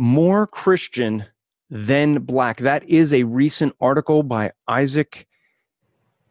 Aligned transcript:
more 0.00 0.46
Christian 0.46 1.26
than 1.68 2.22
black. 2.22 2.56
That 2.56 2.88
is 2.88 3.12
a 3.12 3.24
recent 3.24 3.76
article 3.82 4.22
by 4.22 4.52
Isaac 4.66 5.26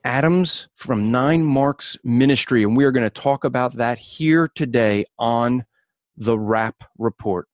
Adams 0.03 0.67
from 0.73 1.11
Nine 1.11 1.43
Marks 1.43 1.95
Ministry. 2.03 2.63
And 2.63 2.75
we 2.75 2.83
are 2.83 2.91
going 2.91 3.03
to 3.03 3.11
talk 3.11 3.43
about 3.43 3.73
that 3.73 3.99
here 3.99 4.47
today 4.47 5.05
on 5.19 5.65
the 6.17 6.35
Rapp 6.35 6.83
Report. 6.97 7.47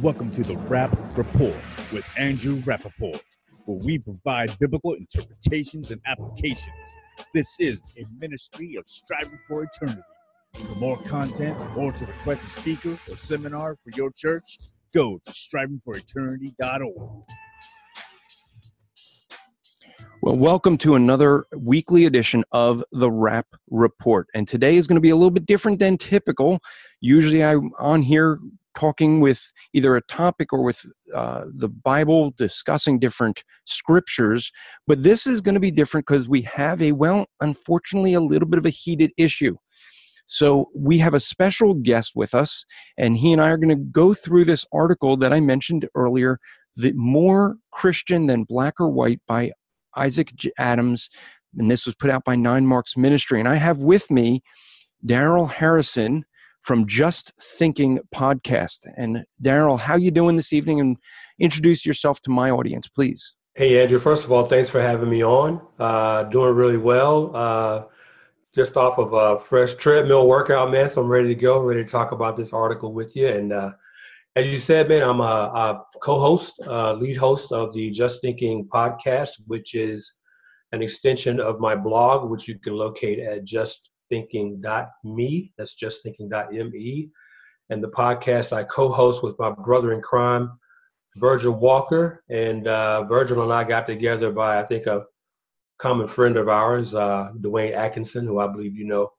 Welcome 0.00 0.30
to 0.36 0.44
the 0.44 0.56
Rapp 0.68 0.96
Report 1.18 1.56
with 1.92 2.04
Andrew 2.16 2.62
Rappaport, 2.62 3.20
where 3.64 3.78
we 3.78 3.98
provide 3.98 4.56
biblical 4.60 4.94
interpretations 4.94 5.90
and 5.90 6.00
applications. 6.06 6.68
This 7.34 7.56
is 7.58 7.82
a 7.96 8.04
ministry 8.20 8.76
of 8.76 8.86
striving 8.86 9.40
for 9.48 9.64
eternity. 9.64 10.02
For 10.54 10.74
more 10.74 10.98
content 11.02 11.56
or 11.76 11.92
to 11.92 12.06
request 12.06 12.44
a 12.44 12.50
speaker 12.50 12.98
or 13.08 13.16
seminar 13.16 13.76
for 13.76 13.90
your 13.96 14.10
church, 14.10 14.58
go 14.92 15.20
to 15.24 15.32
strivingforeternity.org. 15.32 17.24
Well, 20.20 20.36
welcome 20.36 20.78
to 20.78 20.96
another 20.96 21.46
weekly 21.56 22.06
edition 22.06 22.44
of 22.50 22.82
the 22.90 23.10
Rapp 23.10 23.46
Report. 23.70 24.26
And 24.34 24.48
today 24.48 24.76
is 24.76 24.86
going 24.86 24.96
to 24.96 25.00
be 25.00 25.10
a 25.10 25.16
little 25.16 25.30
bit 25.30 25.46
different 25.46 25.78
than 25.78 25.96
typical. 25.96 26.58
Usually 27.00 27.44
I'm 27.44 27.70
on 27.78 28.02
here 28.02 28.40
talking 28.78 29.20
with 29.20 29.52
either 29.72 29.96
a 29.96 30.02
topic 30.02 30.52
or 30.52 30.62
with 30.62 30.84
uh, 31.14 31.44
the 31.52 31.68
Bible, 31.68 32.32
discussing 32.36 32.98
different 32.98 33.42
scriptures. 33.64 34.52
But 34.86 35.02
this 35.02 35.26
is 35.26 35.40
going 35.40 35.54
to 35.54 35.60
be 35.60 35.70
different 35.70 36.06
because 36.06 36.28
we 36.28 36.42
have 36.42 36.80
a, 36.80 36.92
well, 36.92 37.26
unfortunately, 37.40 38.14
a 38.14 38.20
little 38.20 38.48
bit 38.48 38.58
of 38.58 38.66
a 38.66 38.70
heated 38.70 39.10
issue. 39.16 39.56
So 40.30 40.68
we 40.74 40.98
have 40.98 41.14
a 41.14 41.20
special 41.20 41.72
guest 41.72 42.12
with 42.14 42.34
us, 42.34 42.66
and 42.98 43.16
he 43.16 43.32
and 43.32 43.40
I 43.40 43.48
are 43.48 43.56
going 43.56 43.70
to 43.70 43.74
go 43.76 44.12
through 44.12 44.44
this 44.44 44.66
article 44.72 45.16
that 45.16 45.32
I 45.32 45.40
mentioned 45.40 45.88
earlier, 45.94 46.38
the 46.76 46.92
More 46.92 47.56
Christian 47.72 48.26
Than 48.26 48.44
Black 48.44 48.74
or 48.78 48.90
White 48.90 49.20
by 49.26 49.52
Isaac 49.96 50.32
Adams. 50.58 51.08
And 51.56 51.70
this 51.70 51.86
was 51.86 51.94
put 51.94 52.10
out 52.10 52.24
by 52.24 52.36
Nine 52.36 52.66
Marks 52.66 52.94
Ministry. 52.94 53.40
And 53.40 53.48
I 53.48 53.56
have 53.56 53.78
with 53.78 54.10
me 54.10 54.42
Darrell 55.04 55.46
Harrison, 55.46 56.24
from 56.60 56.86
Just 56.86 57.32
Thinking 57.40 57.98
podcast. 58.14 58.80
And 58.96 59.24
Darrell, 59.40 59.78
how 59.78 59.96
you 59.96 60.10
doing 60.10 60.36
this 60.36 60.52
evening? 60.52 60.80
And 60.80 60.98
introduce 61.38 61.86
yourself 61.86 62.20
to 62.22 62.30
my 62.30 62.50
audience, 62.50 62.88
please. 62.88 63.34
Hey, 63.54 63.82
Andrew. 63.82 63.98
First 63.98 64.24
of 64.24 64.32
all, 64.32 64.44
thanks 64.44 64.68
for 64.68 64.80
having 64.80 65.08
me 65.08 65.24
on. 65.24 65.60
Uh, 65.78 66.24
doing 66.24 66.54
really 66.54 66.76
well. 66.76 67.34
Uh, 67.34 67.84
just 68.58 68.76
off 68.76 68.98
of 68.98 69.12
a 69.12 69.38
fresh 69.38 69.74
treadmill 69.74 70.26
workout, 70.26 70.72
man. 70.72 70.88
So 70.88 71.00
I'm 71.00 71.08
ready 71.08 71.28
to 71.28 71.40
go, 71.40 71.60
ready 71.60 71.84
to 71.84 71.88
talk 71.88 72.10
about 72.10 72.36
this 72.36 72.52
article 72.52 72.92
with 72.92 73.14
you. 73.14 73.28
And 73.28 73.52
uh, 73.52 73.70
as 74.34 74.48
you 74.48 74.58
said, 74.58 74.88
man, 74.88 75.04
I'm 75.04 75.20
a, 75.20 75.22
a 75.22 75.84
co-host, 76.02 76.60
uh, 76.66 76.94
lead 76.94 77.16
host 77.16 77.52
of 77.52 77.72
the 77.72 77.88
Just 77.92 78.20
Thinking 78.20 78.66
podcast, 78.66 79.30
which 79.46 79.76
is 79.76 80.12
an 80.72 80.82
extension 80.82 81.38
of 81.38 81.60
my 81.60 81.76
blog, 81.76 82.28
which 82.28 82.48
you 82.48 82.58
can 82.58 82.72
locate 82.72 83.20
at 83.20 83.44
just 83.44 83.90
justthinking.me. 84.12 85.52
That's 85.56 85.76
justthinking.me. 85.76 87.10
And 87.70 87.84
the 87.84 87.90
podcast 87.90 88.52
I 88.52 88.64
co 88.64 88.90
host 88.90 89.22
with 89.22 89.38
my 89.38 89.50
brother 89.50 89.92
in 89.92 90.00
crime, 90.00 90.58
Virgil 91.16 91.54
Walker. 91.54 92.24
And 92.28 92.66
uh, 92.66 93.04
Virgil 93.04 93.40
and 93.44 93.52
I 93.52 93.62
got 93.62 93.86
together 93.86 94.32
by, 94.32 94.60
I 94.60 94.64
think, 94.64 94.86
a 94.86 95.04
common 95.78 96.06
friend 96.08 96.36
of 96.36 96.48
ours, 96.48 96.94
uh, 96.94 97.30
Dwayne 97.40 97.74
Atkinson, 97.74 98.26
who 98.26 98.38
I 98.38 98.46
believe 98.46 98.76
you 98.76 98.86
know 98.86 99.10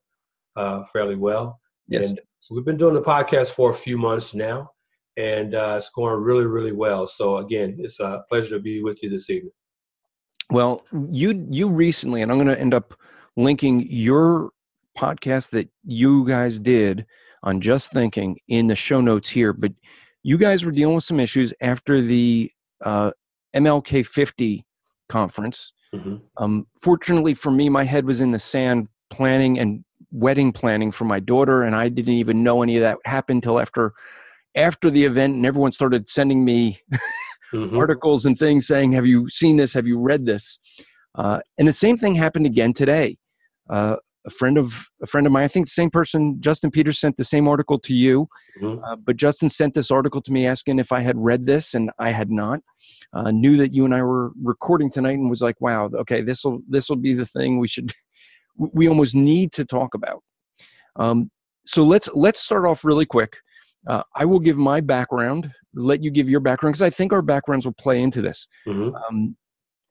uh, 0.55 0.83
fairly 0.85 1.15
well. 1.15 1.59
Yes. 1.87 2.09
And 2.09 2.19
so 2.39 2.55
we've 2.55 2.65
been 2.65 2.77
doing 2.77 2.93
the 2.93 3.01
podcast 3.01 3.51
for 3.51 3.71
a 3.71 3.73
few 3.73 3.97
months 3.97 4.33
now, 4.33 4.69
and 5.17 5.55
uh, 5.55 5.75
it's 5.77 5.89
going 5.89 6.21
really, 6.21 6.45
really 6.45 6.71
well. 6.71 7.07
So 7.07 7.37
again, 7.37 7.77
it's 7.79 7.99
a 7.99 8.23
pleasure 8.29 8.51
to 8.51 8.59
be 8.59 8.83
with 8.83 9.01
you 9.01 9.09
this 9.09 9.29
evening. 9.29 9.51
Well, 10.51 10.83
you 11.11 11.47
you 11.49 11.69
recently, 11.69 12.21
and 12.21 12.31
I'm 12.31 12.37
going 12.37 12.47
to 12.47 12.59
end 12.59 12.73
up 12.73 12.95
linking 13.35 13.85
your 13.87 14.51
podcast 14.97 15.51
that 15.51 15.69
you 15.83 16.27
guys 16.27 16.59
did 16.59 17.05
on 17.43 17.61
Just 17.61 17.91
Thinking 17.91 18.37
in 18.47 18.67
the 18.67 18.75
show 18.75 18.99
notes 18.99 19.29
here, 19.29 19.53
but 19.53 19.71
you 20.23 20.37
guys 20.37 20.65
were 20.65 20.71
dealing 20.71 20.95
with 20.95 21.03
some 21.03 21.19
issues 21.19 21.53
after 21.61 22.01
the 22.01 22.51
uh, 22.83 23.11
MLK 23.55 24.05
50 24.05 24.65
conference. 25.07 25.71
Mm-hmm. 25.93 26.15
Um, 26.37 26.67
fortunately 26.81 27.33
for 27.33 27.51
me, 27.51 27.69
my 27.69 27.83
head 27.83 28.05
was 28.05 28.21
in 28.21 28.31
the 28.31 28.39
sand 28.39 28.87
planning 29.09 29.57
and 29.59 29.83
wedding 30.11 30.51
planning 30.51 30.91
for 30.91 31.05
my 31.05 31.19
daughter, 31.19 31.63
and 31.63 31.75
I 31.75 31.89
didn't 31.89 32.13
even 32.13 32.43
know 32.43 32.61
any 32.61 32.77
of 32.77 32.81
that 32.81 32.97
happened 33.05 33.37
until 33.37 33.59
after 33.59 33.93
after 34.55 34.89
the 34.89 35.05
event, 35.05 35.35
and 35.35 35.45
everyone 35.45 35.71
started 35.71 36.09
sending 36.09 36.43
me 36.43 36.79
mm-hmm. 37.53 37.77
articles 37.77 38.25
and 38.25 38.37
things 38.37 38.67
saying, 38.67 38.91
"Have 38.91 39.05
you 39.05 39.29
seen 39.29 39.57
this? 39.57 39.73
Have 39.73 39.87
you 39.87 39.99
read 39.99 40.25
this?" 40.25 40.59
Uh, 41.15 41.41
and 41.57 41.67
the 41.67 41.73
same 41.73 41.97
thing 41.97 42.15
happened 42.15 42.45
again 42.45 42.73
today. 42.73 43.17
Uh, 43.69 43.97
a 44.25 44.29
friend 44.29 44.57
of 44.57 44.87
a 45.01 45.07
friend 45.07 45.25
of 45.25 45.33
mine. 45.33 45.43
I 45.43 45.47
think 45.47 45.65
the 45.65 45.71
same 45.71 45.89
person, 45.89 46.37
Justin 46.39 46.71
Peters, 46.71 46.99
sent 46.99 47.17
the 47.17 47.23
same 47.23 47.47
article 47.47 47.79
to 47.79 47.93
you, 47.93 48.27
mm-hmm. 48.61 48.83
uh, 48.83 48.95
but 48.95 49.15
Justin 49.15 49.49
sent 49.49 49.73
this 49.73 49.91
article 49.91 50.21
to 50.21 50.31
me 50.31 50.45
asking 50.45 50.79
if 50.79 50.91
I 50.91 51.01
had 51.01 51.17
read 51.17 51.45
this, 51.45 51.73
and 51.73 51.91
I 51.99 52.11
had 52.11 52.29
not. 52.29 52.59
Uh, 53.13 53.31
knew 53.31 53.57
that 53.57 53.73
you 53.73 53.85
and 53.85 53.95
I 53.95 54.03
were 54.03 54.31
recording 54.41 54.91
tonight, 54.91 55.17
and 55.17 55.29
was 55.29 55.41
like, 55.41 55.59
"Wow, 55.61 55.89
okay, 55.95 56.21
this 56.21 56.43
will 56.43 56.59
this 56.67 56.89
will 56.89 56.97
be 56.97 57.13
the 57.13 57.25
thing 57.25 57.59
we 57.59 57.67
should 57.67 57.93
we 58.57 58.87
almost 58.87 59.15
need 59.15 59.51
to 59.53 59.65
talk 59.65 59.93
about." 59.93 60.23
Um, 60.95 61.31
so 61.65 61.83
let's 61.83 62.09
let's 62.13 62.41
start 62.41 62.67
off 62.67 62.83
really 62.83 63.05
quick. 63.05 63.37
Uh, 63.87 64.03
I 64.15 64.25
will 64.25 64.39
give 64.39 64.57
my 64.57 64.81
background. 64.81 65.51
Let 65.73 66.03
you 66.03 66.11
give 66.11 66.29
your 66.29 66.39
background 66.39 66.73
because 66.73 66.81
I 66.81 66.89
think 66.89 67.13
our 67.13 67.21
backgrounds 67.21 67.65
will 67.65 67.73
play 67.73 68.01
into 68.01 68.21
this. 68.21 68.47
Mm-hmm. 68.67 68.95
Um, 68.95 69.37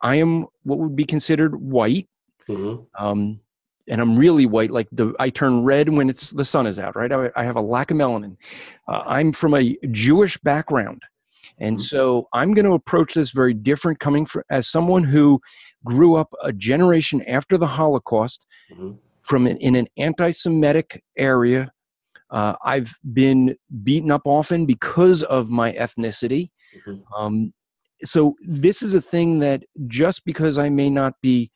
I 0.03 0.17
am 0.17 0.47
what 0.63 0.79
would 0.79 0.97
be 0.97 1.05
considered 1.05 1.57
white. 1.57 2.09
Mm-hmm. 2.49 2.85
Um, 3.05 3.41
and 3.89 4.01
I'm 4.01 4.17
really 4.17 4.47
white. 4.47 4.71
Like 4.71 4.89
the 4.93 5.15
I 5.19 5.31
turn 5.31 5.65
red 5.65 5.89
when 5.89 6.09
it's 6.11 6.31
the 6.31 6.45
sun 6.45 6.67
is 6.67 6.79
out. 6.79 6.97
Right. 6.97 7.13
I, 7.13 7.31
I 7.37 7.45
have 7.45 7.57
a 7.57 7.61
lack 7.61 7.91
of 7.91 7.97
melanin. 7.97 8.37
Uh, 8.87 9.03
I'm 9.07 9.33
from 9.33 9.55
a 9.55 9.77
Jewish 9.91 10.39
background, 10.39 11.03
and 11.59 11.77
mm-hmm. 11.77 11.83
so 11.83 12.29
I'm 12.33 12.55
going 12.55 12.67
to 12.67 12.73
approach 12.73 13.15
this 13.15 13.31
very 13.31 13.55
different. 13.55 14.01
Coming 14.01 14.27
from 14.27 14.43
as 14.51 14.69
someone 14.69 15.05
who 15.05 15.41
grew 15.85 16.17
up 16.17 16.33
a 16.43 16.53
generation 16.53 17.23
after 17.23 17.57
the 17.57 17.67
Holocaust, 17.67 18.47
mm-hmm. 18.73 18.93
from 19.23 19.47
an, 19.47 19.57
in 19.59 19.75
an 19.77 19.89
anti-Semitic 19.97 21.03
area. 21.17 21.73
Uh, 22.31 22.55
I've 22.63 22.95
been 23.15 23.57
beaten 23.83 24.11
up 24.11 24.23
often 24.27 24.67
because 24.67 25.23
of 25.23 25.49
my 25.49 25.73
ethnicity. 25.73 26.51
Mm-hmm. 26.87 27.15
Um, 27.17 27.55
so 28.05 28.37
this 28.43 28.83
is 28.83 28.93
a 28.93 29.01
thing 29.01 29.39
that 29.39 29.65
just 29.87 30.27
because 30.27 30.59
I 30.59 30.69
may 30.69 30.91
not 30.91 31.15
be 31.23 31.51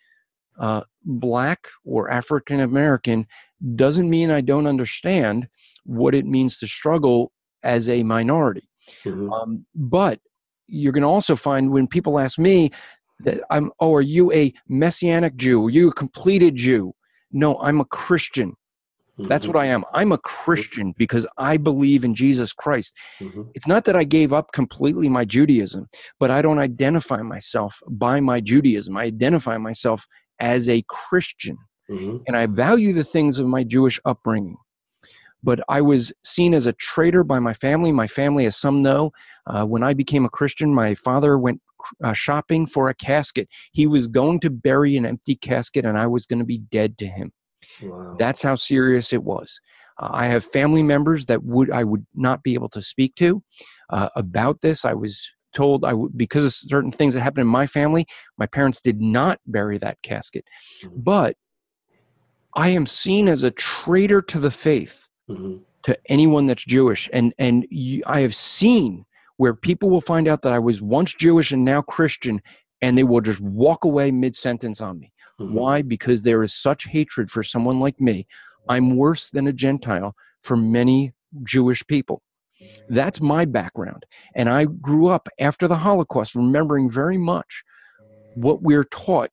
uh, 0.58 0.82
black 1.04 1.68
or 1.84 2.10
African 2.10 2.60
American 2.60 3.26
doesn't 3.74 4.08
mean 4.08 4.30
I 4.30 4.40
don't 4.40 4.66
understand 4.66 5.48
what 5.84 6.14
it 6.14 6.26
means 6.26 6.58
to 6.58 6.66
struggle 6.66 7.32
as 7.62 7.88
a 7.88 8.02
minority. 8.02 8.68
Mm-hmm. 9.04 9.32
Um, 9.32 9.66
but 9.74 10.20
you're 10.66 10.92
going 10.92 11.02
to 11.02 11.08
also 11.08 11.36
find 11.36 11.70
when 11.70 11.86
people 11.86 12.18
ask 12.18 12.38
me 12.38 12.70
that 13.20 13.40
I'm, 13.50 13.70
oh, 13.78 13.94
are 13.94 14.00
you 14.00 14.32
a 14.32 14.52
messianic 14.68 15.36
Jew? 15.36 15.66
Are 15.66 15.70
you 15.70 15.88
a 15.88 15.94
completed 15.94 16.56
Jew? 16.56 16.94
No, 17.30 17.60
I'm 17.60 17.80
a 17.80 17.84
Christian. 17.84 18.56
Mm-hmm. 19.18 19.28
That's 19.28 19.46
what 19.46 19.56
I 19.56 19.66
am. 19.66 19.84
I'm 19.92 20.10
a 20.10 20.18
Christian 20.18 20.94
because 20.96 21.26
I 21.36 21.56
believe 21.56 22.04
in 22.04 22.14
Jesus 22.14 22.52
Christ. 22.52 22.96
Mm-hmm. 23.20 23.42
It's 23.54 23.66
not 23.66 23.84
that 23.84 23.94
I 23.94 24.04
gave 24.04 24.32
up 24.32 24.52
completely 24.52 25.08
my 25.08 25.24
Judaism, 25.24 25.88
but 26.18 26.30
I 26.30 26.42
don't 26.42 26.58
identify 26.58 27.22
myself 27.22 27.80
by 27.88 28.20
my 28.20 28.40
Judaism. 28.40 28.96
I 28.96 29.04
identify 29.04 29.58
myself 29.58 30.06
as 30.42 30.68
a 30.68 30.84
Christian. 30.88 31.56
Mm-hmm. 31.88 32.18
And 32.26 32.36
I 32.36 32.46
value 32.46 32.92
the 32.92 33.04
things 33.04 33.38
of 33.38 33.46
my 33.46 33.64
Jewish 33.64 33.98
upbringing. 34.04 34.56
But 35.42 35.60
I 35.68 35.80
was 35.80 36.12
seen 36.22 36.54
as 36.54 36.66
a 36.66 36.72
traitor 36.74 37.24
by 37.24 37.40
my 37.40 37.52
family. 37.52 37.90
My 37.90 38.06
family, 38.06 38.44
as 38.46 38.56
some 38.56 38.82
know, 38.82 39.12
uh, 39.46 39.64
when 39.64 39.82
I 39.82 39.94
became 39.94 40.24
a 40.24 40.30
Christian, 40.30 40.74
my 40.74 40.94
father 40.94 41.38
went 41.38 41.60
uh, 42.04 42.12
shopping 42.12 42.66
for 42.66 42.88
a 42.88 42.94
casket. 42.94 43.48
He 43.72 43.86
was 43.86 44.06
going 44.06 44.38
to 44.40 44.50
bury 44.50 44.96
an 44.96 45.04
empty 45.04 45.34
casket, 45.34 45.84
and 45.84 45.98
I 45.98 46.06
was 46.06 46.26
going 46.26 46.38
to 46.38 46.44
be 46.44 46.58
dead 46.58 46.96
to 46.98 47.06
him. 47.06 47.32
Wow. 47.82 48.16
That's 48.18 48.42
how 48.42 48.54
serious 48.54 49.12
it 49.12 49.24
was. 49.24 49.60
Uh, 49.98 50.10
I 50.12 50.26
have 50.26 50.44
family 50.44 50.82
members 50.82 51.26
that 51.26 51.42
would 51.42 51.70
I 51.72 51.84
would 51.84 52.06
not 52.14 52.42
be 52.44 52.54
able 52.54 52.68
to 52.70 52.82
speak 52.82 53.16
to 53.16 53.42
uh, 53.90 54.10
about 54.14 54.60
this. 54.60 54.84
I 54.84 54.94
was 54.94 55.28
told 55.52 55.84
I 55.84 55.92
would 55.92 56.16
because 56.16 56.44
of 56.44 56.52
certain 56.52 56.92
things 56.92 57.14
that 57.14 57.20
happened 57.20 57.42
in 57.42 57.48
my 57.48 57.66
family, 57.66 58.06
my 58.38 58.46
parents 58.46 58.80
did 58.80 59.00
not 59.00 59.40
bury 59.46 59.78
that 59.78 59.98
casket. 60.02 60.44
Mm-hmm. 60.82 61.00
But 61.00 61.36
I 62.54 62.68
am 62.70 62.86
seen 62.86 63.28
as 63.28 63.42
a 63.42 63.50
traitor 63.50 64.20
to 64.22 64.38
the 64.38 64.50
faith 64.50 65.08
mm-hmm. 65.28 65.58
to 65.84 65.98
anyone 66.06 66.46
that's 66.46 66.64
Jewish, 66.64 67.08
and 67.12 67.32
and 67.38 67.66
you, 67.70 68.02
I 68.06 68.20
have 68.20 68.34
seen 68.34 69.04
where 69.36 69.54
people 69.54 69.90
will 69.90 70.00
find 70.00 70.28
out 70.28 70.42
that 70.42 70.52
I 70.52 70.58
was 70.58 70.82
once 70.82 71.14
Jewish 71.14 71.52
and 71.52 71.64
now 71.64 71.82
Christian, 71.82 72.40
and 72.80 72.96
they 72.96 73.02
will 73.04 73.20
just 73.20 73.40
walk 73.40 73.84
away 73.84 74.10
mid 74.10 74.34
sentence 74.34 74.80
on 74.80 74.98
me. 74.98 75.12
Mm-hmm. 75.40 75.54
Why? 75.54 75.82
Because 75.82 76.22
there 76.22 76.42
is 76.42 76.52
such 76.52 76.84
hatred 76.84 77.30
for 77.30 77.42
someone 77.42 77.80
like 77.80 78.00
me. 78.00 78.26
I'm 78.68 78.96
worse 78.96 79.30
than 79.30 79.46
a 79.46 79.52
Gentile 79.52 80.14
for 80.40 80.56
many 80.56 81.12
Jewish 81.42 81.84
people. 81.86 82.22
That's 82.88 83.20
my 83.20 83.44
background. 83.44 84.04
And 84.34 84.48
I 84.48 84.64
grew 84.64 85.08
up 85.08 85.28
after 85.38 85.68
the 85.68 85.76
Holocaust 85.76 86.34
remembering 86.34 86.90
very 86.90 87.18
much 87.18 87.62
what 88.34 88.62
we're 88.62 88.84
taught 88.84 89.30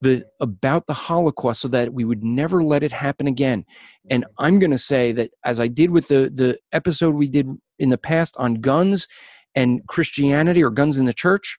the 0.00 0.24
about 0.40 0.86
the 0.86 0.94
holocaust 0.94 1.60
so 1.60 1.68
that 1.68 1.92
we 1.92 2.04
would 2.04 2.24
never 2.24 2.62
let 2.62 2.82
it 2.82 2.92
happen 2.92 3.26
again 3.26 3.64
and 4.08 4.24
i'm 4.38 4.58
going 4.58 4.70
to 4.70 4.78
say 4.78 5.12
that 5.12 5.30
as 5.44 5.60
i 5.60 5.68
did 5.68 5.90
with 5.90 6.08
the 6.08 6.30
the 6.34 6.58
episode 6.72 7.14
we 7.14 7.28
did 7.28 7.48
in 7.78 7.90
the 7.90 7.98
past 7.98 8.34
on 8.38 8.54
guns 8.54 9.06
and 9.54 9.86
christianity 9.88 10.62
or 10.62 10.70
guns 10.70 10.96
in 10.96 11.04
the 11.04 11.12
church 11.12 11.58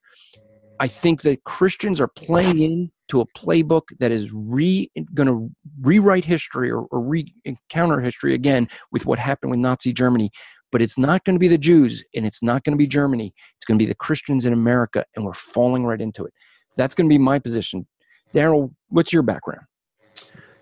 i 0.80 0.88
think 0.88 1.22
that 1.22 1.44
christians 1.44 2.02
are 2.02 2.08
playing 2.08 2.60
into 2.62 3.22
a 3.22 3.28
playbook 3.38 3.84
that 4.00 4.12
is 4.12 4.32
re 4.34 4.90
going 5.14 5.28
to 5.28 5.50
rewrite 5.82 6.26
history 6.26 6.72
or, 6.72 6.86
or 6.92 7.00
re 7.00 7.32
encounter 7.46 8.02
history 8.02 8.34
again 8.34 8.68
with 8.92 9.06
what 9.06 9.20
happened 9.20 9.52
with 9.52 9.60
nazi 9.60 9.94
germany 9.94 10.32
but 10.72 10.82
it's 10.82 10.98
not 10.98 11.24
going 11.26 11.36
to 11.36 11.40
be 11.40 11.48
the 11.48 11.58
jews 11.58 12.04
and 12.16 12.26
it's 12.26 12.42
not 12.42 12.64
going 12.64 12.74
to 12.74 12.78
be 12.78 12.88
germany 12.88 13.34
it's 13.56 13.66
going 13.66 13.78
to 13.78 13.84
be 13.84 13.90
the 13.90 13.96
christians 13.96 14.46
in 14.46 14.54
america 14.54 15.06
and 15.16 15.26
we're 15.26 15.34
falling 15.34 15.86
right 15.86 16.02
into 16.02 16.26
it 16.26 16.34
that's 16.78 16.96
going 16.96 17.08
to 17.08 17.14
be 17.14 17.18
my 17.18 17.38
position 17.38 17.86
Darrell, 18.34 18.74
what's 18.90 19.12
your 19.12 19.24
background? 19.24 19.66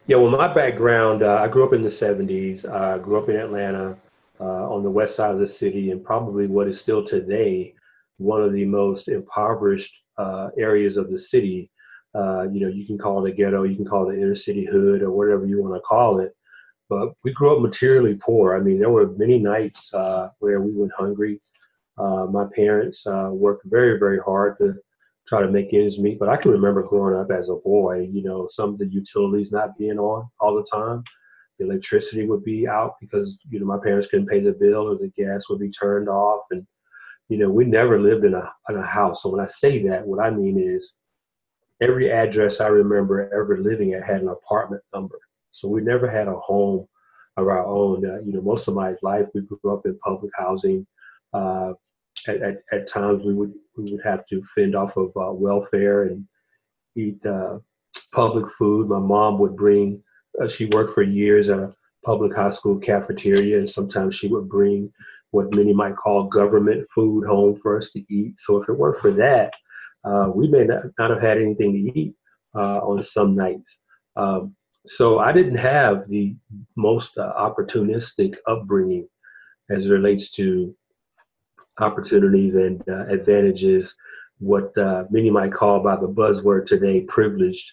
Yeah, 0.08 0.18
well, 0.18 0.32
my 0.32 0.52
background, 0.52 1.22
uh, 1.22 1.36
I 1.36 1.48
grew 1.48 1.66
up 1.66 1.74
in 1.74 1.84
the 1.84 1.90
70s. 1.90 2.68
I 2.68 2.94
uh, 2.94 2.98
grew 2.98 3.20
up 3.20 3.30
in 3.30 3.36
Atlanta 3.36 3.96
uh, 4.40 4.44
on 4.44 4.84
the 4.84 4.90
west 4.90 5.16
side 5.16 5.32
of 5.32 5.40
the 5.40 5.48
city, 5.48 5.92
and 5.92 6.04
probably 6.04 6.48
what 6.48 6.68
is 6.68 6.82
still 6.82 7.06
today 7.06 7.76
one 8.18 8.42
of 8.42 8.52
the 8.52 8.66
most 8.66 9.08
impoverished 9.08 9.96
uh, 10.18 10.50
areas 10.58 10.98
of 10.98 11.12
the 11.12 11.20
city. 11.20 11.70
Uh, 12.16 12.44
you 12.50 12.60
know, 12.60 12.68
you 12.68 12.86
can 12.86 12.98
call 12.98 13.24
it 13.24 13.30
a 13.30 13.34
ghetto, 13.34 13.64
you 13.64 13.76
can 13.76 13.86
call 13.86 14.10
it 14.10 14.16
an 14.16 14.22
inner 14.22 14.36
city 14.36 14.66
hood, 14.66 15.04
or 15.04 15.12
whatever 15.12 15.46
you 15.46 15.62
want 15.62 15.76
to 15.76 15.82
call 15.82 16.20
it. 16.20 16.36
But 16.90 17.14
we 17.24 17.32
grew 17.34 17.56
up 17.56 17.62
materially 17.62 18.16
poor. 18.16 18.58
I 18.58 18.60
mean, 18.60 18.80
there 18.80 18.90
were 18.90 19.08
many 19.18 19.38
nights 19.38 19.94
uh, 19.94 20.30
where 20.40 20.60
we 20.60 20.72
went 20.72 20.92
hungry. 20.98 21.40
my 21.98 22.46
parents 22.56 23.06
worked 23.06 23.66
very, 23.66 24.00
very 24.00 24.20
hard 24.20 24.58
to 24.58 24.76
try 25.30 25.42
to 25.42 25.52
make 25.52 25.74
ends 25.74 26.00
meet. 26.00 26.18
But 26.20 26.30
I 26.30 26.38
can 26.38 26.52
remember 26.52 26.82
growing 26.82 27.16
up 27.16 27.32
as 27.32 27.50
a 27.50 27.56
boy, 27.56 28.10
you 28.12 28.24
know, 28.24 28.50
some 28.52 28.70
of 28.70 28.80
the 28.80 28.88
utilities 28.88 29.52
not 29.52 29.78
being 29.78 30.00
on 30.00 30.28
all 30.40 30.56
the 30.56 30.66
time. 30.72 31.04
The 31.60 31.66
electricity 31.66 32.26
would 32.26 32.44
be 32.44 32.68
out 32.68 32.96
because, 33.00 33.38
you 33.50 33.60
know, 33.60 33.66
my 33.66 33.78
parents 33.78 34.08
couldn't 34.08 34.28
pay 34.28 34.40
the 34.40 34.54
bill 34.54 34.88
or 34.88 34.96
the 34.96 35.12
gas 35.16 35.48
would 35.50 35.60
be 35.60 35.70
turned 35.70 36.10
off. 36.10 36.46
And, 36.50 36.66
you 37.28 37.38
know, 37.38 37.50
we 37.50 37.66
never 37.66 38.02
lived 38.02 38.26
in 38.26 38.34
a, 38.34 38.52
in 38.70 38.78
a 38.78 38.86
house. 38.86 39.22
So 39.22 39.30
when 39.30 39.42
I 39.42 39.48
say 39.48 39.86
that, 39.88 40.08
what 40.08 40.20
I 40.20 40.32
mean 40.32 40.58
is 40.60 40.94
every 41.80 42.12
address 42.12 42.60
I 42.60 42.68
remember 42.68 43.32
ever 43.34 43.60
living 43.60 43.94
at 43.94 44.04
had 44.04 44.22
an 44.22 44.30
apartment 44.30 44.82
number. 44.94 45.20
So 45.52 45.68
we 45.68 45.82
never 45.82 46.10
had 46.10 46.28
a 46.28 46.36
home 46.36 46.88
of 47.38 47.48
our 47.48 47.66
own. 47.66 48.06
Uh, 48.06 48.20
you 48.26 48.34
know, 48.34 48.42
most 48.42 48.68
of 48.68 48.76
my 48.76 48.94
life 49.02 49.26
we 49.34 49.42
grew 49.42 49.74
up 49.74 49.86
in 49.86 49.98
public 50.00 50.32
housing. 50.38 50.86
Uh, 51.34 51.74
at, 52.28 52.42
at, 52.42 52.58
at, 52.72 52.90
times 52.90 53.24
we 53.24 53.34
would 53.34 53.54
we 53.78 53.92
would 53.92 54.02
have 54.04 54.26
to 54.28 54.44
fend 54.56 54.76
off 54.76 54.98
of 54.98 55.10
uh, 55.16 55.32
welfare 55.32 56.04
and 56.04 56.26
eat 56.96 57.24
uh, 57.26 57.60
public 58.14 58.52
food. 58.54 58.90
My 58.90 59.00
mom 59.00 59.40
would 59.40 59.56
bring. 59.56 60.04
Uh, 60.42 60.50
she 60.50 60.66
worked 60.66 60.94
for 60.94 61.04
years 61.04 61.50
at 61.50 61.60
a 61.60 61.74
public 62.06 62.36
high 62.36 62.50
school 62.50 62.78
cafeteria, 62.78 63.60
and 63.60 63.70
sometimes 63.70 64.16
she 64.16 64.28
would 64.28 64.50
bring 64.50 64.92
what 65.32 65.54
many 65.54 65.74
might 65.74 65.96
call 65.96 66.24
government 66.24 66.88
food 66.94 67.26
home 67.28 67.60
for 67.62 67.78
us 67.78 67.92
to 67.92 68.04
eat. 68.10 68.34
So 68.40 68.62
if 68.62 68.68
it 68.68 68.74
weren't 68.74 69.00
for 69.00 69.12
that, 69.12 69.54
uh, 70.04 70.32
we 70.34 70.48
may 70.48 70.64
not, 70.64 70.86
not 70.98 71.12
have 71.12 71.22
had 71.22 71.38
anything 71.38 71.74
to 71.74 72.00
eat 72.00 72.16
on 72.56 73.04
some 73.04 73.36
nights. 73.36 73.82
Um, 74.16 74.56
so 74.88 75.20
I 75.20 75.32
didn't 75.32 75.58
have 75.58 76.08
the 76.08 76.36
most 76.76 77.18
uh, 77.18 77.34
opportunistic 77.38 78.36
upbringing 78.48 79.08
as 79.70 79.86
it 79.86 79.90
relates 79.90 80.32
to 80.32 80.76
opportunities 81.80 82.56
and 82.56 82.82
uh, 82.90 83.06
advantages, 83.08 83.96
what 84.40 84.76
uh, 84.78 85.04
many 85.10 85.30
might 85.30 85.54
call 85.54 85.82
by 85.82 85.96
the 85.96 86.08
buzzword 86.08 86.66
today 86.66 87.02
privileged. 87.02 87.72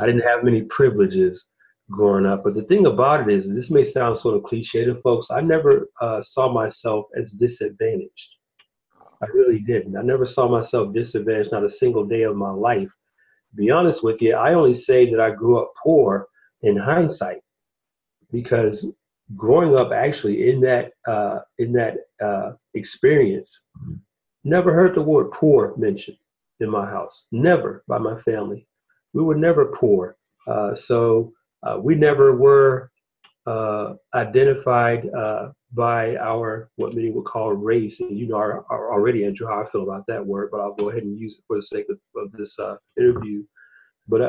I 0.00 0.06
didn't 0.06 0.22
have 0.22 0.44
many 0.44 0.62
privileges 0.62 1.46
growing 1.90 2.24
up, 2.24 2.44
but 2.44 2.54
the 2.54 2.62
thing 2.62 2.86
about 2.86 3.28
it 3.28 3.34
is, 3.34 3.48
this 3.48 3.70
may 3.70 3.84
sound 3.84 4.18
sort 4.18 4.36
of 4.36 4.44
cliche 4.44 4.84
to 4.84 4.94
folks, 4.96 5.30
I 5.30 5.40
never 5.40 5.88
uh, 6.00 6.22
saw 6.22 6.52
myself 6.52 7.06
as 7.16 7.32
disadvantaged. 7.32 8.34
I 9.22 9.26
really 9.26 9.60
didn't. 9.60 9.96
I 9.96 10.02
never 10.02 10.26
saw 10.26 10.48
myself 10.48 10.94
disadvantaged, 10.94 11.52
not 11.52 11.64
a 11.64 11.70
single 11.70 12.04
day 12.04 12.22
of 12.22 12.36
my 12.36 12.50
life. 12.50 12.88
To 13.50 13.56
be 13.56 13.70
honest 13.70 14.02
with 14.02 14.20
you, 14.20 14.34
I 14.34 14.54
only 14.54 14.74
say 14.74 15.10
that 15.10 15.20
I 15.20 15.30
grew 15.30 15.58
up 15.58 15.72
poor 15.82 16.26
in 16.64 16.78
hindsight 16.78 17.38
because 18.32 18.86
growing 19.36 19.76
up 19.76 19.92
actually 19.92 20.50
in 20.50 20.60
that 20.62 20.92
uh, 21.08 21.40
in 21.58 21.72
that 21.74 21.96
uh, 22.24 22.52
experience, 22.74 23.60
never 24.44 24.74
heard 24.74 24.94
the 24.96 25.02
word 25.02 25.32
poor 25.32 25.74
mentioned 25.76 26.18
in 26.60 26.70
my 26.70 26.86
house. 26.86 27.26
Never 27.32 27.84
by 27.88 27.98
my 27.98 28.18
family. 28.20 28.66
We 29.14 29.22
were 29.24 29.36
never 29.36 29.66
poor. 29.78 30.16
Uh, 30.48 30.74
so 30.74 31.32
uh, 31.64 31.78
we 31.82 31.94
never 31.96 32.36
were 32.36 32.90
uh, 33.46 33.94
identified 34.14 35.08
uh, 35.14 35.50
by 35.72 36.16
our 36.16 36.70
what 36.76 36.94
many 36.94 37.10
would 37.10 37.24
call 37.26 37.52
race. 37.52 38.00
And 38.00 38.18
you 38.18 38.28
know 38.28 38.36
already, 38.70 39.24
Andrew, 39.26 39.48
how 39.48 39.62
I 39.62 39.66
feel 39.70 39.82
about 39.84 40.06
that 40.08 40.24
word, 40.26 40.50
but 40.52 40.60
I'll 40.60 40.74
go 40.74 40.90
ahead 40.90 41.04
and 41.04 41.18
use 41.18 41.34
it 41.38 41.44
for 41.46 41.56
the 41.56 41.64
sake 41.64 41.86
of, 41.90 41.98
of 42.16 42.32
this 42.32 42.58
interview. 42.98 43.44
But 44.08 44.20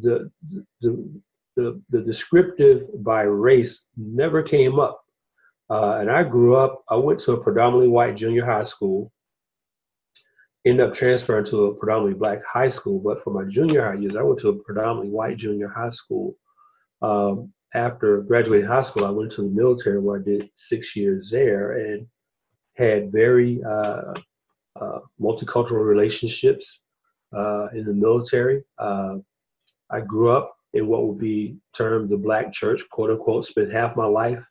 the 0.00 0.30
the, 0.82 1.22
the 1.90 2.00
descriptive 2.00 2.86
by 3.02 3.22
race 3.22 3.88
never 3.96 4.42
came 4.42 4.78
up. 4.78 5.02
Uh, 5.70 5.98
and 6.00 6.10
I 6.10 6.22
grew 6.22 6.56
up, 6.56 6.82
I 6.88 6.96
went 6.96 7.20
to 7.20 7.32
a 7.32 7.42
predominantly 7.42 7.88
white 7.88 8.16
junior 8.16 8.44
high 8.44 8.64
school, 8.64 9.12
ended 10.64 10.86
up 10.86 10.94
transferring 10.94 11.44
to 11.46 11.66
a 11.66 11.74
predominantly 11.74 12.18
black 12.18 12.38
high 12.44 12.70
school. 12.70 13.00
But 13.00 13.22
for 13.22 13.32
my 13.32 13.50
junior 13.50 13.84
high 13.84 14.00
years, 14.00 14.16
I 14.16 14.22
went 14.22 14.40
to 14.40 14.48
a 14.48 14.62
predominantly 14.64 15.10
white 15.10 15.36
junior 15.36 15.68
high 15.68 15.90
school. 15.90 16.36
Um, 17.02 17.52
after 17.74 18.22
graduating 18.22 18.66
high 18.66 18.82
school, 18.82 19.04
I 19.04 19.10
went 19.10 19.30
to 19.32 19.42
the 19.42 19.48
military 19.48 20.00
where 20.00 20.20
I 20.20 20.22
did 20.24 20.48
six 20.54 20.96
years 20.96 21.28
there 21.30 21.72
and 21.72 22.06
had 22.74 23.12
very 23.12 23.60
uh, 23.62 24.14
uh, 24.80 25.00
multicultural 25.20 25.84
relationships 25.84 26.80
uh, 27.36 27.68
in 27.74 27.84
the 27.84 27.92
military. 27.92 28.64
Uh, 28.78 29.16
I 29.90 30.00
grew 30.00 30.30
up 30.30 30.57
in 30.74 30.86
what 30.86 31.06
would 31.06 31.18
be 31.18 31.56
termed 31.76 32.10
the 32.10 32.16
black 32.16 32.52
church, 32.52 32.82
quote 32.90 33.10
unquote, 33.10 33.46
spent 33.46 33.72
half 33.72 33.96
my 33.96 34.06
life 34.06 34.42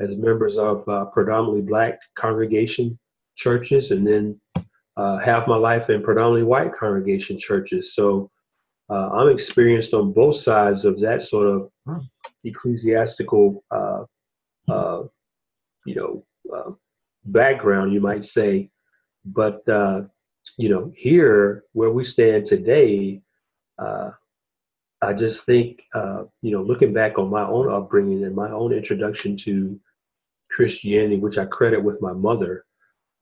as 0.00 0.16
members 0.16 0.58
of 0.58 0.86
uh, 0.88 1.06
predominantly 1.06 1.62
black 1.62 1.98
congregation 2.16 2.98
churches, 3.36 3.90
and 3.90 4.06
then 4.06 4.40
uh, 4.96 5.18
half 5.18 5.46
my 5.46 5.56
life 5.56 5.90
in 5.90 6.02
predominantly 6.02 6.44
white 6.44 6.72
congregation 6.74 7.38
churches. 7.38 7.94
So 7.94 8.30
uh, 8.90 9.10
I'm 9.10 9.28
experienced 9.28 9.94
on 9.94 10.12
both 10.12 10.38
sides 10.38 10.84
of 10.84 11.00
that 11.00 11.24
sort 11.24 11.48
of 11.48 11.70
ecclesiastical, 12.44 13.64
uh, 13.70 14.04
uh, 14.68 15.02
you 15.84 15.94
know, 15.94 16.24
uh, 16.54 16.70
background, 17.24 17.92
you 17.92 18.00
might 18.00 18.24
say. 18.24 18.70
But 19.24 19.62
you 20.56 20.68
know, 20.68 20.92
here 20.94 21.64
where 21.72 21.90
we 21.90 22.06
stand 22.06 22.46
today, 22.46 23.20
I 25.06 25.12
just 25.12 25.46
think, 25.46 25.82
uh, 25.94 26.24
you 26.42 26.50
know, 26.50 26.62
looking 26.62 26.92
back 26.92 27.16
on 27.16 27.30
my 27.30 27.46
own 27.46 27.72
upbringing 27.72 28.24
and 28.24 28.34
my 28.34 28.50
own 28.50 28.72
introduction 28.72 29.36
to 29.38 29.78
Christianity, 30.50 31.16
which 31.16 31.38
I 31.38 31.44
credit 31.44 31.80
with 31.82 32.02
my 32.02 32.12
mother. 32.12 32.64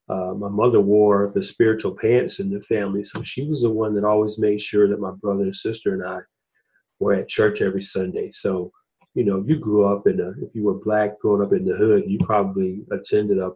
Uh, 0.09 0.33
my 0.33 0.49
mother 0.49 0.81
wore 0.81 1.31
the 1.35 1.45
spiritual 1.45 1.95
pants 1.95 2.41
in 2.41 2.49
the 2.49 2.62
family, 2.62 3.05
so 3.05 3.23
she 3.23 3.47
was 3.47 3.61
the 3.61 3.71
one 3.71 3.95
that 3.95 4.05
always 4.05 4.38
made 4.38 4.62
sure 4.62 4.88
that 4.88 4.99
my 4.99 5.11
brother 5.11 5.43
and 5.43 5.55
sister 5.55 5.93
and 5.93 6.03
I 6.07 6.21
were 7.00 7.12
at 7.12 7.29
church 7.29 7.61
every 7.61 7.83
Sunday. 7.83 8.31
So, 8.33 8.73
you 9.14 9.25
know, 9.25 9.45
you 9.47 9.59
grew 9.59 9.85
up 9.85 10.07
in 10.07 10.21
a, 10.21 10.31
if 10.43 10.55
you 10.55 10.64
were 10.64 10.83
black 10.83 11.21
growing 11.21 11.43
up 11.43 11.53
in 11.53 11.67
the 11.67 11.76
hood, 11.76 12.05
you 12.07 12.19
probably 12.25 12.81
attended 12.93 13.38
a 13.38 13.50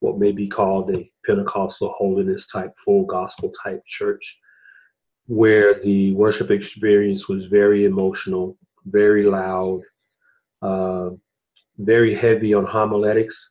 what 0.00 0.18
may 0.18 0.30
be 0.30 0.46
called 0.46 0.94
a 0.94 1.10
Pentecostal 1.24 1.94
holiness 1.96 2.48
type, 2.48 2.74
full 2.84 3.06
gospel 3.06 3.50
type 3.64 3.80
church 3.86 4.38
where 5.26 5.82
the 5.82 6.12
worship 6.14 6.50
experience 6.50 7.28
was 7.28 7.46
very 7.46 7.84
emotional, 7.84 8.56
very 8.84 9.24
loud, 9.24 9.80
uh, 10.62 11.10
very 11.78 12.14
heavy 12.14 12.54
on 12.54 12.64
homiletics, 12.64 13.50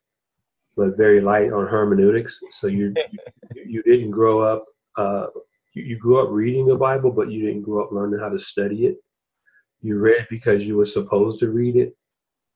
but 0.76 0.98
very 0.98 1.22
light 1.22 1.52
on 1.52 1.68
hermeneutics. 1.68 2.40
So 2.52 2.68
you 2.68 2.94
you 3.54 3.84
didn't 3.84 4.12
grow 4.12 4.42
up. 4.42 4.66
Uh, 4.98 5.28
you, 5.74 5.98
grew 5.98 6.24
up 6.24 6.30
reading 6.32 6.66
the 6.66 6.76
Bible, 6.76 7.12
but 7.12 7.30
you 7.30 7.46
didn't 7.46 7.64
grow 7.64 7.84
up 7.84 7.92
learning 7.92 8.20
how 8.20 8.30
to 8.30 8.40
study 8.40 8.86
it. 8.86 8.98
You 9.82 10.00
read 10.00 10.26
because 10.30 10.64
you 10.64 10.78
were 10.78 10.86
supposed 10.86 11.40
to 11.42 11.50
read 11.50 11.76
it. 11.76 11.96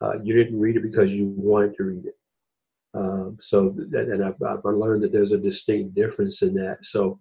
Uh, 0.01 0.21
you 0.23 0.33
didn't 0.33 0.59
read 0.59 0.77
it 0.77 0.83
because 0.83 1.11
you 1.11 1.33
wanted 1.35 1.75
to 1.75 1.83
read 1.83 2.05
it. 2.05 2.15
Um, 2.93 3.37
so, 3.41 3.75
that, 3.89 4.07
and 4.07 4.23
I've, 4.23 4.41
I've 4.41 4.63
learned 4.63 5.03
that 5.03 5.11
there's 5.11 5.33
a 5.33 5.37
distinct 5.37 5.93
difference 5.93 6.41
in 6.41 6.53
that. 6.55 6.77
So, 6.83 7.19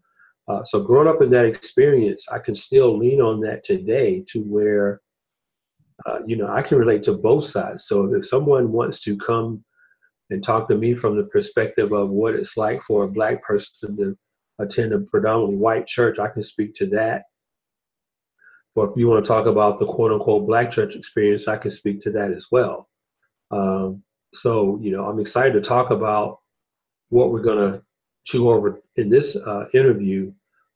uh, 0.49 0.65
so 0.65 0.83
growing 0.83 1.09
up 1.09 1.23
in 1.23 1.31
that 1.31 1.45
experience, 1.45 2.27
I 2.31 2.39
can 2.39 2.57
still 2.57 2.97
lean 2.97 3.21
on 3.21 3.41
that 3.41 3.65
today 3.65 4.25
to 4.29 4.41
where 4.43 5.01
uh, 6.07 6.21
you 6.27 6.37
know, 6.37 6.49
I 6.49 6.63
can 6.63 6.79
relate 6.79 7.03
to 7.05 7.15
both 7.15 7.47
sides. 7.49 7.87
So 7.87 8.15
if 8.15 8.27
someone 8.27 8.73
wants 8.73 9.01
to 9.03 9.17
come 9.19 9.65
and 10.31 10.45
talk 10.45 10.69
to 10.69 10.77
me 10.77 10.95
from 10.95 11.17
the 11.17 11.25
perspective 11.25 11.93
of 11.93 12.11
what 12.11 12.35
it's 12.35 12.57
like 12.57 12.81
for 12.83 13.05
a 13.05 13.11
black 13.11 13.43
person 13.43 13.97
to 13.97 14.17
attend 14.59 14.93
a 14.93 15.01
predominantly 15.01 15.57
white 15.57 15.87
church, 15.87 16.19
I 16.19 16.29
can 16.29 16.45
speak 16.45 16.75
to 16.77 16.87
that. 16.91 17.25
Or 18.75 18.91
if 18.91 18.97
you 18.97 19.09
want 19.09 19.25
to 19.25 19.29
talk 19.29 19.47
about 19.47 19.81
the 19.81 19.87
quote 19.87 20.13
unquote 20.13 20.47
black 20.47 20.71
church 20.71 20.95
experience, 20.95 21.49
I 21.49 21.57
can 21.57 21.73
speak 21.73 22.03
to 22.03 22.13
that 22.13 22.31
as 22.31 22.45
well. 22.53 22.89
Um, 23.51 24.05
so, 24.35 24.79
you 24.81 24.93
know, 24.93 25.07
I'm 25.07 25.19
excited 25.19 25.55
to 25.55 25.61
talk 25.61 25.91
about 25.91 26.39
what 27.09 27.33
we're 27.33 27.43
going 27.43 27.73
to 27.73 27.83
chew 28.29 28.51
over 28.51 28.83
in 28.97 29.09
this 29.09 29.37
uh, 29.37 29.65
interview 29.73 30.31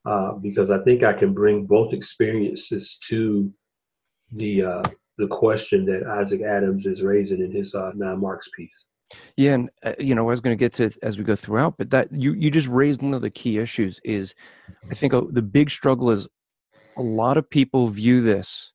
uh, 0.07 0.33
because 0.33 0.71
I 0.71 0.79
think 0.79 1.05
I 1.05 1.13
can 1.13 1.35
bring 1.35 1.67
both 1.67 1.93
experiences 1.93 2.99
to 3.09 3.53
the 4.33 4.63
uh, 4.63 4.83
the 5.19 5.27
question 5.27 5.85
that 5.85 6.05
Isaac 6.05 6.41
Adams 6.41 6.87
is 6.87 7.03
raising 7.03 7.41
in 7.41 7.53
his 7.53 7.75
uh, 7.75 7.93
nine 7.95 8.21
marks 8.21 8.49
piece. 8.57 8.87
Yeah, 9.37 9.55
and 9.55 9.71
uh, 9.85 9.93
you 9.99 10.15
know, 10.15 10.23
I 10.23 10.31
was 10.31 10.41
going 10.41 10.57
to 10.57 10.61
get 10.61 10.73
to 10.75 10.91
as 11.03 11.19
we 11.19 11.25
go 11.25 11.37
throughout, 11.37 11.77
but 11.77 11.91
that 11.91 12.11
you 12.11 12.33
you 12.33 12.51
just 12.51 12.69
raised 12.69 13.03
one 13.03 13.15
of 13.15 13.21
the 13.21 13.31
key 13.31 13.59
issues. 13.59 14.01
Is 14.03 14.35
I 14.91 14.95
think 14.95 15.13
uh, 15.13 15.23
the 15.31 15.43
big 15.43 15.71
struggle 15.71 16.11
is 16.11 16.27
a 16.97 17.03
lot 17.03 17.37
of 17.37 17.49
people 17.49 17.89
view 17.89 18.23
this 18.23 18.73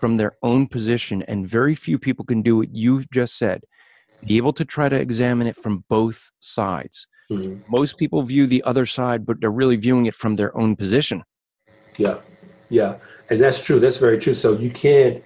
from 0.00 0.16
their 0.16 0.32
own 0.42 0.66
position, 0.66 1.22
and 1.24 1.46
very 1.46 1.74
few 1.74 1.98
people 1.98 2.24
can 2.24 2.40
do 2.40 2.56
what 2.56 2.74
you 2.74 3.04
just 3.12 3.36
said. 3.36 3.64
Be 4.26 4.38
able 4.38 4.54
to 4.54 4.64
try 4.64 4.88
to 4.88 4.98
examine 4.98 5.46
it 5.46 5.56
from 5.56 5.84
both 5.90 6.30
sides. 6.40 7.06
Mm-hmm. 7.30 7.70
Most 7.70 7.96
people 7.96 8.22
view 8.22 8.46
the 8.46 8.62
other 8.64 8.86
side, 8.86 9.24
but 9.24 9.40
they're 9.40 9.50
really 9.50 9.76
viewing 9.76 10.06
it 10.06 10.14
from 10.14 10.36
their 10.36 10.56
own 10.56 10.76
position. 10.76 11.22
Yeah, 11.96 12.18
yeah, 12.68 12.98
and 13.30 13.40
that's 13.40 13.62
true. 13.62 13.80
That's 13.80 13.96
very 13.96 14.18
true. 14.18 14.34
So 14.34 14.58
you 14.58 14.70
can't 14.70 15.22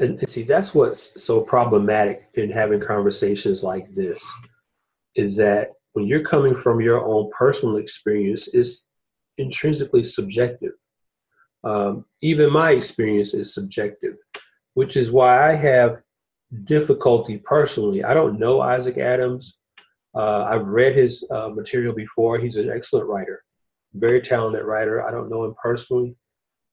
and 0.00 0.18
see 0.28 0.42
that's 0.42 0.74
what's 0.74 1.22
so 1.22 1.40
problematic 1.40 2.22
in 2.34 2.50
having 2.50 2.80
conversations 2.80 3.62
like 3.62 3.92
this 3.94 4.28
is 5.14 5.36
that 5.36 5.68
when 5.92 6.06
you're 6.06 6.24
coming 6.24 6.56
from 6.56 6.80
your 6.80 7.04
own 7.04 7.30
personal 7.36 7.76
experience 7.76 8.48
it's 8.52 8.86
intrinsically 9.38 10.04
subjective 10.04 10.72
um, 11.64 12.04
even 12.22 12.52
my 12.52 12.72
experience 12.72 13.34
is 13.34 13.54
subjective 13.54 14.14
which 14.74 14.96
is 14.96 15.10
why 15.10 15.52
i 15.52 15.54
have 15.54 16.00
difficulty 16.64 17.38
personally 17.38 18.02
i 18.04 18.14
don't 18.14 18.38
know 18.38 18.60
isaac 18.60 18.98
adams 18.98 19.58
uh, 20.14 20.44
i've 20.44 20.66
read 20.66 20.96
his 20.96 21.24
uh, 21.30 21.48
material 21.48 21.94
before 21.94 22.38
he's 22.38 22.56
an 22.56 22.70
excellent 22.70 23.06
writer 23.06 23.42
very 23.94 24.20
talented 24.20 24.64
writer 24.64 25.02
i 25.06 25.10
don't 25.10 25.30
know 25.30 25.44
him 25.44 25.54
personally 25.62 26.14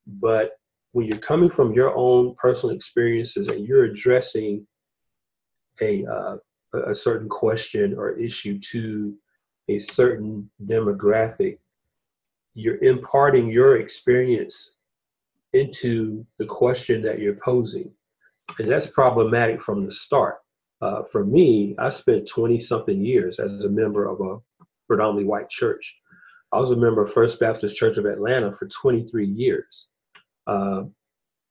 but 0.07 0.51
when 0.91 1.05
you're 1.05 1.17
coming 1.17 1.49
from 1.49 1.73
your 1.73 1.95
own 1.95 2.35
personal 2.35 2.75
experiences 2.75 3.47
and 3.47 3.67
you're 3.67 3.85
addressing 3.85 4.65
a 5.81 6.05
uh, 6.05 6.37
a 6.73 6.95
certain 6.95 7.27
question 7.27 7.95
or 7.97 8.11
issue 8.11 8.59
to 8.59 9.15
a 9.69 9.79
certain 9.79 10.49
demographic, 10.65 11.57
you're 12.53 12.83
imparting 12.83 13.49
your 13.49 13.77
experience 13.77 14.75
into 15.53 16.25
the 16.37 16.45
question 16.45 17.01
that 17.01 17.19
you're 17.19 17.39
posing. 17.43 17.91
And 18.57 18.69
that's 18.69 18.87
problematic 18.87 19.61
from 19.61 19.85
the 19.85 19.93
start. 19.93 20.37
Uh, 20.81 21.03
for 21.03 21.25
me, 21.25 21.75
I 21.77 21.89
spent 21.89 22.27
20 22.27 22.59
something 22.61 23.03
years 23.03 23.39
as 23.39 23.51
a 23.61 23.69
member 23.69 24.07
of 24.07 24.21
a 24.21 24.37
predominantly 24.87 25.25
white 25.25 25.49
church. 25.49 25.95
I 26.51 26.59
was 26.59 26.71
a 26.71 26.75
member 26.75 27.03
of 27.03 27.11
First 27.11 27.39
Baptist 27.39 27.75
Church 27.75 27.97
of 27.97 28.05
Atlanta 28.05 28.55
for 28.57 28.67
23 28.67 29.25
years. 29.27 29.87
Uh, 30.47 30.83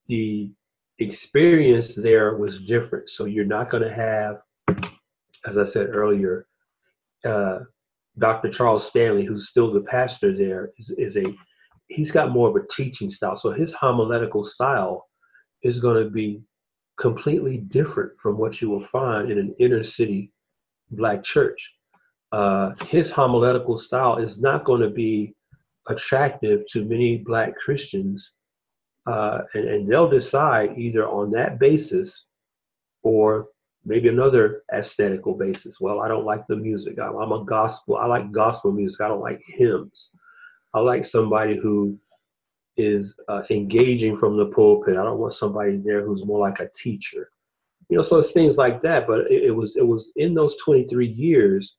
the 0.08 0.50
experience 0.98 1.94
there 1.94 2.36
was 2.36 2.60
different. 2.60 3.10
So 3.10 3.26
you're 3.26 3.44
not 3.44 3.70
going 3.70 3.84
to 3.84 3.94
have, 3.94 4.38
as 5.46 5.58
I 5.58 5.64
said 5.64 5.90
earlier, 5.90 6.46
uh, 7.24 7.60
Dr. 8.18 8.50
Charles 8.50 8.88
Stanley, 8.88 9.24
who's 9.24 9.48
still 9.48 9.72
the 9.72 9.82
pastor 9.82 10.36
there, 10.36 10.70
is, 10.78 10.90
is 10.98 11.16
a 11.16 11.24
he's 11.88 12.10
got 12.10 12.30
more 12.30 12.48
of 12.48 12.56
a 12.56 12.66
teaching 12.68 13.10
style. 13.10 13.36
So 13.36 13.52
his 13.52 13.72
homiletical 13.72 14.44
style 14.44 15.06
is 15.62 15.80
going 15.80 16.02
to 16.02 16.10
be 16.10 16.42
completely 16.98 17.58
different 17.58 18.12
from 18.20 18.36
what 18.36 18.60
you 18.60 18.68
will 18.68 18.84
find 18.84 19.30
in 19.30 19.38
an 19.38 19.54
inner 19.58 19.84
city 19.84 20.32
black 20.90 21.22
church. 21.22 21.74
Uh, 22.32 22.72
his 22.88 23.10
homiletical 23.10 23.78
style 23.78 24.18
is 24.18 24.38
not 24.38 24.64
going 24.64 24.80
to 24.80 24.90
be 24.90 25.34
attractive 25.88 26.66
to 26.66 26.84
many 26.84 27.18
black 27.18 27.54
Christians 27.56 28.32
uh, 29.08 29.42
and, 29.54 29.68
and 29.68 29.88
they'll 29.90 30.10
decide 30.10 30.76
either 30.76 31.08
on 31.08 31.30
that 31.30 31.58
basis 31.58 32.26
or 33.02 33.46
maybe 33.86 34.08
another 34.08 34.62
aesthetical 34.74 35.34
basis. 35.34 35.80
Well, 35.80 36.00
I 36.00 36.08
don't 36.08 36.26
like 36.26 36.46
the 36.46 36.56
music. 36.56 36.98
I'm, 36.98 37.16
I'm 37.16 37.32
a 37.32 37.44
gospel. 37.44 37.96
I 37.96 38.06
like 38.06 38.30
gospel 38.32 38.70
music. 38.70 39.00
I 39.00 39.08
don't 39.08 39.22
like 39.22 39.40
hymns. 39.46 40.10
I 40.74 40.80
like 40.80 41.06
somebody 41.06 41.56
who 41.56 41.98
is 42.78 43.18
uh, 43.28 43.42
engaging 43.50 44.16
from 44.16 44.36
the 44.36 44.46
pulpit. 44.46 44.96
I 44.96 45.04
don't 45.04 45.18
want 45.18 45.34
somebody 45.34 45.76
there 45.76 46.04
who's 46.04 46.24
more 46.24 46.38
like 46.38 46.60
a 46.60 46.70
teacher. 46.74 47.30
You 47.88 47.98
know, 47.98 48.02
so 48.02 48.18
it's 48.18 48.32
things 48.32 48.56
like 48.56 48.82
that. 48.82 49.06
But 49.06 49.30
it, 49.30 49.44
it 49.44 49.50
was 49.50 49.74
it 49.76 49.86
was 49.86 50.06
in 50.16 50.34
those 50.34 50.56
23 50.58 51.08
years, 51.08 51.76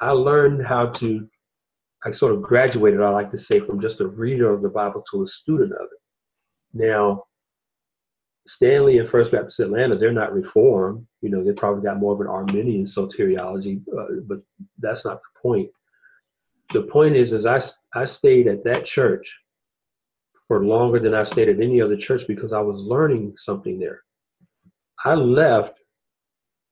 I 0.00 0.10
learned 0.10 0.66
how 0.66 0.86
to. 0.86 1.28
I 2.04 2.12
sort 2.12 2.32
of 2.32 2.42
graduated. 2.42 3.00
I 3.00 3.10
like 3.10 3.32
to 3.32 3.38
say 3.38 3.58
from 3.58 3.80
just 3.80 4.00
a 4.00 4.06
reader 4.06 4.52
of 4.52 4.62
the 4.62 4.68
Bible 4.68 5.02
to 5.10 5.24
a 5.24 5.28
student 5.28 5.72
of 5.72 5.82
it. 5.82 5.98
Now, 6.72 7.24
Stanley 8.46 8.98
and 8.98 9.08
First 9.08 9.32
Baptist 9.32 9.58
Atlanta, 9.58 9.98
they're 9.98 10.12
not 10.12 10.32
reformed. 10.32 11.04
You 11.22 11.30
know, 11.30 11.42
they 11.42 11.52
probably 11.52 11.82
got 11.82 11.98
more 11.98 12.14
of 12.14 12.20
an 12.20 12.28
Arminian 12.28 12.84
soteriology, 12.84 13.82
uh, 13.98 14.20
but 14.28 14.38
that's 14.78 15.04
not 15.04 15.20
the 15.20 15.40
point. 15.42 15.70
The 16.72 16.82
point 16.82 17.16
is, 17.16 17.32
is 17.32 17.46
I, 17.46 17.60
I 17.94 18.06
stayed 18.06 18.46
at 18.46 18.62
that 18.62 18.86
church 18.86 19.28
for 20.48 20.64
longer 20.64 20.98
than 20.98 21.14
I 21.14 21.24
stayed 21.24 21.48
at 21.48 21.60
any 21.60 21.80
other 21.80 21.96
church 21.96 22.22
because 22.26 22.52
I 22.52 22.60
was 22.60 22.80
learning 22.80 23.34
something 23.36 23.78
there. 23.78 24.02
I 25.04 25.14
left 25.14 25.78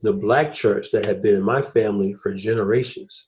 the 0.02 0.12
black 0.12 0.54
church 0.54 0.88
that 0.92 1.04
had 1.04 1.22
been 1.22 1.36
in 1.36 1.42
my 1.42 1.62
family 1.62 2.14
for 2.22 2.34
generations. 2.34 3.26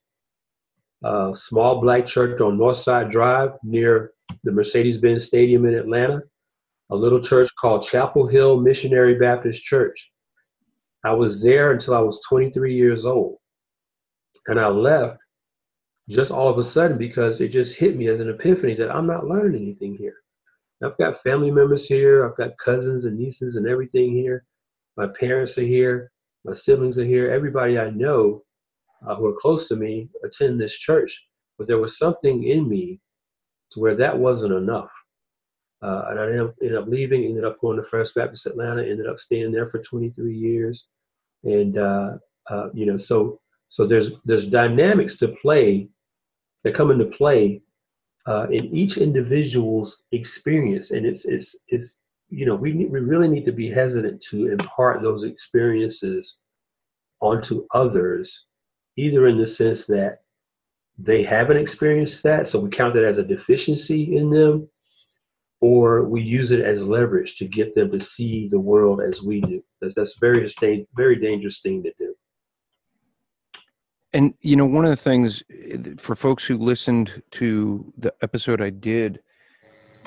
A 1.04 1.32
small 1.36 1.80
black 1.80 2.06
church 2.06 2.40
on 2.40 2.58
Northside 2.58 3.12
Drive 3.12 3.52
near 3.62 4.12
the 4.42 4.50
Mercedes-Benz 4.50 5.26
Stadium 5.26 5.64
in 5.66 5.74
Atlanta 5.74 6.22
a 6.90 6.96
little 6.96 7.20
church 7.20 7.50
called 7.60 7.86
Chapel 7.86 8.26
Hill 8.26 8.60
Missionary 8.60 9.18
Baptist 9.18 9.62
Church. 9.62 10.10
I 11.04 11.12
was 11.12 11.42
there 11.42 11.72
until 11.72 11.94
I 11.94 12.00
was 12.00 12.20
23 12.28 12.74
years 12.74 13.04
old. 13.04 13.36
And 14.46 14.58
I 14.58 14.68
left 14.68 15.18
just 16.08 16.30
all 16.30 16.48
of 16.48 16.58
a 16.58 16.64
sudden 16.64 16.96
because 16.96 17.40
it 17.40 17.48
just 17.48 17.76
hit 17.76 17.96
me 17.96 18.08
as 18.08 18.20
an 18.20 18.30
epiphany 18.30 18.74
that 18.76 18.90
I'm 18.90 19.06
not 19.06 19.26
learning 19.26 19.62
anything 19.62 19.96
here. 19.96 20.16
I've 20.82 20.98
got 20.98 21.22
family 21.22 21.50
members 21.50 21.86
here, 21.86 22.26
I've 22.26 22.36
got 22.36 22.56
cousins 22.58 23.04
and 23.04 23.18
nieces 23.18 23.56
and 23.56 23.66
everything 23.66 24.12
here. 24.12 24.44
My 24.96 25.08
parents 25.18 25.58
are 25.58 25.66
here, 25.66 26.12
my 26.44 26.54
siblings 26.54 26.98
are 26.98 27.04
here, 27.04 27.30
everybody 27.30 27.78
I 27.78 27.90
know 27.90 28.42
uh, 29.06 29.16
who 29.16 29.26
are 29.26 29.40
close 29.40 29.68
to 29.68 29.76
me 29.76 30.08
attend 30.24 30.60
this 30.60 30.76
church. 30.76 31.26
But 31.56 31.66
there 31.66 31.78
was 31.78 31.98
something 31.98 32.44
in 32.44 32.68
me 32.68 33.00
to 33.72 33.80
where 33.80 33.96
that 33.96 34.16
wasn't 34.16 34.54
enough. 34.54 34.90
Uh, 35.82 36.04
and 36.10 36.20
I 36.20 36.24
ended 36.24 36.74
up, 36.76 36.88
leaving, 36.88 37.24
ended 37.24 37.44
up 37.44 37.60
going 37.60 37.76
to 37.76 37.84
First 37.84 38.14
Baptist 38.14 38.46
Atlanta, 38.46 38.82
ended 38.82 39.06
up 39.06 39.20
staying 39.20 39.52
there 39.52 39.68
for 39.68 39.80
23 39.82 40.34
years. 40.34 40.86
And, 41.44 41.78
uh, 41.78 42.18
uh, 42.50 42.68
you 42.72 42.86
know, 42.86 42.98
so, 42.98 43.40
so 43.68 43.86
there's, 43.86 44.12
there's 44.24 44.46
dynamics 44.46 45.18
to 45.18 45.28
play 45.40 45.88
that 46.64 46.74
come 46.74 46.90
into 46.90 47.04
play 47.04 47.62
uh, 48.28 48.46
in 48.50 48.64
each 48.80 48.98
individual's 48.98 50.02
experience. 50.12 50.90
And 50.90 51.06
it's, 51.06 51.24
it's, 51.24 51.56
it's, 51.68 52.00
you 52.28 52.44
know, 52.46 52.54
we, 52.54 52.72
we 52.74 53.00
really 53.00 53.28
need 53.28 53.46
to 53.46 53.52
be 53.52 53.70
hesitant 53.70 54.22
to 54.30 54.52
impart 54.52 55.02
those 55.02 55.24
experiences 55.24 56.36
onto 57.20 57.66
others, 57.74 58.44
either 58.96 59.28
in 59.28 59.38
the 59.38 59.48
sense 59.48 59.86
that 59.86 60.18
they 60.98 61.22
haven't 61.22 61.56
experienced 61.56 62.22
that, 62.24 62.48
so 62.48 62.58
we 62.58 62.70
count 62.70 62.96
it 62.96 63.04
as 63.04 63.18
a 63.18 63.24
deficiency 63.24 64.16
in 64.16 64.30
them, 64.30 64.68
or 65.60 66.04
we 66.04 66.20
use 66.20 66.50
it 66.50 66.60
as 66.60 66.84
leverage 66.84 67.36
to 67.36 67.46
get 67.46 67.74
them 67.74 67.90
to 67.92 68.00
see 68.00 68.48
the 68.48 68.58
world 68.58 69.00
as 69.00 69.22
we 69.22 69.40
do. 69.40 69.62
That's, 69.80 69.94
that's 69.94 70.16
very 70.20 70.52
very 70.96 71.16
dangerous 71.16 71.60
thing 71.60 71.82
to 71.84 71.92
do. 71.98 72.07
And 74.18 74.34
you 74.40 74.56
know, 74.56 74.64
one 74.64 74.84
of 74.84 74.90
the 74.90 74.96
things 74.96 75.44
eh, 75.48 75.76
for 75.96 76.16
folks 76.16 76.44
who 76.44 76.58
listened 76.58 77.22
to 77.30 77.92
the 77.96 78.12
episode 78.20 78.60
I 78.60 78.70
did, 78.70 79.20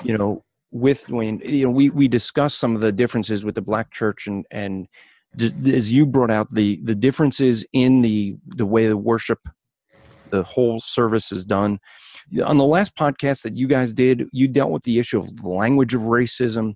you 0.04 0.18
know, 0.18 0.44
with 0.70 1.08
Wayne, 1.08 1.40
you 1.42 1.64
know, 1.64 1.70
we 1.70 1.88
we 1.88 2.08
discussed 2.08 2.58
some 2.58 2.74
of 2.74 2.82
the 2.82 2.92
differences 2.92 3.42
with 3.42 3.54
the 3.54 3.62
Black 3.62 3.90
Church 3.90 4.26
and 4.26 4.44
and 4.50 4.86
as 5.40 5.90
you 5.90 6.04
brought 6.04 6.30
out 6.30 6.52
the 6.52 6.78
the 6.84 6.94
differences 6.94 7.64
in 7.72 8.02
the 8.02 8.36
the 8.48 8.66
way 8.66 8.86
the 8.86 8.98
worship, 8.98 9.38
the 10.28 10.42
whole 10.42 10.78
service 10.78 11.32
is 11.32 11.46
done. 11.46 11.80
On 12.44 12.58
the 12.58 12.66
last 12.66 12.94
podcast 12.94 13.44
that 13.44 13.56
you 13.56 13.66
guys 13.66 13.94
did, 13.94 14.28
you 14.30 14.46
dealt 14.46 14.72
with 14.72 14.82
the 14.82 14.98
issue 14.98 15.20
of 15.20 15.34
the 15.38 15.48
language 15.48 15.94
of 15.94 16.02
racism, 16.02 16.74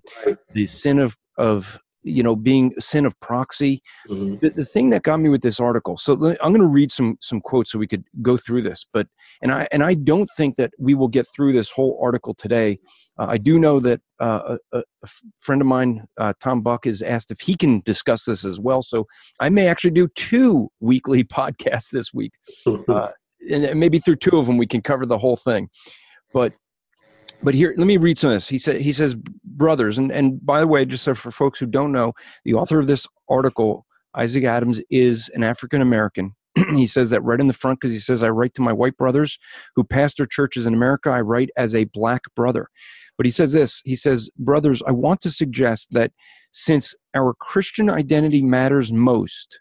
the 0.53 0.65
sin 0.65 0.97
of 0.97 1.15
of 1.37 1.79
you 2.07 2.23
know 2.23 2.35
being 2.35 2.73
a 2.77 2.81
sin 2.81 3.05
of 3.05 3.19
proxy. 3.19 3.81
Hmm 4.07 4.37
the, 4.39 4.49
the 4.49 4.65
thing 4.65 4.89
that 4.89 5.03
got 5.03 5.17
me 5.17 5.29
with 5.29 5.41
this 5.41 5.59
article 5.59 5.97
so 5.97 6.13
i'm 6.13 6.51
going 6.51 6.61
to 6.61 6.67
read 6.67 6.91
some 6.91 7.17
some 7.21 7.41
quotes 7.41 7.71
so 7.71 7.79
we 7.79 7.87
could 7.87 8.03
go 8.21 8.37
through 8.37 8.61
this 8.61 8.85
but 8.93 9.07
and 9.41 9.51
i 9.51 9.67
and 9.71 9.83
i 9.83 9.93
don't 9.93 10.29
think 10.37 10.55
that 10.55 10.71
we 10.77 10.93
will 10.93 11.07
get 11.07 11.27
through 11.35 11.53
this 11.53 11.69
whole 11.69 11.99
article 12.01 12.33
today. 12.33 12.79
Uh, 13.17 13.27
i 13.29 13.37
do 13.37 13.59
know 13.59 13.79
that 13.79 13.99
uh, 14.19 14.57
a, 14.71 14.83
a 15.03 15.07
friend 15.39 15.61
of 15.61 15.67
mine 15.67 16.05
uh, 16.17 16.33
tom 16.41 16.61
buck 16.61 16.85
has 16.85 17.01
asked 17.01 17.31
if 17.31 17.39
he 17.41 17.55
can 17.55 17.81
discuss 17.81 18.25
this 18.25 18.45
as 18.45 18.59
well 18.59 18.81
so 18.81 19.05
i 19.39 19.49
may 19.49 19.67
actually 19.67 19.91
do 19.91 20.07
two 20.15 20.69
weekly 20.79 21.23
podcasts 21.37 21.89
this 21.91 22.13
week. 22.13 22.33
Uh, 22.65 23.09
and 23.49 23.79
maybe 23.79 23.99
through 23.99 24.15
two 24.15 24.37
of 24.37 24.47
them 24.47 24.57
we 24.57 24.67
can 24.67 24.81
cover 24.81 25.05
the 25.05 25.17
whole 25.17 25.37
thing. 25.37 25.69
But 26.33 26.53
but 27.43 27.53
here 27.53 27.73
let 27.77 27.87
me 27.87 27.97
read 27.97 28.17
some 28.17 28.31
of 28.31 28.35
this. 28.35 28.49
He 28.49 28.57
said 28.57 28.81
he 28.81 28.91
says 28.91 29.15
brothers. 29.57 29.97
And 29.97 30.11
and 30.11 30.45
by 30.45 30.59
the 30.59 30.67
way 30.67 30.85
just 30.85 31.03
so 31.03 31.15
for 31.15 31.31
folks 31.31 31.59
who 31.59 31.65
don't 31.65 31.91
know 31.91 32.13
the 32.45 32.53
author 32.53 32.79
of 32.79 32.87
this 32.87 33.07
article 33.29 33.85
isaac 34.15 34.43
adams 34.43 34.81
is 34.89 35.29
an 35.35 35.43
african 35.43 35.81
american 35.81 36.33
he 36.73 36.87
says 36.87 37.09
that 37.09 37.21
right 37.21 37.39
in 37.39 37.47
the 37.47 37.53
front 37.53 37.79
because 37.79 37.93
he 37.93 37.99
says 37.99 38.23
i 38.23 38.29
write 38.29 38.53
to 38.53 38.61
my 38.61 38.73
white 38.73 38.97
brothers 38.97 39.37
who 39.75 39.83
pastor 39.83 40.25
churches 40.25 40.65
in 40.65 40.73
america. 40.73 41.09
I 41.09 41.21
write 41.21 41.49
as 41.57 41.75
a 41.75 41.85
black 41.85 42.21
brother. 42.35 42.69
But 43.17 43.25
he 43.25 43.31
says 43.31 43.53
this 43.53 43.81
he 43.83 43.95
says 43.95 44.29
brothers 44.37 44.81
i 44.87 44.91
want 44.91 45.21
to 45.21 45.31
suggest 45.31 45.91
that 45.91 46.11
since 46.51 46.95
our 47.15 47.33
christian 47.33 47.89
identity 47.89 48.43
matters 48.43 48.93
most 48.93 49.59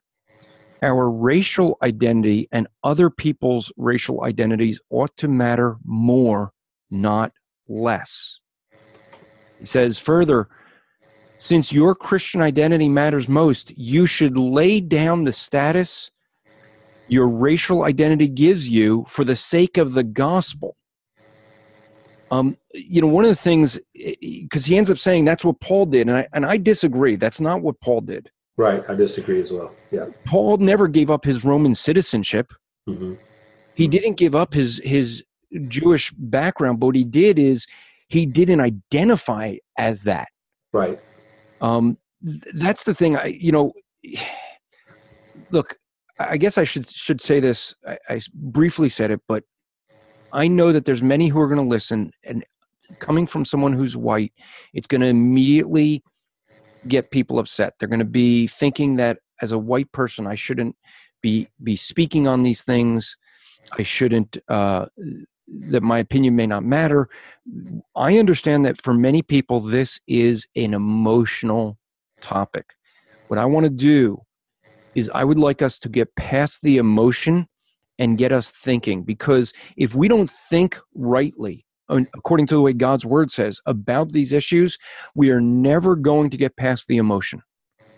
our 0.82 1.10
racial 1.10 1.78
identity 1.82 2.48
and 2.52 2.68
other 2.84 3.08
people's 3.08 3.72
racial 3.76 4.24
identities 4.24 4.78
ought 4.90 5.16
to 5.16 5.26
matter 5.26 5.76
more 5.84 6.52
not 6.90 7.32
less. 7.68 8.40
He 9.58 9.66
says 9.66 9.98
further, 9.98 10.48
since 11.38 11.72
your 11.72 11.94
Christian 11.94 12.40
identity 12.40 12.88
matters 12.88 13.28
most, 13.28 13.76
you 13.76 14.06
should 14.06 14.36
lay 14.36 14.80
down 14.80 15.24
the 15.24 15.32
status 15.32 16.10
your 17.08 17.28
racial 17.28 17.84
identity 17.84 18.28
gives 18.28 18.68
you 18.68 19.04
for 19.08 19.24
the 19.24 19.36
sake 19.36 19.76
of 19.76 19.94
the 19.94 20.02
gospel. 20.02 20.76
Um, 22.30 22.56
you 22.74 23.00
know, 23.00 23.06
one 23.06 23.24
of 23.24 23.30
the 23.30 23.36
things, 23.36 23.78
because 23.94 24.66
he 24.66 24.76
ends 24.76 24.90
up 24.90 24.98
saying 24.98 25.24
that's 25.24 25.44
what 25.44 25.60
Paul 25.60 25.86
did, 25.86 26.08
and 26.08 26.16
I, 26.16 26.28
and 26.32 26.44
I 26.44 26.56
disagree. 26.56 27.14
That's 27.14 27.40
not 27.40 27.62
what 27.62 27.80
Paul 27.80 28.00
did. 28.00 28.30
Right. 28.56 28.82
I 28.88 28.94
disagree 28.94 29.40
as 29.40 29.52
well. 29.52 29.72
Yeah. 29.92 30.06
Paul 30.26 30.56
never 30.56 30.88
gave 30.88 31.10
up 31.10 31.24
his 31.24 31.44
Roman 31.44 31.74
citizenship. 31.74 32.52
hmm 32.86 33.14
he 33.74 33.86
didn't 33.86 34.14
give 34.14 34.34
up 34.34 34.54
his 34.54 34.80
his 34.84 35.22
Jewish 35.68 36.10
background, 36.12 36.80
but 36.80 36.86
what 36.86 36.96
he 36.96 37.04
did 37.04 37.38
is 37.38 37.66
he 38.08 38.26
didn't 38.26 38.60
identify 38.60 39.56
as 39.78 40.02
that. 40.02 40.28
Right. 40.72 40.98
Um, 41.60 41.98
th- 42.24 42.54
that's 42.54 42.84
the 42.84 42.94
thing. 42.94 43.16
I 43.16 43.26
you 43.26 43.52
know, 43.52 43.72
look, 45.50 45.76
I 46.18 46.36
guess 46.36 46.58
I 46.58 46.64
should 46.64 46.88
should 46.88 47.20
say 47.20 47.40
this. 47.40 47.74
I, 47.86 47.98
I 48.08 48.20
briefly 48.34 48.88
said 48.88 49.10
it, 49.10 49.20
but 49.26 49.44
I 50.32 50.48
know 50.48 50.72
that 50.72 50.84
there's 50.84 51.02
many 51.02 51.28
who 51.28 51.40
are 51.40 51.48
going 51.48 51.60
to 51.60 51.66
listen, 51.68 52.10
and 52.24 52.44
coming 52.98 53.26
from 53.26 53.44
someone 53.44 53.72
who's 53.72 53.96
white, 53.96 54.32
it's 54.72 54.86
going 54.86 55.00
to 55.00 55.06
immediately 55.06 56.02
get 56.88 57.10
people 57.10 57.38
upset. 57.38 57.74
They're 57.78 57.88
going 57.88 57.98
to 57.98 58.04
be 58.04 58.46
thinking 58.46 58.96
that 58.96 59.18
as 59.42 59.52
a 59.52 59.58
white 59.58 59.90
person, 59.92 60.26
I 60.26 60.34
shouldn't 60.34 60.76
be 61.22 61.48
be 61.62 61.76
speaking 61.76 62.26
on 62.26 62.42
these 62.42 62.62
things. 62.62 63.16
I 63.78 63.82
shouldn't. 63.82 64.36
Uh, 64.48 64.86
that 65.48 65.82
my 65.82 65.98
opinion 65.98 66.36
may 66.36 66.46
not 66.46 66.64
matter. 66.64 67.08
I 67.94 68.18
understand 68.18 68.64
that 68.64 68.80
for 68.80 68.94
many 68.94 69.22
people, 69.22 69.60
this 69.60 70.00
is 70.06 70.46
an 70.56 70.74
emotional 70.74 71.78
topic. 72.20 72.74
What 73.28 73.38
I 73.38 73.44
want 73.44 73.64
to 73.64 73.70
do 73.70 74.22
is 74.94 75.10
I 75.14 75.24
would 75.24 75.38
like 75.38 75.62
us 75.62 75.78
to 75.80 75.88
get 75.88 76.16
past 76.16 76.62
the 76.62 76.78
emotion 76.78 77.48
and 77.98 78.18
get 78.18 78.32
us 78.32 78.50
thinking 78.50 79.02
because 79.02 79.52
if 79.76 79.94
we 79.94 80.08
don't 80.08 80.30
think 80.30 80.78
rightly, 80.94 81.64
according 81.88 82.46
to 82.46 82.54
the 82.54 82.60
way 82.60 82.72
God's 82.72 83.04
word 83.04 83.30
says 83.30 83.60
about 83.66 84.12
these 84.12 84.32
issues, 84.32 84.78
we 85.14 85.30
are 85.30 85.40
never 85.40 85.96
going 85.96 86.30
to 86.30 86.36
get 86.36 86.56
past 86.56 86.88
the 86.88 86.96
emotion. 86.96 87.42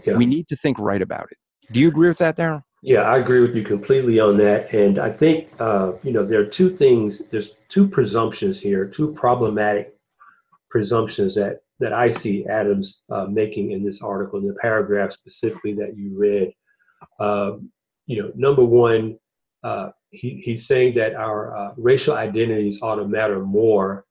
Yeah. 0.05 0.17
We 0.17 0.27
need 0.27 0.49
to 0.49 0.57
think 0.57 0.79
right 0.79 1.03
about 1.03 1.29
it. 1.31 1.39
Do 1.73 1.81
you 1.81 1.89
agree 1.89 2.09
with 2.09 2.19
that, 2.19 2.37
Darren? 2.37 2.63
Yeah, 2.83 3.03
I 3.03 3.19
agree 3.19 3.41
with 3.41 3.57
you 3.57 3.65
completely 3.65 4.21
on 4.21 4.37
that. 4.39 4.73
And 4.73 4.99
I 4.99 5.11
think, 5.11 5.49
uh, 5.59 5.95
you 6.05 6.13
know, 6.13 6.25
there 6.25 6.41
are 6.41 6.47
two 6.47 6.71
things, 6.71 7.27
there's 7.27 7.51
two 7.69 7.89
presumptions 7.89 8.61
here, 8.61 8.87
two 8.87 9.13
problematic 9.15 9.97
presumptions 10.71 11.35
that, 11.35 11.61
that 11.81 11.93
I 11.93 12.11
see 12.13 12.47
Adams 12.47 13.03
uh, 13.11 13.27
making 13.27 13.73
in 13.73 13.85
this 13.85 14.01
article, 14.01 14.39
in 14.39 14.47
the 14.47 14.55
paragraph 14.55 15.13
specifically 15.13 15.75
that 15.75 15.97
you 15.97 16.17
read. 16.17 16.53
Um, 17.19 17.71
you 18.07 18.23
know, 18.23 18.33
number 18.37 18.65
one, 18.65 19.19
uh, 19.65 19.91
he, 20.11 20.41
he's 20.45 20.67
saying 20.69 20.95
that 20.95 21.15
our 21.15 21.57
uh, 21.57 21.73
racial 21.77 22.15
identities 22.15 22.81
ought 22.81 22.97
to 22.97 23.09
matter 23.09 23.45
more, 23.45 24.05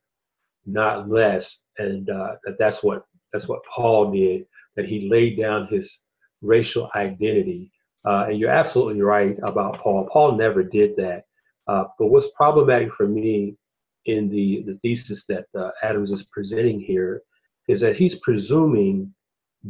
not 0.65 1.09
less. 1.09 1.59
And 1.77 2.09
uh, 2.09 2.35
that 2.43 2.57
that's 2.59 2.83
what, 2.83 3.05
that's 3.31 3.47
what 3.47 3.61
Paul 3.73 4.11
did, 4.11 4.45
that 4.75 4.87
he 4.87 5.09
laid 5.09 5.39
down 5.39 5.67
his 5.67 6.03
racial 6.41 6.89
identity 6.95 7.71
uh, 8.07 8.27
and 8.29 8.39
you're 8.39 8.49
absolutely 8.49 9.01
right 9.01 9.37
about 9.43 9.79
Paul. 9.81 10.07
Paul 10.11 10.37
never 10.37 10.63
did 10.63 10.95
that. 10.95 11.23
Uh, 11.67 11.85
but 11.99 12.07
what's 12.07 12.31
problematic 12.31 12.93
for 12.93 13.07
me 13.07 13.57
in 14.05 14.29
the, 14.29 14.63
the 14.65 14.79
thesis 14.81 15.25
that 15.25 15.45
uh, 15.59 15.71
Adams 15.83 16.11
is 16.11 16.25
presenting 16.25 16.79
here 16.79 17.21
is 17.67 17.81
that 17.81 17.97
he's 17.97 18.15
presuming 18.19 19.13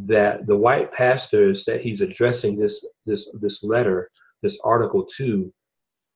that 0.06 0.46
the 0.46 0.56
white 0.56 0.94
pastors 0.94 1.66
that 1.66 1.82
he's 1.82 2.02
addressing 2.02 2.56
this 2.56 2.86
this 3.08 3.28
this 3.42 3.64
letter, 3.64 4.12
this 4.44 4.60
article 4.64 5.04
to, 5.18 5.52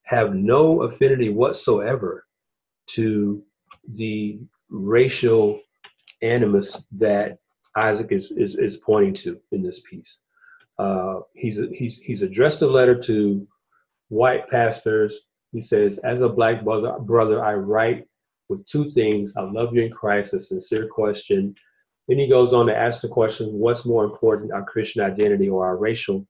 have 0.04 0.36
no 0.36 0.84
affinity 0.84 1.30
whatsoever 1.30 2.26
to 2.86 3.42
the 3.96 4.40
racial 4.70 5.60
animus 6.22 6.78
that 6.92 7.40
Isaac 7.76 8.12
is, 8.12 8.30
is, 8.32 8.58
is 8.58 8.78
pointing 8.78 9.16
to 9.24 9.40
in 9.52 9.64
this 9.64 9.82
piece. 9.90 10.20
Uh, 10.78 11.20
he's 11.34 11.62
he's 11.74 12.00
he's 12.00 12.22
addressed 12.22 12.62
a 12.62 12.68
letter 12.68 13.00
to 13.00 13.48
white 14.10 14.50
pastors. 14.50 15.20
He 15.52 15.62
says, 15.62 15.98
"As 16.00 16.22
a 16.22 16.30
black 16.30 16.64
brother, 16.64 16.98
brother, 17.00 17.44
I 17.44 17.56
write 17.56 18.06
with 18.50 18.66
two 18.66 18.92
things: 18.92 19.36
I 19.38 19.42
love 19.42 19.76
you 19.76 19.84
in 19.84 19.92
Christ, 19.92 20.34
a 20.34 20.42
sincere 20.42 20.88
question." 20.88 21.56
Then 22.08 22.18
he 22.18 22.28
goes 22.28 22.54
on 22.54 22.66
to 22.66 22.76
ask 22.76 23.02
the 23.02 23.08
question, 23.08 23.54
"What's 23.54 23.86
more 23.86 24.04
important, 24.04 24.52
our 24.52 24.66
Christian 24.66 25.04
identity 25.04 25.50
or 25.50 25.66
our 25.66 25.78
racial 25.78 26.26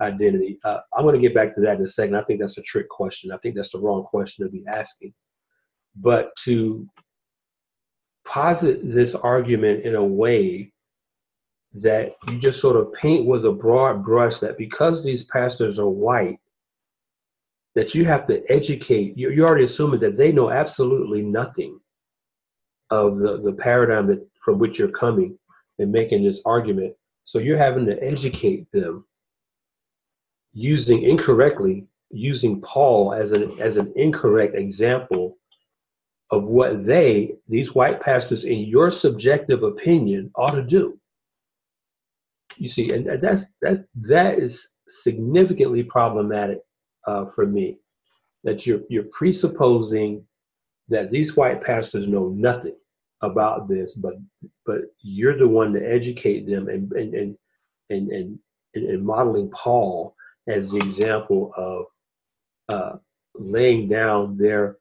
identity?" 0.00 0.58
Uh, 0.64 0.78
I'm 0.96 1.04
going 1.04 1.14
to 1.14 1.20
get 1.20 1.34
back 1.34 1.54
to 1.54 1.60
that 1.62 1.78
in 1.78 1.84
a 1.84 1.88
second. 1.88 2.16
I 2.16 2.22
think 2.22 2.40
that's 2.40 2.58
a 2.58 2.62
trick 2.62 2.88
question. 2.88 3.32
I 3.32 3.38
think 3.38 3.54
that's 3.54 3.72
the 3.72 3.80
wrong 3.80 4.04
question 4.04 4.44
to 4.44 4.50
be 4.50 4.64
asking. 4.66 5.12
But 5.96 6.30
to 6.44 6.86
posit 8.26 8.80
this 8.82 9.14
argument 9.14 9.84
in 9.84 9.94
a 9.94 10.04
way 10.04 10.72
that 11.74 12.12
you 12.28 12.38
just 12.38 12.60
sort 12.60 12.76
of 12.76 12.92
paint 12.94 13.26
with 13.26 13.44
a 13.44 13.50
broad 13.50 14.04
brush 14.04 14.38
that 14.38 14.56
because 14.56 15.02
these 15.02 15.24
pastors 15.24 15.78
are 15.78 15.88
white, 15.88 16.38
that 17.74 17.94
you 17.94 18.04
have 18.04 18.26
to 18.28 18.42
educate, 18.48 19.18
you're, 19.18 19.32
you're 19.32 19.46
already 19.46 19.64
assuming 19.64 20.00
that 20.00 20.16
they 20.16 20.30
know 20.30 20.50
absolutely 20.50 21.20
nothing 21.22 21.80
of 22.90 23.18
the, 23.18 23.40
the 23.42 23.52
paradigm 23.52 24.06
that 24.06 24.24
from 24.40 24.58
which 24.58 24.78
you're 24.78 24.88
coming 24.88 25.36
and 25.80 25.90
making 25.90 26.22
this 26.22 26.40
argument. 26.46 26.94
So 27.24 27.40
you're 27.40 27.58
having 27.58 27.86
to 27.86 28.00
educate 28.00 28.70
them 28.72 29.04
using 30.52 31.02
incorrectly, 31.02 31.88
using 32.10 32.60
Paul 32.60 33.12
as 33.12 33.32
an 33.32 33.60
as 33.60 33.78
an 33.78 33.92
incorrect 33.96 34.54
example 34.54 35.38
of 36.30 36.44
what 36.44 36.86
they, 36.86 37.34
these 37.48 37.74
white 37.74 38.00
pastors, 38.00 38.44
in 38.44 38.60
your 38.60 38.92
subjective 38.92 39.64
opinion, 39.64 40.30
ought 40.36 40.52
to 40.52 40.62
do 40.62 40.98
you 42.58 42.68
see, 42.68 42.92
and 42.92 43.08
that's 43.20 43.44
that 43.62 43.86
that 44.02 44.38
is 44.38 44.70
significantly 44.88 45.82
problematic 45.82 46.60
uh, 47.06 47.26
for 47.26 47.46
me. 47.46 47.78
That 48.44 48.66
you're 48.66 48.80
you're 48.88 49.04
presupposing 49.04 50.24
that 50.88 51.10
these 51.10 51.36
white 51.36 51.62
pastors 51.62 52.06
know 52.06 52.28
nothing 52.28 52.76
about 53.22 53.68
this, 53.68 53.94
but 53.94 54.14
but 54.66 54.82
you're 55.00 55.38
the 55.38 55.48
one 55.48 55.72
to 55.72 55.80
educate 55.80 56.46
them 56.46 56.68
and 56.68 56.92
and 56.92 57.14
and 57.14 57.36
and 57.90 58.12
and, 58.12 58.38
and 58.74 59.04
modeling 59.04 59.50
Paul 59.50 60.14
as 60.48 60.70
the 60.70 60.78
example 60.78 61.52
of 61.56 61.86
uh, 62.68 62.96
laying 63.34 63.88
down 63.88 64.36
their 64.36 64.76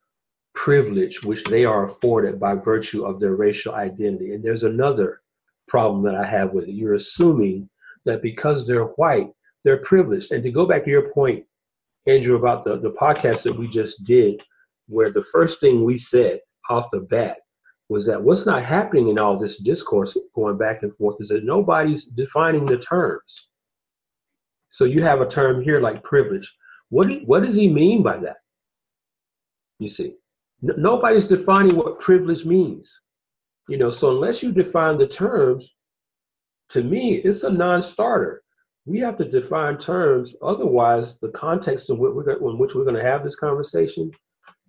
privilege, 0.53 1.23
which 1.23 1.43
they 1.45 1.65
are 1.65 1.86
afforded 1.86 2.39
by 2.39 2.55
virtue 2.55 3.05
of 3.05 3.19
their 3.19 3.36
racial 3.36 3.73
identity. 3.73 4.33
And 4.33 4.43
there's 4.43 4.63
another 4.63 5.22
problem 5.67 6.04
that 6.04 6.15
I 6.15 6.26
have 6.26 6.54
with 6.54 6.65
it. 6.65 6.73
You're 6.73 6.95
assuming 6.95 7.69
that 8.06 8.21
because 8.21 8.65
they're 8.65 8.86
white, 8.86 9.30
they're 9.63 9.78
privileged. 9.78 10.32
And 10.32 10.43
to 10.43 10.52
go 10.52 10.65
back 10.65 10.84
to 10.86 10.89
your 10.89 11.12
point, 11.13 11.45
Andrew, 12.08 12.36
about 12.36 12.65
the, 12.65 12.78
the 12.78 12.91
podcast 12.91 13.43
that 13.43 13.58
we 13.58 13.67
just 13.67 14.04
did, 14.04 14.41
where 14.88 15.12
the 15.12 15.23
first 15.32 15.60
thing 15.60 15.84
we 15.84 15.97
said 15.97 16.39
off 16.69 16.88
the 16.91 16.99
bat 16.99 17.38
was 17.89 18.06
that 18.06 18.21
what's 18.21 18.45
not 18.45 18.65
happening 18.65 19.10
in 19.10 19.19
all 19.19 19.38
this 19.38 19.60
discourse 19.60 20.17
going 20.36 20.58
back 20.58 20.84
and 20.84 20.95
forth 20.97 21.15
is 21.19 21.30
that 21.30 21.45
nobody's 21.45 22.06
defining 22.06 22.65
the 22.65 22.78
terms. 22.80 23.47
So 24.69 24.86
you 24.86 25.04
have 25.04 25.21
a 25.21 25.30
term 25.30 25.63
here 25.63 25.80
like 25.80 26.04
privilege. 26.04 26.52
What, 26.89 27.08
what 27.26 27.43
does 27.43 27.56
he 27.56 27.69
mean 27.69 28.04
by 28.04 28.17
that? 28.17 28.38
You 29.80 29.89
see, 29.89 30.15
N- 30.63 30.76
nobody's 30.78 31.28
defining 31.28 31.76
what 31.76 31.99
privilege 31.99 32.45
means. 32.45 33.02
You 33.69 33.78
know, 33.78 33.91
so 33.91 34.12
unless 34.12 34.43
you 34.43 34.52
define 34.52 34.97
the 34.97 35.08
terms, 35.08 35.69
to 36.69 36.84
me, 36.84 37.15
it's 37.15 37.43
a 37.43 37.52
non-starter. 37.52 38.43
We 38.86 38.99
have 38.99 39.17
to 39.17 39.26
define 39.26 39.78
terms. 39.78 40.36
Otherwise, 40.41 41.17
the 41.21 41.30
context 41.30 41.89
in 41.89 41.97
which 41.97 42.12
we're, 42.13 42.30
in 42.32 42.58
which 42.58 42.76
we're 42.76 42.84
going 42.84 43.02
to 43.02 43.10
have 43.10 43.23
this 43.23 43.38
conversation 43.38 44.12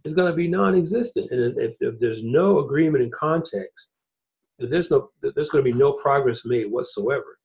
is 0.04 0.14
going 0.14 0.30
to 0.30 0.36
be 0.36 0.46
non-existent. 0.46 1.30
And 1.30 1.58
if, 1.58 1.74
if 1.80 1.98
there's 1.98 2.22
no 2.22 2.60
agreement 2.60 3.02
in 3.02 3.10
context, 3.10 3.90
there's 4.58 4.90
no 4.90 5.10
there's 5.20 5.50
going 5.50 5.64
to 5.64 5.72
be 5.72 5.76
no 5.76 5.94
progress 5.94 6.44
made 6.44 6.70
whatsoever. 6.70 7.38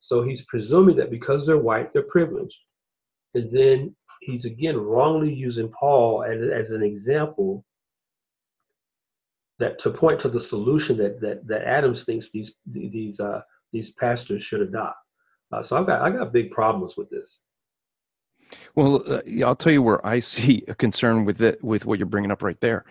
So 0.00 0.22
he's 0.22 0.44
presuming 0.46 0.96
that 0.96 1.10
because 1.10 1.46
they're 1.46 1.58
white, 1.58 1.92
they're 1.92 2.02
privileged. 2.02 2.56
And 3.34 3.50
then 3.50 3.96
he's 4.20 4.44
again 4.44 4.76
wrongly 4.76 5.32
using 5.32 5.68
Paul 5.68 6.24
as, 6.24 6.42
as 6.50 6.72
an 6.72 6.82
example 6.82 7.64
that 9.60 9.78
to 9.78 9.90
point 9.90 10.18
to 10.20 10.28
the 10.28 10.40
solution 10.40 10.96
that 10.96 11.20
that, 11.20 11.46
that 11.46 11.62
Adams 11.62 12.04
thinks 12.04 12.30
these 12.30 12.54
these 12.66 13.20
uh, 13.20 13.42
these 13.72 13.92
pastors 13.92 14.42
should 14.42 14.62
adopt. 14.62 14.96
Uh, 15.52 15.62
so 15.62 15.76
I've 15.76 15.86
got 15.86 16.02
I 16.02 16.10
got 16.10 16.32
big 16.32 16.50
problems 16.50 16.94
with 16.96 17.08
this. 17.10 17.40
Well, 18.74 19.04
uh, 19.06 19.20
I'll 19.44 19.54
tell 19.54 19.72
you 19.72 19.82
where 19.82 20.04
I 20.04 20.18
see 20.34 20.64
a 20.66 20.74
concern 20.74 21.24
with 21.24 21.40
it, 21.40 21.62
with 21.62 21.86
what 21.86 21.98
you're 21.98 22.06
bringing 22.06 22.32
up 22.32 22.42
right 22.42 22.60
there. 22.60 22.84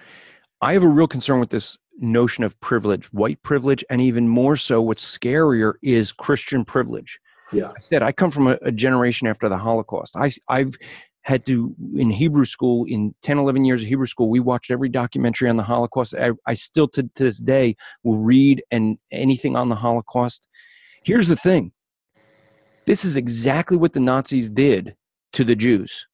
I 0.61 0.73
have 0.73 0.83
a 0.83 0.87
real 0.87 1.07
concern 1.07 1.39
with 1.39 1.49
this 1.49 1.77
notion 1.99 2.43
of 2.43 2.59
privilege, 2.59 3.11
white 3.11 3.41
privilege, 3.43 3.83
and 3.89 4.01
even 4.01 4.27
more 4.27 4.55
so, 4.55 4.81
what's 4.81 5.17
scarier 5.17 5.73
is 5.81 6.11
Christian 6.11 6.65
privilege. 6.65 7.19
Yeah. 7.51 7.69
I 7.69 7.79
said 7.79 8.03
I 8.03 8.11
come 8.11 8.29
from 8.29 8.47
a, 8.47 8.57
a 8.61 8.71
generation 8.71 9.27
after 9.27 9.49
the 9.49 9.57
Holocaust. 9.57 10.15
I, 10.15 10.31
I've 10.47 10.77
had 11.29 11.45
to 11.45 11.75
in 11.95 12.09
Hebrew 12.09 12.45
school 12.45 12.85
in 12.85 13.13
10, 13.21 13.37
11 13.37 13.63
years 13.63 13.81
of 13.81 13.87
Hebrew 13.87 14.07
school. 14.07 14.29
We 14.29 14.39
watched 14.39 14.71
every 14.71 14.89
documentary 14.89 15.49
on 15.49 15.57
the 15.57 15.63
Holocaust. 15.63 16.15
I, 16.15 16.31
I 16.45 16.55
still 16.55 16.87
to, 16.89 17.03
to 17.03 17.23
this 17.23 17.37
day 17.37 17.75
will 18.03 18.17
read 18.17 18.63
and 18.71 18.97
anything 19.11 19.55
on 19.55 19.69
the 19.69 19.75
Holocaust. 19.75 20.47
Here's 21.03 21.27
the 21.27 21.35
thing. 21.35 21.71
This 22.85 23.05
is 23.05 23.15
exactly 23.15 23.77
what 23.77 23.93
the 23.93 23.99
Nazis 23.99 24.49
did 24.49 24.95
to 25.33 25.43
the 25.43 25.55
Jews 25.55 26.07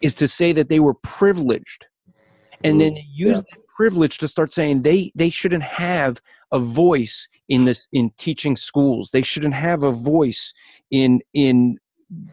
is 0.00 0.14
to 0.14 0.28
say 0.28 0.52
that 0.52 0.68
they 0.68 0.80
were 0.80 0.94
privileged 0.94 1.86
and 2.62 2.80
then 2.80 2.96
use 2.96 3.36
yeah. 3.36 3.40
that 3.50 3.66
privilege 3.66 4.18
to 4.18 4.28
start 4.28 4.52
saying 4.52 4.82
they 4.82 5.10
they 5.16 5.30
shouldn't 5.30 5.62
have 5.62 6.20
a 6.52 6.58
voice 6.58 7.26
in 7.48 7.64
this 7.64 7.88
in 7.92 8.10
teaching 8.18 8.56
schools 8.56 9.10
they 9.10 9.22
shouldn't 9.22 9.54
have 9.54 9.82
a 9.82 9.90
voice 9.90 10.52
in 10.90 11.20
in 11.32 11.78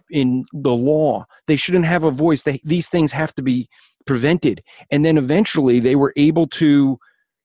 in 0.10 0.46
the 0.54 0.74
law 0.74 1.26
they 1.48 1.56
shouldn't 1.56 1.86
have 1.86 2.04
a 2.04 2.12
voice 2.12 2.44
they, 2.44 2.60
these 2.63 2.88
things 2.88 3.12
have 3.12 3.34
to 3.34 3.42
be 3.42 3.70
prevented 4.06 4.63
and 4.92 5.06
then 5.06 5.18
eventually 5.18 5.80
they 5.80 5.96
were 5.96 6.13
able 6.16 6.48
to 6.48 6.98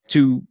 to 0.09 0.42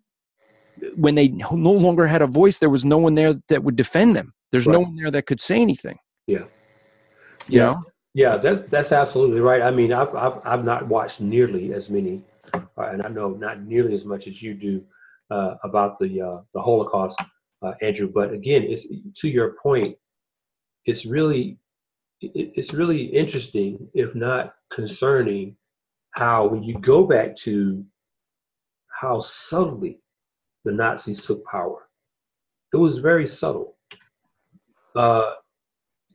when 0.96 1.16
they 1.16 1.30
no 1.30 1.72
longer 1.72 2.08
had 2.08 2.22
a 2.22 2.28
voice 2.28 2.60
there 2.60 2.70
was 2.70 2.86
no 2.86 2.98
one 2.98 3.16
there 3.16 3.34
that 3.48 3.64
would 3.64 3.76
defend 3.76 4.16
them 4.16 4.34
there's 4.52 4.68
right. 4.68 4.74
no 4.74 4.80
one 4.82 4.96
there 4.96 5.12
that 5.12 5.26
could 5.26 5.40
say 5.40 5.62
anything 5.62 5.98
yeah 6.28 6.40
you 7.48 7.60
yeah. 7.60 7.66
know 7.66 7.82
yeah, 8.14 8.36
that, 8.38 8.70
that's 8.70 8.92
absolutely 8.92 9.40
right. 9.40 9.62
I 9.62 9.72
mean, 9.72 9.94
I've, 9.94 10.14
I've, 10.16 10.42
I've 10.44 10.66
not 10.66 10.88
watched 10.88 11.22
nearly 11.22 11.74
as 11.74 11.90
many, 11.90 12.22
uh, 12.54 12.60
and 12.78 13.02
I 13.02 13.08
know 13.08 13.30
not 13.30 13.62
nearly 13.64 13.96
as 13.96 14.04
much 14.04 14.28
as 14.28 14.42
you 14.42 14.54
do 14.54 14.84
uh, 15.30 15.56
about 15.64 15.98
the 16.00 16.22
uh, 16.22 16.42
the 16.54 16.62
Holocaust, 16.62 17.18
uh, 17.62 17.72
Andrew. 17.82 18.12
But 18.14 18.34
again, 18.34 18.64
it's 18.64 18.86
to 19.22 19.30
your 19.30 19.56
point. 19.64 19.96
It's 20.86 21.06
really 21.06 21.58
it's 22.22 22.74
really 22.74 23.04
interesting, 23.04 23.90
if 23.94 24.14
not 24.14 24.54
concerning, 24.72 25.56
how 26.12 26.48
when 26.48 26.64
you 26.64 26.78
go 26.80 27.06
back 27.06 27.36
to 27.36 27.84
how 28.88 29.22
subtly 29.22 30.00
the 30.64 30.72
Nazis 30.72 31.22
took 31.22 31.44
power, 31.46 31.88
it 32.74 32.78
was 32.78 33.00
very 33.00 33.28
subtle. 33.28 33.76
Uh, 34.96 35.34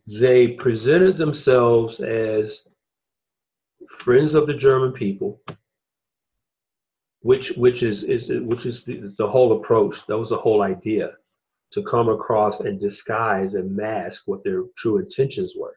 they 0.06 0.48
presented 0.48 1.18
themselves 1.18 2.00
as 2.00 2.64
friends 3.88 4.34
of 4.34 4.46
the 4.46 4.54
German 4.54 4.92
people, 4.92 5.40
which 7.20 7.50
which 7.52 7.82
is, 7.82 8.04
is 8.04 8.30
which 8.42 8.66
is 8.66 8.84
the, 8.84 9.12
the 9.18 9.26
whole 9.26 9.58
approach. 9.60 10.06
That 10.06 10.18
was 10.18 10.28
the 10.28 10.36
whole 10.36 10.62
idea 10.62 11.12
to 11.72 11.82
come 11.82 12.08
across 12.08 12.60
and 12.60 12.80
disguise 12.80 13.54
and 13.54 13.74
mask 13.74 14.22
what 14.26 14.44
their 14.44 14.62
true 14.76 14.98
intentions 14.98 15.54
were. 15.58 15.74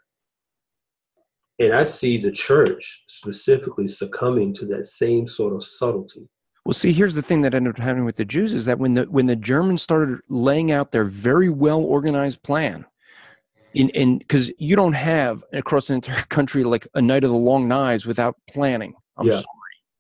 And 1.60 1.74
I 1.74 1.84
see 1.84 2.18
the 2.18 2.32
church 2.32 3.04
specifically 3.08 3.88
succumbing 3.88 4.54
to 4.56 4.66
that 4.68 4.88
same 4.88 5.28
sort 5.28 5.54
of 5.54 5.66
subtlety. 5.66 6.28
Well, 6.66 6.74
see, 6.74 6.94
here's 6.94 7.16
the 7.16 7.22
thing 7.22 7.42
that 7.42 7.54
ended 7.54 7.76
up 7.76 7.80
happening 7.80 8.06
with 8.06 8.16
the 8.16 8.26
Jews 8.26 8.54
is 8.54 8.66
that 8.66 8.80
when 8.80 8.94
the 8.94 9.04
when 9.04 9.26
the 9.26 9.36
Germans 9.36 9.82
started 9.82 10.20
laying 10.30 10.72
out 10.72 10.92
their 10.92 11.04
very 11.04 11.50
well 11.50 11.82
organized 11.82 12.44
plan, 12.44 12.86
in 13.74 13.90
in 13.90 14.18
because 14.20 14.52
you 14.58 14.76
don't 14.76 14.94
have 14.94 15.44
across 15.54 15.90
an 15.90 15.96
entire 15.96 16.24
country 16.30 16.64
like 16.64 16.88
a 16.94 17.02
night 17.02 17.24
of 17.24 17.32
the 17.32 17.38
long 17.38 17.68
knives 17.68 18.06
without 18.06 18.36
planning. 18.50 18.94
I'm 19.18 19.28
yeah. 19.28 19.34
sorry, 19.36 19.46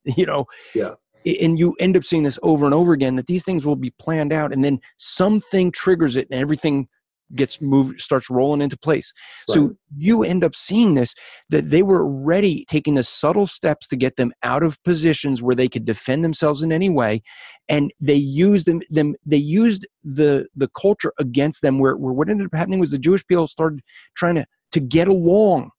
you 0.17 0.26
know. 0.26 0.45
Yeah. 0.74 0.91
And 1.26 1.60
you 1.60 1.76
end 1.80 1.98
up 1.98 2.06
seeing 2.06 2.24
this 2.24 2.39
over 2.43 2.65
and 2.65 2.74
over 2.74 2.93
again 2.93 3.17
that 3.17 3.28
these 3.28 3.43
things 3.43 3.65
will 3.65 3.76
be 3.76 3.91
planned 4.00 4.32
out, 4.32 4.54
and 4.54 4.63
then 4.63 4.80
something 4.98 5.72
triggers 5.72 6.15
it, 6.15 6.28
and 6.32 6.39
everything 6.39 6.88
gets 7.36 7.62
moved 7.62 8.02
starts 8.02 8.30
rolling 8.30 8.62
into 8.62 8.78
place 8.78 9.13
right. 9.48 9.54
so 9.54 9.76
you 9.96 10.24
end 10.24 10.44
up 10.44 10.56
seeing 10.56 10.94
this 10.94 11.13
that 11.50 11.70
they 11.70 11.82
were 11.82 12.04
already 12.04 12.65
taking 12.70 12.96
the 12.96 13.04
subtle 13.04 13.48
steps 13.48 13.88
to 13.88 13.96
get 13.96 14.15
them 14.15 14.32
out 14.44 14.63
of 14.63 14.82
positions 14.84 15.42
where 15.42 15.56
they 15.56 15.68
could 15.68 15.86
defend 15.86 16.24
themselves 16.24 16.63
in 16.63 16.72
any 16.72 16.89
way 16.89 17.22
and 17.68 17.92
they 18.00 18.15
used 18.15 18.65
them, 18.65 18.82
them 18.89 19.15
they 19.26 19.38
used 19.38 19.88
the 20.04 20.48
the 20.56 20.70
culture 20.70 21.13
against 21.20 21.62
them 21.62 21.80
where, 21.80 21.96
where 21.96 22.13
what 22.13 22.30
ended 22.30 22.48
up 22.48 22.56
happening 22.56 22.80
was 22.80 22.92
the 22.92 23.00
jewish 23.00 23.26
people 23.28 23.48
started 23.48 23.82
trying 24.15 24.36
to 24.36 24.46
to 24.72 24.80
get 24.80 25.08
along 25.08 25.70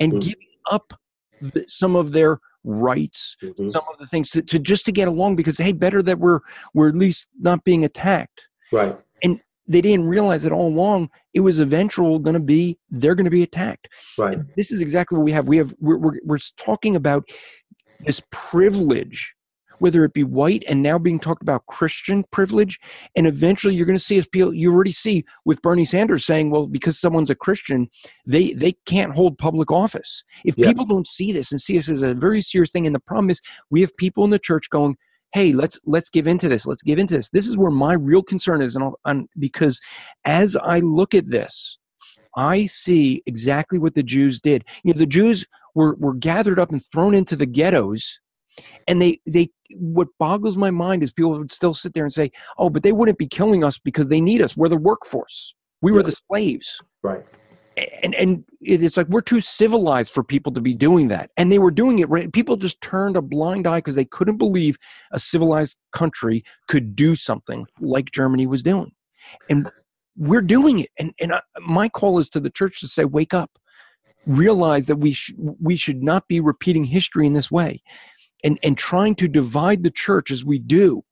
and 0.00 0.12
mm-hmm. 0.12 0.20
giving 0.20 0.48
up 0.70 0.92
the, 1.40 1.64
some 1.68 1.96
of 1.96 2.12
their 2.12 2.38
rights 2.64 3.36
mm-hmm. 3.42 3.70
some 3.70 3.84
of 3.90 3.98
the 3.98 4.06
things 4.06 4.30
to, 4.30 4.42
to 4.42 4.58
just 4.58 4.84
to 4.84 4.92
get 4.92 5.08
along 5.08 5.36
because 5.36 5.58
hey 5.58 5.72
better 5.72 6.02
that 6.02 6.18
we're 6.18 6.40
we're 6.74 6.88
at 6.88 6.96
least 6.96 7.26
not 7.38 7.62
being 7.64 7.84
attacked 7.84 8.48
right 8.72 8.96
and 9.22 9.40
they 9.68 9.80
didn't 9.80 10.06
realize 10.06 10.42
that 10.44 10.52
all 10.52 10.68
along 10.68 11.10
it 11.34 11.40
was 11.40 11.60
eventual 11.60 12.18
going 12.18 12.34
to 12.34 12.40
be 12.40 12.78
they're 12.90 13.14
going 13.14 13.24
to 13.24 13.30
be 13.30 13.42
attacked. 13.42 13.88
Right. 14.18 14.38
This 14.56 14.70
is 14.70 14.80
exactly 14.80 15.18
what 15.18 15.24
we 15.24 15.32
have. 15.32 15.48
We 15.48 15.56
have 15.58 15.74
we're, 15.80 15.98
we're, 15.98 16.20
we're 16.24 16.38
talking 16.56 16.96
about 16.96 17.28
this 18.00 18.22
privilege 18.30 19.34
whether 19.78 20.04
it 20.04 20.14
be 20.14 20.24
white 20.24 20.64
and 20.68 20.82
now 20.82 20.98
being 20.98 21.18
talked 21.18 21.42
about 21.42 21.66
christian 21.66 22.24
privilege 22.30 22.78
and 23.14 23.26
eventually 23.26 23.74
you're 23.74 23.86
going 23.86 23.98
to 23.98 24.04
see 24.04 24.18
as 24.18 24.26
people 24.26 24.54
you 24.54 24.72
already 24.72 24.92
see 24.92 25.24
with 25.44 25.60
bernie 25.62 25.84
sanders 25.84 26.24
saying 26.24 26.50
well 26.50 26.66
because 26.66 26.98
someone's 26.98 27.30
a 27.30 27.34
christian 27.34 27.88
they 28.26 28.52
they 28.52 28.72
can't 28.86 29.14
hold 29.14 29.38
public 29.38 29.70
office. 29.70 30.24
If 30.44 30.56
yeah. 30.56 30.68
people 30.68 30.84
don't 30.84 31.06
see 31.06 31.32
this 31.32 31.50
and 31.52 31.60
see 31.60 31.74
this 31.74 31.88
as 31.88 32.02
a 32.02 32.14
very 32.14 32.40
serious 32.40 32.70
thing 32.70 32.86
and 32.86 32.94
the 32.94 33.00
problem 33.00 33.30
is 33.30 33.40
we 33.70 33.80
have 33.80 33.96
people 33.96 34.24
in 34.24 34.30
the 34.30 34.38
church 34.38 34.68
going 34.70 34.96
hey 35.36 35.52
let's 35.52 35.78
let's 35.84 36.08
give 36.08 36.26
into 36.26 36.48
this 36.48 36.64
let's 36.64 36.82
give 36.82 36.98
into 36.98 37.14
this. 37.14 37.28
This 37.28 37.46
is 37.46 37.58
where 37.58 37.70
my 37.70 37.92
real 37.92 38.22
concern 38.22 38.62
is 38.62 38.74
and 39.04 39.28
because 39.38 39.78
as 40.24 40.56
i 40.56 40.80
look 40.80 41.14
at 41.14 41.28
this 41.28 41.78
i 42.36 42.64
see 42.64 43.22
exactly 43.26 43.78
what 43.78 43.94
the 43.94 44.02
jews 44.02 44.40
did. 44.40 44.64
You 44.82 44.94
know 44.94 44.98
the 44.98 45.06
jews 45.06 45.44
were 45.74 45.94
were 45.96 46.14
gathered 46.14 46.58
up 46.58 46.70
and 46.70 46.82
thrown 46.90 47.14
into 47.14 47.36
the 47.36 47.44
ghettos 47.44 48.18
and 48.88 49.02
they 49.02 49.20
they 49.26 49.50
what 49.74 50.08
boggles 50.18 50.56
my 50.56 50.70
mind 50.70 51.02
is 51.02 51.12
people 51.12 51.38
would 51.38 51.52
still 51.52 51.74
sit 51.74 51.92
there 51.92 52.04
and 52.04 52.12
say 52.12 52.30
oh 52.56 52.70
but 52.70 52.82
they 52.82 52.92
wouldn't 52.92 53.18
be 53.18 53.28
killing 53.28 53.62
us 53.62 53.78
because 53.78 54.08
they 54.08 54.22
need 54.22 54.40
us. 54.40 54.56
We're 54.56 54.70
the 54.70 54.78
workforce. 54.78 55.54
We 55.82 55.92
were 55.92 56.02
the 56.02 56.12
slaves. 56.12 56.80
Right 57.02 57.22
and 57.76 58.14
and 58.14 58.44
it's 58.60 58.96
like 58.96 59.08
we're 59.08 59.20
too 59.20 59.40
civilized 59.40 60.12
for 60.12 60.22
people 60.24 60.52
to 60.52 60.60
be 60.60 60.74
doing 60.74 61.08
that. 61.08 61.30
And 61.36 61.52
they 61.52 61.58
were 61.58 61.70
doing 61.70 61.98
it 61.98 62.08
right? 62.08 62.32
People 62.32 62.56
just 62.56 62.80
turned 62.80 63.16
a 63.16 63.22
blind 63.22 63.66
eye 63.66 63.78
because 63.78 63.96
they 63.96 64.04
couldn't 64.04 64.38
believe 64.38 64.78
a 65.12 65.18
civilized 65.18 65.76
country 65.92 66.42
could 66.68 66.96
do 66.96 67.14
something 67.16 67.66
like 67.80 68.12
germany 68.12 68.46
was 68.46 68.62
doing. 68.62 68.92
And 69.50 69.70
we're 70.16 70.42
doing 70.42 70.78
it. 70.80 70.90
And 70.98 71.12
and 71.20 71.34
I, 71.34 71.40
my 71.60 71.88
call 71.88 72.18
is 72.18 72.30
to 72.30 72.40
the 72.40 72.50
church 72.50 72.80
to 72.80 72.88
say 72.88 73.04
wake 73.04 73.34
up. 73.34 73.58
Realize 74.26 74.86
that 74.86 74.96
we 74.96 75.12
sh- 75.12 75.34
we 75.36 75.76
should 75.76 76.02
not 76.02 76.28
be 76.28 76.40
repeating 76.40 76.84
history 76.84 77.26
in 77.26 77.34
this 77.34 77.50
way. 77.50 77.82
And 78.42 78.58
and 78.62 78.78
trying 78.78 79.14
to 79.16 79.28
divide 79.28 79.82
the 79.82 79.90
church 79.90 80.30
as 80.30 80.44
we 80.44 80.58
do. 80.58 81.04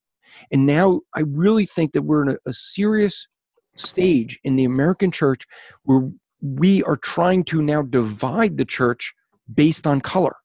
And 0.50 0.66
now 0.66 1.03
i 1.14 1.20
really 1.20 1.66
think 1.66 1.92
that 1.92 2.03
we're 2.03 2.22
in 2.22 2.31
a, 2.31 2.37
a 2.46 2.53
serious 2.53 3.29
stage 3.77 4.38
in 4.44 4.57
the 4.57 4.64
american 4.64 5.11
church 5.11 5.46
where 5.83 6.11
we 6.44 6.83
are 6.83 6.96
trying 6.96 7.42
to 7.42 7.62
now 7.62 7.80
divide 7.80 8.59
the 8.59 8.66
church 8.66 9.14
based 9.52 9.87
on 9.87 10.02
color. 10.02 10.37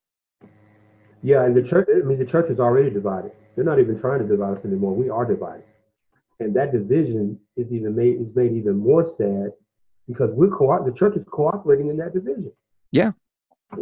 Yeah, 1.22 1.44
and 1.44 1.54
the 1.54 1.64
church, 1.70 1.90
I 1.94 2.06
mean, 2.08 2.18
the 2.18 2.26
church 2.26 2.50
is 2.50 2.60
already 2.60 2.90
divided. 2.90 3.32
They're 3.56 3.66
not 3.66 3.80
even 3.80 4.00
trying 4.00 4.20
to 4.20 4.28
divide 4.28 4.58
us 4.58 4.66
anymore. 4.66 4.96
We 4.96 5.10
are 5.10 5.26
divided. 5.26 5.66
And 6.40 6.56
that 6.56 6.72
division 6.72 7.38
is 7.58 7.68
even 7.70 7.94
made 7.94 8.22
is 8.22 8.34
made 8.34 8.54
even 8.54 8.78
more 8.78 9.14
sad 9.18 9.52
because 10.08 10.30
we're 10.32 10.48
co 10.50 10.82
the 10.86 10.98
church 10.98 11.18
is 11.18 11.26
cooperating 11.30 11.90
in 11.90 11.98
that 11.98 12.14
division. 12.14 12.54
Yeah. 12.92 13.12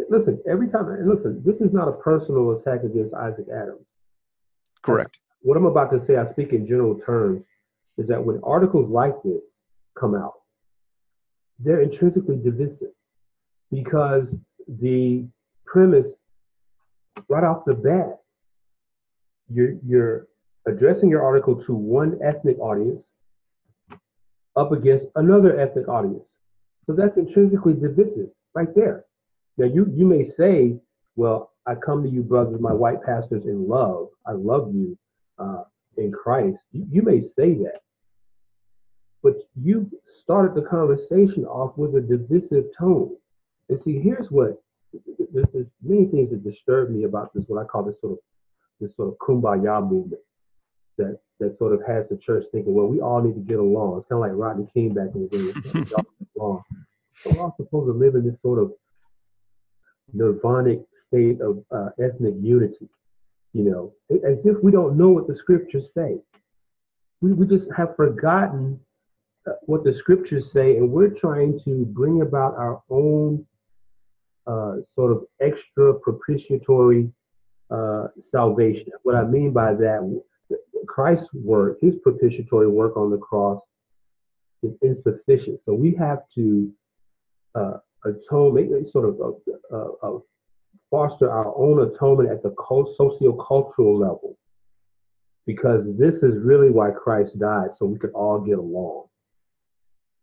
Listen, 0.09 0.41
every 0.49 0.67
time 0.69 0.87
listen, 1.07 1.43
this 1.45 1.55
is 1.57 1.71
not 1.71 1.87
a 1.87 1.91
personal 1.91 2.57
attack 2.57 2.83
against 2.83 3.13
Isaac 3.13 3.45
Adams. 3.53 3.85
Correct. 4.81 5.15
What 5.43 5.55
I'm 5.55 5.67
about 5.67 5.91
to 5.91 6.03
say, 6.07 6.17
I 6.17 6.31
speak 6.31 6.51
in 6.51 6.67
general 6.67 6.99
terms, 7.05 7.43
is 7.99 8.07
that 8.07 8.23
when 8.23 8.39
articles 8.43 8.89
like 8.89 9.13
this 9.23 9.41
come 9.95 10.15
out, 10.15 10.33
they're 11.59 11.81
intrinsically 11.81 12.37
divisive 12.37 12.93
because 13.71 14.27
the 14.67 15.25
premise 15.65 16.07
right 17.29 17.43
off 17.43 17.63
the 17.65 17.73
bat, 17.73 18.19
you're, 19.49 19.73
you're 19.85 20.27
addressing 20.67 21.09
your 21.09 21.23
article 21.23 21.63
to 21.65 21.73
one 21.73 22.19
ethnic 22.23 22.59
audience 22.59 23.01
up 24.55 24.71
against 24.71 25.05
another 25.15 25.59
ethnic 25.59 25.87
audience. 25.87 26.23
So 26.85 26.93
that's 26.93 27.17
intrinsically 27.17 27.73
divisive 27.73 28.29
right 28.53 28.73
there. 28.75 29.05
Now 29.57 29.65
you 29.65 29.91
you 29.93 30.05
may 30.05 30.29
say, 30.37 30.79
well, 31.15 31.51
I 31.65 31.75
come 31.75 32.03
to 32.03 32.09
you, 32.09 32.23
brothers, 32.23 32.59
my 32.61 32.73
white 32.73 33.03
pastors, 33.03 33.45
in 33.45 33.67
love. 33.67 34.07
I 34.25 34.31
love 34.31 34.73
you 34.73 34.97
uh, 35.37 35.63
in 35.97 36.11
Christ. 36.11 36.57
You, 36.71 36.87
you 36.89 37.01
may 37.01 37.21
say 37.21 37.55
that, 37.55 37.81
but 39.21 39.33
you 39.55 39.91
started 40.27 40.61
the 40.61 40.67
conversation 40.67 41.45
off 41.45 41.77
with 41.77 41.95
a 41.95 42.01
divisive 42.01 42.65
tone. 42.77 43.15
And 43.69 43.79
see, 43.85 43.99
here's 43.99 44.27
what 44.29 44.61
there's, 45.33 45.47
there's 45.53 45.67
many 45.81 46.05
things 46.07 46.31
that 46.31 46.43
disturb 46.43 46.89
me 46.89 47.05
about 47.05 47.33
this. 47.33 47.45
What 47.47 47.63
I 47.63 47.65
call 47.65 47.83
this 47.83 47.95
sort 48.01 48.13
of 48.13 48.19
this 48.81 48.91
sort 48.97 49.07
of 49.07 49.17
kumbaya 49.19 49.81
movement 49.81 50.21
that 50.97 51.19
that 51.39 51.57
sort 51.57 51.73
of 51.73 51.81
has 51.87 52.05
the 52.09 52.17
church 52.17 52.43
thinking, 52.51 52.73
well, 52.73 52.87
we 52.87 52.99
all 52.99 53.21
need 53.21 53.35
to 53.35 53.39
get 53.39 53.59
along. 53.59 53.99
It's 53.99 54.09
kind 54.09 54.21
of 54.23 54.29
like 54.29 54.37
Rodney 54.37 54.67
King 54.73 54.93
back 54.93 55.15
in 55.15 55.29
the 55.31 55.53
day. 55.63 55.91
So 57.23 57.31
we're 57.31 57.41
all 57.41 57.55
supposed 57.57 57.87
to 57.87 57.97
live 57.97 58.13
in 58.13 58.23
this 58.23 58.39
sort 58.43 58.59
of 58.59 58.73
nirvanic 60.13 60.85
state 61.07 61.41
of 61.41 61.63
uh, 61.71 61.89
ethnic 61.99 62.35
unity, 62.39 62.87
you 63.53 63.63
know, 63.63 63.93
as 64.11 64.37
if 64.45 64.63
we 64.63 64.71
don't 64.71 64.97
know 64.99 65.09
what 65.09 65.25
the 65.25 65.35
scriptures 65.39 65.85
say. 65.97 66.17
We, 67.19 67.33
we 67.33 67.47
just 67.47 67.63
have 67.75 67.95
forgotten 67.95 68.79
what 69.61 69.83
the 69.83 69.93
scriptures 69.99 70.43
say, 70.53 70.77
and 70.77 70.91
we're 70.91 71.15
trying 71.19 71.59
to 71.65 71.85
bring 71.85 72.21
about 72.21 72.55
our 72.55 72.81
own 72.89 73.45
uh, 74.45 74.75
sort 74.95 75.11
of 75.11 75.25
extra 75.41 75.93
propitiatory 75.93 77.11
uh, 77.69 78.07
salvation. 78.31 78.87
What 79.03 79.15
I 79.15 79.23
mean 79.23 79.51
by 79.51 79.73
that, 79.73 80.21
Christ's 80.87 81.27
work, 81.33 81.77
his 81.81 81.95
propitiatory 82.03 82.67
work 82.67 82.95
on 82.97 83.11
the 83.11 83.17
cross, 83.17 83.61
is 84.63 84.71
insufficient. 84.81 85.59
So 85.65 85.73
we 85.73 85.93
have 85.95 86.19
to 86.35 86.71
uh, 87.55 87.77
atone, 88.05 88.53
make 88.55 88.69
sort 88.91 89.05
of 89.09 90.21
foster 90.89 91.29
our 91.29 91.53
own 91.57 91.81
atonement 91.87 92.29
at 92.29 92.41
the 92.41 92.55
socio-cultural 92.97 93.97
level, 93.99 94.37
because 95.45 95.83
this 95.97 96.13
is 96.23 96.41
really 96.41 96.69
why 96.69 96.91
Christ 96.91 97.37
died, 97.37 97.71
so 97.77 97.85
we 97.85 97.99
could 97.99 98.11
all 98.11 98.39
get 98.39 98.57
along. 98.57 99.06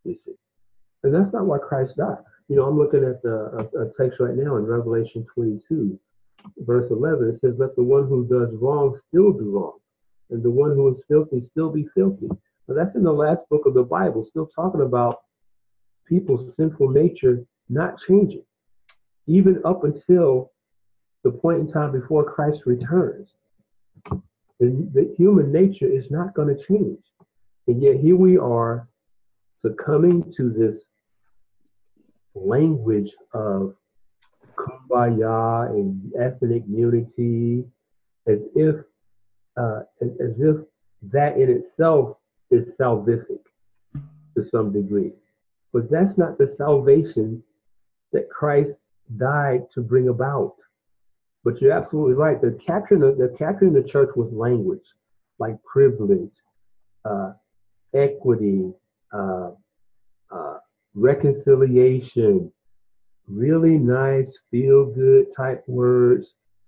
And 0.04 1.14
that's 1.14 1.32
not 1.32 1.46
why 1.46 1.58
Christ 1.58 1.92
died. 1.96 2.18
You 2.48 2.56
know, 2.56 2.64
I'm 2.64 2.78
looking 2.78 3.04
at 3.04 3.22
the, 3.22 3.68
a, 3.74 3.82
a 3.82 3.92
text 3.98 4.20
right 4.20 4.36
now 4.36 4.56
in 4.56 4.66
Revelation 4.66 5.26
22, 5.34 5.98
verse 6.58 6.90
11. 6.90 7.28
It 7.28 7.40
says, 7.40 7.54
"Let 7.58 7.74
the 7.76 7.82
one 7.82 8.06
who 8.06 8.26
does 8.26 8.54
wrong 8.60 8.98
still 9.08 9.32
do 9.32 9.50
wrong." 9.50 9.78
and 10.30 10.42
the 10.42 10.50
one 10.50 10.70
who 10.70 10.88
is 10.88 11.02
filthy 11.08 11.46
still 11.52 11.70
be 11.70 11.86
filthy. 11.94 12.28
Now 12.68 12.74
that's 12.74 12.94
in 12.96 13.02
the 13.02 13.12
last 13.12 13.40
book 13.50 13.66
of 13.66 13.74
the 13.74 13.82
Bible, 13.82 14.26
still 14.30 14.48
talking 14.54 14.80
about 14.80 15.22
people's 16.06 16.54
sinful 16.56 16.90
nature 16.90 17.44
not 17.68 17.94
changing, 18.08 18.44
even 19.26 19.60
up 19.64 19.84
until 19.84 20.50
the 21.22 21.30
point 21.30 21.60
in 21.60 21.72
time 21.72 21.92
before 21.92 22.30
Christ 22.30 22.58
returns. 22.66 23.28
The, 24.60 24.88
the 24.92 25.14
human 25.16 25.52
nature 25.52 25.86
is 25.86 26.04
not 26.10 26.34
going 26.34 26.48
to 26.48 26.62
change. 26.66 27.00
And 27.66 27.82
yet 27.82 27.96
here 27.96 28.16
we 28.16 28.36
are 28.36 28.86
succumbing 29.64 30.32
to 30.36 30.50
this 30.50 30.82
language 32.34 33.10
of 33.32 33.74
kumbaya 34.56 35.70
and 35.70 36.12
ethnic 36.20 36.62
unity 36.68 37.64
as 38.26 38.38
if 38.54 38.76
uh, 39.56 39.80
as, 40.02 40.08
if 40.38 40.56
that 41.02 41.36
in 41.36 41.50
itself 41.50 42.16
is 42.50 42.66
salvific 42.80 43.40
to 44.36 44.44
some 44.50 44.72
degree. 44.72 45.12
But 45.72 45.90
that's 45.90 46.16
not 46.16 46.38
the 46.38 46.54
salvation 46.58 47.42
that 48.12 48.28
Christ 48.30 48.70
died 49.16 49.66
to 49.74 49.80
bring 49.80 50.08
about. 50.08 50.54
But 51.44 51.60
you're 51.60 51.72
absolutely 51.72 52.14
right. 52.14 52.40
They're 52.40 52.58
capturing 52.66 53.00
the, 53.00 53.14
they're 53.16 53.36
capturing 53.36 53.74
the 53.74 53.82
church 53.82 54.10
with 54.16 54.32
language 54.32 54.82
like 55.38 55.56
privilege, 55.62 56.30
uh, 57.04 57.32
equity, 57.94 58.72
uh, 59.14 59.50
uh, 60.30 60.58
reconciliation, 60.94 62.52
really 63.28 63.78
nice, 63.78 64.26
feel 64.50 64.86
good 64.86 65.26
type 65.36 65.62
words, 65.66 66.26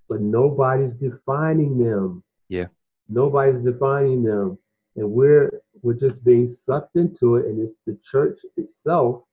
but 0.09 0.20
nobody's 0.20 0.92
defining 1.00 1.78
them. 1.78 2.22
Yeah. 2.48 2.66
Nobody's 3.09 3.64
defining 3.64 4.22
them. 4.22 4.59
And 4.96 5.11
we're 5.11 5.50
we're 5.82 5.94
just 5.94 6.22
being 6.24 6.56
sucked 6.64 6.96
into 6.96 7.37
it, 7.37 7.46
and 7.46 7.61
it's 7.61 7.76
the 7.87 7.98
church 8.11 8.38
itself 8.56 9.24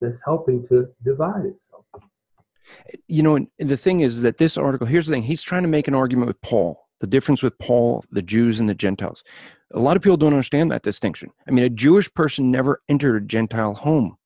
that's 0.00 0.16
helping 0.24 0.66
to 0.68 0.88
divide 1.04 1.44
itself. 1.44 1.84
You 3.06 3.22
know, 3.22 3.36
and 3.36 3.48
the 3.58 3.76
thing 3.76 4.00
is 4.00 4.22
that 4.22 4.38
this 4.38 4.56
article, 4.56 4.86
here's 4.86 5.06
the 5.06 5.12
thing, 5.12 5.22
he's 5.22 5.42
trying 5.42 5.62
to 5.62 5.68
make 5.68 5.86
an 5.86 5.94
argument 5.94 6.26
with 6.26 6.40
Paul, 6.40 6.83
the 7.04 7.10
difference 7.10 7.42
with 7.42 7.58
Paul, 7.58 8.02
the 8.10 8.22
Jews 8.22 8.60
and 8.60 8.66
the 8.66 8.74
Gentiles. 8.74 9.22
A 9.74 9.78
lot 9.78 9.94
of 9.94 10.02
people 10.02 10.16
don't 10.16 10.32
understand 10.32 10.72
that 10.72 10.80
distinction. 10.82 11.28
I 11.46 11.50
mean, 11.50 11.62
a 11.62 11.68
Jewish 11.68 12.12
person 12.14 12.50
never 12.50 12.80
entered 12.88 13.22
a 13.22 13.26
Gentile 13.26 13.74
home. 13.74 14.16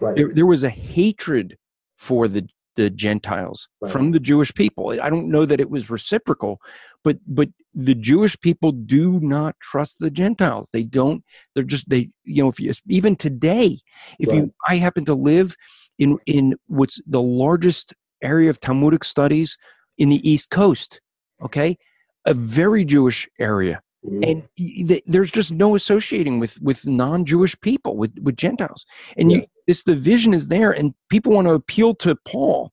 Right. 0.00 0.16
There, 0.16 0.34
there 0.34 0.46
was 0.46 0.64
a 0.64 0.70
hatred 0.70 1.56
for 1.96 2.26
the 2.26 2.48
the 2.76 2.90
Gentiles 2.90 3.68
Right. 3.80 3.92
from 3.92 4.10
the 4.10 4.18
Jewish 4.20 4.52
people. 4.54 4.90
I 5.00 5.08
don't 5.10 5.28
know 5.28 5.44
that 5.44 5.60
it 5.60 5.70
was 5.70 5.88
reciprocal, 5.90 6.60
but 7.04 7.18
but 7.28 7.48
the 7.74 7.94
Jewish 7.94 8.36
people 8.40 8.72
do 8.72 9.20
not 9.20 9.54
trust 9.60 9.96
the 10.00 10.10
Gentiles. 10.10 10.70
They 10.72 10.82
don't. 10.82 11.22
They're 11.54 11.62
just 11.62 11.88
they. 11.88 12.10
You 12.24 12.42
know, 12.42 12.48
if 12.48 12.58
you 12.58 12.72
even 12.88 13.14
today, 13.14 13.78
if 14.18 14.30
Right. 14.30 14.36
you, 14.36 14.54
I 14.68 14.76
happen 14.76 15.04
to 15.04 15.14
live 15.14 15.54
in 15.98 16.18
in 16.26 16.56
what's 16.66 17.00
the 17.06 17.22
largest 17.22 17.94
area 18.20 18.50
of 18.50 18.60
Talmudic 18.60 19.04
studies 19.04 19.56
in 19.96 20.08
the 20.08 20.28
East 20.28 20.50
Coast. 20.50 21.00
Okay, 21.42 21.76
a 22.26 22.34
very 22.34 22.84
Jewish 22.84 23.28
area. 23.38 23.80
Mhm. 24.02 24.30
and 24.30 24.88
th- 24.88 25.02
there's 25.06 25.30
just 25.30 25.52
no 25.52 25.74
associating 25.74 26.40
with 26.40 26.58
with 26.62 26.86
non-jewish 26.86 27.60
people 27.60 27.98
with 27.98 28.12
with 28.22 28.34
gentiles. 28.34 28.86
And 29.18 29.30
you 29.30 29.44
this 29.66 29.82
vision 29.82 30.32
is 30.32 30.48
there 30.48 30.70
and 30.72 30.94
people 31.10 31.34
want 31.34 31.46
to 31.48 31.52
appeal 31.52 31.94
to 31.96 32.16
paul. 32.24 32.72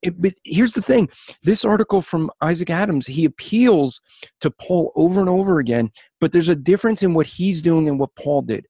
It- 0.00 0.18
but 0.22 0.32
here's 0.44 0.72
the 0.72 0.80
thing. 0.80 1.10
This 1.42 1.62
article 1.62 2.00
from 2.00 2.30
isaac 2.40 2.70
adams 2.70 3.06
he 3.06 3.26
appeals 3.26 4.00
to 4.40 4.50
paul 4.50 4.92
over 4.96 5.20
and 5.20 5.28
over 5.28 5.58
again 5.58 5.90
but 6.22 6.32
there's 6.32 6.48
a 6.48 6.56
difference 6.56 7.02
in 7.02 7.12
what 7.12 7.26
he's 7.26 7.60
doing 7.60 7.86
and 7.86 8.00
what 8.00 8.14
paul 8.16 8.40
did. 8.40 8.64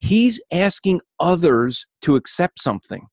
He's 0.00 0.40
asking 0.50 1.02
others 1.20 1.86
to 2.02 2.16
accept 2.16 2.60
something. 2.60 3.06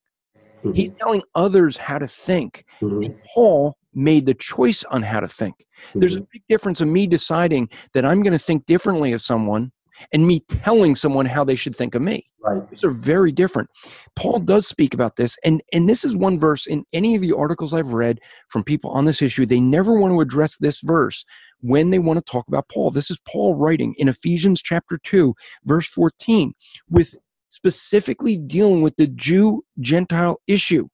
Mhm. 0.64 0.76
he's 0.76 0.90
telling 1.00 1.22
others 1.36 1.78
how 1.78 2.00
to 2.00 2.08
think. 2.08 2.66
Mhm. 2.82 3.20
paul 3.36 3.78
made 3.94 4.26
the 4.26 4.34
choice 4.34 4.84
on 4.86 5.04
how 5.04 5.20
to 5.20 5.28
think 5.28 5.66
there's 5.96 6.16
a 6.16 6.22
Mhm. 6.22 6.28
big 6.32 6.44
difference 6.50 6.80
of 6.82 6.88
me 6.88 7.08
deciding 7.08 7.70
that 7.94 8.06
I'm 8.06 8.24
going 8.24 8.34
to 8.34 8.40
think 8.40 8.66
differently 8.66 9.12
of 9.14 9.22
someone 9.22 9.72
and 10.14 10.26
me 10.26 10.40
telling 10.40 10.96
someone 10.96 11.26
how 11.28 11.44
they 11.44 11.56
should 11.56 11.76
think 11.76 11.94
of 11.96 12.02
me. 12.02 12.26
right. 12.44 12.68
These 12.72 12.84
are 12.84 12.90
very 12.90 13.32
different. 13.32 13.70
Paul 14.16 14.40
does 14.40 14.66
speak 14.68 14.96
about 14.96 15.16
this, 15.16 15.38
and 15.44 15.62
and 15.74 15.88
this 15.88 16.04
is 16.04 16.16
one 16.16 16.40
verse 16.40 16.66
in 16.66 16.86
any 16.92 17.14
of 17.16 17.22
the 17.22 17.34
articles 17.34 17.72
I've 17.72 17.94
read 17.94 18.20
from 18.50 18.64
people 18.64 18.90
on 18.90 19.06
this 19.06 19.22
issue. 19.22 19.46
They 19.46 19.60
never 19.60 20.00
want 20.00 20.12
to 20.14 20.22
address 20.22 20.58
this 20.58 20.80
verse 20.82 21.24
when 21.60 21.92
they 21.92 22.00
want 22.00 22.18
to 22.18 22.32
talk 22.32 22.48
about 22.48 22.68
Paul. 22.68 22.90
This 22.90 23.12
is 23.12 23.20
Paul 23.28 23.54
writing 23.56 23.94
in 24.00 24.08
Ephesians 24.08 24.62
chapter 24.64 25.00
two, 25.04 25.36
verse 25.66 25.88
fourteen, 25.88 26.54
with 26.90 27.16
specifically 27.50 28.38
dealing 28.38 28.82
with 28.82 28.96
the 28.96 29.06
Jew 29.08 29.64
Gentile 29.80 30.42
issue. 30.48 30.88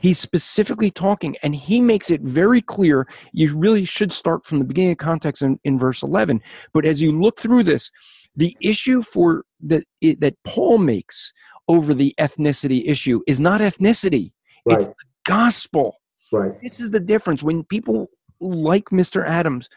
He's 0.00 0.18
specifically 0.18 0.90
talking, 0.90 1.36
and 1.42 1.54
he 1.54 1.80
makes 1.80 2.10
it 2.10 2.20
very 2.20 2.60
clear. 2.60 3.06
You 3.32 3.56
really 3.56 3.84
should 3.84 4.12
start 4.12 4.44
from 4.46 4.58
the 4.58 4.64
beginning 4.64 4.92
of 4.92 4.98
context 4.98 5.42
in, 5.42 5.58
in 5.64 5.78
verse 5.78 6.02
11. 6.02 6.40
But 6.72 6.84
as 6.84 7.00
you 7.00 7.12
look 7.12 7.38
through 7.38 7.64
this, 7.64 7.90
the 8.36 8.56
issue 8.60 9.02
for 9.02 9.44
that 9.60 9.84
that 10.00 10.36
Paul 10.44 10.78
makes 10.78 11.32
over 11.66 11.92
the 11.94 12.14
ethnicity 12.18 12.82
issue 12.86 13.20
is 13.26 13.40
not 13.40 13.60
ethnicity; 13.60 14.32
it's 14.66 14.86
Right. 14.86 14.94
the 14.96 15.04
gospel. 15.26 15.96
Right. 16.30 16.52
This 16.62 16.78
is 16.78 16.90
the 16.90 17.00
difference. 17.00 17.42
When 17.42 17.64
people 17.64 18.08
like 18.40 18.86
Mr. 18.90 19.26
Adams 19.26 19.68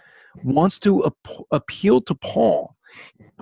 wants 0.43 0.79
to 0.79 1.05
ap- 1.05 1.45
appeal 1.51 2.01
to 2.01 2.15
Paul. 2.15 2.75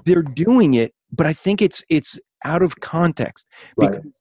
They're 0.06 0.24
doing 0.24 0.76
it, 0.76 0.94
but 1.12 1.28
I 1.28 1.34
think 1.34 1.62
it's 1.62 1.84
it's 1.89 2.20
out 2.46 2.62
of 2.62 2.80
context 2.80 3.48
Right. 3.76 3.92
because 3.92 4.12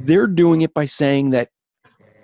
they're 0.00 0.26
doing 0.26 0.62
it 0.62 0.74
by 0.74 0.84
saying 0.86 1.30
that 1.30 1.48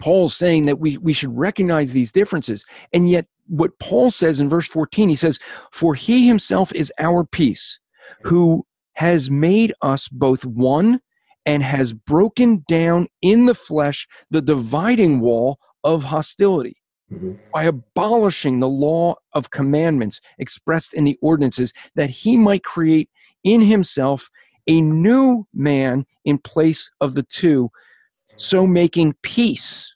Paul's 0.00 0.36
saying 0.36 0.64
that 0.64 0.80
we 0.80 0.96
we 0.98 1.12
should 1.12 1.36
recognize 1.36 1.92
these 1.92 2.12
differences, 2.12 2.64
and 2.92 3.08
yet 3.08 3.26
what 3.46 3.78
Paul 3.78 4.10
says 4.10 4.40
in 4.40 4.48
verse 4.48 4.66
14, 4.66 5.08
he 5.08 5.16
says, 5.16 5.38
"For 5.72 5.94
he 5.94 6.26
himself 6.26 6.72
is 6.72 6.92
our 6.98 7.24
peace, 7.24 7.78
who 8.22 8.66
has 8.94 9.30
made 9.30 9.72
us 9.82 10.08
both 10.08 10.44
one 10.44 11.00
and 11.46 11.62
has 11.62 11.92
broken 11.92 12.64
down 12.68 13.08
in 13.22 13.46
the 13.46 13.54
flesh 13.54 14.06
the 14.30 14.42
dividing 14.42 15.20
wall 15.20 15.58
of 15.84 16.04
hostility." 16.04 16.76
Mhm. 17.12 17.38
by 17.52 17.64
abolishing 17.64 18.60
the 18.60 18.68
law 18.68 19.16
of 19.32 19.50
commandments 19.50 20.20
expressed 20.38 20.94
in 20.94 21.02
the 21.02 21.18
ordinances, 21.20 21.72
that 21.96 22.08
he 22.08 22.36
might 22.36 22.62
create 22.62 23.10
in 23.42 23.60
himself 23.60 24.30
a 24.68 24.80
new 24.80 25.44
man 25.52 26.06
in 26.24 26.38
place 26.38 26.88
of 27.00 27.14
the 27.14 27.24
two, 27.24 27.68
so 28.40 28.66
making 28.66 29.14
peace 29.22 29.94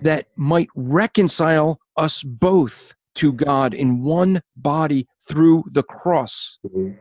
that 0.00 0.26
might 0.34 0.68
reconcile 0.74 1.78
us 1.94 2.22
both 2.22 2.94
to 3.16 3.34
God 3.34 3.74
in 3.74 4.02
one 4.02 4.40
body 4.56 5.06
through 5.28 5.64
the 5.70 5.82
cross 5.82 6.58
Mhm. 6.66 6.96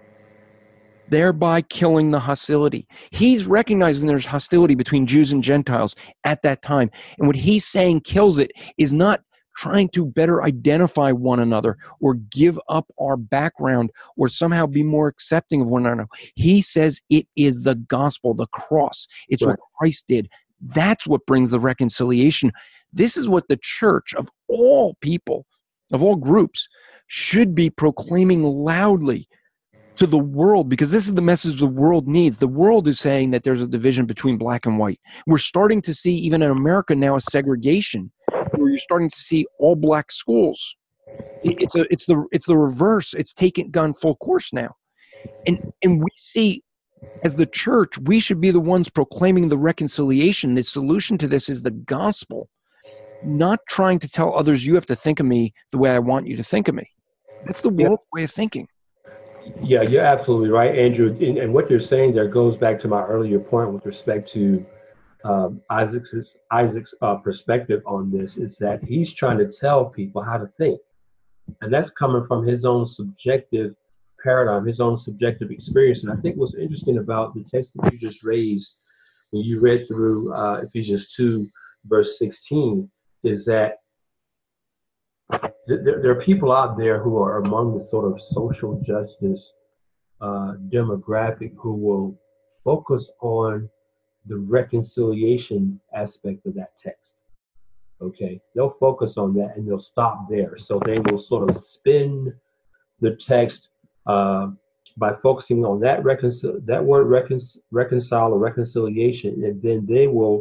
thereby 1.08 1.62
killing 1.62 2.12
the 2.12 2.20
hostility. 2.20 2.86
He's 3.10 3.48
recognizing 3.48 4.08
there's 4.08 4.28
hostility 4.28 4.76
between 4.76 5.08
Jews 5.08 5.32
and 5.32 5.42
Gentiles 5.44 5.96
at 6.24 6.42
that 6.44 6.62
time. 6.62 6.92
And 7.18 7.26
what 7.26 7.36
he's 7.38 7.66
saying 7.66 8.02
kills 8.02 8.38
it 8.38 8.52
is 8.78 8.94
not 8.94 9.22
trying 9.58 9.90
to 9.90 10.06
better 10.06 10.44
identify 10.44 11.12
one 11.12 11.40
another 11.40 11.78
or 12.00 12.14
give 12.14 12.60
up 12.70 12.86
our 13.00 13.18
background 13.18 13.90
or 14.18 14.30
somehow 14.30 14.66
be 14.68 14.84
more 14.84 15.08
accepting 15.08 15.62
of 15.62 15.68
one 15.68 15.86
another. 15.86 16.08
He 16.36 16.62
says 16.62 17.02
it 17.10 17.28
is 17.36 17.62
the 17.64 17.76
gospel, 17.76 18.34
the 18.34 18.48
cross. 18.48 19.08
It's 19.30 19.42
what 19.44 19.60
Christ 19.80 20.06
did. 20.08 20.30
That's 20.62 21.08
what 21.08 21.26
brings 21.26 21.50
the 21.50 21.60
reconciliation. 21.60 22.52
This 22.92 23.18
is 23.18 23.30
what 23.30 23.48
the 23.48 23.60
church 23.62 24.14
of 24.16 24.30
all 24.48 24.96
people, 25.02 25.46
of 25.92 26.04
all 26.04 26.16
groups, 26.16 26.68
should 27.08 27.56
be 27.56 27.70
proclaiming 27.70 28.44
loudly 28.44 29.28
to 29.96 30.08
the 30.08 30.18
world 30.18 30.70
because 30.70 30.92
this 30.92 31.08
is 31.08 31.14
the 31.14 31.22
message 31.22 31.60
the 31.60 31.68
world 31.68 32.08
needs. 32.08 32.38
The 32.38 32.48
world 32.48 32.88
is 32.88 33.00
saying 33.00 33.32
that 33.32 33.44
there's 33.44 33.62
a 33.62 33.68
division 33.68 34.06
between 34.06 34.38
black 34.38 34.66
and 34.66 34.80
white. 34.80 35.00
We're 35.28 35.38
starting 35.40 35.82
to 35.82 35.94
see, 35.94 36.16
even 36.16 36.42
in 36.42 36.52
America 36.52 36.96
now, 36.96 37.18
a 37.18 37.22
segregation 37.22 38.12
where 38.56 38.70
you're 38.70 38.80
starting 38.80 39.10
to 39.10 39.20
see 39.20 39.46
all 39.60 39.76
black 39.76 40.12
schools. 40.12 40.76
It's 41.44 41.76
a, 41.76 41.92
it's 41.92 42.06
the, 42.06 42.26
it's 42.32 42.46
the 42.46 42.58
reverse. 42.58 43.14
It's 43.14 43.34
taken 43.34 43.72
gone 43.72 43.94
full 43.94 44.16
course 44.18 44.54
now, 44.54 44.76
and 45.48 45.74
and 45.82 46.04
we 46.04 46.10
see 46.16 46.64
as 47.24 47.36
the 47.36 47.46
church, 47.46 47.98
we 47.98 48.20
should 48.20 48.40
be 48.40 48.52
the 48.52 48.60
ones 48.60 48.90
proclaiming 48.90 49.50
the 49.50 49.58
reconciliation. 49.58 50.54
The 50.54 50.64
solution 50.64 51.18
to 51.20 51.28
this 51.28 51.50
is 51.50 51.62
the 51.62 51.72
gospel, 51.72 52.50
not 53.24 53.60
trying 53.68 54.00
to 54.00 54.10
tell 54.10 54.34
others 54.34 54.66
you 54.66 54.76
have 54.76 54.86
to 54.88 54.96
think 54.96 55.20
of 55.20 55.26
me 55.26 55.54
the 55.72 55.78
way 55.78 55.92
I 55.92 56.00
want 56.00 56.28
you 56.28 56.38
to 56.38 56.44
think 56.44 56.68
of 56.68 56.76
me. 56.76 56.90
That's 57.46 57.62
the 57.62 57.72
Yeah. 57.72 57.96
way 58.14 58.24
of 58.24 58.32
thinking. 58.32 58.68
Yeah, 59.62 59.82
you're 59.82 60.04
absolutely 60.04 60.50
right, 60.50 60.78
Andrew. 60.78 61.18
And, 61.20 61.38
and 61.38 61.54
what 61.54 61.70
you're 61.70 61.80
saying 61.80 62.14
there 62.14 62.28
goes 62.28 62.58
back 62.58 62.80
to 62.82 62.88
my 62.88 63.04
earlier 63.04 63.40
point 63.40 63.74
with 63.74 63.86
respect 63.86 64.32
to 64.34 64.66
um, 65.24 65.62
Isaac's 65.70 66.14
Isaac's 66.52 66.94
uh, 67.02 67.16
perspective 67.16 67.82
on 67.86 68.12
this 68.12 68.38
is 68.38 68.58
that 68.58 68.84
he's 68.84 69.14
trying 69.14 69.38
to 69.40 69.52
tell 69.52 69.86
people 69.86 70.22
how 70.22 70.38
to 70.38 70.48
think, 70.58 70.80
and 71.62 71.74
that's 71.74 71.90
coming 71.92 72.26
from 72.26 72.46
his 72.46 72.64
own 72.64 72.88
subjective 72.88 73.76
paradigm, 74.24 74.66
his 74.66 74.80
own 74.80 74.98
subjective 74.98 75.52
experience. 75.52 76.04
And 76.04 76.12
I 76.12 76.16
think 76.18 76.36
what's 76.36 76.56
interesting 76.56 76.98
about 76.98 77.34
the 77.34 77.44
text 77.54 77.74
that 77.76 77.92
you 77.92 78.00
just 78.00 78.24
raised 78.24 78.76
when 79.32 79.44
you 79.44 79.62
read 79.62 79.88
through 79.88 80.34
uh, 80.34 80.62
Ephesians 80.64 81.14
two 81.16 81.48
verse 81.86 82.18
sixteen 82.18 82.90
is 83.24 83.46
that 83.46 83.78
th- 85.32 85.82
there, 85.86 86.02
there 86.02 86.12
are 86.12 86.22
people 86.24 86.52
out 86.52 86.78
there 86.78 87.00
who 87.00 87.18
are 87.22 87.38
among 87.38 87.78
the 87.78 87.86
sort 87.86 88.12
of 88.12 88.20
social 88.32 88.82
justice 88.86 89.46
uh, 90.20 90.56
demographic 90.70 91.54
who 91.58 91.74
will 91.74 92.20
focus 92.64 93.08
on 93.22 93.70
the 94.26 94.38
reconciliation 94.38 95.80
aspect 95.96 96.46
of 96.46 96.54
that 96.56 96.74
text. 96.84 97.14
Okay, 98.02 98.42
they'll 98.54 98.76
focus 98.80 99.18
on 99.18 99.34
that 99.36 99.56
and 99.56 99.68
they'll 99.68 99.82
stop 99.82 100.30
there. 100.30 100.58
So 100.58 100.82
they 100.86 101.00
will 101.00 101.22
sort 101.22 101.50
of 101.50 101.64
spin 101.64 102.34
the 103.02 103.16
text 103.16 103.69
uh, 104.10 104.46
by 104.98 105.12
focusing 105.28 105.60
on 105.70 105.80
that 105.86 105.98
that 106.72 106.84
word 106.92 107.06
recon- 107.18 107.62
reconcile 107.72 108.30
or 108.34 108.40
reconciliation, 108.50 109.32
and 109.48 109.56
then 109.66 109.80
they 109.94 110.08
will. 110.08 110.38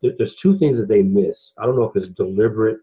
there- 0.00 0.14
There's 0.18 0.36
two 0.44 0.54
things 0.60 0.76
that 0.78 0.88
they 0.94 1.02
miss. 1.02 1.38
I 1.58 1.62
don't 1.66 1.76
know 1.78 1.88
if 1.90 1.96
it's 1.96 2.14
deliberate 2.24 2.80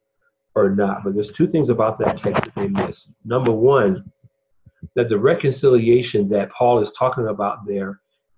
or 0.59 0.65
not, 0.83 1.03
but 1.03 1.11
there's 1.15 1.31
two 1.39 1.49
things 1.53 1.69
about 1.69 1.97
that 1.99 2.17
text 2.23 2.43
that 2.45 2.55
they 2.55 2.67
miss. 2.67 2.97
Number 3.35 3.53
one, 3.75 3.93
that 4.95 5.07
the 5.09 5.17
reconciliation 5.33 6.21
that 6.29 6.51
Paul 6.57 6.75
is 6.85 6.91
talking 7.01 7.27
about 7.27 7.65
there 7.65 7.91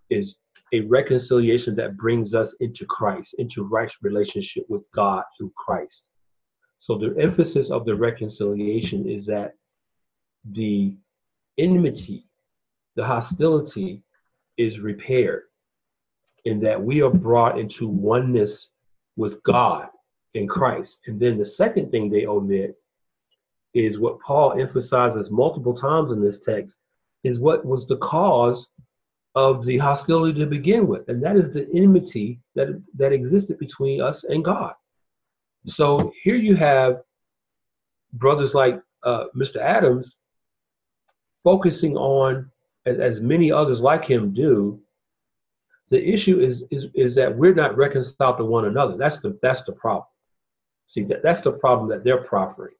is 0.09 0.25
a 0.73 0.81
reconciliation 0.81 1.75
that 1.79 1.97
brings 1.97 2.29
us 2.41 2.49
into 2.65 2.85
Christ, 2.97 3.29
into 3.43 3.59
right 3.77 3.91
relationship 4.01 4.65
with 4.69 4.83
God 5.01 5.23
through 5.35 5.53
Christ. 5.63 6.03
So 6.79 6.91
the 6.97 7.15
emphasis 7.27 7.67
of 7.75 7.85
the 7.85 7.95
reconciliation 7.95 8.99
is 9.09 9.25
that 9.27 9.49
the 10.51 10.95
enmity, 11.57 12.25
the 12.95 13.05
hostility 13.05 14.03
is 14.57 14.79
repaired, 14.79 15.43
in 16.45 16.59
that 16.61 16.81
we 16.81 17.01
are 17.01 17.09
brought 17.09 17.59
into 17.59 17.87
oneness 17.87 18.67
with 19.15 19.41
God 19.43 19.87
in 20.33 20.47
Christ. 20.47 20.99
And 21.07 21.19
then 21.19 21.37
the 21.37 21.45
second 21.45 21.91
thing 21.91 22.09
they 22.09 22.25
omit 22.25 22.75
is 23.73 23.99
what 23.99 24.19
Paul 24.19 24.59
emphasizes 24.59 25.31
multiple 25.31 25.75
times 25.75 26.11
in 26.11 26.21
this 26.21 26.39
text 26.39 26.77
is 27.23 27.39
what 27.39 27.65
was 27.65 27.87
the 27.87 27.97
cause 27.97 28.67
of 29.35 29.65
the 29.65 29.77
hostility 29.77 30.39
to 30.39 30.45
begin 30.45 30.87
with, 30.87 31.09
and 31.09 31.23
that 31.23 31.35
is 31.35 31.51
the 31.53 31.67
enmity 31.73 32.39
that 32.55 32.79
that 32.95 33.11
existed 33.11 33.57
between 33.57 33.99
us 33.99 34.23
and 34.25 34.45
God. 34.45 34.73
So 35.65 36.11
here 36.23 36.35
you 36.35 36.55
have 36.55 37.01
brothers 38.13 38.53
like 38.53 38.79
uh, 39.03 39.25
Mr. 39.35 39.57
Adams 39.57 40.15
focusing 41.43 41.97
on, 41.97 42.49
as, 42.85 42.99
as 42.99 43.19
many 43.21 43.51
others 43.51 43.79
like 43.79 44.05
him 44.05 44.33
do, 44.33 44.79
the 45.89 46.03
issue 46.03 46.39
is, 46.39 46.63
is 46.71 46.85
is 46.95 47.13
that 47.15 47.37
we're 47.37 47.53
not 47.53 47.77
reconciled 47.77 48.37
to 48.37 48.45
one 48.45 48.65
another. 48.65 48.97
That's 48.97 49.17
the 49.17 49.37
that's 49.41 49.61
the 49.63 49.73
problem. 49.73 50.07
See, 50.87 51.03
that, 51.03 51.21
that's 51.23 51.41
the 51.41 51.51
problem 51.51 51.89
that 51.89 52.03
they're 52.03 52.23
proffering. 52.23 52.75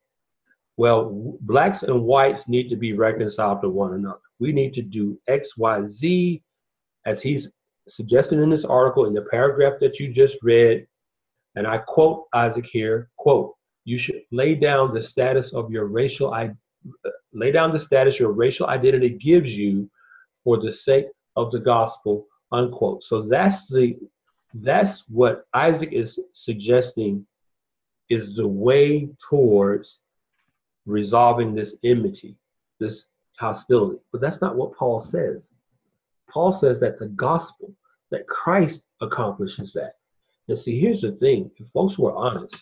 Well, 0.78 1.38
blacks 1.42 1.84
and 1.84 2.04
whites 2.04 2.48
need 2.48 2.70
to 2.70 2.76
be 2.76 2.94
reconciled 2.94 3.62
to 3.62 3.70
one 3.70 3.94
another. 3.94 4.20
We 4.40 4.52
need 4.52 4.74
to 4.74 4.82
do 4.82 5.20
X, 5.28 5.56
Y, 5.58 5.84
Z, 5.92 6.42
as 7.06 7.22
he's 7.22 7.50
suggesting 7.88 8.42
in 8.42 8.50
this 8.50 8.66
article 8.66 9.06
in 9.06 9.14
the 9.14 9.28
paragraph 9.30 9.74
that 9.82 10.00
you 10.00 10.12
just 10.12 10.38
read. 10.42 10.88
And 11.56 11.68
I 11.68 11.78
quote 11.78 12.26
Isaac 12.34 12.66
here: 12.72 13.10
"Quote: 13.18 13.54
You 13.86 14.00
should 14.00 14.22
lay 14.32 14.56
down 14.56 14.94
the 14.94 15.04
status 15.04 15.54
of 15.54 15.70
your 15.70 15.86
racial 15.86 16.34
I, 16.34 16.56
lay 17.34 17.52
down 17.52 17.74
the 17.74 17.80
status 17.80 18.20
your 18.20 18.32
racial 18.32 18.68
identity 18.68 19.10
gives 19.10 19.56
you, 19.56 19.90
for 20.44 20.60
the 20.60 20.72
sake 20.72 21.08
of 21.36 21.52
the 21.52 21.60
gospel." 21.60 22.28
Unquote. 22.52 23.04
So 23.04 23.24
that's 23.24 23.66
the 23.68 23.98
that's 24.54 25.04
what 25.10 25.48
Isaac 25.54 25.90
is 25.92 26.20
suggesting 26.34 27.26
is 28.10 28.36
the 28.36 28.48
way 28.48 29.10
towards 29.28 30.00
resolving 30.86 31.56
this 31.56 31.76
enmity, 31.84 32.36
this 32.80 33.06
hostility. 33.40 34.00
But 34.12 34.22
that's 34.22 34.42
not 34.42 34.56
what 34.56 34.76
Paul 34.76 35.02
says. 35.02 35.50
Paul 36.30 36.54
says 36.54 36.80
that 36.80 37.00
the 37.00 37.08
gospel, 37.08 37.74
that 38.12 38.28
Christ 38.28 38.82
accomplishes 39.02 39.74
that. 39.74 39.96
And 40.48 40.60
see, 40.60 40.80
here's 40.80 41.02
the 41.02 41.14
thing 41.14 41.50
if 41.58 41.68
folks 41.70 41.98
were 41.98 42.14
honest, 42.14 42.56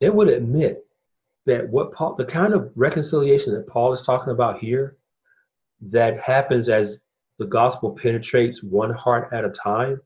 they 0.00 0.08
would 0.08 0.28
admit 0.28 0.86
that 1.46 1.68
what 1.68 1.92
Paul, 1.92 2.14
the 2.16 2.24
kind 2.24 2.54
of 2.54 2.70
reconciliation 2.76 3.54
that 3.54 3.66
Paul 3.66 3.92
is 3.92 4.02
talking 4.02 4.32
about 4.32 4.58
here, 4.58 4.96
that 5.90 6.20
happens 6.20 6.68
as 6.68 6.98
the 7.38 7.46
gospel 7.46 7.96
penetrates 8.00 8.62
one 8.62 8.92
heart 8.92 9.32
at 9.32 9.44
a 9.44 9.50
time. 9.50 10.00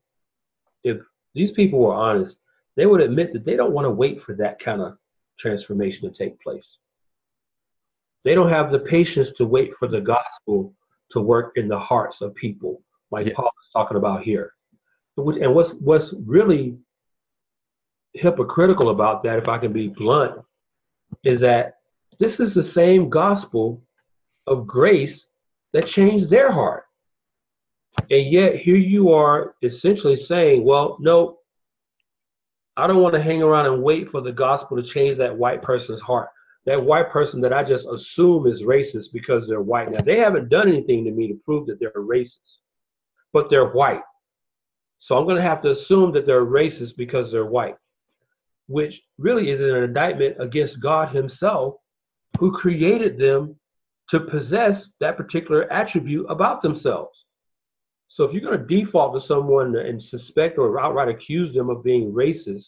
If 0.84 0.98
these 1.34 1.50
people 1.52 1.80
were 1.80 1.94
honest, 1.94 2.36
they 2.76 2.86
would 2.86 3.00
admit 3.00 3.32
that 3.32 3.44
they 3.44 3.56
don't 3.56 3.72
want 3.72 3.86
to 3.86 3.90
wait 3.90 4.22
for 4.22 4.34
that 4.36 4.60
kind 4.60 4.80
of 4.80 4.96
transformation 5.38 6.08
to 6.10 6.16
take 6.16 6.40
place. 6.40 6.78
They 8.24 8.34
don't 8.34 8.50
have 8.50 8.70
the 8.70 8.78
patience 8.78 9.32
to 9.32 9.44
wait 9.44 9.74
for 9.74 9.88
the 9.88 10.00
gospel 10.00 10.72
to 11.10 11.20
work 11.20 11.52
in 11.56 11.68
the 11.68 11.78
hearts 11.78 12.20
of 12.20 12.34
people, 12.34 12.82
like 13.10 13.26
Yes. 13.26 13.34
Paul 13.36 13.46
is 13.46 13.72
talking 13.72 13.96
about 13.96 14.22
here. 14.22 14.52
And 15.16 15.54
what's 15.54 15.72
what's 15.74 16.12
really 16.24 16.76
hypocritical 18.14 18.90
about 18.90 19.22
that, 19.24 19.38
if 19.38 19.48
I 19.48 19.58
can 19.58 19.72
be 19.72 19.88
blunt, 19.88 20.40
is 21.22 21.40
that 21.40 21.76
This 22.18 22.40
is 22.40 22.54
the 22.54 22.64
same 22.64 23.08
gospel 23.08 23.82
of 24.46 24.66
grace 24.66 25.26
that 25.72 25.86
changed 25.86 26.30
their 26.30 26.52
heart. 26.52 26.84
And 28.10 28.30
yet, 28.30 28.56
here 28.56 28.76
you 28.76 29.12
are 29.12 29.54
essentially 29.62 30.16
saying, 30.16 30.64
well, 30.64 30.96
no, 31.00 31.38
I 32.76 32.86
don't 32.86 33.02
want 33.02 33.14
to 33.14 33.22
hang 33.22 33.42
around 33.42 33.66
and 33.66 33.82
wait 33.82 34.10
for 34.10 34.20
the 34.20 34.32
gospel 34.32 34.76
to 34.76 34.82
change 34.82 35.16
that 35.18 35.36
white 35.36 35.62
person's 35.62 36.00
heart. 36.00 36.28
That 36.66 36.82
white 36.82 37.10
person 37.10 37.40
that 37.42 37.52
I 37.52 37.62
just 37.62 37.86
assume 37.86 38.46
is 38.46 38.62
racist 38.62 39.12
because 39.12 39.46
they're 39.46 39.60
white. 39.60 39.90
Now, 39.90 40.00
they 40.00 40.18
haven't 40.18 40.48
done 40.48 40.68
anything 40.68 41.04
to 41.04 41.10
me 41.10 41.28
to 41.28 41.34
prove 41.44 41.66
that 41.66 41.78
they're 41.78 41.92
racist, 41.92 42.58
but 43.32 43.50
they're 43.50 43.70
white. 43.70 44.02
So 44.98 45.16
I'm 45.16 45.24
going 45.24 45.36
to 45.36 45.42
have 45.42 45.62
to 45.62 45.70
assume 45.70 46.12
that 46.12 46.26
they're 46.26 46.46
racist 46.46 46.96
because 46.96 47.30
they're 47.30 47.44
white, 47.44 47.76
which 48.66 49.02
really 49.18 49.50
is 49.50 49.60
an 49.60 49.74
indictment 49.74 50.36
against 50.40 50.80
God 50.80 51.14
Himself, 51.14 51.76
who 52.38 52.52
created 52.52 53.18
them 53.18 53.56
to 54.10 54.20
possess 54.20 54.88
that 55.00 55.16
particular 55.16 55.70
attribute 55.72 56.26
about 56.28 56.62
themselves. 56.62 57.24
So 58.08 58.24
if 58.24 58.32
you're 58.32 58.42
going 58.42 58.58
to 58.58 58.64
default 58.64 59.14
to 59.14 59.26
someone 59.26 59.76
and 59.76 60.02
suspect 60.02 60.58
or 60.58 60.78
outright 60.78 61.08
accuse 61.08 61.54
them 61.54 61.68
of 61.68 61.82
being 61.82 62.12
racist 62.12 62.66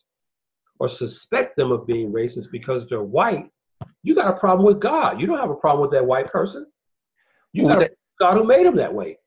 or 0.78 0.88
suspect 0.88 1.56
them 1.56 1.70
of 1.70 1.86
being 1.86 2.12
racist 2.12 2.50
because 2.50 2.88
they're 2.88 3.02
white, 3.02 3.50
you 4.02 4.14
got 4.14 4.34
a 4.34 4.38
problem 4.38 4.66
with 4.66 4.80
God. 4.80 5.20
You 5.20 5.26
don't 5.26 5.38
have 5.38 5.50
a 5.50 5.54
problem 5.54 5.82
with 5.82 5.92
that 5.92 6.04
white 6.04 6.30
person. 6.32 6.66
You 7.52 7.64
well, 7.64 7.74
got 7.74 7.80
that, 7.80 7.92
God 8.18 8.36
who 8.36 8.44
made 8.44 8.66
them 8.66 8.76
that 8.76 8.92
way. 8.92 9.18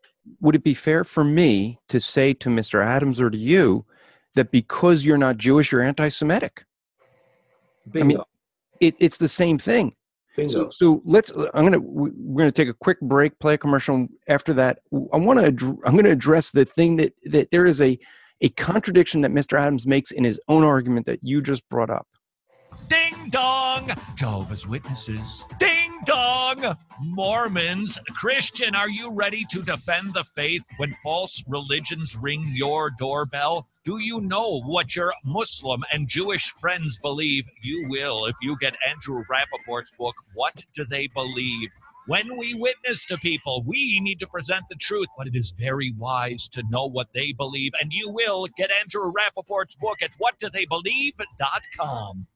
Would 0.42 0.56
it 0.56 0.64
be 0.64 0.74
fair 0.74 1.04
for 1.04 1.24
me 1.24 1.80
to 1.88 2.00
say 2.00 2.34
to 2.34 2.50
Mr. 2.50 2.84
Adams 2.84 3.22
or 3.22 3.30
to 3.30 3.38
you 3.38 3.86
that 4.36 4.52
because 4.52 5.06
you're 5.06 5.18
not 5.18 5.38
Jewish, 5.38 5.72
you're 5.72 5.82
anti-Semitic? 5.82 6.64
I 7.96 8.04
mean, 8.04 8.20
it, 8.80 8.96
it's 9.00 9.18
the 9.18 9.28
same 9.28 9.58
thing. 9.58 9.96
So, 10.48 10.70
so 10.70 11.02
let's. 11.04 11.32
I'm 11.54 11.66
gonna. 11.66 11.82
We're 11.82 12.44
gonna 12.44 12.52
take 12.52 12.70
a 12.70 12.74
quick 12.74 13.02
break, 13.02 13.38
play 13.40 13.56
a 13.56 13.58
commercial. 13.58 14.08
After 14.30 14.54
that, 14.54 14.80
I 14.94 15.18
want 15.18 15.40
to. 15.40 15.80
I'm 15.86 15.98
gonna 15.98 16.12
address 16.12 16.52
the 16.52 16.64
thing 16.64 16.96
that 16.96 17.14
that 17.24 17.52
there 17.52 17.66
is 17.66 17.82
a 17.82 18.00
a 18.42 18.50
contradiction 18.50 19.22
that 19.22 19.32
Mr. 19.32 19.60
Adams 19.60 19.86
makes 19.86 20.12
in 20.12 20.24
his 20.24 20.40
own 20.48 20.64
argument 20.64 21.06
that 21.08 21.20
you 21.24 21.42
just 21.42 21.68
brought 21.70 21.90
up. 21.90 22.08
Ding 22.88 23.30
dong! 23.30 23.92
Jehovah's 24.16 24.66
Witnesses. 24.66 25.46
Ding 25.60 25.92
dong! 26.06 26.78
Mormons. 27.02 28.00
Christian, 28.16 28.76
are 28.76 28.90
you 28.90 29.12
ready 29.12 29.46
to 29.52 29.62
defend 29.62 30.14
the 30.14 30.24
faith 30.24 30.64
when 30.78 30.96
false 31.04 31.44
religions 31.48 32.16
ring 32.16 32.50
your 32.54 32.92
doorbell? 32.98 33.68
Do 33.86 34.00
you 34.00 34.20
know 34.20 34.60
what 34.62 34.94
your 34.94 35.14
Muslim 35.24 35.86
and 35.92 36.10
Jewish 36.10 36.52
friends 36.60 36.98
believe? 37.02 37.46
You 37.62 37.88
will 37.88 38.26
if 38.26 38.36
you 38.42 38.58
get 38.60 38.76
Andrew 38.88 39.24
Rappaport's 39.30 39.94
book, 39.98 40.16
What 40.36 40.66
Do 40.76 40.84
They 40.84 41.08
Believe? 41.08 41.70
When 42.06 42.38
we 42.38 42.54
witness 42.54 43.06
to 43.06 43.18
people, 43.18 43.64
we 43.66 44.02
need 44.02 44.20
to 44.20 44.28
present 44.28 44.66
the 44.70 44.76
truth, 44.76 45.08
but 45.18 45.28
it 45.28 45.36
is 45.36 45.56
very 45.58 45.94
wise 45.98 46.50
to 46.50 46.62
know 46.70 46.88
what 46.88 47.08
they 47.14 47.32
believe. 47.32 47.72
And 47.80 47.94
you 47.94 48.10
will 48.10 48.48
get 48.58 48.70
Andrew 48.70 49.14
Rappaport's 49.14 49.76
book 49.76 50.02
at 50.02 50.12
whatdotheybelieve.com. 50.20 52.28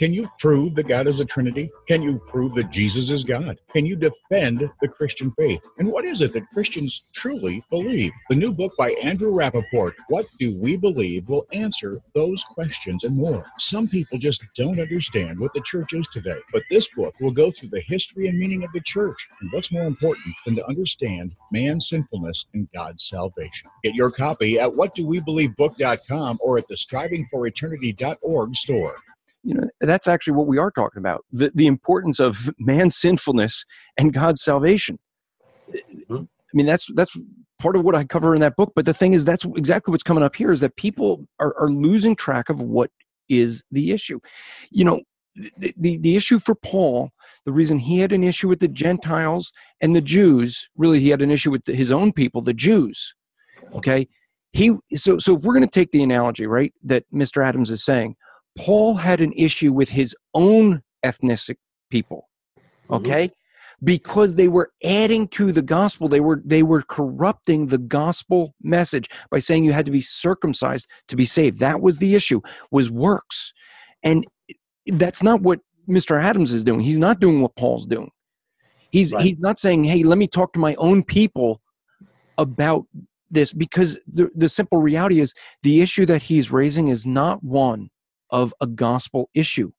Can 0.00 0.14
you 0.14 0.26
prove 0.38 0.76
that 0.76 0.88
God 0.88 1.06
is 1.08 1.20
a 1.20 1.26
Trinity? 1.26 1.70
Can 1.86 2.00
you 2.00 2.18
prove 2.20 2.54
that 2.54 2.70
Jesus 2.70 3.10
is 3.10 3.22
God? 3.22 3.60
Can 3.70 3.84
you 3.84 3.96
defend 3.96 4.66
the 4.80 4.88
Christian 4.88 5.30
faith? 5.32 5.60
And 5.76 5.92
what 5.92 6.06
is 6.06 6.22
it 6.22 6.32
that 6.32 6.48
Christians 6.54 7.10
truly 7.14 7.62
believe? 7.68 8.10
The 8.30 8.34
new 8.34 8.50
book 8.50 8.72
by 8.78 8.92
Andrew 9.02 9.30
Rappaport, 9.30 9.92
What 10.08 10.24
Do 10.38 10.58
We 10.58 10.78
Believe, 10.78 11.28
will 11.28 11.46
answer 11.52 11.98
those 12.14 12.42
questions 12.44 13.04
and 13.04 13.14
more. 13.14 13.44
Some 13.58 13.88
people 13.88 14.16
just 14.16 14.42
don't 14.56 14.80
understand 14.80 15.38
what 15.38 15.52
the 15.52 15.60
church 15.66 15.92
is 15.92 16.08
today, 16.08 16.38
but 16.50 16.62
this 16.70 16.88
book 16.96 17.14
will 17.20 17.30
go 17.30 17.50
through 17.50 17.68
the 17.68 17.82
history 17.82 18.26
and 18.26 18.38
meaning 18.38 18.64
of 18.64 18.72
the 18.72 18.80
church. 18.80 19.28
And 19.42 19.52
what's 19.52 19.70
more 19.70 19.84
important 19.84 20.34
than 20.46 20.56
to 20.56 20.66
understand 20.66 21.36
man's 21.52 21.90
sinfulness 21.90 22.46
and 22.54 22.70
God's 22.72 23.04
salvation? 23.04 23.68
Get 23.84 23.94
your 23.94 24.10
copy 24.10 24.58
at 24.58 24.70
whatdowebelievebook.com 24.70 26.38
or 26.42 26.56
at 26.56 26.68
the 26.68 26.76
strivingforeternity.org 26.76 28.56
store 28.56 28.96
you 29.42 29.54
know 29.54 29.66
that's 29.80 30.06
actually 30.06 30.34
what 30.34 30.46
we 30.46 30.58
are 30.58 30.70
talking 30.70 30.98
about 31.00 31.24
the, 31.32 31.50
the 31.54 31.66
importance 31.66 32.20
of 32.20 32.52
man's 32.58 32.96
sinfulness 32.96 33.64
and 33.96 34.12
god's 34.12 34.42
salvation. 34.42 34.98
Mm-hmm. 35.70 36.16
i 36.16 36.52
mean 36.52 36.66
that's 36.66 36.86
that's 36.94 37.16
part 37.58 37.76
of 37.76 37.84
what 37.84 37.94
i 37.94 38.04
cover 38.04 38.34
in 38.34 38.40
that 38.40 38.56
book 38.56 38.72
but 38.74 38.84
the 38.84 38.94
thing 38.94 39.12
is 39.12 39.24
that's 39.24 39.44
exactly 39.56 39.92
what's 39.92 40.02
coming 40.02 40.24
up 40.24 40.34
here 40.36 40.50
is 40.50 40.60
that 40.60 40.76
people 40.76 41.26
are, 41.38 41.54
are 41.58 41.70
losing 41.70 42.16
track 42.16 42.48
of 42.48 42.60
what 42.60 42.90
is 43.30 43.62
the 43.70 43.92
issue. 43.92 44.18
You 44.70 44.84
know 44.84 45.00
the, 45.36 45.72
the, 45.78 45.96
the 45.98 46.16
issue 46.16 46.40
for 46.40 46.56
paul 46.56 47.12
the 47.46 47.52
reason 47.52 47.78
he 47.78 48.00
had 48.00 48.10
an 48.10 48.24
issue 48.24 48.48
with 48.48 48.58
the 48.58 48.68
gentiles 48.68 49.52
and 49.80 49.94
the 49.94 50.00
jews 50.00 50.68
really 50.76 50.98
he 50.98 51.10
had 51.10 51.22
an 51.22 51.30
issue 51.30 51.52
with 51.52 51.64
the, 51.66 51.72
his 51.72 51.92
own 51.92 52.12
people 52.12 52.42
the 52.42 52.52
jews 52.52 53.14
okay? 53.74 54.08
He 54.52 54.76
so 54.96 55.18
so 55.18 55.36
if 55.36 55.42
we're 55.42 55.54
going 55.54 55.64
to 55.64 55.70
take 55.70 55.92
the 55.92 56.02
analogy 56.02 56.46
right 56.46 56.74
that 56.82 57.04
mr 57.14 57.46
adams 57.46 57.70
is 57.70 57.84
saying 57.84 58.16
Paul 58.56 58.94
had 58.94 59.20
an 59.20 59.32
issue 59.32 59.72
with 59.72 59.90
his 59.90 60.14
own 60.34 60.82
ethnic 61.02 61.58
people, 61.90 62.28
mm-hmm. 62.56 62.94
okay? 62.94 63.26
Mm-hmm. 63.26 63.34
Because 63.82 64.34
they 64.34 64.48
were 64.48 64.70
adding 64.84 65.26
to 65.28 65.52
the 65.52 65.62
gospel, 65.62 66.06
they 66.06 66.20
were 66.20 66.42
they 66.44 66.62
were 66.62 66.82
corrupting 66.82 67.68
the 67.68 67.78
gospel 67.78 68.54
message 68.62 69.08
by 69.30 69.38
saying 69.38 69.64
you 69.64 69.72
had 69.72 69.86
to 69.86 69.92
be 69.92 70.02
circumcised 70.02 70.86
to 71.08 71.16
be 71.16 71.24
saved. 71.24 71.60
That 71.60 71.80
was 71.80 71.96
the 71.96 72.14
issue, 72.14 72.42
was 72.70 72.90
works. 72.90 73.54
And 74.02 74.26
that's 74.86 75.22
not 75.22 75.40
what 75.40 75.60
Mr. 75.88 76.22
Adams 76.22 76.52
is 76.52 76.62
doing. 76.62 76.80
He's 76.80 76.98
not 76.98 77.20
doing 77.20 77.40
what 77.40 77.56
Paul's 77.56 77.86
doing. 77.86 78.10
He's 78.90 79.14
right. 79.14 79.24
he's 79.24 79.38
not 79.38 79.58
saying, 79.58 79.84
"Hey, 79.84 80.02
let 80.02 80.18
me 80.18 80.26
talk 80.26 80.52
to 80.52 80.60
my 80.60 80.74
own 80.74 81.02
people 81.02 81.62
about 82.36 82.84
this," 83.30 83.50
because 83.50 83.98
the 84.06 84.28
the 84.34 84.50
simple 84.50 84.82
reality 84.82 85.20
is 85.20 85.32
the 85.62 85.80
issue 85.80 86.04
that 86.04 86.24
he's 86.24 86.52
raising 86.52 86.88
is 86.88 87.06
not 87.06 87.42
one 87.42 87.88
of 88.30 88.54
a 88.60 88.66
gospel 88.66 89.30
issue. 89.34 89.72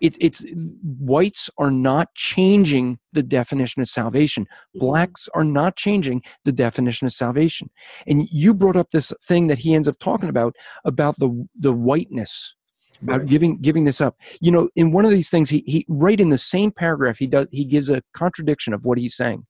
It, 0.00 0.16
it's 0.20 0.44
whites 0.82 1.48
are 1.56 1.70
not 1.70 2.14
changing 2.14 2.98
the 3.12 3.22
definition 3.22 3.80
of 3.80 3.88
salvation. 3.88 4.44
Mm-hmm. 4.44 4.80
Blacks 4.80 5.28
are 5.34 5.44
not 5.44 5.76
changing 5.76 6.22
the 6.44 6.52
definition 6.52 7.06
of 7.06 7.14
salvation. 7.14 7.70
And 8.06 8.28
you 8.30 8.52
brought 8.52 8.76
up 8.76 8.90
this 8.90 9.12
thing 9.24 9.46
that 9.46 9.58
he 9.58 9.74
ends 9.74 9.88
up 9.88 9.98
talking 9.98 10.28
about 10.28 10.54
about 10.84 11.18
the 11.18 11.46
the 11.54 11.72
whiteness 11.72 12.56
about 13.02 13.20
right. 13.20 13.28
giving 13.28 13.60
giving 13.60 13.84
this 13.84 14.00
up. 14.00 14.16
You 14.40 14.50
know, 14.50 14.68
in 14.76 14.92
one 14.92 15.04
of 15.04 15.10
these 15.10 15.30
things, 15.30 15.50
he 15.50 15.62
he 15.66 15.86
right 15.88 16.20
in 16.20 16.30
the 16.30 16.38
same 16.38 16.70
paragraph, 16.70 17.18
he 17.18 17.26
does 17.26 17.46
he 17.50 17.64
gives 17.64 17.90
a 17.90 18.02
contradiction 18.14 18.74
of 18.74 18.84
what 18.84 18.98
he's 18.98 19.16
saying. 19.16 19.46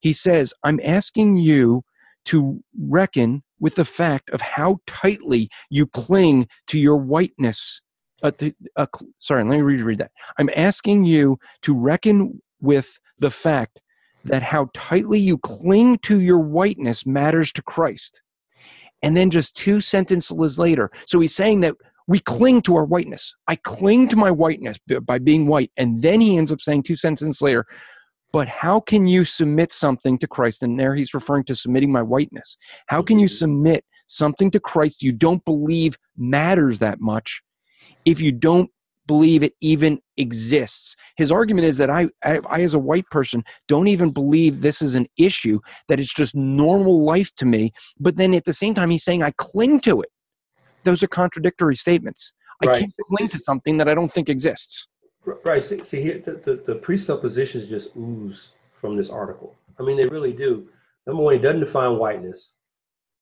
He 0.00 0.12
says, 0.12 0.54
"I'm 0.64 0.80
asking 0.84 1.38
you 1.38 1.82
to 2.26 2.62
reckon 2.78 3.42
with 3.60 3.76
the 3.76 3.84
fact 3.84 4.30
of 4.30 4.40
how 4.40 4.78
tightly 4.86 5.48
you 5.68 5.86
cling 5.86 6.48
to 6.68 6.78
your 6.78 6.96
whiteness. 6.96 7.80
Uh, 8.22 8.30
to, 8.32 8.52
uh, 8.76 8.86
sorry, 9.18 9.44
let 9.44 9.56
me 9.56 9.62
reread 9.62 9.98
that. 9.98 10.10
I'm 10.38 10.50
asking 10.56 11.04
you 11.04 11.38
to 11.62 11.74
reckon 11.74 12.42
with 12.60 12.98
the 13.18 13.30
fact 13.30 13.80
that 14.24 14.42
how 14.42 14.68
tightly 14.74 15.18
you 15.18 15.38
cling 15.38 15.98
to 15.98 16.20
your 16.20 16.38
whiteness 16.38 17.06
matters 17.06 17.52
to 17.52 17.62
Christ. 17.62 18.20
And 19.02 19.16
then 19.16 19.30
just 19.30 19.56
two 19.56 19.80
sentences 19.80 20.58
later, 20.58 20.90
so 21.06 21.20
he's 21.20 21.34
saying 21.34 21.62
that 21.62 21.74
we 22.06 22.18
cling 22.18 22.60
to 22.62 22.76
our 22.76 22.84
whiteness. 22.84 23.34
I 23.46 23.56
cling 23.56 24.08
to 24.08 24.16
my 24.16 24.30
whiteness 24.30 24.78
by 25.02 25.18
being 25.18 25.46
white. 25.46 25.70
And 25.76 26.02
then 26.02 26.20
he 26.20 26.36
ends 26.36 26.50
up 26.50 26.60
saying 26.60 26.82
two 26.82 26.96
sentences 26.96 27.40
later, 27.40 27.64
but 28.32 28.48
how 28.48 28.80
can 28.80 29.06
you 29.06 29.24
submit 29.24 29.72
something 29.72 30.18
to 30.18 30.26
Christ? 30.26 30.62
And 30.62 30.78
there 30.78 30.94
he's 30.94 31.14
referring 31.14 31.44
to 31.44 31.54
submitting 31.54 31.92
my 31.92 32.02
whiteness. 32.02 32.56
How 32.86 33.02
can 33.02 33.18
you 33.18 33.26
mm-hmm. 33.26 33.36
submit 33.36 33.84
something 34.06 34.50
to 34.52 34.60
Christ 34.60 35.02
you 35.02 35.12
don't 35.12 35.44
believe 35.44 35.96
matters 36.16 36.78
that 36.78 37.00
much 37.00 37.42
if 38.04 38.20
you 38.20 38.32
don't 38.32 38.70
believe 39.06 39.42
it 39.42 39.54
even 39.60 40.00
exists? 40.16 40.94
His 41.16 41.32
argument 41.32 41.66
is 41.66 41.76
that 41.78 41.90
I, 41.90 42.08
I, 42.24 42.40
I 42.48 42.60
as 42.60 42.74
a 42.74 42.78
white 42.78 43.06
person, 43.10 43.42
don't 43.66 43.88
even 43.88 44.10
believe 44.10 44.60
this 44.60 44.80
is 44.80 44.94
an 44.94 45.06
issue, 45.16 45.60
that 45.88 45.98
it's 45.98 46.14
just 46.14 46.34
normal 46.34 47.04
life 47.04 47.34
to 47.36 47.46
me. 47.46 47.72
But 47.98 48.16
then 48.16 48.34
at 48.34 48.44
the 48.44 48.52
same 48.52 48.74
time, 48.74 48.90
he's 48.90 49.04
saying 49.04 49.22
I 49.22 49.32
cling 49.36 49.80
to 49.80 50.00
it. 50.00 50.10
Those 50.84 51.02
are 51.02 51.08
contradictory 51.08 51.76
statements. 51.76 52.32
Right. 52.64 52.76
I 52.76 52.80
can't 52.80 52.94
cling 53.08 53.28
to 53.30 53.38
something 53.38 53.78
that 53.78 53.88
I 53.88 53.94
don't 53.94 54.12
think 54.12 54.28
exists. 54.28 54.86
Right. 55.24 55.64
See, 55.64 55.84
see 55.84 56.00
here, 56.00 56.22
the, 56.24 56.32
the, 56.32 56.62
the, 56.66 56.74
presuppositions 56.74 57.68
just 57.68 57.94
ooze 57.96 58.52
from 58.80 58.96
this 58.96 59.10
article. 59.10 59.54
I 59.78 59.82
mean, 59.82 59.96
they 59.96 60.06
really 60.06 60.32
do. 60.32 60.68
Number 61.06 61.22
one, 61.22 61.34
he 61.34 61.40
doesn't 61.40 61.60
define 61.60 61.98
whiteness. 61.98 62.54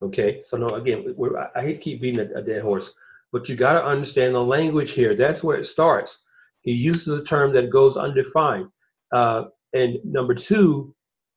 Okay. 0.02 0.42
So, 0.44 0.56
no, 0.56 0.76
again, 0.76 1.14
I 1.56 1.60
hate 1.60 1.74
to 1.74 1.80
keep 1.80 2.00
beating 2.00 2.20
a, 2.20 2.38
a 2.38 2.42
dead 2.42 2.62
horse, 2.62 2.90
but 3.32 3.48
you 3.48 3.56
got 3.56 3.72
to 3.74 3.84
understand 3.84 4.34
the 4.34 4.42
language 4.42 4.92
here. 4.92 5.16
That's 5.16 5.42
where 5.42 5.56
it 5.56 5.66
starts. 5.66 6.22
He 6.60 6.72
uses 6.72 7.18
a 7.18 7.24
term 7.24 7.52
that 7.54 7.70
goes 7.70 7.96
undefined. 7.96 8.68
Uh, 9.12 9.44
and 9.72 9.98
number 10.04 10.34
two, 10.34 10.94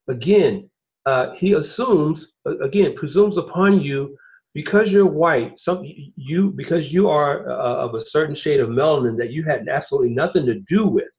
again, 0.07 0.69
uh, 1.05 1.31
he 1.33 1.53
assumes, 1.53 2.33
again, 2.45 2.95
presumes 2.95 3.37
upon 3.37 3.81
you 3.81 4.15
because 4.53 4.91
you're 4.91 5.05
white, 5.05 5.59
some 5.59 5.83
you 6.15 6.51
because 6.51 6.91
you 6.91 7.09
are 7.09 7.49
uh, 7.49 7.85
of 7.85 7.95
a 7.95 8.01
certain 8.01 8.35
shade 8.35 8.59
of 8.59 8.69
melanin 8.69 9.17
that 9.17 9.31
you 9.31 9.43
had 9.43 9.67
absolutely 9.69 10.09
nothing 10.09 10.45
to 10.45 10.55
do 10.67 10.87
with. 10.87 11.09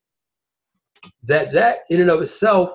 that 1.25 1.53
that 1.53 1.79
in 1.91 2.01
and 2.01 2.11
of 2.11 2.23
itself 2.23 2.71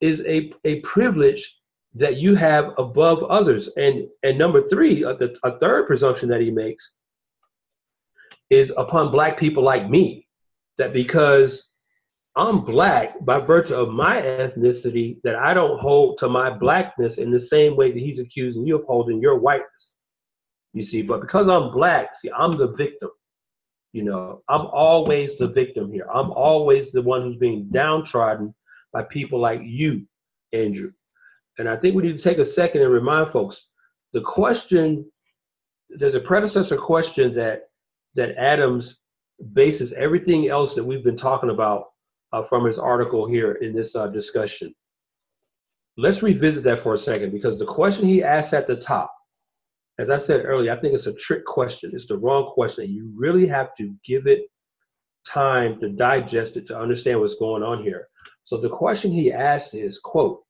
is 0.00 0.22
a, 0.26 0.52
a 0.64 0.80
privilege 0.80 1.58
that 1.94 2.16
you 2.16 2.34
have 2.34 2.72
above 2.78 3.22
others. 3.24 3.68
And 3.76 4.08
and 4.22 4.38
number 4.38 4.68
three, 4.68 5.02
a, 5.04 5.16
a 5.44 5.58
third 5.58 5.86
presumption 5.86 6.28
that 6.30 6.40
he 6.40 6.50
makes 6.50 6.92
is 8.50 8.72
upon 8.76 9.10
black 9.10 9.38
people 9.38 9.62
like 9.62 9.88
me, 9.88 10.26
that 10.78 10.92
because 10.92 11.71
I'm 12.34 12.64
black 12.64 13.22
by 13.24 13.40
virtue 13.40 13.74
of 13.74 13.90
my 13.90 14.22
ethnicity, 14.22 15.20
that 15.22 15.36
I 15.36 15.52
don't 15.52 15.78
hold 15.78 16.18
to 16.18 16.28
my 16.28 16.50
blackness 16.50 17.18
in 17.18 17.30
the 17.30 17.40
same 17.40 17.76
way 17.76 17.92
that 17.92 17.98
he's 17.98 18.20
accusing 18.20 18.66
you 18.66 18.78
of 18.78 18.86
holding 18.86 19.20
your 19.20 19.38
whiteness. 19.38 19.94
You 20.72 20.82
see, 20.82 21.02
but 21.02 21.20
because 21.20 21.48
I'm 21.48 21.72
black, 21.72 22.16
see, 22.16 22.30
I'm 22.30 22.56
the 22.56 22.68
victim. 22.68 23.10
You 23.92 24.04
know, 24.04 24.42
I'm 24.48 24.66
always 24.66 25.36
the 25.36 25.48
victim 25.48 25.92
here. 25.92 26.06
I'm 26.12 26.30
always 26.30 26.90
the 26.90 27.02
one 27.02 27.22
who's 27.22 27.36
being 27.36 27.68
downtrodden 27.70 28.54
by 28.92 29.02
people 29.02 29.38
like 29.38 29.60
you, 29.62 30.06
Andrew. 30.54 30.92
And 31.58 31.68
I 31.68 31.76
think 31.76 31.94
we 31.94 32.02
need 32.02 32.16
to 32.16 32.24
take 32.24 32.38
a 32.38 32.44
second 32.44 32.80
and 32.80 32.90
remind 32.90 33.30
folks 33.30 33.68
the 34.14 34.22
question 34.22 35.04
there's 35.90 36.14
a 36.14 36.20
predecessor 36.20 36.78
question 36.78 37.34
that 37.34 37.64
that 38.14 38.36
Adams 38.36 38.98
bases 39.52 39.92
everything 39.92 40.48
else 40.48 40.74
that 40.74 40.84
we've 40.84 41.04
been 41.04 41.16
talking 41.16 41.50
about 41.50 41.91
uh, 42.32 42.42
from 42.42 42.64
his 42.64 42.78
article 42.78 43.26
here 43.26 43.52
in 43.52 43.74
this 43.74 43.94
uh, 43.94 44.06
discussion. 44.08 44.74
Let's 45.96 46.22
revisit 46.22 46.64
that 46.64 46.80
for 46.80 46.94
a 46.94 46.98
second 46.98 47.32
because 47.32 47.58
the 47.58 47.66
question 47.66 48.08
he 48.08 48.22
asked 48.22 48.54
at 48.54 48.66
the 48.66 48.76
top, 48.76 49.14
as 49.98 50.08
I 50.08 50.16
said 50.16 50.44
earlier, 50.44 50.72
I 50.72 50.80
think 50.80 50.94
it's 50.94 51.06
a 51.06 51.12
trick 51.14 51.44
question. 51.44 51.92
It's 51.94 52.06
the 52.06 52.16
wrong 52.16 52.50
question. 52.54 52.90
You 52.90 53.12
really 53.14 53.46
have 53.46 53.76
to 53.76 53.94
give 54.06 54.26
it 54.26 54.46
time 55.28 55.78
to 55.80 55.90
digest 55.90 56.56
it 56.56 56.66
to 56.68 56.78
understand 56.78 57.20
what's 57.20 57.34
going 57.34 57.62
on 57.62 57.82
here. 57.82 58.08
So 58.44 58.56
the 58.56 58.70
question 58.70 59.12
he 59.12 59.32
asks 59.32 59.74
is, 59.74 59.98
quote, 59.98 60.42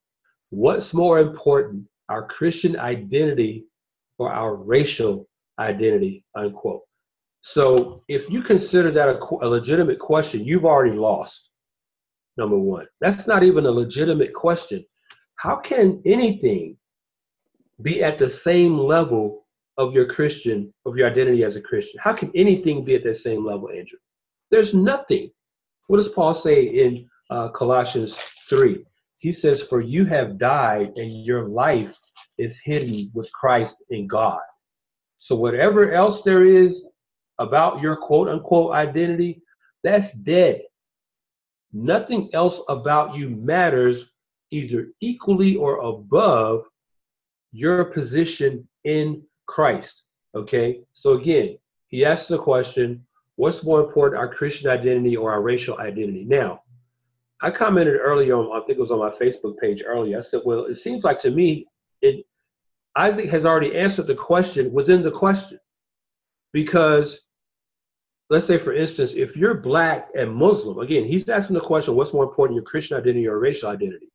what's 0.50 0.94
more 0.94 1.18
important, 1.18 1.86
our 2.08 2.26
Christian 2.26 2.78
identity 2.78 3.64
or 4.18 4.32
our 4.32 4.54
racial 4.54 5.28
identity, 5.58 6.24
unquote. 6.36 6.82
So 7.42 8.04
if 8.08 8.30
you 8.30 8.42
consider 8.42 8.92
that 8.92 9.08
a, 9.08 9.18
a 9.42 9.48
legitimate 9.48 9.98
question, 9.98 10.44
you've 10.44 10.64
already 10.64 10.96
lost 10.96 11.50
number 12.36 12.58
one. 12.58 12.86
That's 13.00 13.26
not 13.26 13.42
even 13.42 13.66
a 13.66 13.70
legitimate 13.70 14.34
question. 14.34 14.84
How 15.36 15.56
can 15.56 16.00
anything 16.04 16.76
be 17.82 18.02
at 18.02 18.18
the 18.18 18.28
same 18.28 18.78
level 18.78 19.46
of 19.78 19.92
your 19.94 20.06
Christian, 20.06 20.72
of 20.86 20.96
your 20.96 21.10
identity 21.10 21.44
as 21.44 21.56
a 21.56 21.60
Christian? 21.60 22.00
How 22.02 22.12
can 22.12 22.30
anything 22.34 22.84
be 22.84 22.94
at 22.94 23.04
that 23.04 23.16
same 23.16 23.44
level, 23.44 23.68
Andrew? 23.68 23.98
There's 24.50 24.74
nothing. 24.74 25.30
What 25.88 25.96
does 25.96 26.08
Paul 26.08 26.34
say 26.34 26.62
in 26.62 27.08
uh, 27.30 27.48
Colossians 27.48 28.16
3? 28.48 28.84
He 29.18 29.32
says, 29.32 29.62
For 29.62 29.80
you 29.80 30.04
have 30.06 30.38
died, 30.38 30.92
and 30.96 31.24
your 31.24 31.48
life 31.48 31.96
is 32.38 32.60
hidden 32.60 33.10
with 33.14 33.32
Christ 33.32 33.84
in 33.90 34.06
God. 34.06 34.40
So, 35.18 35.36
whatever 35.36 35.92
else 35.92 36.22
there 36.22 36.44
is 36.44 36.84
about 37.38 37.80
your 37.80 37.96
quote 37.96 38.28
unquote 38.28 38.74
identity, 38.74 39.42
that's 39.84 40.12
dead. 40.12 40.62
Nothing 41.72 42.30
else 42.32 42.60
about 42.68 43.14
you 43.14 43.30
matters 43.30 44.04
either 44.50 44.88
equally 45.00 45.56
or 45.56 45.78
above 45.78 46.64
your 47.52 47.84
position 47.86 48.68
in 48.84 49.22
Christ. 49.46 50.02
Okay, 50.34 50.80
so 50.92 51.14
again, 51.18 51.58
he 51.88 52.04
asks 52.04 52.28
the 52.28 52.38
question 52.38 53.04
what's 53.36 53.64
more 53.64 53.80
important, 53.80 54.18
our 54.18 54.32
Christian 54.32 54.70
identity 54.70 55.16
or 55.16 55.32
our 55.32 55.42
racial 55.42 55.78
identity? 55.78 56.24
Now, 56.24 56.62
I 57.40 57.50
commented 57.50 57.98
earlier 58.00 58.36
on, 58.36 58.56
I 58.56 58.64
think 58.64 58.78
it 58.78 58.82
was 58.82 58.90
on 58.90 58.98
my 58.98 59.10
Facebook 59.10 59.58
page 59.58 59.82
earlier. 59.84 60.18
I 60.18 60.20
said, 60.20 60.42
well, 60.44 60.66
it 60.66 60.76
seems 60.76 61.02
like 61.02 61.20
to 61.22 61.30
me, 61.30 61.66
it, 62.00 62.24
Isaac 62.96 63.28
has 63.30 63.44
already 63.44 63.76
answered 63.76 64.06
the 64.06 64.14
question 64.14 64.72
within 64.72 65.02
the 65.02 65.10
question 65.10 65.58
because 66.52 67.18
let's 68.32 68.46
say 68.46 68.56
for 68.56 68.72
instance 68.72 69.12
if 69.12 69.36
you're 69.36 69.52
black 69.52 70.08
and 70.14 70.34
muslim 70.34 70.78
again 70.78 71.04
he's 71.04 71.28
asking 71.28 71.52
the 71.52 71.60
question 71.60 71.94
what's 71.94 72.14
more 72.14 72.24
important 72.24 72.56
your 72.56 72.64
christian 72.64 72.96
identity 72.96 73.28
or 73.28 73.38
racial 73.38 73.68
identity? 73.68 74.08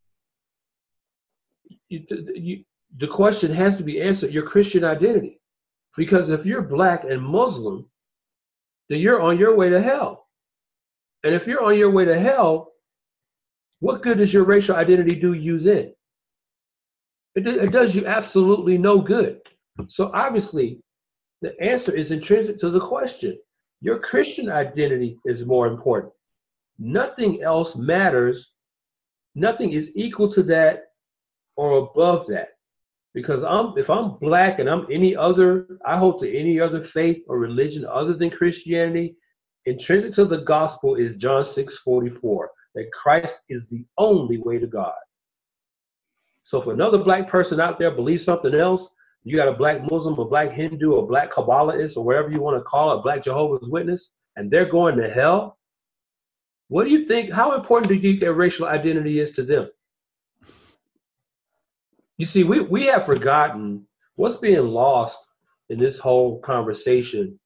You, 1.90 2.04
you, 2.34 2.64
the 2.98 3.08
question 3.08 3.54
has 3.54 3.78
to 3.78 3.84
be 3.84 4.02
answered 4.02 4.34
your 4.34 4.48
christian 4.48 4.84
identity. 4.84 5.40
Because 5.96 6.32
if 6.32 6.46
you're 6.48 6.64
black 6.64 7.04
and 7.04 7.22
muslim 7.22 7.86
then 8.90 9.00
you're 9.00 9.22
on 9.22 9.38
your 9.38 9.56
way 9.56 9.70
to 9.70 9.82
hell. 9.82 10.28
And 11.24 11.36
if 11.36 11.46
you're 11.46 11.64
on 11.64 11.78
your 11.78 11.92
way 11.92 12.06
to 12.06 12.20
hell 12.20 12.72
what 13.80 14.02
good 14.02 14.18
does 14.18 14.34
your 14.34 14.46
racial 14.46 14.76
identity 14.76 15.14
do 15.14 15.34
you 15.34 15.60
then? 15.60 15.94
It, 17.36 17.46
it 17.46 17.72
does 17.72 17.96
you 17.96 18.08
absolutely 18.08 18.80
no 18.80 19.00
good. 19.00 19.42
So 19.90 20.10
obviously 20.12 20.82
the 21.44 21.54
answer 21.62 21.94
is 21.94 22.10
intrinsic 22.10 22.58
to 22.62 22.72
the 22.72 22.80
question 22.80 23.38
your 23.82 24.00
Christian 24.00 24.50
identity 24.50 25.20
is 25.26 25.46
more 25.46 25.68
important. 25.68 26.14
Nothing 26.80 27.42
else 27.42 27.76
matters. 27.76 28.54
Nothing 29.36 29.74
is 29.74 29.92
equal 29.96 30.32
to 30.34 30.44
that 30.44 30.86
or 31.56 31.78
above 31.80 32.28
that. 32.28 32.50
Because 33.14 33.44
I'm 33.44 33.76
if 33.78 33.90
I'm 33.90 34.18
black 34.18 34.60
and 34.60 34.70
I'm 34.70 34.86
any 34.92 35.16
other, 35.16 35.80
I 35.86 35.98
hold 35.98 36.22
to 36.22 36.38
any 36.38 36.60
other 36.60 36.84
faith 36.84 37.24
or 37.28 37.40
religion 37.40 37.86
other 37.86 38.14
than 38.14 38.30
Christianity, 38.30 39.16
intrinsic 39.66 40.14
to 40.14 40.26
the 40.26 40.42
gospel 40.42 40.96
is 40.96 41.18
John 41.18 41.44
6 41.44 41.78
44, 41.78 42.52
that 42.76 42.92
Christ 42.92 43.42
is 43.50 43.68
the 43.68 43.84
only 43.98 44.38
way 44.38 44.60
to 44.60 44.68
God. 44.68 44.94
So 46.44 46.62
if 46.62 46.68
another 46.68 47.00
black 47.00 47.28
person 47.28 47.60
out 47.60 47.80
there 47.80 47.92
believes 47.92 48.24
something 48.24 48.54
else, 48.54 48.88
you 49.28 49.36
got 49.36 49.50
a 49.50 49.54
black 49.54 49.82
Muslim, 49.92 50.18
a 50.20 50.26
black 50.26 50.52
Hindu, 50.54 50.96
a 50.96 51.06
black 51.06 51.32
Kabbalahist, 51.32 51.98
or 51.98 52.04
whatever 52.06 52.32
you 52.32 52.42
want 52.42 52.58
to 52.58 52.64
call 52.64 52.98
it, 52.98 53.04
black 53.04 53.24
Jehovah's 53.26 53.68
Witness, 53.68 54.12
and 54.38 54.50
they're 54.50 54.70
going 54.70 54.96
to 54.98 55.10
hell. 55.10 55.58
What 56.70 56.86
do 56.86 56.92
you 56.92 57.08
think? 57.08 57.34
How 57.34 57.54
important 57.54 57.90
do 57.90 57.96
you 57.96 58.02
think 58.02 58.22
their 58.22 58.34
racial 58.34 58.68
identity 58.68 59.20
is 59.20 59.34
to 59.34 59.44
them? 59.44 59.70
You 62.18 62.26
see, 62.26 62.44
we, 62.44 62.62
we 62.62 62.86
have 62.86 63.06
forgotten 63.06 63.86
what's 64.16 64.38
being 64.38 64.66
lost 64.66 65.20
in 65.70 65.78
this 65.78 66.00
whole 66.00 66.40
conversation 66.40 67.38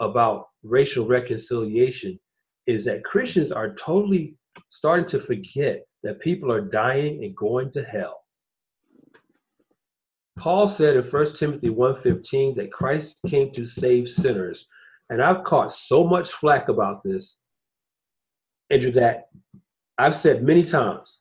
about 0.00 0.48
racial 0.64 1.06
reconciliation 1.06 2.18
is 2.66 2.84
that 2.84 3.04
Christians 3.04 3.52
are 3.52 3.74
totally 3.74 4.36
starting 4.70 5.08
to 5.10 5.20
forget 5.20 5.86
that 6.02 6.20
people 6.20 6.50
are 6.50 6.60
dying 6.60 7.24
and 7.24 7.36
going 7.36 7.72
to 7.72 7.84
hell. 7.84 8.21
Paul 10.38 10.68
said 10.68 10.96
in 10.96 11.04
1 11.04 11.36
Timothy 11.36 11.68
1:15 11.68 12.56
that 12.56 12.72
Christ 12.72 13.20
came 13.28 13.52
to 13.52 13.66
save 13.66 14.10
sinners. 14.10 14.66
And 15.10 15.22
I've 15.22 15.44
caught 15.44 15.74
so 15.74 16.04
much 16.04 16.32
flack 16.32 16.68
about 16.68 17.02
this, 17.02 17.36
Andrew, 18.70 18.92
that 18.92 19.28
I've 19.98 20.16
said 20.16 20.42
many 20.42 20.64
times, 20.64 21.20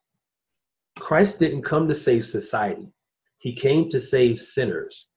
Christ 0.97 1.39
didn't 1.39 1.63
come 1.63 1.87
to 1.87 1.95
save 1.95 2.25
society. 2.25 2.91
He 3.39 3.53
came 3.53 3.89
to 3.89 3.99
save 3.99 4.41
sinners. 4.41 5.09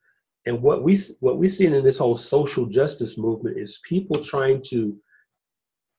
And 0.47 0.61
what 0.61 0.82
we 0.82 0.99
what 1.20 1.38
we 1.38 1.49
see 1.49 1.66
in 1.66 1.84
this 1.84 1.99
whole 1.99 2.16
social 2.16 2.66
justice 2.66 3.16
movement 3.16 3.59
is 3.59 3.80
people 3.88 4.24
trying 4.24 4.62
to 4.64 4.99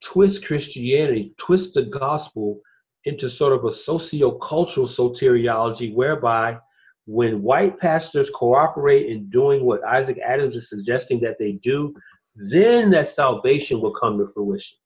twist 0.04 0.46
Christianity, 0.46 1.34
twist 1.38 1.74
the 1.74 1.84
gospel 1.84 2.62
into 3.06 3.30
sort 3.30 3.54
of 3.54 3.66
a 3.66 3.74
socio-cultural 3.74 4.88
soteriology 4.88 5.93
whereby 5.93 6.60
when 7.06 7.43
white 7.43 7.80
pastors 7.80 8.30
cooperate 8.34 9.10
in 9.10 9.30
doing 9.30 9.64
what 9.64 9.84
Isaac 9.84 10.18
Adams 10.26 10.56
is 10.56 10.70
suggesting 10.70 11.20
that 11.22 11.38
they 11.39 11.53
do, 11.64 11.93
then 12.36 12.89
that 12.91 13.10
salvation 13.10 13.80
will 13.80 13.93
come 13.93 14.18
to 14.18 14.28
fruition. 14.28 14.78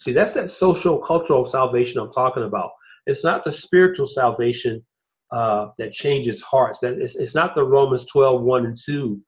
See, 0.00 0.12
that's 0.12 0.32
that 0.32 0.50
social 0.50 0.98
cultural 0.98 1.46
salvation 1.46 2.00
I'm 2.00 2.12
talking 2.12 2.44
about. 2.44 2.70
It's 3.06 3.24
not 3.24 3.44
the 3.44 3.52
spiritual 3.52 4.08
salvation 4.08 4.84
uh, 5.30 5.68
that 5.78 5.92
changes 5.92 6.40
hearts. 6.40 6.78
That 6.80 6.94
it's, 6.94 7.16
it's 7.16 7.34
not 7.34 7.54
the 7.54 7.64
Romans 7.64 8.06
12, 8.06 8.42
1 8.42 8.66
and 8.66 8.78
2 8.82 9.20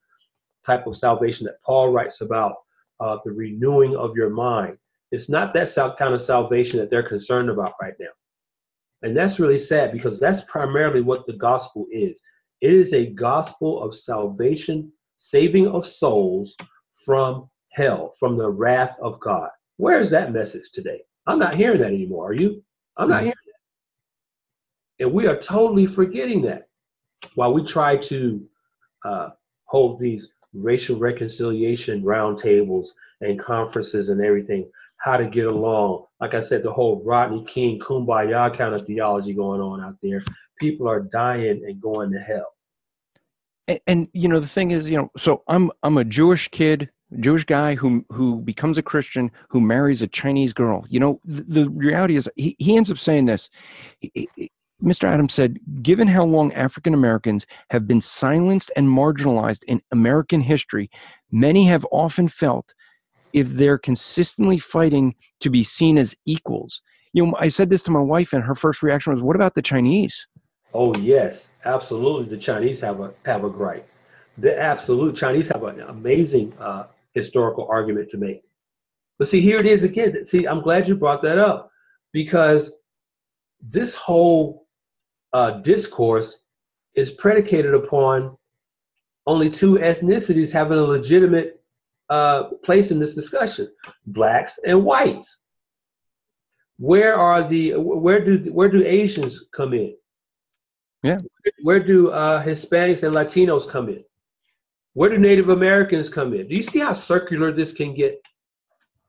type 0.65 0.87
of 0.87 0.97
salvation 0.97 1.45
that 1.45 1.61
Paul 1.63 1.91
writes 1.91 2.21
about, 2.21 2.55
uh, 2.99 3.17
the 3.23 3.31
renewing 3.31 3.95
of 3.95 4.15
your 4.15 4.29
mind. 4.29 4.77
It's 5.11 5.29
not 5.29 5.53
that 5.53 5.73
kind 5.99 6.13
of 6.13 6.21
salvation 6.21 6.79
that 6.79 6.89
they're 6.89 7.07
concerned 7.07 7.49
about 7.49 7.73
right 7.81 7.93
now. 7.99 8.07
And 9.03 9.15
that's 9.15 9.39
really 9.39 9.59
sad 9.59 9.91
because 9.91 10.19
that's 10.19 10.45
primarily 10.45 11.01
what 11.01 11.25
the 11.27 11.33
gospel 11.33 11.85
is. 11.91 12.19
It 12.61 12.73
is 12.73 12.93
a 12.93 13.07
gospel 13.07 13.83
of 13.83 13.95
salvation, 13.95 14.91
saving 15.17 15.67
of 15.67 15.85
souls 15.85 16.55
from 17.05 17.49
hell, 17.73 18.13
from 18.17 18.37
the 18.37 18.49
wrath 18.49 18.95
of 19.01 19.19
God. 19.19 19.49
Where 19.77 19.99
is 19.99 20.09
that 20.11 20.31
message 20.31 20.71
today? 20.73 21.01
I'm 21.27 21.39
not 21.39 21.55
hearing 21.55 21.81
that 21.81 21.87
anymore. 21.87 22.29
Are 22.29 22.33
you? 22.33 22.63
I'm 22.97 23.09
not 23.09 23.21
hearing 23.23 23.35
that. 24.97 25.05
And 25.05 25.13
we 25.13 25.27
are 25.27 25.41
totally 25.41 25.87
forgetting 25.87 26.41
that 26.43 26.69
while 27.35 27.53
we 27.53 27.63
try 27.63 27.97
to 27.97 28.45
uh, 29.03 29.29
hold 29.65 29.99
these 29.99 30.29
racial 30.53 30.97
reconciliation 30.97 32.03
roundtables 32.03 32.89
and 33.21 33.39
conferences 33.39 34.09
and 34.09 34.21
everything. 34.21 34.69
How 35.03 35.17
to 35.17 35.25
get 35.25 35.45
along. 35.45 36.05
Like 36.21 36.33
I 36.33 36.39
said, 36.39 36.63
the 36.63 36.71
whole 36.71 37.03
Rodney 37.03 37.43
King 37.45 37.77
kumbaya 37.77 38.57
kind 38.57 38.73
of 38.73 38.87
theology 38.87 39.33
going 39.33 39.59
on 39.59 39.81
out 39.81 39.97
there. 40.01 40.23
People 40.57 40.87
are 40.87 41.01
dying 41.01 41.61
and 41.67 41.81
going 41.81 42.11
to 42.13 42.19
hell. 42.19 42.53
And, 43.67 43.79
and 43.85 44.07
you 44.13 44.29
know 44.29 44.39
the 44.39 44.47
thing 44.47 44.71
is, 44.71 44.89
you 44.89 44.97
know, 44.97 45.11
so 45.17 45.43
I'm 45.47 45.71
I'm 45.83 45.97
a 45.97 46.05
Jewish 46.05 46.47
kid, 46.47 46.89
Jewish 47.19 47.43
guy 47.43 47.75
who 47.75 48.05
who 48.09 48.39
becomes 48.39 48.77
a 48.77 48.81
Christian 48.81 49.29
who 49.49 49.59
marries 49.59 50.01
a 50.01 50.07
Chinese 50.07 50.53
girl. 50.53 50.85
You 50.89 51.01
know, 51.01 51.19
the, 51.25 51.43
the 51.43 51.69
reality 51.69 52.15
is 52.15 52.29
he, 52.37 52.55
he 52.57 52.77
ends 52.77 52.89
up 52.89 52.97
saying 52.97 53.25
this. 53.25 53.49
He, 53.99 54.29
he, 54.35 54.51
Mr. 54.81 55.05
Adams 55.05 55.33
said, 55.33 55.59
given 55.81 56.09
how 56.09 56.25
long 56.25 56.51
African 56.53 56.93
Americans 56.93 57.45
have 57.69 57.87
been 57.87 58.01
silenced 58.01 58.71
and 58.75 58.87
marginalized 58.87 59.63
in 59.65 59.81
American 59.91 60.41
history, 60.41 60.89
many 61.31 61.65
have 61.67 61.85
often 61.91 62.27
felt 62.27 62.73
if 63.33 63.49
they're 63.49 63.77
consistently 63.77 64.57
fighting 64.57 65.15
to 65.41 65.49
be 65.49 65.63
seen 65.63 65.97
as 65.97 66.15
equals. 66.25 66.81
You 67.11 67.25
know, 67.25 67.35
I 67.37 67.49
said 67.49 67.69
this 67.69 67.83
to 67.83 67.91
my 67.91 67.99
wife, 67.99 68.33
and 68.33 68.43
her 68.43 68.55
first 68.55 68.81
reaction 68.81 69.13
was, 69.13 69.21
"What 69.21 69.35
about 69.35 69.55
the 69.55 69.61
Chinese?" 69.61 70.27
Oh 70.73 70.95
yes, 70.95 71.51
absolutely. 71.65 72.29
The 72.35 72.41
Chinese 72.41 72.79
have 72.81 72.99
a 73.01 73.13
have 73.25 73.43
a 73.43 73.49
gripe. 73.49 73.87
The 74.37 74.57
absolute 74.59 75.15
Chinese 75.15 75.47
have 75.49 75.63
an 75.63 75.81
amazing 75.81 76.53
uh, 76.59 76.85
historical 77.13 77.67
argument 77.69 78.09
to 78.11 78.17
make. 78.17 78.41
But 79.19 79.27
see, 79.27 79.41
here 79.41 79.59
it 79.59 79.67
is 79.67 79.83
again. 79.83 80.25
See, 80.25 80.47
I'm 80.47 80.61
glad 80.61 80.87
you 80.87 80.95
brought 80.95 81.21
that 81.21 81.37
up 81.37 81.69
because 82.11 82.71
this 83.61 83.93
whole 83.93 84.65
uh, 85.33 85.61
discourse 85.61 86.39
is 86.95 87.11
predicated 87.11 87.73
upon 87.73 88.35
only 89.25 89.49
two 89.49 89.75
ethnicities 89.75 90.51
having 90.51 90.77
a 90.77 90.83
legitimate 90.83 91.62
uh, 92.13 92.43
place 92.63 92.91
in 92.91 92.99
this 92.99 93.15
discussion: 93.15 93.67
blacks 94.05 94.59
and 94.67 94.85
whites. 94.85 95.39
Where 96.77 97.15
are 97.15 97.47
the 97.47 97.73
where 97.75 98.23
do 98.23 98.51
where 98.51 98.69
do 98.69 98.85
Asians 98.85 99.45
come 99.55 99.73
in? 99.73 99.95
Yeah. 101.01 101.19
Where 101.63 101.83
do 101.91 102.11
uh, 102.11 102.43
Hispanics 102.43 103.03
and 103.03 103.15
Latinos 103.15 103.67
come 103.67 103.89
in? 103.89 104.03
Where 104.93 105.09
do 105.09 105.17
Native 105.17 105.49
Americans 105.49 106.09
come 106.09 106.33
in? 106.33 106.47
Do 106.47 106.55
you 106.55 106.63
see 106.63 106.79
how 106.79 106.93
circular 106.93 107.51
this 107.51 107.73
can 107.73 107.95
get? 107.95 108.21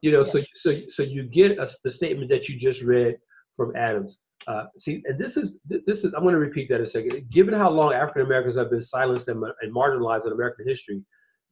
You 0.00 0.12
know, 0.12 0.24
yeah. 0.24 0.32
so 0.32 0.38
so 0.54 0.70
so 0.88 1.02
you 1.02 1.24
get 1.24 1.58
a, 1.58 1.68
the 1.84 1.92
statement 1.92 2.30
that 2.30 2.48
you 2.48 2.58
just 2.58 2.82
read 2.82 3.16
from 3.56 3.76
Adams. 3.76 4.20
Uh, 4.46 4.64
see, 4.78 5.02
and 5.06 5.18
this 5.18 5.36
is 5.36 5.58
this 5.86 6.04
is 6.04 6.14
I'm 6.14 6.22
going 6.22 6.34
to 6.34 6.46
repeat 6.48 6.68
that 6.70 6.80
a 6.80 6.88
second. 6.88 7.30
Given 7.30 7.54
how 7.54 7.70
long 7.70 7.92
African 7.92 8.22
Americans 8.22 8.56
have 8.56 8.70
been 8.70 8.82
silenced 8.82 9.28
and, 9.28 9.42
and 9.62 9.74
marginalized 9.74 10.26
in 10.26 10.32
American 10.32 10.66
history, 10.66 11.02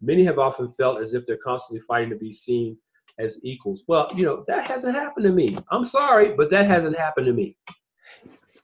many 0.03 0.25
have 0.25 0.39
often 0.39 0.71
felt 0.73 1.01
as 1.01 1.15
if 1.15 1.27
they're 1.27 1.39
constantly 1.39 1.81
fighting 1.87 2.11
to 2.11 2.17
be 2.17 2.33
seen 2.33 2.77
as 3.19 3.39
equals. 3.43 3.83
Well, 3.87 4.11
you 4.15 4.25
know 4.25 4.45
that 4.49 4.65
hasn't 4.65 4.95
happened 4.95 5.25
to 5.25 5.33
me. 5.33 5.57
I'm 5.71 5.87
sorry, 5.87 6.35
but 6.35 6.51
that 6.51 6.67
hasn't 6.67 6.97
happened 6.97 7.27
to 7.27 7.33
me. 7.33 7.57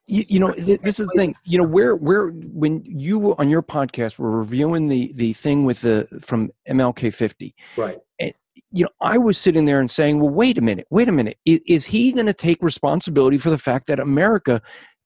You, 0.06 0.24
you 0.26 0.40
know, 0.40 0.52
th- 0.52 0.80
this 0.80 0.98
is 0.98 1.06
the 1.08 1.18
thing. 1.18 1.34
You 1.44 1.58
know, 1.58 1.64
where 1.64 1.94
where 1.96 2.28
when 2.30 2.82
you 2.84 3.36
on 3.36 3.48
your 3.48 3.62
podcast 3.62 4.18
were 4.18 4.30
reviewing 4.30 4.88
the 4.88 5.12
the 5.14 5.32
thing 5.34 5.64
with 5.64 5.82
the 5.82 6.08
from 6.20 6.50
MLK 6.68 7.12
50, 7.12 7.54
right? 7.76 7.98
And, 8.18 8.32
you 8.70 8.84
know, 8.84 8.90
I 9.00 9.18
was 9.18 9.38
sitting 9.38 9.64
there 9.64 9.80
and 9.80 9.90
saying, 9.90 10.20
well, 10.20 10.30
wait 10.30 10.58
a 10.58 10.62
minute, 10.62 10.86
wait 10.90 11.08
a 11.08 11.12
minute. 11.12 11.38
Is, 11.44 11.60
is 11.66 11.86
he 11.86 12.12
going 12.12 12.26
to 12.26 12.34
take 12.34 12.62
responsibility 12.62 13.38
for 13.38 13.50
the 13.50 13.58
fact 13.58 13.86
that 13.86 14.00
America 14.00 14.60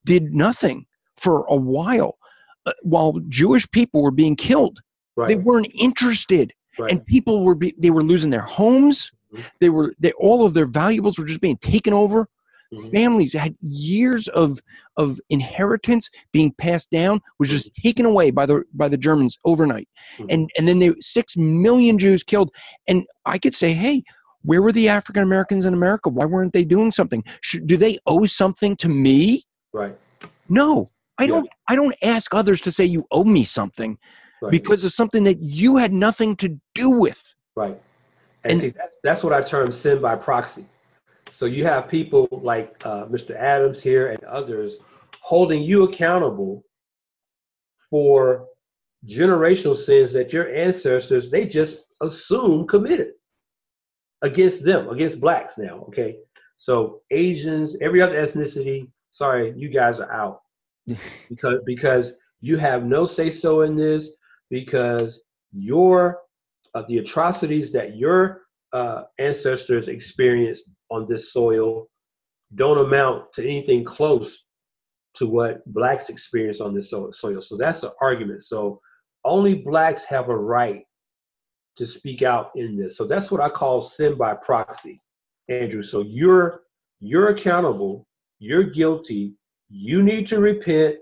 did 0.05 0.33
nothing 0.33 0.87
for 1.17 1.45
a 1.49 1.57
while 1.57 2.19
uh, 2.67 2.73
while 2.83 3.19
Jewish 3.29 3.71
people 3.71 4.03
were 4.03 4.11
being 4.11 4.37
killed? 4.37 4.81
Right. 5.17 5.29
They 5.29 5.37
weren't 5.37 5.71
interested. 5.75 6.53
Right. 6.79 6.91
And 6.91 7.05
people 7.05 7.45
were 7.45 7.55
be, 7.55 7.75
they 7.81 7.91
were 7.91 8.03
losing 8.03 8.31
their 8.31 8.41
homes. 8.41 9.13
Mm-hmm. 9.33 9.43
They 9.61 9.71
were 9.71 9.95
they 9.99 10.13
all 10.13 10.45
of 10.45 10.55
their 10.55 10.67
valuables 10.67 11.19
were 11.19 11.25
just 11.25 11.41
being 11.41 11.59
taken 11.59 11.93
over. 11.93 12.29
Mm-hmm. 12.73 12.91
Families 12.91 13.33
had 13.35 13.55
years 13.61 14.29
of 14.29 14.61
of 14.97 15.21
inheritance 15.29 16.09
being 16.33 16.53
passed 16.53 16.91
down 16.91 17.21
was 17.39 17.51
just 17.51 17.73
mm-hmm. 17.73 17.89
taken 17.89 18.07
away 18.07 18.31
by 18.31 18.47
the 18.47 18.65
by 18.73 18.89
the 18.89 18.97
Germans 18.97 19.39
overnight, 19.45 19.89
mm-hmm. 20.17 20.27
and 20.31 20.51
and 20.57 20.67
then 20.67 20.79
they 20.79 20.93
six 21.01 21.37
million 21.37 21.99
Jews 21.99 22.23
killed. 22.23 22.51
And 22.89 23.05
I 23.27 23.39
could 23.39 23.55
say, 23.55 23.75
hey, 23.75 24.03
where 24.43 24.63
were 24.63 24.73
the 24.73 24.89
African 24.89 25.23
Americans 25.23 25.67
in 25.67 25.75
America? 25.75 26.09
Why 26.09 26.25
weren't 26.25 26.55
they 26.55 26.65
doing 26.65 26.91
something? 26.91 27.23
Should, 27.43 27.67
do 27.67 27.77
they 27.77 27.99
owe 28.07 28.25
something 28.27 28.77
to 28.77 28.89
me? 28.89 29.45
Right. 29.73 29.97
No, 30.49 30.91
I 31.19 31.27
don't. 31.27 31.49
I 31.69 31.77
don't 31.77 31.95
ask 32.03 32.35
others 32.35 32.63
to 32.63 32.73
say 32.73 32.85
you 32.85 33.07
owe 33.11 33.25
me 33.25 33.45
something 33.45 33.99
right. 34.43 34.51
because 34.51 34.85
of 34.85 34.93
something 34.93 35.25
that 35.25 35.41
you 35.41 35.77
had 35.77 35.93
nothing 35.93 36.37
to 36.37 36.61
do 36.75 36.91
with. 36.91 37.35
Right. 37.55 37.81
And, 38.45 38.53
and 38.53 38.61
see, 38.61 38.69
that's, 38.71 38.93
that's 39.03 39.25
what 39.25 39.33
I 39.33 39.43
term 39.43 39.73
sin 39.73 40.01
by 40.01 40.17
proxy. 40.17 40.67
So 41.31 41.47
you 41.47 41.65
have 41.65 41.89
people 41.89 42.29
like 42.31 42.75
uh, 42.85 43.07
Mr. 43.07 43.35
Adams 43.35 43.83
here 43.83 44.09
and 44.09 44.23
others 44.25 44.77
holding 45.21 45.63
you 45.63 45.85
accountable 45.85 46.65
for 47.89 48.47
generational 49.07 49.77
sins 49.77 50.13
that 50.13 50.33
your 50.33 50.55
ancestors 50.55 51.31
they 51.31 51.47
just 51.47 51.79
assume 52.01 52.67
committed 52.67 53.13
against 54.23 54.65
them, 54.65 54.89
against 54.89 55.21
blacks 55.21 55.57
now. 55.59 55.85
Okay, 55.89 56.17
so 56.57 57.01
Asians, 57.11 57.77
every 57.81 58.03
other 58.03 58.15
ethnicity. 58.15 58.89
Sorry, 59.11 59.53
you 59.57 59.69
guys 59.69 60.01
are 60.01 60.13
out 60.13 60.41
because 61.29 61.59
because 61.65 62.17
you 62.41 62.57
have 62.57 62.85
no 62.85 63.07
say 63.07 63.31
so 63.31 63.63
in 63.63 63.77
this 63.77 64.11
because 64.53 65.23
your 65.53 66.19
uh, 66.75 66.83
the 66.87 66.99
atrocities 66.99 67.73
that 67.73 67.97
your 67.97 68.43
uh, 68.73 69.05
ancestors 69.19 69.89
experienced 69.89 70.71
on 70.91 71.07
this 71.09 71.33
soil 71.33 71.89
don't 72.55 72.79
amount 72.79 73.33
to 73.35 73.43
anything 73.43 73.83
close 73.83 74.45
to 75.15 75.27
what 75.27 75.65
blacks 75.67 76.11
experience 76.11 76.61
on 76.61 76.75
this 76.75 76.91
soil. 76.91 77.41
So 77.43 77.57
that's 77.57 77.83
an 77.83 77.91
argument. 78.01 78.45
So 78.45 78.81
only 79.25 79.55
blacks 79.55 80.05
have 80.05 80.29
a 80.29 80.37
right 80.37 80.83
to 81.79 81.87
speak 81.87 82.23
out 82.23 82.51
in 82.55 82.79
this. 82.79 82.97
So 82.97 83.07
that's 83.07 83.31
what 83.31 83.41
I 83.41 83.49
call 83.49 83.83
sin 83.83 84.17
by 84.19 84.35
proxy, 84.35 85.01
Andrew. 85.49 85.83
So 85.83 86.03
you're 86.03 86.61
you're 87.01 87.31
accountable, 87.31 88.07
you're 88.39 88.65
guilty, 88.65 89.35
you 89.71 90.03
need 90.03 90.29
to 90.29 90.41
repent 90.41 90.97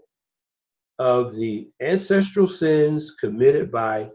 of 1.01 1.34
the 1.34 1.68
ancestral 1.80 2.46
sins 2.46 3.16
committed 3.18 3.72
by 3.72 4.11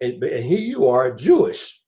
and, 0.00 0.22
and 0.22 0.44
here 0.44 0.58
you 0.58 0.88
are 0.88 1.12
Jewish, 1.12 1.80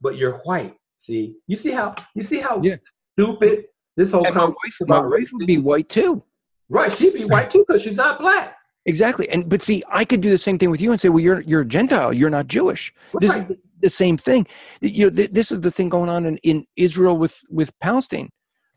but 0.00 0.16
you're 0.16 0.38
white. 0.44 0.76
See, 1.00 1.34
you 1.46 1.56
see 1.56 1.72
how 1.72 1.94
you 2.14 2.22
see 2.22 2.38
how 2.38 2.60
yeah. 2.62 2.76
stupid 3.18 3.64
this 3.96 4.12
whole 4.12 4.24
and 4.24 4.34
conversation 4.34 4.86
my 4.86 5.00
wife, 5.00 5.04
my 5.04 5.18
wife 5.18 5.30
would 5.32 5.46
be 5.46 5.58
white 5.58 5.88
too. 5.88 6.22
Right, 6.68 6.92
she'd 6.92 7.12
be 7.14 7.24
white 7.24 7.50
too 7.50 7.64
because 7.66 7.82
she's 7.82 7.96
not 7.96 8.20
black. 8.20 8.56
Exactly, 8.86 9.28
and 9.28 9.48
but 9.48 9.62
see, 9.62 9.82
I 9.90 10.04
could 10.04 10.20
do 10.20 10.30
the 10.30 10.38
same 10.38 10.58
thing 10.58 10.70
with 10.70 10.80
you 10.80 10.92
and 10.92 11.00
say, 11.00 11.08
"Well, 11.08 11.20
you're 11.20 11.40
you're 11.40 11.62
a 11.62 11.66
Gentile. 11.66 12.12
You're 12.12 12.30
not 12.30 12.46
Jewish." 12.46 12.94
Right. 13.12 13.20
This 13.20 13.36
is 13.36 13.42
the 13.80 13.90
same 13.90 14.16
thing. 14.16 14.46
You 14.80 15.10
know, 15.10 15.16
th- 15.16 15.30
this 15.32 15.50
is 15.50 15.60
the 15.60 15.70
thing 15.70 15.88
going 15.88 16.08
on 16.08 16.24
in, 16.24 16.36
in 16.38 16.66
Israel 16.76 17.16
with 17.18 17.40
with 17.50 17.76
Palestine. 17.80 18.30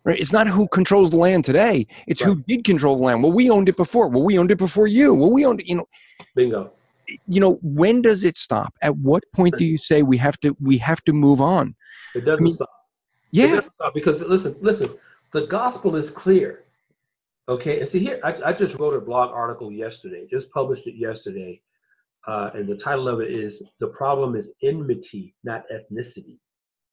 Right? 0.05 0.19
It's 0.19 0.33
not 0.33 0.47
who 0.47 0.67
controls 0.67 1.11
the 1.11 1.17
land 1.17 1.45
today; 1.45 1.87
it's 2.07 2.21
right. 2.21 2.27
who 2.27 2.43
did 2.47 2.65
control 2.65 2.97
the 2.97 3.03
land. 3.03 3.23
Well, 3.23 3.31
we 3.31 3.49
owned 3.49 3.69
it 3.69 3.77
before. 3.77 4.09
Well, 4.09 4.23
we 4.23 4.37
owned 4.37 4.51
it 4.51 4.57
before 4.57 4.87
you. 4.87 5.13
Well, 5.13 5.31
we 5.31 5.45
owned 5.45 5.61
it. 5.61 5.67
You 5.67 5.77
know. 5.77 5.87
Bingo 6.35 6.71
you 7.27 7.41
know 7.41 7.59
when 7.61 8.01
does 8.01 8.23
it 8.23 8.37
stop 8.37 8.73
at 8.81 8.95
what 8.95 9.25
point 9.33 9.53
do 9.57 9.65
you 9.65 9.77
say 9.77 10.03
we 10.03 10.15
have 10.15 10.39
to 10.39 10.55
we 10.61 10.77
have 10.77 11.03
to 11.03 11.11
move 11.11 11.41
on 11.41 11.75
it 12.15 12.21
doesn't 12.21 12.39
I 12.39 12.43
mean, 12.43 12.53
stop. 12.53 12.69
Yeah. 13.33 13.47
Doesn't 13.47 13.73
stop 13.73 13.93
because 13.95 14.21
listen, 14.21 14.55
listen, 14.61 14.91
the 15.31 15.47
gospel 15.47 15.95
is 15.95 16.11
clear. 16.11 16.65
Okay, 17.49 17.79
and 17.79 17.89
see 17.89 17.99
here, 17.99 18.21
I, 18.23 18.35
I 18.45 18.53
just 18.53 18.79
wrote 18.79 18.93
a 18.93 19.01
blog 19.01 19.31
article 19.31 19.69
yesterday, 19.71 20.25
just 20.29 20.49
published 20.51 20.87
it 20.87 20.95
yesterday, 20.95 21.59
uh, 22.25 22.51
and 22.53 22.69
the 22.69 22.77
title 22.77 23.09
of 23.09 23.19
it 23.19 23.31
is 23.31 23.61
"The 23.79 23.87
Problem 23.87 24.35
Is 24.35 24.53
Enmity, 24.63 25.35
Not 25.43 25.63
Ethnicity." 25.73 26.37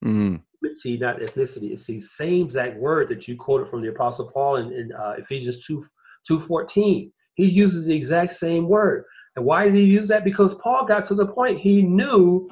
Mm. 0.03 0.41
Enmity, 0.63 0.97
not 0.97 1.19
ethnicity. 1.19 1.71
It's 1.71 1.85
the 1.85 2.01
same 2.01 2.45
exact 2.45 2.77
word 2.77 3.09
that 3.09 3.27
you 3.27 3.35
quoted 3.35 3.69
from 3.69 3.81
the 3.81 3.89
Apostle 3.89 4.29
Paul 4.31 4.57
in, 4.57 4.73
in 4.73 4.91
uh, 4.93 5.15
Ephesians 5.17 5.65
two 5.65 5.85
two 6.25 6.39
fourteen. 6.39 7.11
He 7.35 7.45
uses 7.45 7.85
the 7.85 7.95
exact 7.95 8.33
same 8.33 8.67
word. 8.67 9.05
And 9.35 9.45
why 9.45 9.65
did 9.65 9.75
he 9.75 9.85
use 9.85 10.07
that? 10.09 10.25
Because 10.25 10.55
Paul 10.55 10.85
got 10.85 11.07
to 11.07 11.15
the 11.15 11.27
point 11.27 11.59
he 11.59 11.81
knew 11.81 12.49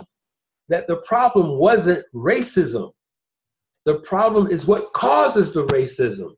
that 0.70 0.88
the 0.88 0.98
problem 0.98 1.58
wasn't 1.58 2.06
racism. 2.16 2.92
The 3.86 3.96
problem 3.96 4.48
is 4.48 4.66
what 4.66 4.94
causes 4.94 5.52
the 5.52 5.66
racism. 5.68 6.36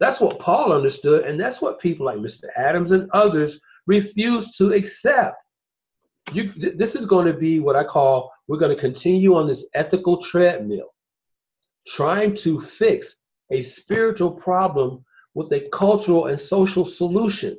That's 0.00 0.20
what 0.20 0.38
Paul 0.38 0.72
understood, 0.72 1.24
and 1.24 1.38
that's 1.38 1.60
what 1.60 1.80
people 1.80 2.06
like 2.06 2.18
Mr. 2.18 2.44
Adams 2.56 2.92
and 2.92 3.10
others 3.12 3.60
refuse 3.86 4.52
to 4.52 4.72
accept. 4.72 5.36
You, 6.32 6.52
this 6.76 6.94
is 6.94 7.04
going 7.04 7.26
to 7.26 7.32
be 7.32 7.58
what 7.58 7.76
I 7.76 7.84
call 7.84 8.30
we're 8.48 8.58
going 8.58 8.74
to 8.74 8.80
continue 8.80 9.34
on 9.36 9.46
this 9.46 9.66
ethical 9.74 10.22
treadmill, 10.22 10.88
trying 11.86 12.34
to 12.36 12.60
fix 12.60 13.16
a 13.52 13.62
spiritual 13.62 14.30
problem 14.30 15.04
with 15.34 15.52
a 15.52 15.68
cultural 15.70 16.26
and 16.26 16.40
social 16.40 16.86
solution. 16.86 17.56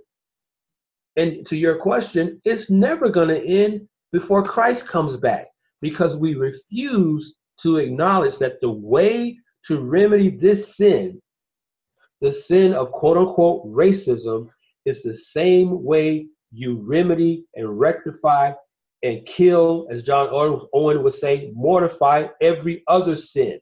And 1.15 1.45
to 1.47 1.55
your 1.55 1.77
question, 1.77 2.41
it's 2.43 2.69
never 2.69 3.09
going 3.09 3.29
to 3.29 3.45
end 3.45 3.87
before 4.11 4.43
Christ 4.43 4.87
comes 4.87 5.17
back 5.17 5.47
because 5.81 6.17
we 6.17 6.35
refuse 6.35 7.35
to 7.61 7.77
acknowledge 7.77 8.37
that 8.39 8.59
the 8.61 8.71
way 8.71 9.37
to 9.65 9.79
remedy 9.79 10.29
this 10.29 10.75
sin, 10.75 11.21
the 12.21 12.31
sin 12.31 12.73
of 12.73 12.91
quote 12.91 13.17
unquote 13.17 13.65
racism, 13.67 14.49
is 14.85 15.03
the 15.03 15.13
same 15.13 15.83
way 15.83 16.27
you 16.51 16.81
remedy 16.81 17.45
and 17.55 17.79
rectify 17.79 18.51
and 19.03 19.25
kill, 19.25 19.87
as 19.91 20.03
John 20.03 20.29
Owen 20.31 21.03
would 21.03 21.13
say, 21.13 21.51
mortify 21.53 22.27
every 22.41 22.83
other 22.87 23.15
sin. 23.15 23.59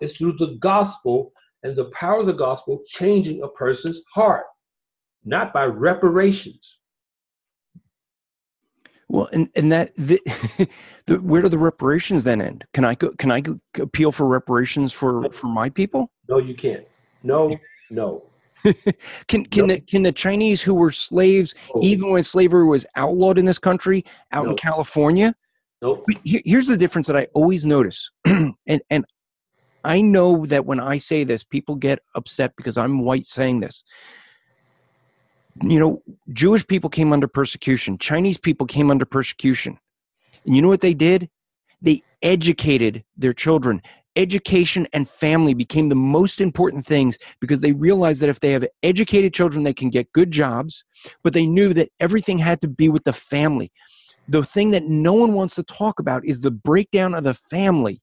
It's 0.00 0.16
through 0.16 0.34
the 0.38 0.56
gospel 0.60 1.32
and 1.62 1.74
the 1.74 1.86
power 1.86 2.20
of 2.20 2.26
the 2.26 2.32
gospel 2.32 2.82
changing 2.86 3.42
a 3.42 3.48
person's 3.48 4.00
heart, 4.14 4.46
not 5.24 5.52
by 5.52 5.64
reparations. 5.64 6.78
Well, 9.08 9.28
and 9.32 9.48
and 9.54 9.72
that 9.72 9.92
the, 9.96 10.20
the, 11.06 11.16
where 11.16 11.42
do 11.42 11.48
the 11.48 11.58
reparations 11.58 12.24
then 12.24 12.42
end? 12.42 12.64
Can 12.74 12.84
I 12.84 12.94
go? 12.94 13.10
Can 13.12 13.30
I 13.30 13.40
go, 13.40 13.58
appeal 13.80 14.12
for 14.12 14.26
reparations 14.26 14.92
for 14.92 15.30
for 15.30 15.46
my 15.46 15.70
people? 15.70 16.10
No, 16.28 16.38
you 16.38 16.54
can't. 16.54 16.84
No, 17.22 17.58
no. 17.90 18.24
can 19.28 19.44
can 19.46 19.66
nope. 19.66 19.68
the 19.68 19.80
can 19.80 20.02
the 20.02 20.12
Chinese 20.12 20.62
who 20.62 20.74
were 20.74 20.92
slaves, 20.92 21.54
oh. 21.74 21.80
even 21.82 22.10
when 22.10 22.22
slavery 22.22 22.64
was 22.64 22.86
outlawed 22.96 23.38
in 23.38 23.44
this 23.44 23.58
country, 23.58 24.04
out 24.32 24.44
nope. 24.44 24.52
in 24.52 24.56
California? 24.56 25.34
Nope. 25.82 26.04
Here, 26.24 26.42
here's 26.44 26.66
the 26.66 26.76
difference 26.76 27.06
that 27.06 27.16
I 27.16 27.28
always 27.34 27.64
notice, 27.64 28.10
and 28.26 28.54
and 28.90 29.04
I 29.84 30.00
know 30.00 30.44
that 30.46 30.66
when 30.66 30.80
I 30.80 30.98
say 30.98 31.24
this, 31.24 31.44
people 31.44 31.76
get 31.76 32.00
upset 32.14 32.54
because 32.56 32.76
I'm 32.76 33.00
white 33.00 33.26
saying 33.26 33.60
this 33.60 33.84
you 35.62 35.80
know, 35.80 36.02
Jewish 36.32 36.66
people 36.66 36.90
came 36.90 37.12
under 37.12 37.28
persecution, 37.28 37.98
Chinese 37.98 38.38
people 38.38 38.66
came 38.66 38.90
under 38.90 39.04
persecution. 39.04 39.78
And 40.44 40.54
you 40.54 40.62
know 40.62 40.68
what 40.68 40.80
they 40.80 40.94
did? 40.94 41.28
They 41.80 42.02
educated 42.22 43.04
their 43.16 43.32
children. 43.32 43.82
Education 44.18 44.86
and 44.92 45.08
family 45.08 45.54
became 45.54 45.88
the 45.88 45.94
most 45.94 46.40
important 46.40 46.84
things 46.84 47.16
because 47.40 47.60
they 47.60 47.72
realized 47.72 48.20
that 48.20 48.28
if 48.28 48.40
they 48.40 48.50
have 48.50 48.66
educated 48.82 49.32
children, 49.32 49.62
they 49.62 49.72
can 49.72 49.90
get 49.90 50.12
good 50.12 50.32
jobs, 50.32 50.84
but 51.22 51.32
they 51.32 51.46
knew 51.46 51.72
that 51.74 51.90
everything 52.00 52.38
had 52.38 52.60
to 52.62 52.68
be 52.68 52.88
with 52.88 53.04
the 53.04 53.12
family. 53.12 53.70
The 54.28 54.44
thing 54.44 54.72
that 54.72 54.84
no 54.84 55.12
one 55.14 55.34
wants 55.34 55.54
to 55.54 55.62
talk 55.62 56.00
about 56.00 56.24
is 56.24 56.40
the 56.40 56.50
breakdown 56.50 57.14
of 57.14 57.22
the 57.22 57.32
family. 57.32 58.02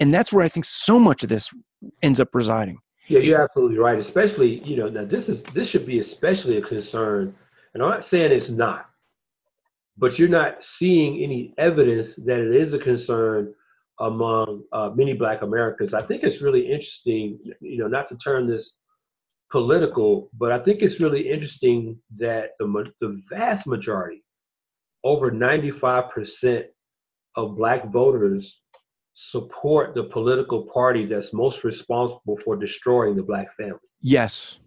And 0.00 0.12
that's 0.12 0.32
where 0.32 0.44
I 0.44 0.48
think 0.48 0.64
so 0.64 0.98
much 0.98 1.22
of 1.22 1.28
this 1.28 1.48
ends 2.02 2.18
up 2.18 2.34
residing. 2.34 2.80
Yeah, 3.06 3.20
you're 3.20 3.42
absolutely 3.42 3.78
right. 3.78 4.00
Especially, 4.00 4.62
you 4.64 4.76
know, 4.76 4.88
now 4.88 5.04
this 5.04 5.28
is 5.28 5.44
this 5.54 5.68
should 5.68 5.86
be 5.86 6.00
especially 6.00 6.58
a 6.58 6.60
concern, 6.60 7.34
and 7.72 7.82
I'm 7.82 7.88
not 7.88 8.04
saying 8.04 8.32
it's 8.32 8.50
not, 8.50 8.90
but 9.96 10.18
you're 10.18 10.28
not 10.28 10.62
seeing 10.62 11.22
any 11.22 11.54
evidence 11.56 12.16
that 12.16 12.38
it 12.38 12.54
is 12.54 12.74
a 12.74 12.78
concern 12.78 13.54
among 14.00 14.62
uh, 14.72 14.90
many 14.94 15.12
Black 15.12 15.42
Americans. 15.42 15.94
I 15.94 16.02
think 16.02 16.22
it's 16.22 16.40
really 16.40 16.66
interesting, 16.66 17.38
you 17.60 17.78
know, 17.78 17.88
not 17.88 18.08
to 18.10 18.16
turn 18.16 18.46
this 18.46 18.76
political, 19.50 20.30
but 20.38 20.52
I 20.52 20.58
think 20.58 20.82
it's 20.82 21.00
really 21.00 21.28
interesting 21.28 21.98
that 22.18 22.50
the 22.58 22.92
the 23.00 23.20
vast 23.28 23.66
majority, 23.66 24.24
over 25.04 25.30
95 25.30 26.10
percent 26.10 26.66
of 27.36 27.56
Black 27.56 27.90
voters 27.90 28.60
support 29.20 29.96
the 29.96 30.04
political 30.04 30.62
party 30.62 31.04
that's 31.04 31.32
most 31.32 31.64
responsible 31.64 32.36
for 32.36 32.54
destroying 32.54 33.16
the 33.16 33.22
black 33.22 33.52
family. 33.52 33.80
Yes. 34.00 34.60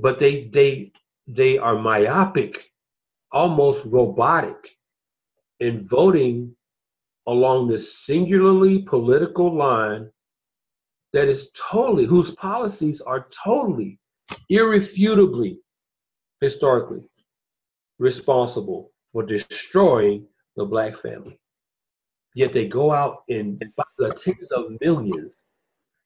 But 0.00 0.18
they 0.18 0.48
they 0.48 0.92
they 1.26 1.58
are 1.58 1.78
myopic, 1.78 2.58
almost 3.30 3.84
robotic 3.84 4.56
in 5.60 5.84
voting 5.86 6.56
along 7.26 7.68
this 7.68 7.98
singularly 7.98 8.82
political 8.82 9.54
line 9.54 10.10
that 11.12 11.28
is 11.28 11.50
totally 11.54 12.04
whose 12.06 12.34
policies 12.34 13.00
are 13.00 13.28
totally 13.44 13.98
irrefutably 14.48 15.58
historically 16.40 17.02
responsible 17.98 18.90
for 19.12 19.22
destroying 19.22 20.26
the 20.56 20.64
black 20.64 21.00
family. 21.00 21.38
Yet 22.34 22.52
they 22.52 22.66
go 22.66 22.92
out 22.92 23.22
and 23.28 23.62
the 23.98 24.14
tens 24.14 24.50
of 24.52 24.72
millions, 24.80 25.44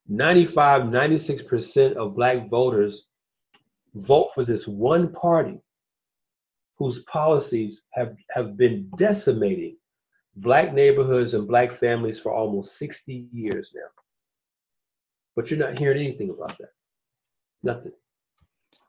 95, 0.09 0.83
96% 0.83 1.95
of 1.95 2.17
black 2.17 2.51
voters 2.51 3.05
vote 3.95 4.31
for 4.35 4.45
this 4.45 4.67
one 4.67 5.13
party 5.13 5.59
whose 6.79 7.03
policies 7.05 7.81
have, 7.93 8.15
have 8.31 8.57
been 8.57 8.91
decimating 8.99 9.77
black 10.37 10.73
neighborhoods 10.73 11.35
and 11.35 11.49
black 11.49 11.73
families 11.73 12.21
for 12.21 12.33
almost 12.33 12.79
60 12.79 13.29
years 13.33 13.71
now. 13.75 13.89
But 15.35 15.51
you're 15.51 15.59
not 15.59 15.79
hearing 15.79 16.07
anything 16.07 16.31
about 16.31 16.57
that. 16.59 16.71
Nothing. 17.63 17.93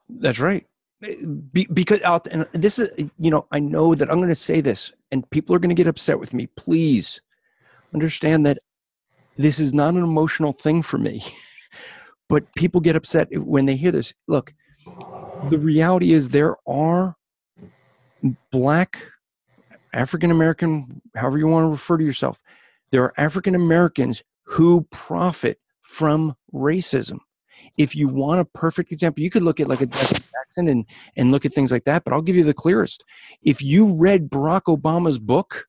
That's 0.09 0.39
right. 0.39 0.65
Be, 1.51 1.67
because 1.71 2.01
out 2.01 2.25
and 2.31 2.47
this 2.53 2.79
is 2.79 2.89
you 3.19 3.29
know 3.29 3.45
I 3.51 3.59
know 3.59 3.93
that 3.93 4.09
I'm 4.09 4.17
going 4.17 4.29
to 4.29 4.35
say 4.35 4.61
this 4.61 4.91
and 5.11 5.29
people 5.29 5.55
are 5.55 5.59
going 5.59 5.69
to 5.69 5.75
get 5.75 5.85
upset 5.85 6.19
with 6.19 6.33
me. 6.33 6.47
Please 6.55 7.21
understand 7.93 8.47
that 8.47 8.57
this 9.37 9.59
is 9.59 9.75
not 9.75 9.93
an 9.93 10.03
emotional 10.03 10.53
thing 10.53 10.81
for 10.81 10.97
me. 10.97 11.23
but 12.29 12.43
people 12.55 12.81
get 12.81 12.95
upset 12.95 13.27
when 13.31 13.65
they 13.65 13.75
hear 13.75 13.91
this. 13.91 14.13
Look, 14.27 14.53
the 15.49 15.57
reality 15.57 16.13
is 16.13 16.29
there 16.29 16.55
are 16.67 17.15
black, 18.51 18.99
African 19.97 20.31
American, 20.31 21.01
however 21.15 21.37
you 21.37 21.47
want 21.47 21.65
to 21.65 21.69
refer 21.69 21.97
to 21.97 22.05
yourself, 22.05 22.41
there 22.91 23.03
are 23.03 23.13
African 23.17 23.55
Americans 23.55 24.23
who 24.43 24.87
profit 24.91 25.59
from 25.81 26.35
racism. 26.53 27.17
If 27.77 27.95
you 27.95 28.07
want 28.07 28.39
a 28.39 28.45
perfect 28.45 28.91
example, 28.91 29.23
you 29.23 29.31
could 29.31 29.41
look 29.41 29.59
at 29.59 29.67
like 29.67 29.81
a 29.81 29.87
Jesse 29.87 30.23
Jackson 30.31 30.67
and, 30.67 30.85
and 31.15 31.31
look 31.31 31.45
at 31.45 31.53
things 31.53 31.71
like 31.71 31.85
that, 31.85 32.03
but 32.03 32.13
I'll 32.13 32.21
give 32.21 32.35
you 32.35 32.43
the 32.43 32.53
clearest. 32.53 33.03
If 33.41 33.61
you 33.61 33.93
read 33.93 34.29
Barack 34.29 34.63
Obama's 34.63 35.17
book, 35.17 35.65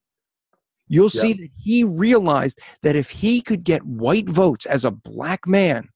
you'll 0.87 1.11
yep. 1.15 1.23
see 1.23 1.33
that 1.33 1.49
he 1.57 1.83
realized 1.83 2.61
that 2.83 2.97
if 2.97 3.11
he 3.11 3.41
could 3.41 3.65
get 3.65 3.87
white 3.87 4.29
votes 4.29 4.67
as 4.67 4.85
a 4.85 4.91
black 4.91 5.47
man, 5.47 5.89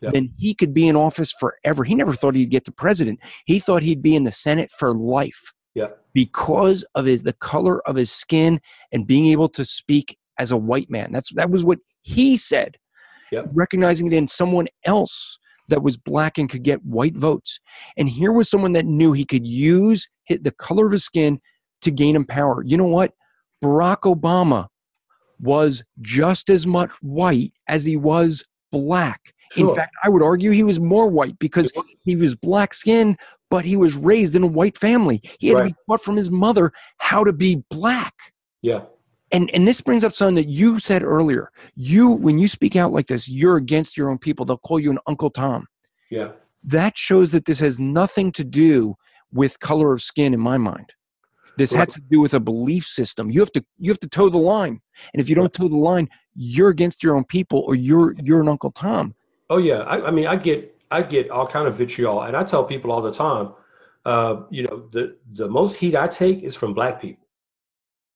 yep. 0.00 0.14
then 0.14 0.32
he 0.38 0.54
could 0.54 0.72
be 0.72 0.88
in 0.88 0.96
office 0.96 1.32
forever. 1.38 1.84
He 1.84 1.94
never 1.94 2.14
thought 2.14 2.34
he'd 2.34 2.50
get 2.50 2.64
the 2.64 2.72
president. 2.72 3.20
He 3.44 3.58
thought 3.58 3.82
he'd 3.82 4.02
be 4.02 4.16
in 4.16 4.24
the 4.24 4.32
Senate 4.32 4.70
for 4.70 4.94
life. 4.94 5.52
Yep. 5.74 6.00
Because 6.12 6.84
of 6.94 7.04
his 7.04 7.22
the 7.22 7.32
color 7.32 7.86
of 7.88 7.96
his 7.96 8.10
skin 8.10 8.60
and 8.92 9.06
being 9.06 9.26
able 9.26 9.48
to 9.50 9.64
speak 9.64 10.18
as 10.38 10.50
a 10.50 10.56
white 10.56 10.90
man. 10.90 11.12
That's 11.12 11.32
that 11.34 11.50
was 11.50 11.64
what 11.64 11.78
he 12.02 12.36
said. 12.36 12.76
Yep. 13.32 13.50
Recognizing 13.52 14.06
it 14.06 14.12
in 14.12 14.28
someone 14.28 14.66
else 14.84 15.38
that 15.68 15.82
was 15.82 15.96
black 15.96 16.38
and 16.38 16.48
could 16.48 16.62
get 16.62 16.84
white 16.84 17.16
votes. 17.16 17.58
And 17.96 18.08
here 18.08 18.32
was 18.32 18.48
someone 18.48 18.72
that 18.72 18.86
knew 18.86 19.12
he 19.12 19.24
could 19.24 19.46
use 19.46 20.06
the 20.28 20.54
color 20.58 20.86
of 20.86 20.92
his 20.92 21.04
skin 21.04 21.40
to 21.82 21.90
gain 21.90 22.16
him 22.16 22.26
power. 22.26 22.62
You 22.64 22.76
know 22.76 22.86
what? 22.86 23.12
Barack 23.62 24.00
Obama 24.02 24.68
was 25.40 25.84
just 26.00 26.50
as 26.50 26.66
much 26.66 26.90
white 27.00 27.52
as 27.68 27.84
he 27.84 27.96
was 27.96 28.44
black. 28.70 29.33
Sure. 29.54 29.70
In 29.70 29.76
fact, 29.76 29.94
I 30.02 30.08
would 30.08 30.22
argue 30.22 30.50
he 30.50 30.62
was 30.62 30.80
more 30.80 31.08
white 31.08 31.38
because 31.38 31.72
he 32.04 32.16
was 32.16 32.34
black 32.34 32.74
skinned, 32.74 33.18
but 33.50 33.64
he 33.64 33.76
was 33.76 33.94
raised 33.94 34.34
in 34.34 34.42
a 34.42 34.48
white 34.48 34.76
family. 34.76 35.20
He 35.38 35.48
had 35.48 35.54
right. 35.54 35.68
to 35.68 35.74
be 35.74 35.76
taught 35.88 36.02
from 36.02 36.16
his 36.16 36.30
mother 36.30 36.72
how 36.98 37.24
to 37.24 37.32
be 37.32 37.62
black. 37.70 38.14
Yeah. 38.62 38.82
And 39.30 39.50
and 39.54 39.66
this 39.66 39.80
brings 39.80 40.04
up 40.04 40.14
something 40.14 40.36
that 40.36 40.48
you 40.48 40.78
said 40.78 41.02
earlier. 41.02 41.50
You 41.74 42.10
when 42.10 42.38
you 42.38 42.48
speak 42.48 42.76
out 42.76 42.92
like 42.92 43.06
this, 43.06 43.28
you're 43.28 43.56
against 43.56 43.96
your 43.96 44.10
own 44.10 44.18
people. 44.18 44.44
They'll 44.44 44.58
call 44.58 44.80
you 44.80 44.90
an 44.90 44.98
Uncle 45.06 45.30
Tom. 45.30 45.66
Yeah. 46.10 46.32
That 46.62 46.96
shows 46.96 47.32
that 47.32 47.44
this 47.44 47.60
has 47.60 47.78
nothing 47.78 48.32
to 48.32 48.44
do 48.44 48.96
with 49.32 49.60
color 49.60 49.92
of 49.92 50.02
skin 50.02 50.34
in 50.34 50.40
my 50.40 50.56
mind. 50.56 50.92
This 51.56 51.72
right. 51.72 51.80
has 51.80 51.94
to 51.94 52.00
do 52.00 52.20
with 52.20 52.34
a 52.34 52.40
belief 52.40 52.86
system. 52.86 53.30
You 53.30 53.40
have 53.40 53.52
to 53.52 53.64
you 53.78 53.90
have 53.90 54.00
to 54.00 54.08
toe 54.08 54.28
the 54.28 54.38
line, 54.38 54.80
and 55.12 55.20
if 55.20 55.28
you 55.28 55.34
don't 55.34 55.52
toe 55.52 55.68
the 55.68 55.76
line, 55.76 56.08
you're 56.34 56.70
against 56.70 57.02
your 57.02 57.16
own 57.16 57.24
people, 57.24 57.60
or 57.66 57.74
you're 57.74 58.14
you're 58.22 58.40
an 58.40 58.48
Uncle 58.48 58.72
Tom. 58.72 59.14
Oh 59.54 59.58
yeah, 59.58 59.82
I, 59.82 60.08
I 60.08 60.10
mean, 60.10 60.26
I 60.26 60.34
get 60.34 60.76
I 60.90 61.00
get 61.00 61.30
all 61.30 61.46
kind 61.46 61.68
of 61.68 61.76
vitriol, 61.76 62.22
and 62.22 62.36
I 62.36 62.42
tell 62.42 62.64
people 62.64 62.90
all 62.90 63.00
the 63.00 63.12
time, 63.12 63.52
uh, 64.04 64.42
you 64.50 64.64
know, 64.64 64.88
the 64.90 65.16
the 65.34 65.48
most 65.48 65.76
heat 65.76 65.94
I 65.94 66.08
take 66.08 66.42
is 66.42 66.56
from 66.56 66.74
black 66.74 67.00
people. 67.00 67.28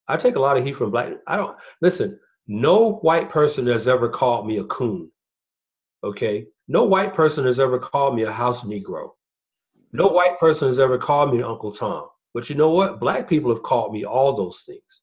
I 0.09 0.17
take 0.17 0.35
a 0.35 0.41
lot 0.41 0.57
of 0.57 0.65
heat 0.65 0.77
from 0.77 0.91
black. 0.91 1.13
I 1.29 1.37
don't 1.37 1.57
listen. 1.81 2.19
No 2.49 2.95
white 3.03 3.31
person 3.31 3.69
has 3.69 3.87
ever 3.87 4.09
called 4.09 4.49
me 4.49 4.59
a 4.59 4.65
coon. 4.65 5.13
Okay, 6.03 6.47
no 6.67 6.83
white 6.83 7.15
person 7.15 7.45
has 7.47 7.61
ever 7.61 7.79
called 7.79 8.17
me 8.17 8.25
a 8.25 8.33
house 8.33 8.65
Negro. 8.65 9.11
No 9.93 10.09
white 10.09 10.41
person 10.41 10.67
has 10.67 10.81
ever 10.81 10.99
called 10.99 11.33
me 11.33 11.41
Uncle 11.41 11.71
Tom. 11.71 12.09
But 12.35 12.51
you 12.51 12.57
know 12.57 12.71
what? 12.71 12.99
Black 12.99 13.29
people 13.29 13.55
have 13.55 13.63
called 13.63 13.93
me 13.93 14.05
all 14.05 14.37
those 14.37 14.63
things. 14.67 15.03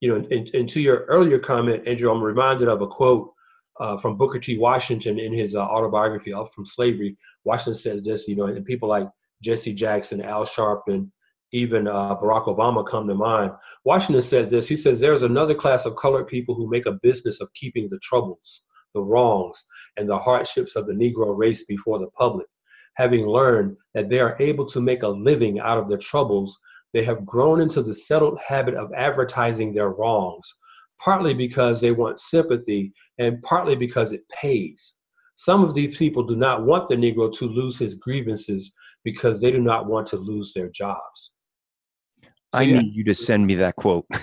You 0.00 0.08
know, 0.08 0.26
and, 0.30 0.48
and 0.54 0.66
to 0.70 0.80
your 0.80 1.04
earlier 1.04 1.38
comment, 1.38 1.86
Andrew, 1.86 2.10
I'm 2.10 2.22
reminded 2.22 2.68
of 2.68 2.80
a 2.80 2.86
quote 2.86 3.34
uh, 3.80 3.96
from 3.96 4.16
Booker 4.16 4.38
T. 4.38 4.58
Washington 4.58 5.18
in 5.18 5.32
his 5.32 5.54
uh, 5.54 5.62
autobiography, 5.62 6.32
Up 6.32 6.52
from 6.54 6.66
Slavery. 6.66 7.16
Washington 7.44 7.74
says 7.74 8.02
this, 8.02 8.28
you 8.28 8.36
know, 8.36 8.44
and 8.46 8.64
people 8.64 8.88
like 8.88 9.08
Jesse 9.42 9.72
Jackson, 9.72 10.20
Al 10.22 10.44
Sharpton, 10.44 11.10
even 11.52 11.88
uh, 11.88 12.14
Barack 12.16 12.46
Obama 12.46 12.86
come 12.86 13.08
to 13.08 13.14
mind. 13.14 13.52
Washington 13.84 14.22
said 14.22 14.50
this. 14.50 14.68
He 14.68 14.76
says, 14.76 15.00
There's 15.00 15.22
another 15.22 15.54
class 15.54 15.86
of 15.86 15.96
colored 15.96 16.28
people 16.28 16.54
who 16.54 16.70
make 16.70 16.86
a 16.86 16.98
business 17.02 17.40
of 17.40 17.52
keeping 17.54 17.88
the 17.90 17.98
troubles, 18.02 18.62
the 18.94 19.02
wrongs, 19.02 19.64
and 19.96 20.08
the 20.08 20.18
hardships 20.18 20.76
of 20.76 20.86
the 20.86 20.92
Negro 20.92 21.36
race 21.36 21.64
before 21.64 21.98
the 21.98 22.10
public. 22.18 22.46
Having 22.94 23.26
learned 23.26 23.76
that 23.94 24.08
they 24.08 24.20
are 24.20 24.36
able 24.40 24.66
to 24.66 24.80
make 24.80 25.02
a 25.02 25.08
living 25.08 25.58
out 25.58 25.78
of 25.78 25.88
their 25.88 25.98
troubles, 25.98 26.58
they 26.92 27.04
have 27.04 27.24
grown 27.24 27.60
into 27.60 27.82
the 27.82 27.94
settled 27.94 28.38
habit 28.46 28.74
of 28.74 28.92
advertising 28.94 29.72
their 29.72 29.90
wrongs, 29.90 30.54
partly 31.02 31.34
because 31.34 31.80
they 31.80 31.92
want 31.92 32.20
sympathy 32.20 32.92
and 33.18 33.42
partly 33.42 33.74
because 33.74 34.12
it 34.12 34.22
pays. 34.28 34.94
Some 35.34 35.64
of 35.64 35.74
these 35.74 35.96
people 35.96 36.22
do 36.22 36.36
not 36.36 36.64
want 36.64 36.88
the 36.88 36.96
Negro 36.96 37.32
to 37.34 37.46
lose 37.46 37.78
his 37.78 37.94
grievances 37.94 38.72
because 39.04 39.40
they 39.40 39.50
do 39.50 39.60
not 39.60 39.86
want 39.86 40.06
to 40.08 40.16
lose 40.16 40.52
their 40.54 40.68
jobs. 40.68 41.32
I 42.52 42.62
yeah. 42.62 42.80
need 42.80 42.94
you 42.94 43.04
to 43.04 43.14
send 43.14 43.46
me 43.46 43.54
that 43.56 43.76
quote 43.76 44.06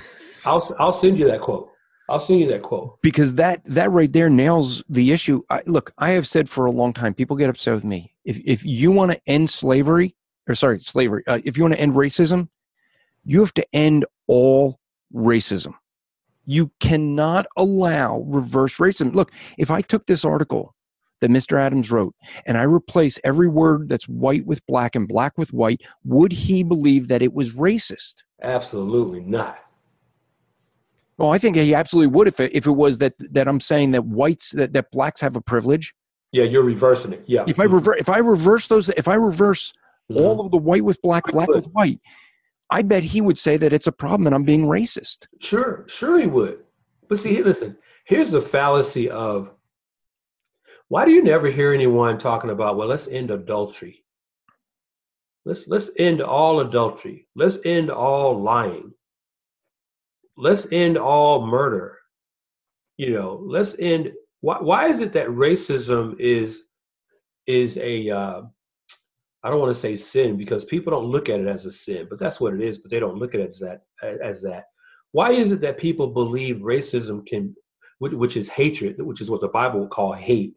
I'll 0.45 0.75
I'll 0.79 0.93
send 0.93 1.19
you 1.19 1.27
that 1.27 1.41
quote. 1.41 1.69
I'll 2.09 2.19
send 2.19 2.39
you 2.39 2.47
that 2.47 2.61
quote. 2.61 3.01
because 3.01 3.35
that 3.35 3.61
that 3.65 3.91
right 3.91 4.11
there 4.11 4.29
nails 4.29 4.81
the 4.87 5.11
issue. 5.11 5.41
I, 5.49 5.61
look, 5.65 5.91
I 5.97 6.11
have 6.11 6.25
said 6.25 6.49
for 6.49 6.65
a 6.65 6.71
long 6.71 6.93
time, 6.93 7.13
people 7.13 7.35
get 7.35 7.49
upset 7.49 7.73
with 7.73 7.83
me. 7.83 8.13
If 8.23 8.39
if 8.45 8.65
you 8.65 8.91
want 8.91 9.11
to 9.11 9.19
end 9.27 9.49
slavery, 9.49 10.15
or 10.47 10.55
sorry, 10.55 10.79
slavery, 10.79 11.23
uh, 11.27 11.39
if 11.43 11.57
you 11.57 11.63
want 11.63 11.73
to 11.73 11.79
end 11.79 11.95
racism, 11.95 12.47
you 13.25 13.41
have 13.41 13.53
to 13.55 13.75
end 13.75 14.05
all 14.27 14.79
racism. 15.13 15.73
You 16.47 16.71
cannot 16.79 17.45
allow 17.57 18.23
reverse 18.25 18.77
racism. 18.77 19.13
Look, 19.13 19.31
if 19.57 19.69
I 19.69 19.81
took 19.81 20.05
this 20.05 20.23
article 20.23 20.73
that 21.19 21.29
Mr. 21.29 21.59
Adams 21.59 21.91
wrote 21.91 22.15
and 22.45 22.57
I 22.57 22.63
replace 22.63 23.19
every 23.23 23.49
word 23.49 23.89
that's 23.89 24.07
white 24.07 24.45
with 24.45 24.65
black 24.65 24.95
and 24.95 25.07
black 25.07 25.37
with 25.37 25.51
white, 25.51 25.81
would 26.05 26.31
he 26.31 26.63
believe 26.63 27.09
that 27.09 27.21
it 27.21 27.33
was 27.33 27.53
racist? 27.53 28.23
Absolutely 28.41 29.19
not. 29.19 29.59
Well, 31.17 31.31
I 31.31 31.37
think 31.37 31.57
he 31.57 31.73
absolutely 31.75 32.15
would 32.15 32.27
if 32.27 32.39
it, 32.39 32.55
if 32.55 32.65
it 32.65 32.71
was 32.71 32.99
that 32.99 33.13
that 33.31 33.47
I'm 33.47 33.59
saying 33.59 33.91
that 33.91 34.05
whites 34.05 34.51
that, 34.51 34.73
that 34.73 34.91
blacks 34.91 35.19
have 35.21 35.35
a 35.35 35.41
privilege. 35.41 35.93
Yeah, 36.31 36.43
you're 36.43 36.63
reversing 36.63 37.11
it. 37.13 37.23
Yeah. 37.25 37.43
If 37.47 37.59
I 37.59 37.63
reverse 37.63 37.97
if 37.99 38.07
I 38.07 38.19
reverse 38.19 38.67
those 38.67 38.89
if 38.89 39.07
I 39.07 39.15
reverse 39.15 39.73
Mhm. 40.11 40.21
all 40.21 40.39
of 40.39 40.51
the 40.51 40.57
white 40.57 40.85
with 40.85 41.01
black, 41.01 41.23
black 41.31 41.49
with 41.49 41.65
white, 41.73 41.99
I 42.69 42.81
bet 42.81 43.03
he 43.03 43.21
would 43.21 43.37
say 43.37 43.57
that 43.57 43.73
it's 43.73 43.87
a 43.87 43.91
problem 43.91 44.27
and 44.27 44.35
I'm 44.35 44.43
being 44.43 44.65
racist. 44.65 45.27
Sure, 45.39 45.85
sure 45.87 46.19
he 46.19 46.27
would. 46.27 46.59
But 47.07 47.19
see, 47.19 47.41
listen, 47.41 47.77
here's 48.05 48.31
the 48.31 48.41
fallacy 48.41 49.09
of 49.09 49.51
why 50.89 51.05
do 51.05 51.11
you 51.11 51.23
never 51.23 51.47
hear 51.47 51.73
anyone 51.73 52.17
talking 52.17 52.49
about, 52.49 52.77
well, 52.77 52.87
let's 52.87 53.07
end 53.07 53.31
adultery. 53.31 54.03
Let's 55.45 55.65
let's 55.67 55.91
end 55.97 56.21
all 56.21 56.59
adultery. 56.59 57.25
Let's 57.35 57.57
end 57.63 57.89
all 57.89 58.41
lying. 58.41 58.93
Let's 60.35 60.67
end 60.73 60.97
all 60.97 61.45
murder. 61.45 61.97
You 62.97 63.11
know, 63.11 63.41
let's 63.45 63.75
end 63.79 64.11
why 64.41 64.57
why 64.59 64.87
is 64.87 64.99
it 64.99 65.13
that 65.13 65.27
racism 65.29 66.19
is 66.19 66.63
is 67.45 67.77
a 67.77 68.09
uh, 68.09 68.41
I 69.47 69.49
don't 69.49 69.61
want 69.61 69.73
to 69.73 69.79
say 69.79 69.95
sin 69.95 70.35
because 70.35 70.65
people 70.65 70.91
don't 70.91 71.09
look 71.09 71.29
at 71.29 71.39
it 71.39 71.47
as 71.47 71.65
a 71.65 71.71
sin, 71.71 72.07
but 72.09 72.19
that's 72.19 72.41
what 72.41 72.53
it 72.53 72.59
is. 72.59 72.79
But 72.79 72.91
they 72.91 72.99
don't 72.99 73.17
look 73.17 73.33
at 73.33 73.39
it 73.39 73.51
as 73.51 73.59
that. 73.59 73.83
As 74.21 74.41
that. 74.41 74.65
Why 75.13 75.31
is 75.31 75.53
it 75.53 75.61
that 75.61 75.77
people 75.77 76.07
believe 76.07 76.57
racism 76.57 77.25
can, 77.25 77.55
which, 77.99 78.35
is 78.35 78.49
hatred, 78.49 78.97
which 78.99 79.21
is 79.21 79.31
what 79.31 79.39
the 79.39 79.47
Bible 79.47 79.79
would 79.79 79.89
call 79.89 80.11
hate? 80.11 80.55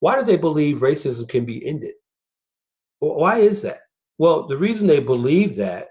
Why 0.00 0.18
do 0.18 0.24
they 0.24 0.38
believe 0.38 0.78
racism 0.78 1.28
can 1.28 1.44
be 1.44 1.66
ended? 1.66 1.92
Why 3.00 3.36
is 3.36 3.60
that? 3.62 3.80
Well, 4.16 4.46
the 4.46 4.56
reason 4.56 4.86
they 4.86 5.00
believe 5.00 5.54
that 5.56 5.88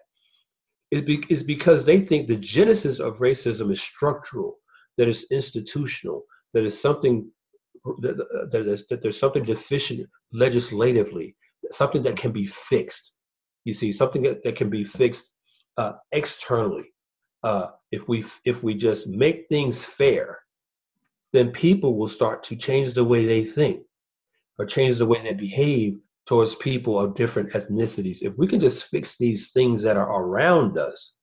is, 0.89 1.03
be, 1.03 1.23
is 1.29 1.43
because 1.43 1.85
they 1.85 1.99
think 1.99 2.27
the 2.27 2.37
genesis 2.37 2.99
of 2.99 3.19
racism 3.19 3.71
is 3.71 3.83
structural, 3.83 4.57
that 4.97 5.07
it's 5.07 5.29
institutional, 5.29 6.23
that 6.55 6.65
it's 6.65 6.81
something 6.81 7.29
that, 7.99 8.17
that, 8.51 8.83
that 8.89 9.01
there's 9.03 9.19
something 9.19 9.43
deficient 9.43 10.09
legislatively, 10.33 11.35
something 11.73 12.03
that 12.03 12.17
can 12.17 12.31
be 12.31 12.45
fixed. 12.45 13.13
You 13.65 13.73
see, 13.73 13.91
something 13.91 14.23
that, 14.23 14.43
that 14.43 14.55
can 14.55 14.69
be 14.69 14.83
fixed 14.83 15.31
uh, 15.77 15.93
externally. 16.11 16.85
Uh, 17.43 17.67
if 17.91 18.07
we 18.07 18.23
if 18.45 18.63
we 18.63 18.75
just 18.75 19.07
make 19.07 19.45
things 19.49 19.83
fair, 19.83 20.39
then 21.33 21.51
people 21.51 21.97
will 21.97 22.07
start 22.07 22.43
to 22.43 22.55
change 22.55 22.93
the 22.93 23.03
way 23.03 23.25
they 23.25 23.43
think 23.43 23.81
or 24.59 24.65
change 24.65 24.97
the 24.97 25.05
way 25.05 25.21
they 25.21 25.33
behave 25.33 25.97
towards 26.27 26.55
people 26.55 26.99
of 26.99 27.15
different 27.15 27.51
ethnicities. 27.53 28.21
If 28.21 28.37
we 28.37 28.47
can 28.47 28.59
just 28.59 28.85
fix 28.85 29.17
these 29.17 29.51
things 29.51 29.81
that 29.83 29.97
are 29.97 30.21
around 30.23 30.77
us 30.77 31.17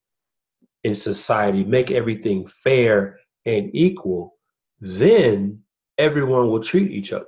in 0.83 0.93
society, 0.95 1.63
make 1.63 1.91
everything 1.91 2.45
fair 2.47 3.17
and 3.45 3.69
equal, 3.73 4.35
then 4.81 5.59
everyone 5.97 6.49
will 6.49 6.61
treat 6.61 6.91
each 6.91 7.13
other, 7.13 7.27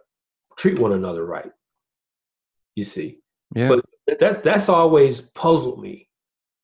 treat 0.58 0.80
one 0.80 0.94
another 0.94 1.26
right. 1.26 1.52
You 2.76 2.86
see, 2.86 3.20
Yeah. 3.56 3.68
but 3.68 4.20
that 4.20 4.44
that's 4.44 4.70
always 4.70 5.22
puzzled 5.22 5.82
me. 5.82 6.08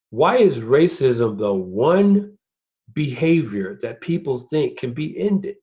Why 0.09 0.37
is 0.37 0.61
racism 0.61 1.37
the 1.37 1.53
one 1.53 2.37
behavior 2.93 3.77
that 3.81 4.01
people 4.01 4.47
think 4.49 4.79
can 4.79 4.93
be 4.93 5.19
ended? 5.19 5.57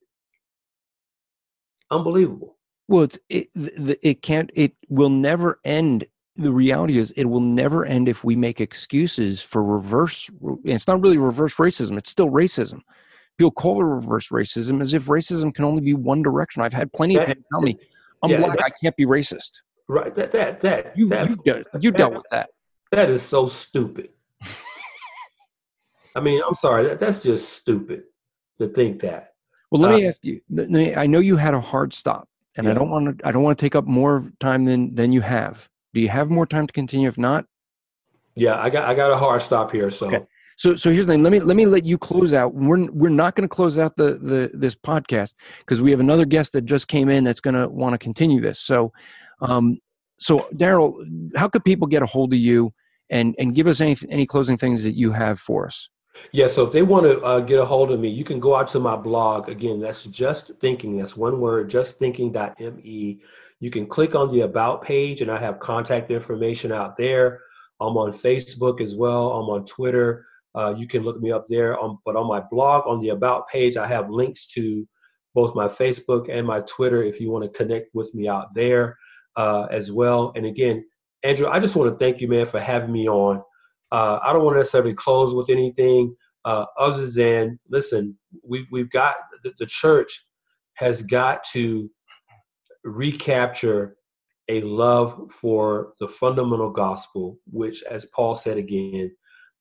Unbelievable. 1.91 2.57
Well, 2.89 3.05
it's 3.05 3.19
it, 3.29 3.49
the, 3.55 3.99
it 4.03 4.23
can't 4.23 4.51
it 4.55 4.75
will 4.89 5.11
never 5.11 5.61
end. 5.65 6.05
The 6.37 6.53
reality 6.53 6.99
is 6.99 7.13
it 7.13 7.25
will 7.25 7.41
never 7.41 7.87
end 7.87 8.09
if 8.09 8.25
we 8.25 8.37
make 8.37 8.61
excuses 8.61 9.41
for 9.41 9.63
reverse. 9.63 10.29
It's 10.65 10.87
not 10.87 11.01
really 11.01 11.17
reverse 11.17 11.57
racism. 11.57 11.97
It's 11.97 12.11
still 12.11 12.29
racism. 12.31 12.81
People 13.39 13.53
call 13.53 13.81
it 13.81 13.85
reverse 13.85 14.29
racism 14.29 14.81
as 14.81 14.93
if 14.95 15.07
racism 15.07 15.55
can 15.55 15.65
only 15.65 15.81
be 15.81 15.95
one 15.95 16.23
direction. 16.23 16.63
I've 16.63 16.73
had 16.73 16.93
plenty 16.93 17.17
of 17.17 17.27
people 17.27 17.45
tell 17.51 17.63
me, 17.63 17.79
"I'm 18.23 18.31
yeah, 18.31 18.39
black. 18.39 18.61
I 18.63 18.71
can't 18.71 18.97
be 18.97 19.07
racist." 19.07 19.53
Right. 19.89 20.15
That 20.15 20.33
that 20.33 20.61
that 20.63 20.97
You 20.97 21.09
that, 21.11 21.29
you, 21.29 21.37
dealt, 21.45 21.67
you 21.81 21.91
dealt 21.93 22.15
with 22.15 22.27
that. 22.31 22.51
that 22.91 23.11
is 23.11 23.23
so 23.23 23.47
stupid. 23.49 24.09
I 26.17 26.21
mean, 26.21 26.41
I'm 26.47 26.55
sorry. 26.55 26.85
That, 26.89 27.01
that's 27.01 27.19
just 27.19 27.53
stupid 27.55 28.05
to 28.61 28.69
think 28.69 29.01
that. 29.01 29.33
Well, 29.71 29.83
let 29.83 29.93
Uh, 29.93 29.97
me 29.99 30.07
ask 30.07 30.25
you. 30.25 30.41
let 30.51 30.71
me- 30.71 30.95
I 30.95 31.07
know 31.07 31.19
you 31.19 31.37
had 31.37 31.55
a 31.55 31.61
hard 31.61 31.93
stop, 31.93 32.29
and 32.57 32.69
I 32.69 32.75
don't 32.75 32.91
want 32.91 33.19
to. 33.19 33.27
I 33.29 33.33
don't 33.33 33.43
want 33.43 33.59
to 33.59 33.65
take 33.65 33.75
up 33.75 33.85
more 33.85 34.33
time 34.41 34.65
than 34.65 34.95
than 34.95 35.13
you 35.13 35.21
have. 35.21 35.69
Do 35.93 36.01
you 36.01 36.09
have 36.09 36.31
more 36.31 36.47
time 36.47 36.67
to 36.67 36.73
continue? 36.73 37.09
If 37.09 37.19
not, 37.19 37.47
Yeah, 38.37 38.61
I 38.61 38.71
got 38.71 38.85
I 38.89 38.95
got 38.95 39.11
a 39.11 39.17
hard 39.17 39.43
stop 39.43 39.73
here. 39.73 39.91
So 39.91 40.07
Okay. 40.07 40.25
So 40.57 40.77
so 40.77 40.93
here's 40.93 41.07
the 41.07 41.13
thing. 41.15 41.25
Let 41.25 41.33
me 41.33 41.41
let 41.41 41.57
me 41.57 41.67
let 41.67 41.85
you 41.85 41.99
close 41.99 42.33
out. 42.33 42.55
We're 42.55 42.87
we're 42.93 43.09
not 43.09 43.35
going 43.35 43.49
to 43.49 43.53
close 43.53 43.77
out 43.77 43.97
the 43.97 44.15
the 44.15 44.51
this 44.55 44.77
podcast 44.77 45.35
because 45.59 45.83
we 45.83 45.91
have 45.91 45.99
another 45.99 46.25
guest 46.25 46.53
that 46.53 46.63
just 46.65 46.87
came 46.87 47.09
in 47.09 47.25
that's 47.25 47.41
going 47.41 47.55
to 47.55 47.69
want 47.69 47.95
to 47.95 47.99
continue 47.99 48.41
this. 48.41 48.61
So, 48.61 48.93
um, 49.49 49.79
so 50.19 50.49
Darrell, 50.57 51.05
how 51.37 51.49
could 51.49 51.65
people 51.65 51.87
get 51.87 52.03
a 52.03 52.07
hold 52.07 52.33
of 52.33 52.39
you 52.39 52.73
and 53.11 53.35
and 53.39 53.55
give 53.55 53.67
us 53.67 53.81
any 53.81 53.97
any 54.09 54.27
closing 54.27 54.57
things 54.57 54.83
that 54.85 54.97
you 54.97 55.13
have 55.13 55.39
for 55.39 55.67
us? 55.67 55.89
Yeah, 56.33 56.47
so 56.47 56.65
if 56.65 56.73
they 56.73 56.83
want 56.83 57.07
to 57.07 57.21
uh, 57.23 57.41
get 57.41 57.59
a 57.59 57.65
hold 57.65 57.91
of 57.91 57.99
me, 57.99 58.09
you 58.09 58.25
can 58.25 58.39
go 58.39 58.55
out 58.55 58.69
to 58.69 58.79
my 58.79 58.95
blog. 58.95 59.49
Again, 59.49 59.81
that's 59.81 60.05
just 60.05 60.53
thinking. 60.61 60.97
That's 60.97 61.17
one 61.17 61.41
word, 61.41 61.69
justthinking.me. 61.69 63.21
You 63.61 63.71
can 63.71 63.87
click 63.87 64.15
on 64.15 64.33
the 64.33 64.43
about 64.43 64.83
page, 64.83 65.23
and 65.23 65.31
I 65.31 65.39
have 65.39 65.59
contact 65.59 66.13
information 66.13 66.71
out 66.71 66.97
there. 66.97 67.41
I'm 67.81 67.97
on 67.97 68.13
Facebook 68.13 68.81
as 68.81 68.95
well. 68.95 69.33
I'm 69.33 69.51
on 69.51 69.67
Twitter. 69.67 70.27
Uh, 70.55 70.73
you 70.77 70.87
can 70.87 71.03
look 71.03 71.21
me 71.21 71.33
up 71.33 71.47
there. 71.49 71.79
Um, 71.83 71.99
but 72.05 72.15
on 72.15 72.29
my 72.29 72.41
blog, 72.41 72.87
on 72.87 73.01
the 73.01 73.09
about 73.09 73.49
page, 73.49 73.77
I 73.77 73.89
have 73.89 74.09
links 74.09 74.47
to 74.49 74.87
both 75.35 75.57
my 75.57 75.67
Facebook 75.67 76.31
and 76.31 76.47
my 76.47 76.61
Twitter 76.61 77.03
if 77.03 77.21
you 77.21 77.31
want 77.31 77.43
to 77.45 77.59
connect 77.59 77.93
with 77.93 78.15
me 78.15 78.29
out 78.29 78.55
there 78.55 78.97
uh, 79.37 79.67
as 79.71 79.91
well. 79.93 80.33
And 80.37 80.47
again, 80.47 80.85
Andrew, 81.23 81.49
I 81.49 81.59
just 81.59 81.75
want 81.75 81.91
to 81.91 82.05
thank 82.05 82.21
you, 82.21 82.29
man, 82.29 82.47
for 82.47 82.61
having 82.61 82.93
me 82.93 83.09
on. 83.09 83.43
Uh, 83.91 84.19
I 84.23 84.33
don't 84.33 84.45
want 84.45 84.55
to 84.55 84.59
necessarily 84.59 84.95
close 84.95 85.35
with 85.35 85.49
anything 85.51 86.15
uh, 86.45 86.67
other 86.79 87.11
than 87.11 87.59
listen. 87.69 88.17
We 88.47 88.67
we've 88.71 88.91
got 88.91 89.17
the, 89.43 89.53
the 89.59 89.67
church 89.67 90.27
has 90.75 91.03
got 91.03 91.45
to 91.53 91.91
recapture 92.83 93.97
a 94.49 94.61
love 94.61 95.31
for 95.31 95.95
the 96.01 96.09
fundamental 96.09 96.71
gospel, 96.71 97.39
which, 97.51 97.83
as 97.85 98.07
Paul 98.15 98.35
said 98.35 98.59
again, 98.59 99.11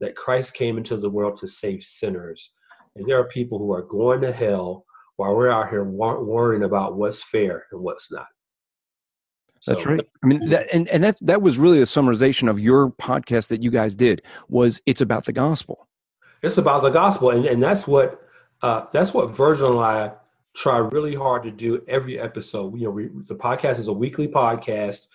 that 0.02 0.16
Christ 0.16 0.54
came 0.56 0.78
into 0.78 0.98
the 0.98 1.10
world 1.10 1.38
to 1.38 1.48
save 1.48 1.84
sinners, 1.84 2.54
and 2.96 3.08
there 3.08 3.20
are 3.20 3.28
people 3.30 3.60
who 3.60 3.72
are 3.72 3.84
going 3.84 4.22
to 4.22 4.34
hell 4.34 4.86
while 5.16 5.36
we're 5.36 5.52
out 5.52 5.70
here 5.70 5.84
worrying 5.86 6.64
about 6.64 6.98
what's 6.98 7.24
fair 7.24 7.66
and 7.72 7.82
what's 7.82 8.12
not. 8.12 8.28
That's 9.66 9.82
So- 9.84 9.90
right. 9.90 10.08
I 10.24 10.28
mean, 10.28 10.50
that, 10.50 10.68
and 10.74 10.88
and 10.90 11.04
that 11.04 11.18
that 11.22 11.42
was 11.42 11.58
really 11.58 11.80
a 11.80 11.86
summarization 11.86 12.50
of 12.50 12.60
your 12.60 12.90
podcast 12.92 13.48
that 13.48 13.64
you 13.64 13.72
guys 13.72 13.96
did. 13.96 14.22
Was 14.50 14.82
it's 14.86 15.02
about 15.02 15.26
the 15.26 15.34
gospel? 15.34 15.88
It's 16.42 16.58
about 16.58 16.82
the 16.84 16.90
gospel, 16.90 17.30
and, 17.30 17.46
and 17.46 17.64
that's 17.64 17.88
what 17.88 18.20
uh, 18.62 18.86
that's 18.92 19.14
what 19.14 19.36
Virgil 19.36 19.72
and 19.72 19.80
I 19.86 20.14
try 20.56 20.78
really 20.78 21.16
hard 21.16 21.44
to 21.44 21.52
do 21.52 21.82
every 21.88 22.20
episode. 22.20 22.78
You 22.78 22.86
know, 22.86 22.92
we, 22.92 23.10
the 23.28 23.36
podcast 23.36 23.80
is 23.80 23.88
a 23.88 23.94
weekly 23.94 24.28
podcast. 24.28 25.08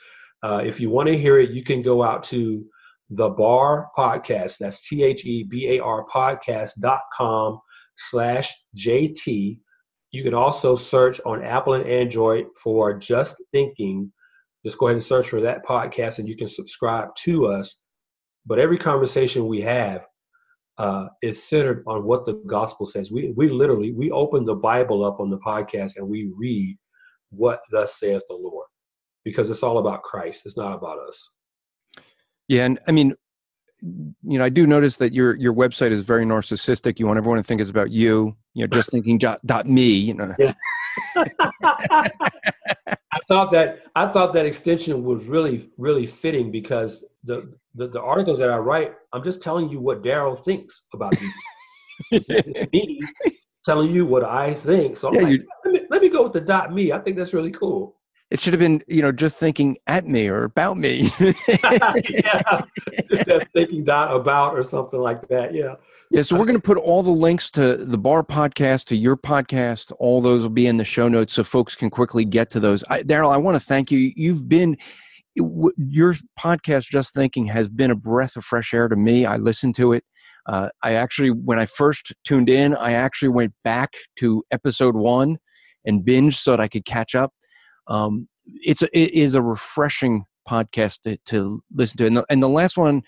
Uh, 0.43 0.63
if 0.65 0.81
you 0.81 0.89
want 0.91 1.09
to 1.09 1.19
hear 1.19 1.39
it, 1.39 1.51
you 1.51 1.63
can 1.63 1.83
go 1.83 2.03
out 2.03 2.25
to 2.25 2.65
the 3.11 3.29
bar 3.29 3.89
podcast. 3.97 4.59
That's 4.59 4.87
T 4.89 5.03
H 5.03 5.25
E 5.27 5.43
B 5.45 5.77
A 5.77 5.81
R 5.81 6.05
podcast.com 6.07 7.61
slash 7.97 8.53
JT. 8.77 9.59
You 10.11 10.23
can 10.25 10.35
also 10.35 10.77
search 10.77 11.21
on 11.27 11.45
Apple 11.45 11.75
and 11.75 11.87
Android 11.87 12.47
for 12.63 12.95
Just 12.95 13.43
Thinking. 13.53 14.11
Just 14.65 14.79
go 14.79 14.87
ahead 14.87 14.97
and 14.97 15.05
search 15.05 15.29
for 15.29 15.41
that 15.41 15.65
podcast 15.65 16.19
and 16.19 16.29
you 16.29 16.37
can 16.37 16.49
subscribe 16.49 17.15
to 17.17 17.47
us. 17.47 17.77
But 18.47 18.59
every 18.59 18.79
conversation 18.79 19.47
we 19.47 19.61
have 19.61 20.07
uh, 20.79 21.09
is 21.23 21.43
centered 21.43 21.85
on 21.87 22.05
what 22.05 22.25
the 22.25 22.35
gospel 22.47 22.87
says. 22.87 23.11
We, 23.11 23.33
we 23.37 23.49
literally, 23.49 23.93
we 23.93 24.11
open 24.11 24.45
the 24.45 24.55
Bible 24.55 25.05
up 25.05 25.21
on 25.21 25.31
the 25.31 25.39
podcast 25.39 25.97
and 25.97 26.09
we 26.09 26.31
read 26.37 26.77
what 27.31 27.61
thus 27.71 27.99
says 27.99 28.25
the 28.29 28.35
Lord 28.35 28.67
because 29.25 29.51
it's 29.51 29.63
all 29.63 29.79
about 29.79 30.03
Christ. 30.03 30.47
It's 30.47 30.57
not 30.57 30.75
about 30.75 30.99
us. 31.01 31.31
Yeah, 32.49 32.65
and 32.65 32.79
I 32.89 32.93
mean, 32.93 33.15
you 33.81 34.15
know, 34.39 34.45
I 34.45 34.49
do 34.49 34.67
notice 34.67 34.97
that 34.97 35.13
your 35.13 35.37
your 35.37 35.53
website 35.55 35.93
is 35.93 36.03
very 36.03 36.25
narcissistic. 36.25 36.99
You 36.99 37.07
want 37.07 37.19
everyone 37.19 37.39
to 37.39 37.43
think 37.43 37.61
it's 37.61 37.71
about 37.71 37.91
you. 37.91 38.37
You 38.55 38.65
know, 38.65 38.67
just 38.69 38.91
thinking 38.91 39.19
dot, 39.19 39.45
dot 39.47 39.69
me. 39.69 39.93
You 39.93 40.15
know. 40.15 40.35
Yeah. 40.39 40.55
I 43.13 43.19
thought 43.29 43.51
that 43.53 43.83
I 43.95 44.09
thought 44.09 44.33
that 44.35 44.47
extension 44.47 45.05
was 45.05 45.25
really 45.25 45.71
really 45.77 46.07
fitting 46.07 46.51
because 46.51 47.05
the, 47.25 47.53
the 47.75 47.89
the 47.89 48.01
articles 48.01 48.39
that 48.39 48.51
I 48.51 48.59
write, 48.59 48.95
I'm 49.13 49.25
just 49.25 49.43
telling 49.43 49.69
you 49.69 49.81
what 49.81 50.03
Darrell 50.03 50.37
thinks 50.37 50.85
about 50.93 51.15
you. 51.21 52.21
me 52.73 53.01
telling 53.65 53.95
you 53.95 54.07
what 54.07 54.25
I 54.25 54.55
think. 54.55 54.97
So 54.97 55.13
yeah, 55.13 55.21
like, 55.21 55.41
let, 55.65 55.75
me, 55.75 55.81
let 55.91 56.03
me 56.03 56.09
go 56.09 56.23
with 56.23 56.33
the 56.33 56.41
dot 56.41 56.73
me. 56.73 56.93
I 56.93 56.99
think 56.99 57.17
that's 57.17 57.35
really 57.35 57.51
cool. 57.51 57.98
It 58.31 58.41
should 58.41 58.53
have 58.53 58.61
been, 58.61 58.83
you 58.89 59.01
know, 59.01 59.11
just 59.11 59.39
thinking 59.39 59.79
at 59.87 60.07
me 60.07 60.29
or 60.29 60.45
about 60.45 60.77
me. 60.77 61.11
yeah, 61.49 62.63
just 63.27 63.47
thinking 63.55 63.85
dot 63.85 64.15
about 64.15 64.55
or 64.55 64.63
something 64.63 65.01
like 65.01 65.27
that. 65.29 65.55
Yeah. 65.55 65.77
Yeah, 66.11 66.23
so 66.23 66.39
we're 66.39 66.47
going 66.47 66.57
to 66.57 66.63
put 66.63 66.79
all 66.79 67.03
the 67.03 67.11
links 67.11 67.51
to 67.51 67.77
the 67.77 67.99
bar 67.99 68.23
podcast, 68.23 68.87
to 68.87 68.97
your 68.97 69.15
podcast. 69.15 69.93
All 69.99 70.23
those 70.23 70.43
will 70.43 70.49
be 70.49 70.67
in 70.67 70.79
the 70.79 70.85
show 70.85 71.07
notes, 71.07 71.35
so 71.35 71.45
folks 71.45 71.75
can 71.75 71.91
quickly 71.91 72.25
get 72.25 72.49
to 72.51 72.61
those. 72.61 72.83
Darrell, 73.05 73.31
I 73.31 73.37
want 73.37 73.57
to 73.57 73.61
thank 73.61 73.91
you. 73.91 74.13
You've 74.17 74.49
been 74.49 74.79
your 75.35 76.15
podcast, 76.39 76.89
Just 76.89 77.15
Thinking, 77.15 77.47
has 77.49 77.69
been 77.69 77.91
a 77.91 77.95
breath 77.95 78.37
of 78.37 78.45
fresh 78.45 78.73
air 78.73 78.89
to 78.89 78.97
me. 78.97 79.27
I 79.27 79.37
listened 79.37 79.75
to 79.77 79.93
it. 79.93 80.05
Uh, 80.47 80.71
I 80.83 80.95
actually, 80.95 81.31
when 81.31 81.59
I 81.59 81.67
first 81.67 82.15
tuned 82.25 82.49
in, 82.49 82.75
I 82.75 82.93
actually 82.93 83.29
went 83.29 83.53
back 83.63 83.91
to 84.19 84.43
episode 84.51 84.97
one 84.97 85.37
and 85.85 86.05
binge 86.05 86.39
so 86.39 86.53
that 86.53 86.61
I 86.61 86.69
could 86.69 86.87
catch 86.87 87.15
up. 87.15 87.33
Um, 87.89 88.29
it's 88.47 88.83
a, 88.83 88.99
it 88.99 89.13
is 89.13 89.35
a 89.35 89.43
refreshing 89.43 90.25
podcast 90.49 91.03
to, 91.03 91.17
to 91.27 91.63
listen 91.75 91.99
to, 91.99 92.07
and 92.07 92.17
the, 92.19 92.27
and 92.31 92.43
the 92.43 92.49
last 92.49 92.77
one 92.77 93.03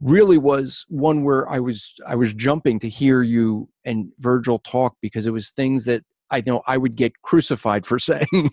really 0.00 0.38
was 0.38 0.86
one 0.88 1.24
where 1.24 1.48
I 1.48 1.60
was 1.60 1.94
I 2.06 2.14
was 2.14 2.32
jumping 2.34 2.78
to 2.80 2.88
hear 2.88 3.22
you 3.22 3.68
and 3.84 4.10
Virgil 4.18 4.58
talk 4.58 4.96
because 5.00 5.26
it 5.26 5.32
was 5.32 5.50
things 5.50 5.84
that 5.84 6.04
I 6.30 6.42
know 6.46 6.62
I 6.66 6.76
would 6.76 6.96
get 6.96 7.20
crucified 7.22 7.86
for 7.86 7.98
saying. 7.98 8.50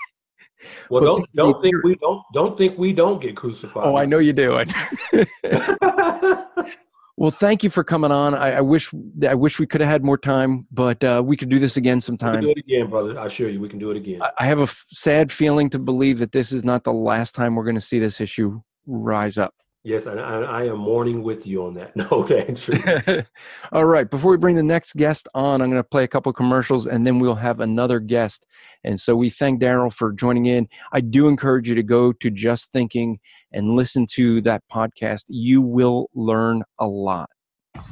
Well, 0.89 1.03
don't 1.03 1.29
don't 1.35 1.61
think 1.61 1.75
we 1.83 1.95
don't 1.95 2.23
don't 2.33 2.57
think 2.57 2.77
we 2.77 2.91
don't 2.91 3.21
get 3.21 3.35
crucified. 3.35 3.85
Oh, 3.85 3.95
I 3.95 4.05
know 4.05 4.19
you 4.19 4.33
do. 4.33 4.59
well, 7.17 7.31
thank 7.31 7.63
you 7.63 7.71
for 7.71 7.83
coming 7.83 8.11
on. 8.11 8.35
I, 8.35 8.57
I, 8.57 8.61
wish 8.61 8.93
I 9.27 9.33
wish 9.33 9.57
we 9.57 9.65
could 9.65 9.81
have 9.81 9.89
had 9.89 10.03
more 10.03 10.19
time, 10.19 10.67
but 10.71 11.03
uh, 11.03 11.23
we 11.25 11.35
could 11.35 11.49
do 11.49 11.57
this 11.57 11.75
again 11.75 11.99
sometime. 11.99 12.41
do 12.41 12.51
it 12.51 12.59
again, 12.59 12.91
brother. 12.91 13.19
I 13.19 13.25
assure 13.25 13.49
you, 13.49 13.59
we 13.59 13.69
can 13.69 13.79
do 13.79 13.89
it 13.89 13.97
again. 13.97 14.21
I, 14.21 14.29
I 14.39 14.45
have 14.45 14.59
a 14.59 14.63
f- 14.63 14.85
sad 14.89 15.31
feeling 15.31 15.71
to 15.71 15.79
believe 15.79 16.19
that 16.19 16.31
this 16.31 16.51
is 16.51 16.63
not 16.63 16.83
the 16.83 16.93
last 16.93 17.33
time 17.33 17.55
we're 17.55 17.63
going 17.63 17.75
to 17.75 17.81
see 17.81 17.97
this 17.97 18.21
issue 18.21 18.61
rise 18.85 19.39
up. 19.39 19.55
Yes, 19.87 20.05
and 20.05 20.19
I, 20.19 20.41
I, 20.41 20.63
am 20.65 20.79
mourning 20.79 21.23
with 21.23 21.47
you 21.47 21.63
on 21.63 21.75
that 21.75 21.95
note, 21.95 22.29
Andrew. 22.29 23.23
All 23.71 23.85
right. 23.85 24.11
Before 24.11 24.31
we 24.31 24.37
bring 24.37 24.57
the 24.57 24.61
next 24.61 24.97
guest 24.97 25.29
on, 25.33 25.61
I'm 25.61 25.69
going 25.69 25.81
to 25.81 25.87
play 25.87 26.03
a 26.03 26.09
couple 26.09 26.33
commercials 26.33 26.87
and 26.87 27.07
then 27.07 27.19
we'll 27.19 27.35
have 27.35 27.61
another 27.61 28.01
guest. 28.01 28.45
And 28.83 28.99
so 28.99 29.15
we 29.15 29.29
thank 29.29 29.61
Darrell 29.61 29.89
for 29.89 30.11
joining 30.11 30.45
in. 30.45 30.67
I 30.91 30.99
do 30.99 31.29
encourage 31.29 31.69
you 31.69 31.75
to 31.75 31.83
go 31.83 32.11
to 32.11 32.29
Just 32.29 32.73
Thinking 32.73 33.19
and 33.53 33.77
listen 33.77 34.05
to 34.15 34.41
that 34.41 34.61
podcast. 34.69 35.23
You 35.29 35.61
will 35.61 36.09
learn 36.13 36.63
a 36.77 36.87
lot. 36.87 37.29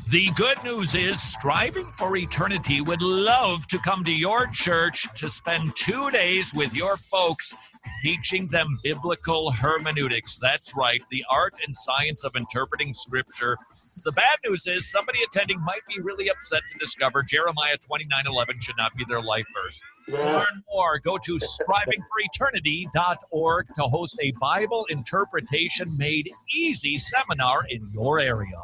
The 0.10 0.32
good 0.36 0.62
news 0.66 0.96
is 0.96 1.22
Striving 1.22 1.88
for 1.88 2.18
Eternity 2.18 2.82
would 2.82 3.02
love 3.02 3.68
to 3.70 3.78
come 3.78 4.04
to 4.04 4.12
your 4.12 4.48
church 4.48 5.08
to 5.16 5.30
spend 5.30 5.78
two 5.78 6.12
days 6.12 6.54
with 6.54 6.74
your 6.76 6.98
folks 6.98 7.54
teaching 8.02 8.48
them 8.48 8.80
biblical 8.84 9.52
hermeneutics. 9.52 10.38
That's 10.38 10.76
right, 10.76 11.04
the 11.10 11.24
art 11.30 11.54
and 11.66 11.74
science 11.76 12.24
of 12.24 12.36
interpreting 12.36 12.94
scripture. 12.94 13.58
The 14.04 14.12
bad 14.12 14.38
news 14.46 14.68
is 14.68 14.92
somebody 14.92 15.20
attending 15.24 15.60
might 15.62 15.82
be 15.88 16.00
really 16.02 16.30
upset 16.30 16.62
to 16.72 16.78
discover 16.80 17.24
Jeremiah 17.24 17.78
29:11 17.78 18.62
should 18.62 18.78
not 18.78 18.94
be 18.96 19.06
their 19.06 19.22
life 19.22 19.48
verse. 19.56 19.82
Learn 20.08 20.64
more, 20.72 21.00
go 21.00 21.18
to 21.18 21.38
strivingforeternity.org 21.38 23.68
to 23.76 23.84
host 23.84 24.20
a 24.22 24.30
Bible 24.34 24.86
interpretation 24.90 25.90
made 25.98 26.30
easy 26.54 27.00
seminar 27.00 27.66
in 27.70 27.82
your 27.94 28.20
area. 28.20 28.60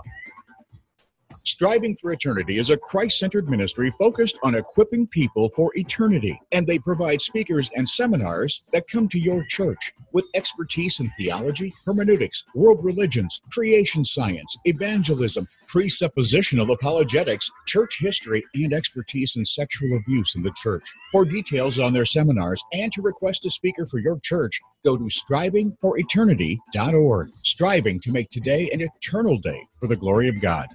Striving 1.44 1.96
for 1.96 2.12
Eternity 2.12 2.60
is 2.60 2.70
a 2.70 2.78
Christ 2.78 3.18
centered 3.18 3.50
ministry 3.50 3.92
focused 3.98 4.38
on 4.44 4.54
equipping 4.54 5.08
people 5.08 5.50
for 5.50 5.72
eternity, 5.76 6.40
and 6.52 6.68
they 6.68 6.78
provide 6.78 7.20
speakers 7.20 7.72
and 7.76 7.90
seminars 7.90 8.70
that 8.74 8.88
come 8.88 9.10
to 9.10 9.18
your 9.18 9.44
church 9.46 9.92
with 10.14 10.30
expertise 10.36 11.00
in 11.00 11.12
theology, 11.18 11.74
hermeneutics, 11.84 12.44
world 12.54 12.86
religions, 12.86 13.42
creation 13.52 14.06
science, 14.06 14.56
evangelism, 14.66 15.48
presuppositional 15.68 16.72
apologetics, 16.72 17.50
church 17.66 17.98
history, 18.00 18.46
and 18.54 18.72
expertise 18.72 19.36
in 19.36 19.44
sexual 19.44 19.98
abuse 19.98 20.36
in 20.36 20.44
the 20.44 20.54
church. 20.58 20.84
For 21.12 21.26
details 21.26 21.80
on 21.80 21.92
their 21.92 22.06
seminars 22.06 22.64
and 22.72 22.94
to 22.94 23.02
request 23.02 23.48
a 23.48 23.50
speaker 23.50 23.88
for 23.88 23.98
your 23.98 24.20
church, 24.20 24.62
go 24.86 24.96
to 24.96 25.06
strivingforeternity.org, 25.06 27.30
striving 27.34 28.00
to 28.00 28.12
make 28.12 28.30
today 28.30 28.70
an 28.72 28.82
eternal 28.82 29.38
day 29.38 29.66
for 29.80 29.88
the 29.88 29.96
glory 29.96 30.28
of 30.28 30.40
God. 30.40 30.68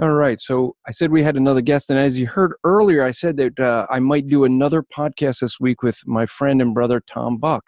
All 0.00 0.12
right. 0.12 0.40
So 0.40 0.76
I 0.86 0.92
said 0.92 1.12
we 1.12 1.22
had 1.22 1.36
another 1.36 1.60
guest. 1.60 1.90
And 1.90 1.98
as 1.98 2.18
you 2.18 2.26
heard 2.26 2.54
earlier, 2.64 3.04
I 3.04 3.10
said 3.10 3.36
that 3.36 3.60
uh, 3.60 3.86
I 3.90 3.98
might 3.98 4.28
do 4.28 4.44
another 4.44 4.82
podcast 4.82 5.40
this 5.40 5.60
week 5.60 5.82
with 5.82 6.00
my 6.06 6.24
friend 6.24 6.62
and 6.62 6.72
brother, 6.72 7.02
Tom 7.12 7.36
Buck. 7.36 7.64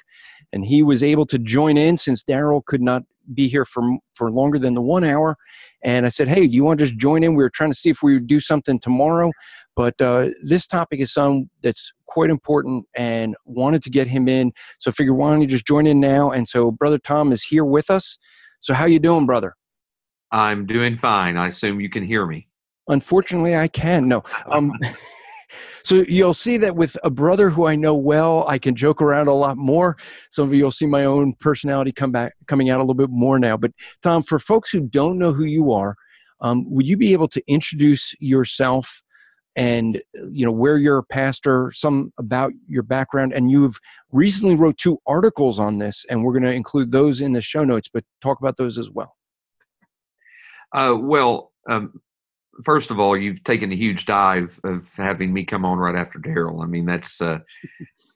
And 0.50 0.64
he 0.64 0.82
was 0.82 1.02
able 1.02 1.26
to 1.26 1.38
join 1.38 1.76
in 1.76 1.98
since 1.98 2.22
Darrell 2.22 2.62
could 2.62 2.80
not 2.80 3.02
be 3.34 3.48
here 3.48 3.66
for, 3.66 3.98
for 4.14 4.30
longer 4.30 4.58
than 4.58 4.72
the 4.72 4.80
one 4.80 5.04
hour. 5.04 5.36
And 5.82 6.06
I 6.06 6.08
said, 6.08 6.26
hey, 6.26 6.42
you 6.42 6.64
want 6.64 6.78
to 6.78 6.86
just 6.86 6.96
join 6.96 7.22
in? 7.22 7.34
We 7.34 7.42
were 7.42 7.50
trying 7.50 7.70
to 7.70 7.76
see 7.76 7.90
if 7.90 8.02
we 8.02 8.14
would 8.14 8.28
do 8.28 8.40
something 8.40 8.78
tomorrow. 8.78 9.30
But 9.76 10.00
uh, 10.00 10.30
this 10.42 10.66
topic 10.66 11.00
is 11.00 11.12
something 11.12 11.50
that's 11.60 11.92
quite 12.06 12.30
important 12.30 12.86
and 12.96 13.36
wanted 13.44 13.82
to 13.82 13.90
get 13.90 14.06
him 14.06 14.26
in. 14.26 14.52
So 14.78 14.90
I 14.90 14.92
figured, 14.92 15.18
why 15.18 15.32
don't 15.32 15.42
you 15.42 15.46
just 15.46 15.66
join 15.66 15.86
in 15.86 16.00
now? 16.00 16.30
And 16.30 16.48
so 16.48 16.70
Brother 16.70 16.98
Tom 16.98 17.30
is 17.30 17.42
here 17.42 17.64
with 17.66 17.90
us. 17.90 18.16
So 18.60 18.72
how 18.72 18.86
you 18.86 19.00
doing, 19.00 19.26
brother? 19.26 19.54
I'm 20.32 20.66
doing 20.66 20.96
fine. 20.96 21.36
I 21.36 21.48
assume 21.48 21.80
you 21.80 21.90
can 21.90 22.04
hear 22.04 22.26
me. 22.26 22.48
Unfortunately, 22.88 23.54
I 23.54 23.68
can. 23.68 24.08
No. 24.08 24.24
Um, 24.46 24.72
so 25.84 26.04
you'll 26.08 26.34
see 26.34 26.56
that 26.56 26.74
with 26.74 26.96
a 27.04 27.10
brother 27.10 27.50
who 27.50 27.66
I 27.66 27.76
know 27.76 27.94
well, 27.94 28.46
I 28.48 28.58
can 28.58 28.74
joke 28.74 29.02
around 29.02 29.28
a 29.28 29.34
lot 29.34 29.56
more. 29.56 29.96
Some 30.30 30.44
of 30.44 30.54
you 30.54 30.64
will 30.64 30.70
see 30.70 30.86
my 30.86 31.04
own 31.04 31.34
personality 31.34 31.92
come 31.92 32.12
back, 32.12 32.34
coming 32.46 32.70
out 32.70 32.78
a 32.78 32.82
little 32.82 32.94
bit 32.94 33.10
more 33.10 33.38
now. 33.38 33.56
But 33.56 33.72
Tom, 34.02 34.22
for 34.22 34.38
folks 34.38 34.70
who 34.70 34.80
don't 34.80 35.18
know 35.18 35.32
who 35.32 35.44
you 35.44 35.72
are, 35.72 35.96
um, 36.40 36.64
would 36.70 36.86
you 36.86 36.96
be 36.96 37.12
able 37.12 37.28
to 37.28 37.42
introduce 37.46 38.14
yourself 38.20 39.02
and 39.54 40.02
you 40.30 40.46
know 40.46 40.50
where 40.50 40.78
you're 40.78 40.96
a 40.96 41.04
pastor, 41.04 41.70
some 41.74 42.10
about 42.18 42.52
your 42.66 42.82
background, 42.82 43.34
and 43.34 43.50
you've 43.50 43.78
recently 44.10 44.54
wrote 44.54 44.78
two 44.78 44.98
articles 45.06 45.58
on 45.58 45.78
this, 45.78 46.06
and 46.08 46.24
we're 46.24 46.32
going 46.32 46.42
to 46.42 46.52
include 46.52 46.90
those 46.90 47.20
in 47.20 47.34
the 47.34 47.42
show 47.42 47.62
notes. 47.62 47.88
But 47.92 48.04
talk 48.22 48.40
about 48.40 48.56
those 48.56 48.78
as 48.78 48.88
well. 48.88 49.14
Uh, 50.72 50.96
well, 50.98 51.52
um, 51.68 52.00
first 52.64 52.90
of 52.90 52.98
all, 52.98 53.16
you've 53.16 53.44
taken 53.44 53.72
a 53.72 53.76
huge 53.76 54.06
dive 54.06 54.58
of 54.64 54.86
having 54.96 55.32
me 55.32 55.44
come 55.44 55.64
on 55.64 55.78
right 55.78 55.94
after 55.94 56.18
Darrell. 56.18 56.62
I 56.62 56.66
mean, 56.66 56.86
that's 56.86 57.20
uh, 57.20 57.38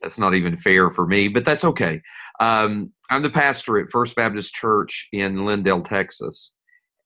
that's 0.02 0.18
not 0.18 0.34
even 0.34 0.56
fair 0.56 0.90
for 0.90 1.06
me, 1.06 1.28
but 1.28 1.44
that's 1.44 1.64
okay. 1.64 2.00
Um, 2.40 2.92
I'm 3.10 3.22
the 3.22 3.30
pastor 3.30 3.78
at 3.78 3.90
First 3.90 4.14
Baptist 4.16 4.54
Church 4.54 5.08
in 5.12 5.36
Lindale, 5.38 5.86
Texas, 5.86 6.54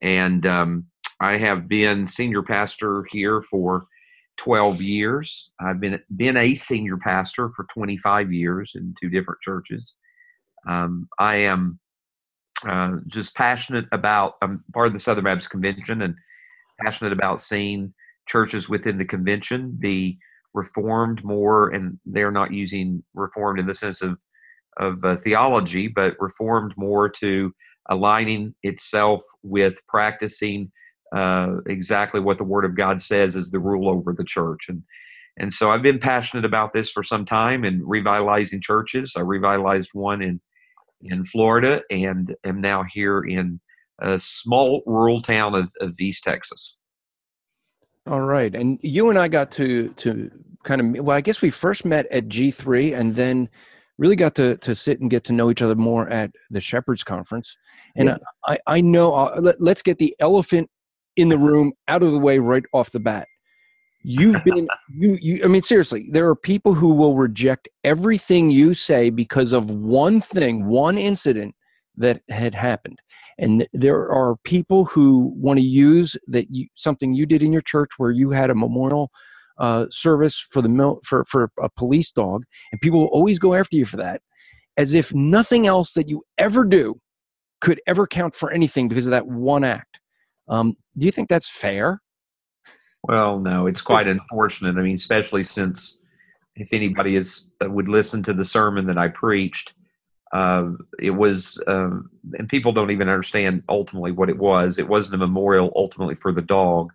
and 0.01 0.45
um, 0.45 0.85
I 1.19 1.37
have 1.37 1.67
been 1.67 2.07
senior 2.07 2.43
pastor 2.43 3.05
here 3.11 3.41
for 3.41 3.85
12 4.37 4.81
years. 4.81 5.51
I've 5.59 5.79
been 5.79 6.01
been 6.15 6.37
a 6.37 6.55
senior 6.55 6.97
pastor 6.97 7.49
for 7.49 7.65
25 7.65 8.33
years 8.33 8.73
in 8.75 8.95
two 9.01 9.09
different 9.09 9.41
churches. 9.41 9.95
Um, 10.67 11.07
I 11.19 11.35
am 11.35 11.79
uh, 12.65 12.97
just 13.07 13.35
passionate 13.35 13.85
about. 13.91 14.35
I'm 14.41 14.63
part 14.73 14.87
of 14.87 14.93
the 14.93 14.99
Southern 14.99 15.23
Baptist 15.23 15.49
Convention 15.49 16.01
and 16.01 16.15
passionate 16.81 17.13
about 17.13 17.41
seeing 17.41 17.93
churches 18.27 18.69
within 18.69 18.97
the 18.97 19.05
convention 19.05 19.75
be 19.79 20.19
reformed 20.53 21.23
more, 21.23 21.69
and 21.69 21.99
they're 22.05 22.31
not 22.31 22.53
using 22.53 23.03
reformed 23.13 23.59
in 23.59 23.67
the 23.67 23.75
sense 23.75 24.01
of 24.01 24.19
of 24.77 25.03
uh, 25.03 25.17
theology, 25.17 25.87
but 25.87 26.15
reformed 26.19 26.73
more 26.77 27.09
to 27.09 27.53
aligning 27.89 28.55
itself 28.63 29.21
with 29.43 29.75
practicing 29.87 30.71
uh, 31.13 31.57
exactly 31.67 32.21
what 32.21 32.37
the 32.37 32.43
Word 32.43 32.63
of 32.63 32.75
God 32.75 33.01
says 33.01 33.35
is 33.35 33.51
the 33.51 33.59
rule 33.59 33.89
over 33.89 34.13
the 34.13 34.23
church. 34.23 34.67
And 34.69 34.83
and 35.37 35.53
so 35.53 35.71
I've 35.71 35.81
been 35.81 35.99
passionate 35.99 36.45
about 36.45 36.73
this 36.73 36.89
for 36.89 37.03
some 37.03 37.25
time 37.25 37.63
and 37.63 37.81
revitalizing 37.85 38.61
churches. 38.61 39.13
I 39.15 39.21
revitalized 39.21 39.91
one 39.93 40.21
in 40.21 40.41
in 41.03 41.23
Florida 41.23 41.81
and 41.89 42.35
am 42.43 42.61
now 42.61 42.83
here 42.91 43.21
in 43.21 43.59
a 43.99 44.19
small 44.19 44.81
rural 44.85 45.21
town 45.21 45.55
of, 45.55 45.71
of 45.79 45.99
East 45.99 46.23
Texas. 46.23 46.77
All 48.07 48.21
right, 48.21 48.53
and 48.55 48.79
you 48.81 49.09
and 49.09 49.19
I 49.19 49.27
got 49.27 49.51
to 49.51 49.89
to 49.89 50.31
kind 50.63 50.81
of 50.97 51.05
well, 51.05 51.15
I 51.15 51.21
guess 51.21 51.41
we 51.41 51.51
first 51.51 51.85
met 51.85 52.07
at 52.11 52.27
G 52.27 52.49
three, 52.49 52.93
and 52.93 53.15
then 53.15 53.47
really 53.99 54.15
got 54.15 54.33
to 54.35 54.57
to 54.57 54.73
sit 54.73 54.99
and 54.99 55.09
get 55.09 55.23
to 55.25 55.33
know 55.33 55.51
each 55.51 55.61
other 55.61 55.75
more 55.75 56.09
at 56.09 56.31
the 56.49 56.61
Shepherds 56.61 57.03
Conference. 57.03 57.55
And 57.95 58.09
yes. 58.09 58.23
I 58.45 58.57
I 58.65 58.81
know 58.81 59.13
uh, 59.13 59.39
let, 59.39 59.61
let's 59.61 59.83
get 59.83 59.99
the 59.99 60.15
elephant 60.19 60.69
in 61.15 61.29
the 61.29 61.37
room 61.37 61.73
out 61.87 62.01
of 62.01 62.11
the 62.11 62.19
way 62.19 62.39
right 62.39 62.63
off 62.73 62.91
the 62.91 62.99
bat. 62.99 63.27
You've 64.03 64.43
been 64.43 64.67
you 64.89 65.17
you 65.21 65.43
I 65.43 65.47
mean 65.47 65.61
seriously, 65.61 66.07
there 66.11 66.27
are 66.27 66.35
people 66.35 66.73
who 66.73 66.93
will 66.93 67.15
reject 67.15 67.69
everything 67.83 68.49
you 68.49 68.73
say 68.73 69.09
because 69.09 69.51
of 69.51 69.69
one 69.69 70.21
thing, 70.21 70.65
one 70.65 70.97
incident 70.97 71.55
that 71.97 72.21
had 72.29 72.55
happened. 72.55 72.99
And 73.37 73.67
there 73.73 74.09
are 74.11 74.35
people 74.43 74.85
who 74.85 75.33
want 75.35 75.59
to 75.59 75.65
use 75.65 76.17
that 76.27 76.47
you 76.49 76.67
something 76.75 77.13
you 77.13 77.25
did 77.25 77.43
in 77.43 77.53
your 77.53 77.61
church 77.61 77.91
where 77.97 78.11
you 78.11 78.31
had 78.31 78.49
a 78.49 78.55
memorial 78.55 79.11
uh, 79.57 79.85
service 79.91 80.39
for 80.39 80.61
the 80.61 80.69
mil- 80.69 81.01
for 81.05 81.23
for 81.25 81.51
a 81.61 81.69
police 81.69 82.11
dog, 82.11 82.43
and 82.71 82.81
people 82.81 82.99
will 82.99 83.07
always 83.07 83.37
go 83.39 83.53
after 83.53 83.75
you 83.75 83.85
for 83.85 83.97
that, 83.97 84.21
as 84.77 84.93
if 84.93 85.13
nothing 85.13 85.67
else 85.67 85.93
that 85.93 86.09
you 86.09 86.23
ever 86.37 86.63
do 86.63 86.99
could 87.59 87.79
ever 87.85 88.07
count 88.07 88.33
for 88.33 88.51
anything 88.51 88.87
because 88.87 89.05
of 89.05 89.11
that 89.11 89.27
one 89.27 89.63
act. 89.63 89.99
Um, 90.47 90.75
do 90.97 91.05
you 91.05 91.11
think 91.11 91.29
that's 91.29 91.49
fair? 91.49 92.01
Well, 93.03 93.39
no, 93.39 93.67
it's 93.67 93.81
quite 93.81 94.07
unfortunate. 94.07 94.77
I 94.77 94.81
mean, 94.81 94.95
especially 94.95 95.43
since 95.43 95.97
if 96.55 96.71
anybody 96.71 97.15
is 97.15 97.51
uh, 97.63 97.69
would 97.69 97.87
listen 97.87 98.21
to 98.23 98.33
the 98.33 98.45
sermon 98.45 98.85
that 98.87 98.97
I 98.97 99.07
preached, 99.07 99.73
uh, 100.31 100.69
it 100.99 101.11
was, 101.11 101.61
um, 101.67 102.09
and 102.37 102.47
people 102.47 102.71
don't 102.71 102.91
even 102.91 103.09
understand 103.09 103.63
ultimately 103.67 104.11
what 104.11 104.29
it 104.29 104.37
was. 104.37 104.77
It 104.77 104.87
wasn't 104.87 105.15
a 105.15 105.25
memorial 105.25 105.71
ultimately 105.75 106.15
for 106.15 106.31
the 106.31 106.41
dog. 106.41 106.91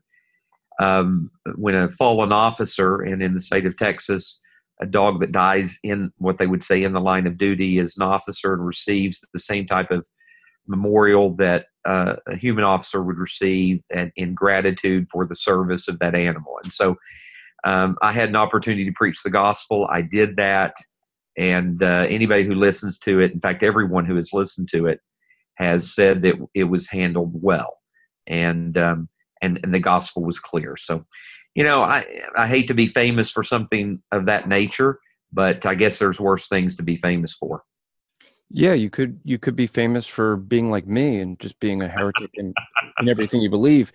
Um, 0.79 1.31
when 1.57 1.75
a 1.75 1.89
fallen 1.89 2.33
officer, 2.33 3.01
and 3.01 3.23
in 3.23 3.35
the 3.35 3.41
state 3.41 3.67
of 3.67 3.77
Texas, 3.77 4.41
a 4.81 4.87
dog 4.87 5.21
that 5.21 5.33
dies 5.33 5.79
in 5.83 6.13
what 6.19 6.39
they 6.39 6.47
would 6.47 6.63
say 6.63 6.83
in 6.83 6.93
the 6.93 7.01
line 7.01 7.27
of 7.27 7.39
duty 7.39 7.79
is 7.79 7.97
an 7.97 8.03
officer 8.03 8.53
and 8.53 8.65
receives 8.65 9.25
the 9.33 9.39
same 9.39 9.67
type 9.67 9.91
of 9.91 10.07
memorial 10.67 11.35
that 11.37 11.67
uh, 11.87 12.17
a 12.27 12.37
human 12.37 12.65
officer 12.65 13.03
would 13.03 13.19
receive 13.19 13.83
and 13.91 14.13
in 14.17 14.35
gratitude 14.35 15.09
for 15.11 15.25
the 15.27 15.37
service 15.37 15.89
of 15.89 15.99
that 16.01 16.15
animal. 16.15 16.59
And 16.63 16.73
so 16.73 16.97
um, 17.65 17.97
I 18.03 18.13
had 18.13 18.29
an 18.29 18.37
opportunity 18.37 18.85
to 18.85 18.93
preach 18.93 19.23
the 19.23 19.31
gospel. 19.31 19.89
I 19.91 20.03
did 20.03 20.37
that. 20.37 20.75
And 21.39 21.83
uh, 21.83 22.07
anybody 22.09 22.45
who 22.45 22.55
listens 22.55 22.99
to 23.01 23.21
it, 23.21 23.33
in 23.33 23.41
fact, 23.41 23.63
everyone 23.63 24.07
who 24.07 24.17
has 24.17 24.33
listened 24.33 24.69
to 24.71 24.87
it, 24.87 25.01
has 25.57 25.93
said 25.93 26.23
that 26.23 26.35
it 26.55 26.65
was 26.65 26.89
handled 26.89 27.33
well, 27.35 27.79
and 28.27 28.77
um, 28.79 29.09
and 29.43 29.61
and 29.63 29.75
the 29.75 29.81
gospel 29.81 30.23
was 30.23 30.39
clear. 30.39 30.77
So, 30.77 31.05
you 31.55 31.65
know, 31.65 31.83
I 31.83 32.07
I 32.37 32.47
hate 32.47 32.69
to 32.69 32.75
be 32.75 32.87
famous 32.87 33.31
for 33.31 33.43
something 33.43 34.03
of 34.13 34.27
that 34.27 34.49
nature, 34.49 34.99
but 35.33 35.67
I 35.67 35.75
guess 35.75 35.99
there's 35.99 36.21
worse 36.21 36.49
things 36.49 36.77
to 36.77 36.83
be 36.83 36.97
famous 36.97 37.35
for. 37.35 37.65
Yeah, 38.51 38.75
you 38.75 38.91
could 38.91 39.21
you 39.25 39.39
could 39.39 39.57
be 39.57 39.67
famous 39.67 40.07
for 40.07 40.37
being 40.37 40.71
like 40.71 40.87
me 40.87 41.19
and 41.21 41.39
just 41.41 41.59
being 41.59 41.83
a 41.83 41.89
heretic 41.89 42.31
and, 42.37 42.55
in 43.01 43.09
everything 43.09 43.41
you 43.41 43.51
believe. 43.51 43.93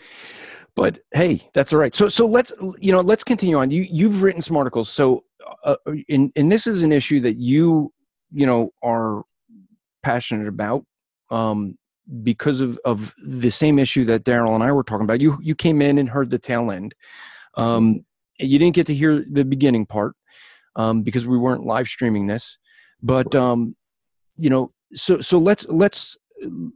But 0.75 0.99
hey, 1.13 1.49
that's 1.53 1.71
all 1.71 1.79
right. 1.79 1.95
So 1.95 2.09
so 2.09 2.25
let's 2.25 2.51
you 2.79 2.91
know 2.91 2.99
let's 2.99 3.23
continue 3.23 3.57
on. 3.57 3.71
You 3.71 3.87
you've 3.89 4.21
written 4.21 4.41
some 4.41 4.57
articles. 4.57 4.89
So 4.89 5.23
uh, 5.63 5.75
and 6.09 6.31
and 6.35 6.51
this 6.51 6.67
is 6.67 6.83
an 6.83 6.91
issue 6.91 7.21
that 7.21 7.35
you 7.35 7.93
you 8.31 8.45
know 8.45 8.71
are 8.83 9.23
passionate 10.03 10.47
about 10.47 10.85
um, 11.29 11.77
because 12.23 12.59
of 12.59 12.77
of 12.83 13.15
the 13.25 13.51
same 13.51 13.79
issue 13.79 14.03
that 14.05 14.23
Darrell 14.23 14.55
and 14.55 14.63
I 14.63 14.71
were 14.71 14.83
talking 14.83 15.05
about. 15.05 15.21
You 15.21 15.37
you 15.41 15.55
came 15.55 15.81
in 15.81 15.97
and 15.97 16.09
heard 16.09 16.29
the 16.29 16.39
tail 16.39 16.71
end. 16.71 16.93
Um, 17.55 18.05
you 18.39 18.59
didn't 18.59 18.75
get 18.75 18.87
to 18.87 18.95
hear 18.95 19.23
the 19.29 19.45
beginning 19.45 19.85
part 19.85 20.15
um, 20.75 21.03
because 21.03 21.25
we 21.25 21.37
weren't 21.37 21.65
live 21.65 21.87
streaming 21.87 22.27
this, 22.27 22.57
but 23.01 23.33
um, 23.35 23.75
you 24.41 24.49
know, 24.49 24.71
so 24.93 25.21
so 25.21 25.37
let's 25.37 25.65
let's 25.67 26.17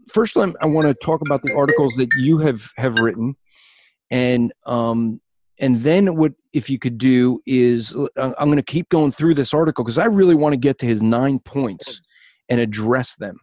first 0.08 0.38
I 0.38 0.66
want 0.66 0.88
to 0.88 0.94
talk 0.94 1.22
about 1.22 1.42
the 1.42 1.54
articles 1.54 1.96
that 1.96 2.10
you 2.16 2.38
have 2.38 2.70
have 2.78 3.00
written, 3.00 3.36
and 4.12 4.54
um, 4.66 5.20
and 5.60 5.78
then 5.82 6.16
what 6.16 6.34
if 6.54 6.70
you 6.70 6.78
could 6.78 7.00
do 7.00 7.42
is 7.48 7.94
I'm 8.16 8.34
going 8.36 8.58
to 8.58 8.64
keep 8.64 8.90
going 8.90 9.12
through 9.12 9.34
this 9.34 9.54
article 9.54 9.84
because 9.84 9.98
I 9.98 10.06
really 10.06 10.36
want 10.36 10.54
to 10.54 10.58
get 10.58 10.78
to 10.80 10.86
his 10.86 11.02
nine 11.02 11.40
points 11.40 12.02
and 12.50 12.60
address 12.60 13.16
them. 13.16 13.40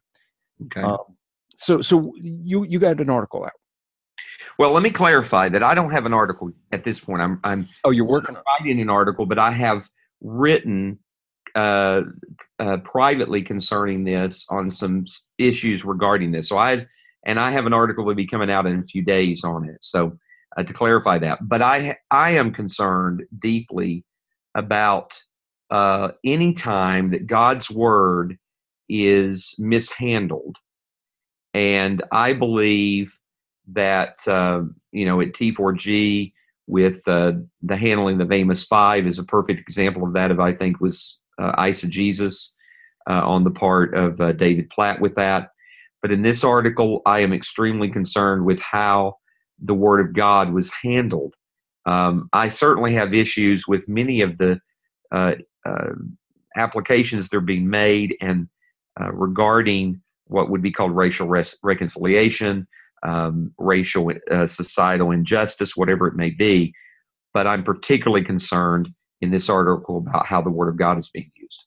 Okay. 0.66 0.82
Um, 0.82 1.16
so 1.56 1.80
so 1.80 2.12
you 2.22 2.64
you 2.64 2.78
got 2.78 3.00
an 3.00 3.10
article 3.10 3.44
out. 3.44 3.52
Well, 4.56 4.70
let 4.72 4.84
me 4.84 4.90
clarify 4.90 5.48
that 5.48 5.64
I 5.64 5.74
don't 5.74 5.90
have 5.90 6.06
an 6.06 6.14
article 6.14 6.52
at 6.70 6.84
this 6.84 7.00
point. 7.00 7.22
I'm 7.22 7.40
I'm 7.42 7.68
oh 7.82 7.90
you're 7.90 8.06
working 8.06 8.36
writing 8.46 8.80
an 8.80 8.88
article, 8.88 9.26
but 9.26 9.40
I 9.40 9.50
have 9.50 9.88
written 10.20 11.00
uh, 11.54 12.02
uh, 12.58 12.76
privately 12.78 13.42
concerning 13.42 14.04
this 14.04 14.46
on 14.50 14.70
some 14.70 15.04
issues 15.38 15.84
regarding 15.84 16.32
this. 16.32 16.48
So 16.48 16.58
I've 16.58 16.86
and 17.24 17.38
I 17.38 17.52
have 17.52 17.66
an 17.66 17.72
article 17.72 18.04
will 18.04 18.14
be 18.14 18.26
coming 18.26 18.50
out 18.50 18.66
in 18.66 18.78
a 18.78 18.82
few 18.82 19.02
days 19.02 19.44
on 19.44 19.68
it. 19.68 19.78
So 19.80 20.18
uh, 20.56 20.64
to 20.64 20.72
clarify 20.72 21.18
that, 21.18 21.38
but 21.42 21.62
I 21.62 21.96
I 22.10 22.30
am 22.30 22.52
concerned 22.52 23.24
deeply 23.38 24.04
about 24.54 25.18
uh, 25.70 26.10
any 26.24 26.52
time 26.52 27.10
that 27.10 27.26
God's 27.26 27.70
word 27.70 28.38
is 28.88 29.54
mishandled, 29.58 30.56
and 31.54 32.02
I 32.12 32.34
believe 32.34 33.14
that 33.68 34.26
uh, 34.26 34.62
you 34.90 35.06
know 35.06 35.20
at 35.20 35.32
T4G 35.32 36.32
with 36.66 37.06
uh, 37.08 37.32
the 37.62 37.76
handling 37.76 38.20
of 38.20 38.30
Amos 38.30 38.64
five 38.64 39.06
is 39.06 39.18
a 39.18 39.24
perfect 39.24 39.60
example 39.60 40.04
of 40.04 40.12
that. 40.12 40.30
If 40.30 40.38
I 40.38 40.52
think 40.52 40.80
was 40.80 41.18
uh, 41.40 41.52
eisegesis 41.56 42.50
uh, 43.08 43.26
on 43.26 43.44
the 43.44 43.50
part 43.50 43.94
of 43.94 44.20
uh, 44.20 44.32
David 44.32 44.70
Platt 44.70 45.00
with 45.00 45.14
that. 45.16 45.50
But 46.00 46.12
in 46.12 46.22
this 46.22 46.42
article, 46.44 47.00
I 47.06 47.20
am 47.20 47.32
extremely 47.32 47.88
concerned 47.88 48.44
with 48.44 48.60
how 48.60 49.16
the 49.62 49.74
Word 49.74 50.00
of 50.00 50.14
God 50.14 50.52
was 50.52 50.72
handled. 50.82 51.34
Um, 51.86 52.28
I 52.32 52.48
certainly 52.48 52.94
have 52.94 53.14
issues 53.14 53.66
with 53.66 53.88
many 53.88 54.20
of 54.20 54.38
the 54.38 54.60
uh, 55.12 55.34
uh, 55.64 55.92
applications 56.56 57.28
that 57.28 57.36
are 57.36 57.40
being 57.40 57.68
made 57.68 58.16
and 58.20 58.48
uh, 59.00 59.12
regarding 59.12 60.00
what 60.26 60.50
would 60.50 60.62
be 60.62 60.72
called 60.72 60.94
racial 60.94 61.28
res- 61.28 61.58
reconciliation, 61.62 62.66
um, 63.02 63.52
racial 63.58 64.12
uh, 64.30 64.46
societal 64.46 65.10
injustice, 65.10 65.76
whatever 65.76 66.06
it 66.06 66.14
may 66.14 66.30
be. 66.30 66.72
But 67.34 67.46
I'm 67.46 67.62
particularly 67.62 68.24
concerned 68.24 68.90
in 69.22 69.30
this 69.30 69.48
article 69.48 69.98
about 69.98 70.26
how 70.26 70.42
the 70.42 70.50
Word 70.50 70.68
of 70.68 70.76
God 70.76 70.98
is 70.98 71.08
being 71.08 71.30
used. 71.36 71.66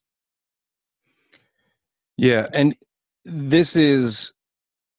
Yeah, 2.16 2.48
and 2.52 2.76
this 3.24 3.74
is 3.74 4.32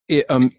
it, 0.10 0.26
um 0.30 0.52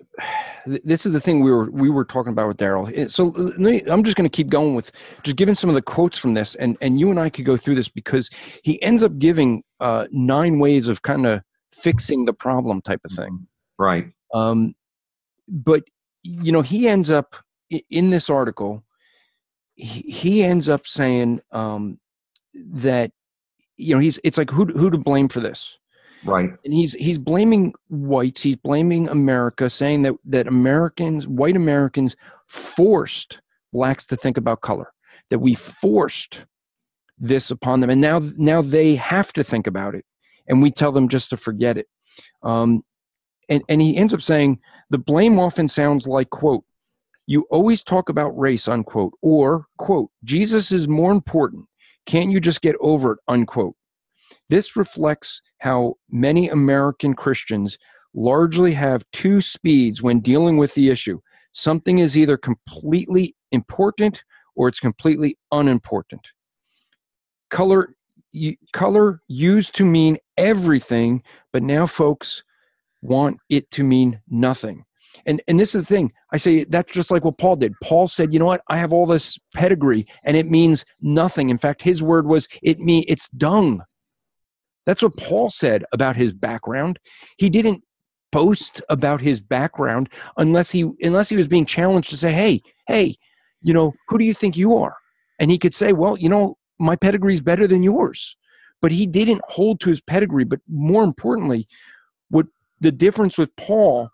this 0.67 1.07
is 1.07 1.13
the 1.13 1.21
thing 1.21 1.41
we 1.41 1.51
were 1.51 1.71
we 1.71 1.91
were 1.91 2.05
talking 2.05 2.33
about 2.33 2.49
with 2.49 2.57
Darrell. 2.57 2.91
So 3.09 3.31
me, 3.59 3.83
I'm 3.87 4.05
just 4.05 4.17
going 4.17 4.29
to 4.29 4.35
keep 4.35 4.49
going 4.49 4.75
with 4.75 4.93
just 5.23 5.37
giving 5.37 5.55
some 5.55 5.71
of 5.71 5.75
the 5.75 5.83
quotes 5.83 6.19
from 6.19 6.35
this, 6.35 6.55
and 6.55 6.77
and 6.81 6.99
you 7.01 7.11
and 7.11 7.21
I 7.21 7.31
could 7.31 7.45
go 7.45 7.57
through 7.57 7.75
this 7.75 7.89
because 7.89 8.31
he 8.63 8.81
ends 8.83 9.03
up 9.03 9.19
giving 9.19 9.63
uh, 9.81 10.07
nine 10.11 10.59
ways 10.59 10.89
of 10.89 11.03
kind 11.03 11.27
of 11.27 11.43
fixing 11.73 12.25
the 12.25 12.33
problem 12.33 12.81
type 12.83 13.01
of 13.05 13.13
thing. 13.13 13.47
Right. 13.79 14.11
Um, 14.35 14.75
but 15.49 15.85
you 16.23 16.53
know 16.53 16.63
he 16.63 16.89
ends 16.89 17.11
up 17.11 17.37
in 17.91 18.11
this 18.11 18.29
article 18.29 18.85
he, 19.79 20.43
ends 20.43 20.69
up 20.69 20.87
saying 20.87 21.41
um, 21.53 21.99
that 22.55 23.13
you 23.77 23.95
know 23.95 24.01
he's 24.01 24.19
it's 24.25 24.39
like 24.39 24.51
who 24.51 24.67
who 24.67 24.91
to 24.91 24.99
blame 24.99 25.29
for 25.29 25.41
this? 25.41 25.79
Right. 26.25 26.51
And 26.65 26.75
he's 26.75 26.95
he's 26.95 27.19
blaming 27.19 27.75
whites 27.89 28.43
he's 28.43 28.57
blaming 28.57 29.09
america 29.09 29.71
saying 29.71 30.03
that 30.03 30.15
that 30.25 30.49
americans 30.49 31.29
white 31.29 31.55
americans 31.55 32.17
forced 32.49 33.41
blacks 33.73 34.05
to 34.07 34.17
think 34.17 34.37
about 34.37 34.61
color 34.61 34.93
that 35.31 35.39
we 35.39 35.55
forced 35.55 36.43
this 37.19 37.53
upon 37.53 37.79
them 37.79 37.91
and 37.91 38.01
now 38.01 38.21
now 38.37 38.61
they 38.61 38.97
have 38.97 39.33
to 39.35 39.45
think 39.45 39.69
about 39.69 39.95
it 39.95 40.05
and 40.49 40.63
we 40.63 40.71
tell 40.71 40.91
them 40.91 41.09
just 41.09 41.31
to 41.31 41.37
forget 41.37 41.79
it. 41.79 41.87
Um, 42.43 42.83
and 43.49 43.63
and 43.69 43.81
he 43.81 43.97
ends 43.97 44.13
up 44.13 44.23
saying 44.23 44.59
the 44.91 44.99
blame 44.99 45.39
often 45.39 45.69
sounds 45.69 46.07
like 46.07 46.31
quote 46.31 46.65
you 47.29 47.47
always 47.51 47.83
talk 47.83 48.09
about 48.09 48.39
race, 48.39 48.67
unquote, 48.69 49.13
or, 49.21 49.67
quote, 49.77 50.11
Jesus 50.25 50.73
is 50.73 50.89
more 50.89 51.13
important. 51.13 51.67
Can't 52.07 52.31
you 52.31 52.41
just 52.41 52.63
get 52.63 52.75
over 52.81 53.13
it, 53.13 53.19
unquote. 53.29 53.75
This 54.49 54.77
reflects 54.77 55.43
how 55.59 55.97
many 56.11 56.49
American 56.49 57.13
Christians 57.13 57.77
largely 58.15 58.73
have 58.73 59.05
two 59.13 59.43
speeds 59.43 60.03
when 60.03 60.21
dealing 60.21 60.57
with 60.57 60.73
the 60.73 60.89
issue. 60.89 61.21
Something 61.53 61.99
is 61.99 62.17
either 62.17 62.39
completely 62.39 63.37
important 63.53 64.25
or 64.57 64.69
it's 64.69 64.81
completely 64.81 65.37
unimportant. 65.53 66.29
Color 67.51 67.95
color 68.73 69.21
used 69.29 69.75
to 69.75 69.85
mean 69.85 70.17
everything, 70.39 71.23
but 71.53 71.63
now 71.63 71.87
folks 71.87 72.43
want 73.03 73.37
it 73.51 73.71
to 73.73 73.85
mean 73.85 74.21
nothing. 74.29 74.85
And 75.27 75.43
and 75.49 75.59
this 75.59 75.75
is 75.75 75.83
the 75.83 75.87
thing. 75.87 76.13
I 76.33 76.37
say 76.37 76.65
that's 76.65 76.93
just 76.93 77.11
like 77.11 77.25
what 77.25 77.39
Paul 77.39 77.57
did. 77.57 77.75
Paul 77.83 78.09
said, 78.09 78.33
"You 78.33 78.39
know 78.39 78.47
what? 78.47 78.63
I 78.69 78.77
have 78.77 78.93
all 78.93 79.07
this 79.07 79.39
pedigree 79.55 80.07
and 80.25 80.37
it 80.37 80.51
means 80.51 80.85
nothing." 81.01 81.51
In 81.51 81.59
fact, 81.59 81.83
his 81.83 82.03
word 82.03 82.27
was 82.27 82.49
it 82.63 82.81
me 82.81 83.05
it's 83.09 83.29
dung. 83.31 83.83
That's 84.87 85.03
what 85.03 85.17
Paul 85.17 85.51
said 85.51 85.85
about 85.93 86.17
his 86.17 86.33
background. 86.33 86.99
He 87.37 87.51
didn't 87.51 87.85
boast 88.33 88.83
about 88.89 89.21
his 89.21 89.41
background 89.41 90.09
unless 90.37 90.71
he 90.71 90.91
unless 91.03 91.29
he 91.29 91.37
was 91.37 91.49
being 91.49 91.67
challenged 91.67 92.11
to 92.11 92.17
say, 92.17 92.33
"Hey, 92.33 92.63
hey, 92.87 93.17
you 93.63 93.75
know, 93.75 93.95
who 94.09 94.19
do 94.19 94.25
you 94.25 94.35
think 94.35 94.57
you 94.57 94.77
are?" 94.77 94.97
And 95.39 95.51
he 95.51 95.59
could 95.59 95.75
say, 95.75 95.93
"Well, 95.93 96.17
you 96.17 96.29
know, 96.29 96.57
my 96.79 96.97
pedigree 96.97 97.35
is 97.35 97.41
better 97.41 97.67
than 97.67 97.83
yours." 97.83 98.37
But 98.81 98.93
he 98.93 99.07
didn't 99.07 99.43
hold 99.49 99.81
to 99.81 99.91
his 99.91 100.01
pedigree, 100.01 100.45
but 100.45 100.61
more 100.69 101.03
importantly, 101.03 101.67
what 102.31 102.47
the 102.81 102.93
difference 102.93 103.37
with 103.37 103.55
Paul 103.57 104.11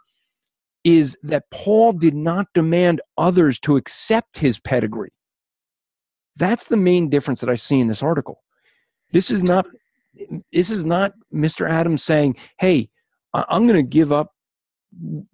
is 0.84 1.16
that 1.22 1.50
Paul 1.50 1.94
did 1.94 2.14
not 2.14 2.46
demand 2.54 3.00
others 3.16 3.58
to 3.60 3.76
accept 3.76 4.38
his 4.38 4.60
pedigree. 4.60 5.12
That's 6.36 6.66
the 6.66 6.76
main 6.76 7.08
difference 7.08 7.40
that 7.40 7.50
I 7.50 7.54
see 7.54 7.80
in 7.80 7.88
this 7.88 8.02
article. 8.02 8.42
This 9.12 9.30
is 9.30 9.42
not 9.42 9.66
this 10.52 10.70
is 10.70 10.84
not 10.84 11.12
Mr. 11.32 11.68
Adams 11.68 12.02
saying, 12.04 12.36
"Hey, 12.58 12.90
I'm 13.32 13.66
going 13.66 13.80
to 13.80 13.88
give 13.88 14.12
up 14.12 14.32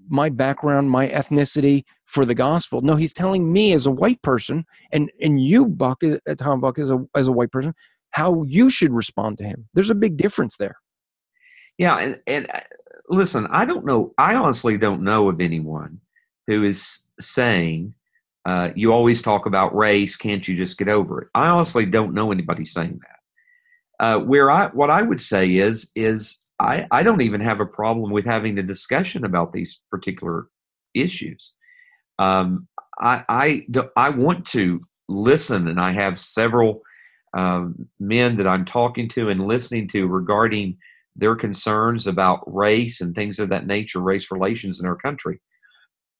my 0.08 0.30
background, 0.30 0.90
my 0.90 1.08
ethnicity 1.08 1.84
for 2.06 2.24
the 2.24 2.34
gospel." 2.34 2.80
No, 2.80 2.96
he's 2.96 3.12
telling 3.12 3.52
me 3.52 3.72
as 3.72 3.86
a 3.86 3.90
white 3.90 4.22
person, 4.22 4.64
and 4.92 5.10
and 5.20 5.42
you, 5.42 5.66
Buck, 5.66 6.02
uh, 6.04 6.34
Tom 6.36 6.60
Buck, 6.60 6.78
as 6.78 6.90
a 6.90 7.04
as 7.14 7.28
a 7.28 7.32
white 7.32 7.50
person, 7.50 7.74
how 8.10 8.42
you 8.44 8.70
should 8.70 8.92
respond 8.92 9.38
to 9.38 9.44
him. 9.44 9.68
There's 9.74 9.90
a 9.90 9.94
big 9.94 10.16
difference 10.16 10.56
there. 10.56 10.76
Yeah, 11.78 11.96
and 11.96 12.20
and 12.26 12.46
listen, 13.10 13.46
I 13.50 13.64
don't 13.64 13.84
know. 13.84 14.14
I 14.16 14.36
honestly 14.36 14.78
don't 14.78 15.02
know 15.02 15.28
of 15.28 15.40
anyone 15.40 16.00
who 16.46 16.62
is 16.62 17.06
saying 17.18 17.94
uh, 18.46 18.70
you 18.74 18.92
always 18.92 19.20
talk 19.20 19.44
about 19.44 19.76
race. 19.76 20.16
Can't 20.16 20.46
you 20.46 20.56
just 20.56 20.78
get 20.78 20.88
over 20.88 21.22
it? 21.22 21.28
I 21.34 21.48
honestly 21.48 21.84
don't 21.84 22.14
know 22.14 22.32
anybody 22.32 22.64
saying 22.64 23.00
that. 23.02 24.04
Uh, 24.04 24.18
where 24.18 24.50
I 24.50 24.68
what 24.68 24.88
I 24.88 25.02
would 25.02 25.20
say 25.20 25.56
is 25.56 25.90
is 25.94 26.46
I, 26.58 26.86
I 26.90 27.02
don't 27.02 27.20
even 27.20 27.42
have 27.42 27.60
a 27.60 27.66
problem 27.66 28.10
with 28.10 28.24
having 28.24 28.58
a 28.58 28.62
discussion 28.62 29.24
about 29.24 29.52
these 29.52 29.82
particular 29.90 30.46
issues. 30.94 31.52
Um, 32.18 32.66
I 32.98 33.24
I, 33.28 33.66
I 33.96 34.10
want 34.10 34.46
to 34.48 34.80
listen, 35.08 35.68
and 35.68 35.78
I 35.78 35.92
have 35.92 36.18
several 36.18 36.80
um, 37.36 37.88
men 37.98 38.38
that 38.38 38.46
I'm 38.46 38.64
talking 38.64 39.08
to 39.10 39.28
and 39.28 39.46
listening 39.46 39.86
to 39.88 40.06
regarding 40.06 40.78
their 41.20 41.36
concerns 41.36 42.06
about 42.06 42.42
race 42.46 43.00
and 43.00 43.14
things 43.14 43.38
of 43.38 43.48
that 43.50 43.66
nature, 43.66 44.00
race 44.00 44.30
relations 44.30 44.80
in 44.80 44.86
our 44.86 44.96
country. 44.96 45.40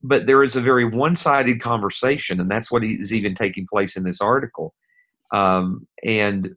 But 0.03 0.27
there 0.27 0.43
is 0.43 0.57
a 0.57 0.61
very 0.61 0.85
one 0.85 1.17
sided 1.17 1.61
conversation, 1.61 2.41
and 2.41 2.51
that's 2.51 2.71
what 2.71 2.85
is 2.85 3.13
even 3.13 3.35
taking 3.35 3.67
place 3.71 3.97
in 3.97 4.05
this 4.05 4.21
article. 4.21 4.75
Um, 5.33 5.87
and 6.05 6.51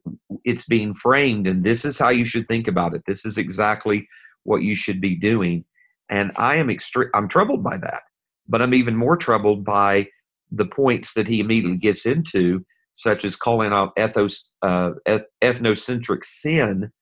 it's 0.44 0.66
being 0.66 0.94
framed 0.94 1.46
and 1.46 1.62
this 1.62 1.84
is 1.84 1.96
how 1.96 2.08
you 2.08 2.24
should 2.24 2.48
think 2.48 2.66
about 2.66 2.92
it. 2.94 3.02
This 3.06 3.24
is 3.24 3.38
exactly 3.38 4.08
what 4.42 4.62
you 4.62 4.74
should 4.74 5.00
be 5.00 5.14
doing. 5.14 5.64
And 6.10 6.32
i 6.36 6.56
am 6.56 6.70
extreme 6.70 7.08
i'm 7.14 7.28
troubled 7.28 7.62
by 7.64 7.76
that 7.78 8.02
but 8.48 8.60
i'm 8.60 8.74
even 8.74 8.96
more 8.96 9.16
troubled 9.16 9.64
by 9.64 10.06
the 10.50 10.66
points 10.66 11.14
that 11.14 11.26
he 11.26 11.40
immediately 11.40 11.78
gets 11.78 12.04
into 12.06 12.64
such 12.92 13.24
as 13.24 13.34
calling 13.34 13.72
out 13.72 13.92
ethos, 13.98 14.52
uh, 14.62 14.92
eth- 15.06 15.28
ethnocentric 15.42 16.24
sin 16.24 16.92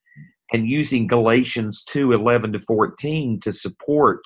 and 0.51 0.67
using 0.67 1.07
galatians 1.07 1.83
2 1.85 2.11
11 2.11 2.53
to 2.53 2.59
14 2.59 3.39
to 3.41 3.53
support 3.53 4.19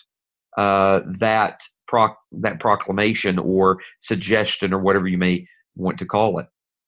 uh, 0.57 1.02
that 1.19 1.61
that 2.31 2.60
proclamation 2.60 3.39
or 3.39 3.77
suggestion 4.02 4.73
or 4.73 4.80
whatever 4.80 5.07
you 5.07 5.18
may 5.18 5.45
want 5.76 5.98
to 5.98 6.06
call 6.06 6.39
it 6.39 6.48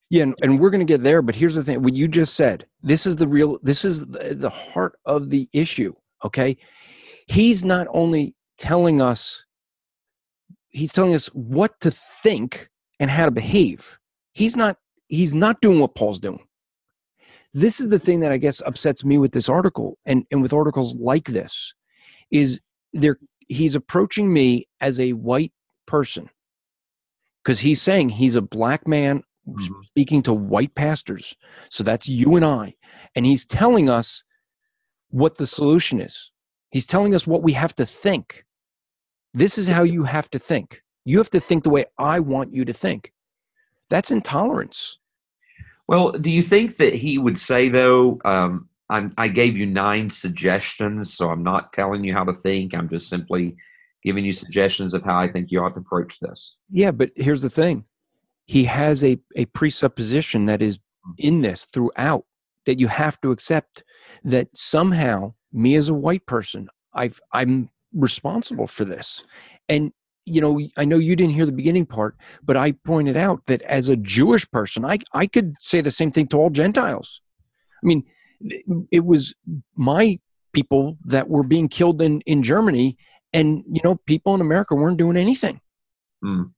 yeah, 0.10 0.24
and, 0.24 0.36
and 0.42 0.60
we're 0.60 0.72
going 0.72 0.86
to 0.86 0.92
get 0.92 1.04
there, 1.04 1.22
but 1.22 1.36
here's 1.36 1.56
the 1.56 1.64
thing: 1.64 1.84
what 1.84 1.94
you 1.94 2.08
just 2.08 2.34
said. 2.34 2.66
This 2.82 3.06
is 3.06 3.16
the 3.16 3.28
real. 3.28 3.60
This 3.62 3.86
is 3.86 4.08
the, 4.08 4.34
the 4.36 4.50
heart 4.50 4.98
of 5.06 5.30
the 5.30 5.48
issue. 5.54 5.94
Okay, 6.26 6.58
he's 7.28 7.64
not 7.64 7.88
only 7.92 8.36
telling 8.58 9.02
us. 9.02 9.46
He's 10.72 10.94
telling 10.94 11.14
us 11.14 11.28
what 11.28 11.80
to 11.82 11.92
think 11.92 12.70
and 13.00 13.10
how 13.10 13.26
to 13.26 13.32
behave. 13.32 14.00
He's 14.34 14.56
not. 14.56 14.78
He's 15.08 15.34
not 15.34 15.62
doing 15.62 15.80
what 15.80 15.96
Paul's 15.96 16.20
doing. 16.20 16.44
This 17.54 17.80
is 17.80 17.90
the 17.90 18.00
thing 18.00 18.20
that 18.20 18.32
I 18.32 18.38
guess 18.38 18.62
upsets 18.66 19.04
me 19.04 19.18
with 19.18 19.32
this 19.32 19.50
article 19.50 19.98
and, 20.06 20.26
and 20.32 20.42
with 20.42 20.54
articles 20.54 20.96
like 20.96 21.26
this, 21.26 21.74
is 22.32 22.62
there 22.94 23.18
he's 23.48 23.76
approaching 23.76 24.32
me 24.32 24.68
as 24.80 25.00
a 25.00 25.14
white 25.14 25.52
person 25.88 26.30
because 27.44 27.62
he's 27.62 27.82
saying 27.82 28.10
he's 28.10 28.36
a 28.36 28.42
black 28.42 28.88
man 28.88 29.24
mm-hmm. 29.48 29.82
speaking 29.88 30.22
to 30.24 30.34
white 30.34 30.76
pastors. 30.76 31.36
So 31.70 31.84
that's 31.84 32.08
you 32.08 32.36
and 32.36 32.46
I. 32.46 32.76
And 33.16 33.26
he's 33.26 33.46
telling 33.46 33.90
us 33.90 34.24
what 35.10 35.38
the 35.38 35.48
solution 35.48 36.00
is. 36.00 36.32
He's 36.72 36.86
telling 36.86 37.16
us 37.16 37.26
what 37.26 37.42
we 37.42 37.54
have 37.54 37.76
to 37.76 37.86
think. 37.86 38.46
This 39.34 39.58
is 39.58 39.68
how 39.68 39.84
you 39.84 40.04
have 40.04 40.30
to 40.32 40.40
think. 40.40 40.84
You 41.06 41.18
have 41.18 41.32
to 41.32 41.40
think 41.40 41.64
the 41.64 41.70
way 41.72 41.86
I 41.98 42.20
want 42.20 42.54
you 42.54 42.66
to 42.66 42.74
think. 42.74 43.12
That's 43.90 44.12
intolerance. 44.12 45.00
Well, 45.90 46.12
do 46.12 46.30
you 46.30 46.44
think 46.44 46.78
that 46.78 46.94
he 46.94 47.18
would 47.18 47.40
say, 47.40 47.68
though, 47.68 48.20
um, 48.24 48.70
i 48.92 49.28
gave 49.28 49.58
you 49.58 49.66
nine 49.66 50.12
suggestions, 50.12 51.12
so 51.12 51.32
I'm 51.32 51.42
not 51.42 51.74
telling 51.74 52.04
you 52.04 52.14
how 52.14 52.24
to 52.26 52.34
think. 52.34 52.76
I'm 52.76 52.90
just 52.90 53.10
simply 53.10 53.56
giving 54.04 54.24
you 54.24 54.32
suggestions 54.32 54.94
of 54.94 55.02
how 55.02 55.18
I 55.18 55.28
think 55.28 55.50
you 55.50 55.60
ought 55.60 55.74
to 55.74 55.80
approach 55.80 56.20
this. 56.20 56.56
Yeah, 56.70 56.92
but 56.92 57.10
here's 57.16 57.42
the 57.42 57.50
thing 57.50 57.86
he 58.46 58.66
has 58.66 59.04
a, 59.04 59.18
a 59.36 59.46
presupposition 59.46 60.46
that 60.46 60.62
is 60.62 60.78
in 61.18 61.42
this 61.42 61.66
throughout 61.66 62.26
that 62.68 62.80
you 62.80 62.88
have 62.88 63.20
to 63.22 63.32
accept 63.32 63.84
that 64.24 64.48
somehow 64.54 65.34
me 65.52 65.74
as 65.74 65.90
a 65.90 65.94
white 65.96 66.28
person 66.28 66.68
I've 66.94 67.20
I'm 67.34 67.72
responsible 67.94 68.68
for 68.68 68.86
this. 68.86 69.24
And 69.68 69.92
you 70.30 70.42
know, 70.42 70.60
I 70.78 70.86
know 70.86 70.98
you 70.98 71.16
didn't 71.16 71.34
hear 71.34 71.46
the 71.46 71.52
beginning 71.52 71.86
part, 71.86 72.16
but 72.44 72.58
I 72.58 72.72
pointed 72.72 73.18
out 73.18 73.46
that 73.48 73.62
as 73.64 73.90
a 73.90 73.96
Jewish 73.96 74.50
person, 74.52 74.86
I 74.86 75.00
I 75.14 75.28
could 75.28 75.56
say 75.60 75.82
the 75.82 75.92
same 75.92 76.12
thing 76.12 76.28
to 76.28 76.38
all 76.38 76.50
Gentiles. 76.50 77.22
I 77.84 77.88
mean, 77.88 78.04
it 78.92 79.06
was 79.06 79.36
my 79.76 80.20
people 80.54 80.98
that 81.06 81.30
were 81.30 81.44
being 81.44 81.70
killed 81.70 82.02
in 82.02 82.22
in 82.22 82.44
Germany, 82.44 82.98
and 83.34 83.64
you 83.72 83.82
know, 83.84 83.96
people 84.06 84.36
in 84.36 84.42
America 84.42 84.76
weren't 84.76 84.98
doing 84.98 85.18
anything. 85.18 85.62
Mm 86.24 86.52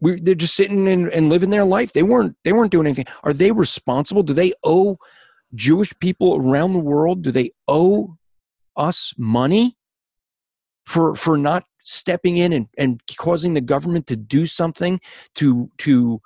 we, 0.00 0.20
they're 0.20 0.34
just 0.34 0.54
sitting 0.54 0.88
and, 0.88 1.08
and 1.10 1.28
living 1.28 1.50
their 1.50 1.64
life. 1.64 1.92
They 1.92 2.02
weren't 2.02 2.36
they 2.44 2.52
weren't 2.52 2.72
doing 2.72 2.86
anything. 2.86 3.06
Are 3.22 3.32
they 3.32 3.52
responsible? 3.52 4.22
Do 4.22 4.32
they 4.32 4.52
owe 4.64 4.96
Jewish 5.54 5.92
people 6.00 6.36
around 6.36 6.72
the 6.72 6.78
world? 6.78 7.22
Do 7.22 7.30
they 7.30 7.52
owe 7.68 8.16
us 8.76 9.12
money 9.18 9.76
for 10.90 11.14
for 11.14 11.38
not 11.38 11.64
stepping 11.78 12.36
in 12.36 12.52
and, 12.52 12.66
and 12.76 13.00
causing 13.16 13.54
the 13.54 13.60
government 13.60 14.08
to 14.08 14.16
do 14.16 14.44
something 14.44 15.00
to 15.36 15.70
to 15.78 16.20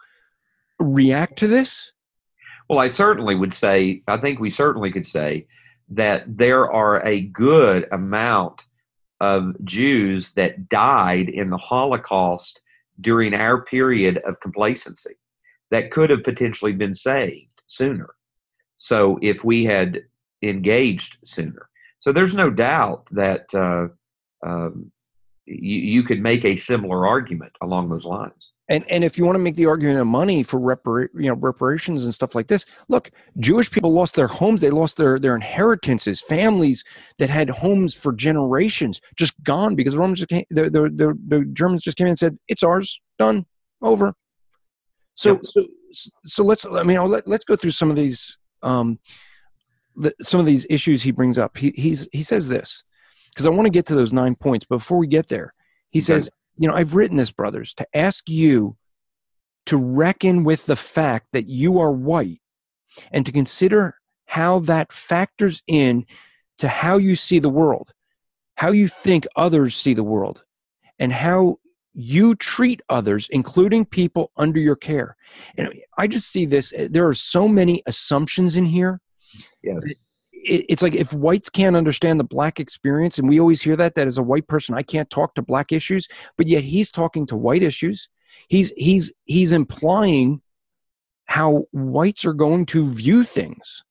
react 0.78 1.38
to 1.38 1.46
this? 1.46 1.92
Well, 2.68 2.78
I 2.78 2.88
certainly 2.88 3.34
would 3.34 3.52
say, 3.52 4.02
I 4.08 4.16
think 4.16 4.40
we 4.40 4.48
certainly 4.48 4.90
could 4.90 5.06
say 5.06 5.46
that 5.90 6.24
there 6.26 6.72
are 6.72 7.06
a 7.06 7.20
good 7.20 7.86
amount 7.92 8.64
of 9.20 9.54
Jews 9.64 10.32
that 10.32 10.70
died 10.70 11.28
in 11.28 11.50
the 11.50 11.58
Holocaust 11.58 12.62
during 12.98 13.34
our 13.34 13.62
period 13.62 14.18
of 14.26 14.40
complacency 14.40 15.16
that 15.70 15.90
could 15.90 16.08
have 16.08 16.24
potentially 16.24 16.72
been 16.72 16.94
saved 16.94 17.60
sooner. 17.66 18.14
So 18.78 19.18
if 19.20 19.44
we 19.44 19.64
had 19.64 20.04
engaged 20.42 21.18
sooner. 21.24 21.68
So 22.00 22.12
there's 22.12 22.34
no 22.34 22.50
doubt 22.50 23.08
that 23.10 23.54
uh, 23.54 23.88
um, 24.44 24.92
you, 25.46 25.78
you 25.78 26.02
could 26.02 26.20
make 26.20 26.44
a 26.44 26.56
similar 26.56 27.06
argument 27.06 27.52
along 27.60 27.88
those 27.88 28.04
lines. 28.04 28.52
And 28.66 28.82
and 28.90 29.04
if 29.04 29.18
you 29.18 29.26
want 29.26 29.36
to 29.36 29.40
make 29.40 29.56
the 29.56 29.66
argument 29.66 29.98
of 29.98 30.06
money 30.06 30.42
for 30.42 30.58
repar- 30.58 31.10
you 31.14 31.28
know 31.28 31.34
reparations 31.34 32.02
and 32.02 32.14
stuff 32.14 32.34
like 32.34 32.46
this, 32.46 32.64
look, 32.88 33.10
Jewish 33.38 33.70
people 33.70 33.92
lost 33.92 34.14
their 34.14 34.26
homes, 34.26 34.62
they 34.62 34.70
lost 34.70 34.96
their 34.96 35.18
their 35.18 35.36
inheritances, 35.36 36.22
families 36.22 36.82
that 37.18 37.28
had 37.28 37.50
homes 37.50 37.94
for 37.94 38.10
generations 38.10 39.02
just 39.16 39.34
gone 39.42 39.74
because 39.74 39.92
the 39.92 39.98
Romans 39.98 40.20
just 40.20 40.30
came, 40.30 40.44
the, 40.48 40.70
the 40.70 40.80
the 40.88 41.18
the 41.28 41.44
Germans 41.52 41.82
just 41.82 41.98
came 41.98 42.06
in 42.06 42.12
and 42.12 42.18
said 42.18 42.38
it's 42.48 42.62
ours, 42.62 43.00
done, 43.18 43.44
over. 43.82 44.14
So 45.14 45.40
so 45.42 45.66
so 46.24 46.42
let's 46.42 46.64
I 46.64 46.84
mean 46.84 47.02
let, 47.10 47.28
let's 47.28 47.44
go 47.44 47.56
through 47.56 47.72
some 47.72 47.90
of 47.90 47.96
these 47.96 48.38
um 48.62 48.98
the, 49.94 50.14
some 50.22 50.40
of 50.40 50.46
these 50.46 50.66
issues 50.70 51.02
he 51.02 51.10
brings 51.10 51.36
up. 51.36 51.58
He 51.58 51.70
he's 51.76 52.08
he 52.12 52.22
says 52.22 52.48
this. 52.48 52.82
Because 53.34 53.46
I 53.46 53.50
want 53.50 53.66
to 53.66 53.70
get 53.70 53.86
to 53.86 53.94
those 53.94 54.12
nine 54.12 54.36
points. 54.36 54.64
But 54.68 54.78
before 54.78 54.98
we 54.98 55.06
get 55.06 55.28
there, 55.28 55.52
he 55.90 55.98
Okay. 55.98 56.04
says, 56.04 56.30
You 56.56 56.68
know, 56.68 56.74
I've 56.74 56.94
written 56.94 57.16
this, 57.16 57.32
brothers, 57.32 57.74
to 57.74 57.86
ask 57.94 58.28
you 58.28 58.76
to 59.66 59.76
reckon 59.76 60.44
with 60.44 60.66
the 60.66 60.76
fact 60.76 61.28
that 61.32 61.48
you 61.48 61.78
are 61.80 61.90
white 61.90 62.40
and 63.10 63.26
to 63.26 63.32
consider 63.32 63.96
how 64.26 64.60
that 64.60 64.92
factors 64.92 65.62
in 65.66 66.06
to 66.58 66.68
how 66.68 66.96
you 66.96 67.16
see 67.16 67.40
the 67.40 67.50
world, 67.50 67.92
how 68.56 68.70
you 68.70 68.86
think 68.86 69.26
others 69.34 69.74
see 69.74 69.94
the 69.94 70.04
world, 70.04 70.44
and 71.00 71.12
how 71.12 71.56
you 71.92 72.34
treat 72.36 72.82
others, 72.88 73.28
including 73.30 73.84
people 73.84 74.30
under 74.36 74.60
your 74.60 74.76
care. 74.76 75.16
And 75.56 75.72
I 75.98 76.06
just 76.06 76.28
see 76.28 76.44
this. 76.44 76.72
eh, 76.76 76.88
There 76.90 77.06
are 77.08 77.14
so 77.14 77.48
many 77.48 77.82
assumptions 77.86 78.54
in 78.56 78.66
here. 78.66 79.00
Yes. 79.62 79.80
It- 80.44 80.66
It's 80.68 80.82
like 80.82 80.94
if 80.94 81.12
whites 81.12 81.48
can't 81.48 81.76
understand 81.76 82.20
the 82.20 82.24
black 82.24 82.60
experience, 82.60 83.18
and 83.18 83.28
we 83.28 83.40
always 83.40 83.62
hear 83.62 83.76
that, 83.76 83.94
that 83.94 84.06
as 84.06 84.18
a 84.18 84.22
white 84.22 84.46
person, 84.46 84.74
I 84.74 84.82
can't 84.82 85.10
talk 85.10 85.34
to 85.34 85.42
black 85.42 85.72
issues, 85.72 86.06
but 86.36 86.46
yet 86.46 86.64
he's 86.64 86.90
talking 86.90 87.26
to 87.26 87.36
white 87.36 87.62
issues. 87.62 88.08
He's 88.48 88.72
he's 88.76 89.12
he's 89.24 89.52
implying 89.52 90.42
how 91.26 91.64
whites 91.72 92.24
are 92.24 92.34
going 92.34 92.66
to 92.66 92.84
view 92.90 93.24
things. 93.24 93.82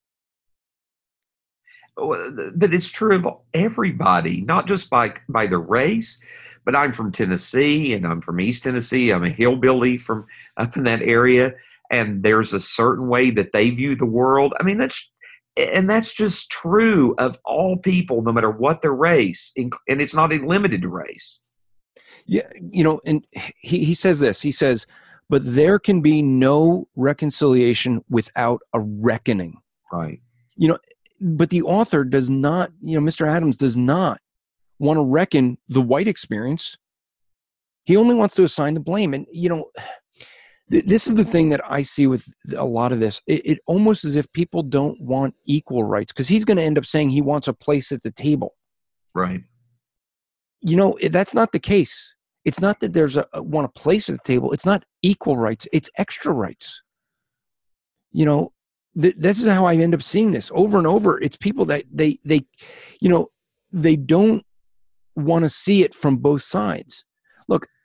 But 1.95 2.73
it's 2.73 2.89
true 2.89 3.15
of 3.15 3.27
everybody, 3.53 4.41
not 4.41 4.67
just 4.67 4.89
by 4.89 5.13
by 5.29 5.47
the 5.47 5.57
race. 5.59 6.19
But 6.65 6.75
I'm 6.77 6.93
from 6.93 7.11
Tennessee, 7.11 7.93
and 7.93 8.05
I'm 8.07 8.21
from 8.21 8.39
East 8.39 8.63
Tennessee. 8.63 9.11
I'm 9.11 9.23
a 9.25 9.29
hillbilly 9.29 9.97
from 9.97 10.25
up 10.55 10.77
in 10.77 10.83
that 10.85 11.01
area, 11.01 11.55
and 11.91 12.23
there's 12.23 12.53
a 12.53 12.59
certain 12.59 13.07
way 13.09 13.31
that 13.31 13.51
they 13.51 13.69
view 13.69 13.95
the 13.95 14.05
world. 14.05 14.53
I 14.59 14.63
mean, 14.63 14.77
that's 14.77 15.11
and 15.55 15.89
that's 15.89 16.11
just 16.11 16.49
true 16.49 17.15
of 17.17 17.37
all 17.45 17.77
people, 17.77 18.21
no 18.21 18.31
matter 18.31 18.49
what 18.49 18.81
their 18.81 18.93
race, 18.93 19.53
and 19.55 19.71
it's 19.87 20.15
not 20.15 20.31
limited 20.31 20.81
to 20.81 20.89
race. 20.89 21.39
Yeah, 22.25 22.47
you 22.71 22.83
know, 22.83 23.01
and 23.05 23.25
he, 23.59 23.83
he 23.83 23.93
says 23.93 24.19
this. 24.19 24.41
He 24.41 24.51
says, 24.51 24.87
but 25.29 25.41
there 25.43 25.79
can 25.79 26.01
be 26.01 26.21
no 26.21 26.87
reconciliation 26.95 28.03
without 28.09 28.61
a 28.73 28.79
reckoning. 28.79 29.57
Right. 29.91 30.21
You 30.55 30.69
know, 30.69 30.77
but 31.19 31.49
the 31.49 31.63
author 31.63 32.03
does 32.03 32.29
not, 32.29 32.71
you 32.81 32.99
know, 32.99 33.05
Mr. 33.05 33.27
Adams 33.27 33.57
does 33.57 33.75
not 33.77 34.19
want 34.79 34.97
to 34.97 35.03
reckon 35.03 35.57
the 35.69 35.81
white 35.81 36.07
experience. 36.07 36.77
He 37.83 37.97
only 37.97 38.15
wants 38.15 38.35
to 38.35 38.43
assign 38.43 38.73
the 38.73 38.79
blame. 38.79 39.13
And, 39.13 39.25
you 39.31 39.49
know, 39.49 39.71
th- 40.73 40.85
this 40.85 41.07
is 41.07 41.15
the 41.15 41.25
thing 41.25 41.49
that 41.49 41.61
I 41.69 41.83
see 41.83 42.07
with 42.07 42.25
a 42.57 42.65
lot 42.65 42.91
of 42.91 42.99
this. 42.99 43.21
It, 43.27 43.41
it 43.51 43.59
almost 43.67 44.05
as 44.05 44.15
if 44.15 44.31
people 44.33 44.63
don't 44.63 44.99
want 44.99 45.35
equal 45.45 45.83
rights 45.85 46.11
because 46.11 46.27
he's 46.27 46.45
going 46.45 46.57
to 46.57 46.63
end 46.63 46.77
up 46.77 46.85
saying 46.85 47.09
he 47.11 47.21
wants 47.21 47.47
a 47.47 47.53
place 47.53 47.91
at 47.91 48.01
the 48.03 48.11
table. 48.11 48.51
Right. 49.15 49.43
you 50.61 50.75
know 50.75 50.97
that's 51.11 51.35
not 51.35 51.51
the 51.51 51.59
case 51.59 52.15
it's 52.45 52.59
not 52.59 52.79
that 52.79 52.93
there's 52.93 53.15
a, 53.15 53.25
a 53.33 53.43
want 53.43 53.65
a 53.65 53.79
place 53.79 54.09
at 54.09 54.17
the 54.17 54.27
table 54.33 54.51
it's 54.51 54.65
not 54.65 54.83
equal 55.03 55.37
rights 55.37 55.67
it's 55.71 55.91
extra 55.99 56.33
rights 56.33 56.81
you 58.11 58.25
know 58.25 58.51
th- 58.99 59.15
this 59.17 59.39
is 59.39 59.47
how 59.47 59.65
i 59.65 59.75
end 59.75 59.93
up 59.93 60.01
seeing 60.01 60.31
this 60.31 60.51
over 60.55 60.79
and 60.79 60.87
over 60.87 61.21
it's 61.21 61.37
people 61.37 61.65
that 61.65 61.83
they 61.91 62.17
they 62.25 62.43
you 62.99 63.09
know 63.09 63.27
they 63.71 63.95
don't 63.95 64.43
want 65.15 65.43
to 65.43 65.49
see 65.49 65.83
it 65.83 65.93
from 65.93 66.17
both 66.17 66.41
sides 66.41 67.05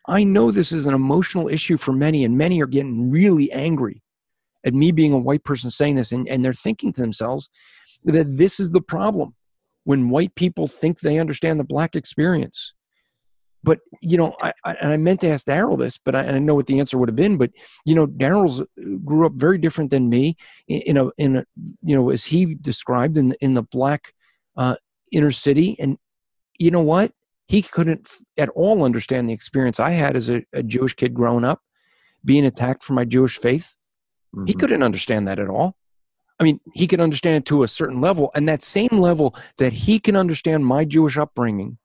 i 0.08 0.24
know 0.24 0.50
this 0.50 0.72
is 0.72 0.86
an 0.86 0.94
emotional 0.94 1.48
issue 1.48 1.76
for 1.76 1.92
many 1.92 2.24
and 2.24 2.36
many 2.36 2.60
are 2.60 2.66
getting 2.66 3.10
really 3.10 3.50
angry 3.52 4.02
at 4.64 4.74
me 4.74 4.90
being 4.90 5.12
a 5.12 5.18
white 5.18 5.44
person 5.44 5.70
saying 5.70 5.94
this 5.96 6.12
and, 6.12 6.28
and 6.28 6.44
they're 6.44 6.52
thinking 6.52 6.92
to 6.92 7.00
themselves 7.00 7.48
that 8.04 8.36
this 8.36 8.58
is 8.60 8.70
the 8.70 8.80
problem 8.80 9.34
when 9.84 10.10
white 10.10 10.34
people 10.34 10.66
think 10.66 11.00
they 11.00 11.18
understand 11.18 11.58
the 11.58 11.64
black 11.64 11.96
experience. 11.96 12.74
But 13.64 13.80
you 14.02 14.16
know, 14.16 14.36
I, 14.40 14.52
I 14.62 14.74
and 14.74 14.92
I 14.92 14.96
meant 14.98 15.20
to 15.22 15.30
ask 15.30 15.46
Darrell 15.46 15.76
this, 15.76 15.98
but 15.98 16.14
I, 16.14 16.28
I 16.28 16.38
know 16.38 16.54
what 16.54 16.66
the 16.66 16.78
answer 16.78 16.96
would 16.96 17.08
have 17.08 17.16
been. 17.16 17.38
But 17.38 17.50
you 17.84 17.94
know, 17.94 18.06
Darrell's 18.06 18.60
uh, 18.60 18.64
grew 19.04 19.26
up 19.26 19.32
very 19.32 19.58
different 19.58 19.90
than 19.90 20.08
me 20.08 20.36
in, 20.68 20.80
in 20.82 20.96
a 20.98 21.10
in 21.16 21.36
a 21.36 21.44
you 21.82 21.96
know 21.96 22.10
as 22.10 22.26
he 22.26 22.54
described 22.54 23.16
in 23.16 23.30
the, 23.30 23.36
in 23.40 23.54
the 23.54 23.62
black 23.62 24.12
uh, 24.56 24.76
inner 25.10 25.32
city, 25.32 25.74
and 25.80 25.98
you 26.58 26.70
know 26.70 26.82
what? 26.82 27.12
He 27.48 27.62
couldn't 27.62 28.02
f- 28.06 28.18
at 28.36 28.50
all 28.50 28.84
understand 28.84 29.28
the 29.28 29.32
experience 29.32 29.80
I 29.80 29.90
had 29.90 30.14
as 30.14 30.28
a, 30.28 30.44
a 30.52 30.62
Jewish 30.62 30.94
kid 30.94 31.14
growing 31.14 31.44
up, 31.44 31.62
being 32.24 32.44
attacked 32.44 32.84
for 32.84 32.92
my 32.92 33.04
Jewish 33.04 33.38
faith. 33.38 33.74
He 34.46 34.52
Mhm. 34.52 34.60
couldn't 34.60 34.82
understand 34.82 35.26
that 35.26 35.38
at 35.38 35.48
all. 35.48 35.76
I 36.38 36.44
mean, 36.44 36.60
he 36.74 36.86
could 36.86 37.00
understand 37.00 37.36
it 37.36 37.46
to 37.46 37.62
a 37.62 37.68
certain 37.68 38.00
level, 38.00 38.30
and 38.34 38.48
that 38.48 38.62
same 38.62 38.90
level 38.92 39.34
that 39.56 39.72
he 39.72 39.98
can 39.98 40.14
understand 40.14 40.66
my 40.66 40.84
Jewish 40.84 41.16
upbringing 41.16 41.78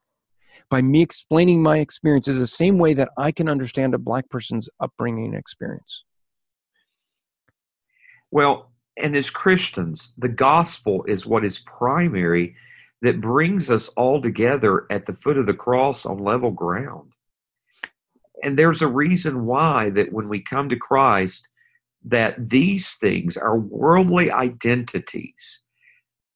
by 0.69 0.81
me 0.81 1.01
explaining 1.01 1.63
my 1.63 1.77
experience 1.77 2.27
is 2.27 2.39
the 2.39 2.45
same 2.47 2.77
way 2.77 2.93
that 2.93 3.09
I 3.17 3.31
can 3.31 3.47
understand 3.47 3.93
a 3.93 3.97
black 3.97 4.29
person's 4.29 4.69
upbringing 4.79 5.33
experience. 5.33 6.03
Well, 8.31 8.71
and 8.97 9.15
as 9.15 9.29
Christians, 9.29 10.13
the 10.17 10.29
gospel 10.29 11.03
is 11.07 11.25
what 11.25 11.45
is 11.45 11.59
primary 11.59 12.55
that 13.03 13.21
brings 13.21 13.69
us 13.69 13.89
all 13.89 14.21
together 14.21 14.87
at 14.89 15.05
the 15.05 15.13
foot 15.13 15.37
of 15.37 15.45
the 15.45 15.53
cross 15.53 16.05
on 16.05 16.17
level 16.17 16.51
ground. 16.51 17.11
And 18.41 18.57
there's 18.57 18.81
a 18.81 18.87
reason 18.87 19.45
why 19.45 19.89
that 19.91 20.13
when 20.13 20.29
we 20.29 20.41
come 20.41 20.69
to 20.69 20.77
Christ, 20.77 21.49
that 22.05 22.49
these 22.49 22.95
things, 22.95 23.37
our 23.37 23.57
worldly 23.57 24.31
identities, 24.31 25.63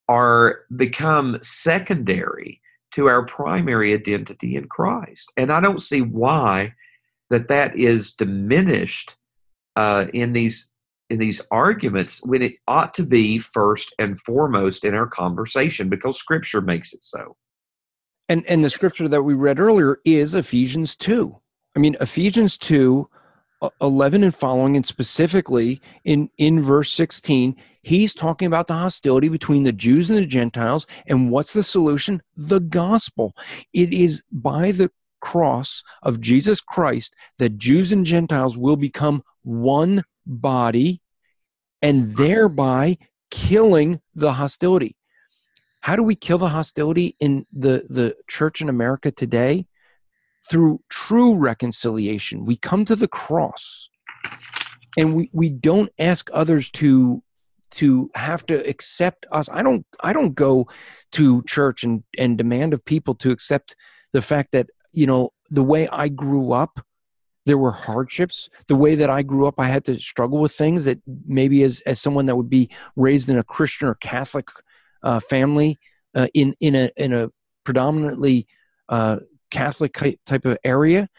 are 0.09 0.59
become 0.75 1.37
secondary 1.41 2.61
to 2.93 3.07
our 3.07 3.25
primary 3.25 3.93
identity 3.93 4.55
in 4.55 4.67
Christ. 4.67 5.31
And 5.37 5.51
I 5.51 5.61
don't 5.61 5.81
see 5.81 6.01
why 6.01 6.73
that 7.29 7.47
that 7.47 7.77
is 7.77 8.11
diminished 8.11 9.15
uh, 9.75 10.07
in 10.13 10.33
these 10.33 10.69
in 11.09 11.19
these 11.19 11.41
arguments 11.51 12.21
when 12.25 12.41
it 12.41 12.55
ought 12.67 12.93
to 12.95 13.03
be 13.03 13.37
first 13.37 13.93
and 13.97 14.19
foremost 14.19 14.83
in 14.83 14.93
our 14.93 15.07
conversation 15.07 15.89
because 15.89 16.17
Scripture 16.17 16.61
makes 16.61 16.93
it 16.93 17.03
so. 17.03 17.37
And 18.29 18.45
and 18.47 18.63
the 18.63 18.69
scripture 18.69 19.07
that 19.07 19.23
we 19.23 19.33
read 19.33 19.59
earlier 19.59 19.99
is 20.03 20.35
Ephesians 20.35 20.95
2. 20.97 21.35
I 21.75 21.79
mean 21.79 21.95
Ephesians 22.01 22.57
2 22.57 23.09
uh, 23.61 23.69
11 23.81 24.23
and 24.23 24.35
following 24.35 24.75
and 24.75 24.85
specifically 24.85 25.81
in 26.03 26.29
in 26.37 26.61
verse 26.61 26.91
16 26.93 27.55
he's 27.81 28.13
talking 28.13 28.45
about 28.45 28.67
the 28.67 28.75
hostility 28.75 29.29
between 29.29 29.63
the 29.63 29.71
Jews 29.71 30.11
and 30.11 30.19
the 30.19 30.27
Gentiles 30.27 30.85
and 31.07 31.31
what's 31.31 31.53
the 31.53 31.63
solution 31.63 32.21
the 32.35 32.59
gospel 32.59 33.33
it 33.73 33.91
is 33.93 34.21
by 34.31 34.71
the 34.71 34.91
cross 35.21 35.83
of 36.03 36.21
Jesus 36.21 36.61
Christ 36.61 37.15
that 37.39 37.57
Jews 37.57 37.91
and 37.91 38.05
Gentiles 38.05 38.55
will 38.55 38.75
become 38.75 39.23
one 39.41 40.03
body 40.27 41.01
and 41.81 42.15
thereby 42.15 42.97
killing 43.31 44.01
the 44.13 44.33
hostility. 44.33 44.95
How 45.81 45.95
do 45.95 46.03
we 46.03 46.15
kill 46.15 46.37
the 46.37 46.49
hostility 46.49 47.15
in 47.19 47.45
the 47.51 47.85
the 47.89 48.15
church 48.27 48.61
in 48.61 48.69
America 48.69 49.11
today? 49.11 49.67
Through 50.49 50.81
true 50.89 51.35
reconciliation. 51.35 52.45
We 52.45 52.55
come 52.55 52.85
to 52.85 52.95
the 52.95 53.07
cross 53.07 53.89
and 54.97 55.15
we 55.15 55.29
we 55.31 55.49
don't 55.49 55.89
ask 55.99 56.29
others 56.33 56.71
to 56.71 57.23
to 57.69 58.09
have 58.15 58.45
to 58.47 58.67
accept 58.67 59.25
us. 59.31 59.49
I 59.51 59.61
don't 59.63 59.85
i 60.01 60.11
don't 60.11 60.35
go 60.35 60.67
to 61.13 61.43
church 61.43 61.83
and 61.83 62.03
and 62.17 62.37
demand 62.37 62.73
of 62.73 62.83
people 62.83 63.15
to 63.15 63.31
accept 63.31 63.75
the 64.13 64.21
fact 64.21 64.51
that 64.51 64.67
you 64.91 65.05
know 65.05 65.31
the 65.49 65.63
way 65.63 65.87
i 65.89 66.07
grew 66.07 66.51
up 66.51 66.79
there 67.47 67.57
were 67.57 67.71
hardships 67.71 68.49
the 68.67 68.75
way 68.75 68.93
that 68.93 69.09
i 69.09 69.21
grew 69.23 69.47
up 69.47 69.55
i 69.57 69.67
had 69.67 69.83
to 69.83 69.99
struggle 69.99 70.39
with 70.39 70.51
things 70.51 70.85
that 70.85 70.99
maybe 71.25 71.63
as 71.63 71.81
as 71.81 71.99
someone 71.99 72.25
that 72.25 72.35
would 72.35 72.49
be 72.49 72.69
raised 72.95 73.29
in 73.29 73.37
a 73.37 73.43
christian 73.43 73.87
or 73.87 73.95
catholic 73.95 74.47
uh, 75.03 75.19
family 75.19 75.77
uh, 76.15 76.27
in 76.33 76.53
in 76.59 76.75
a 76.75 76.89
in 76.97 77.13
a 77.13 77.29
predominantly 77.63 78.47
uh, 78.89 79.17
Catholic 79.51 79.93
type 80.25 80.45
of 80.45 80.57
area, 80.63 81.09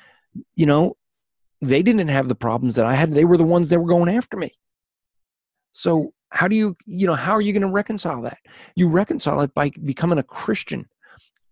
you 0.55 0.67
know, 0.67 0.95
they 1.61 1.83
didn't 1.83 2.09
have 2.09 2.29
the 2.29 2.35
problems 2.35 2.77
that 2.77 2.87
I 2.87 2.95
had. 2.95 3.15
They 3.15 3.25
were 3.25 3.37
the 3.37 3.45
ones 3.45 3.69
that 3.69 3.81
were 3.81 3.89
going 3.89 4.15
after 4.15 4.37
me. 4.37 4.53
So 5.73 6.13
how 6.31 6.49
do 6.49 6.57
you, 6.57 6.77
you 6.87 7.07
know, 7.07 7.15
how 7.15 7.33
are 7.33 7.41
you 7.41 7.53
going 7.53 7.63
to 7.63 7.69
reconcile 7.69 8.23
that? 8.23 8.39
You 8.77 8.89
reconcile 8.89 9.41
it 9.41 9.55
by 9.55 9.71
becoming 9.85 10.19
a 10.19 10.23
Christian. 10.23 10.89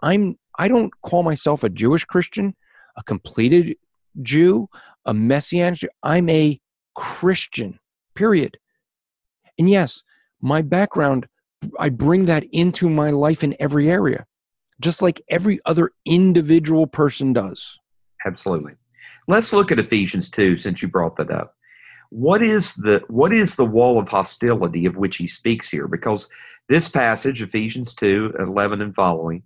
I'm, 0.00 0.38
I 0.58 0.68
don't 0.68 0.92
call 1.02 1.22
myself 1.22 1.64
a 1.64 1.68
Jewish 1.68 2.04
Christian, 2.04 2.54
a 2.96 3.02
completed 3.02 3.76
Jew, 4.22 4.68
a 5.04 5.14
messianic. 5.14 5.80
Jew. 5.80 5.88
I'm 6.02 6.28
a 6.28 6.60
Christian. 6.94 7.78
Period. 8.14 8.58
And 9.58 9.68
yes, 9.68 10.04
my 10.40 10.62
background, 10.62 11.26
I 11.78 11.88
bring 11.88 12.26
that 12.26 12.44
into 12.52 12.88
my 12.88 13.10
life 13.10 13.42
in 13.42 13.56
every 13.58 13.90
area, 13.90 14.26
just 14.80 15.02
like 15.02 15.22
every 15.28 15.60
other 15.64 15.90
individual 16.04 16.86
person 16.86 17.32
does. 17.32 17.78
Absolutely. 18.24 18.74
Let's 19.28 19.52
look 19.52 19.72
at 19.72 19.78
Ephesians 19.78 20.30
2 20.30 20.56
since 20.56 20.82
you 20.82 20.88
brought 20.88 21.16
that 21.16 21.30
up. 21.30 21.54
What 22.10 22.42
is 22.42 22.74
the 22.74 23.02
what 23.08 23.32
is 23.32 23.56
the 23.56 23.64
wall 23.64 23.98
of 23.98 24.08
hostility 24.08 24.86
of 24.86 24.96
which 24.96 25.16
he 25.16 25.26
speaks 25.26 25.68
here? 25.68 25.88
Because 25.88 26.28
this 26.68 26.88
passage, 26.88 27.42
Ephesians 27.42 27.94
2, 27.94 28.34
11 28.38 28.80
and 28.80 28.94
following, 28.94 29.42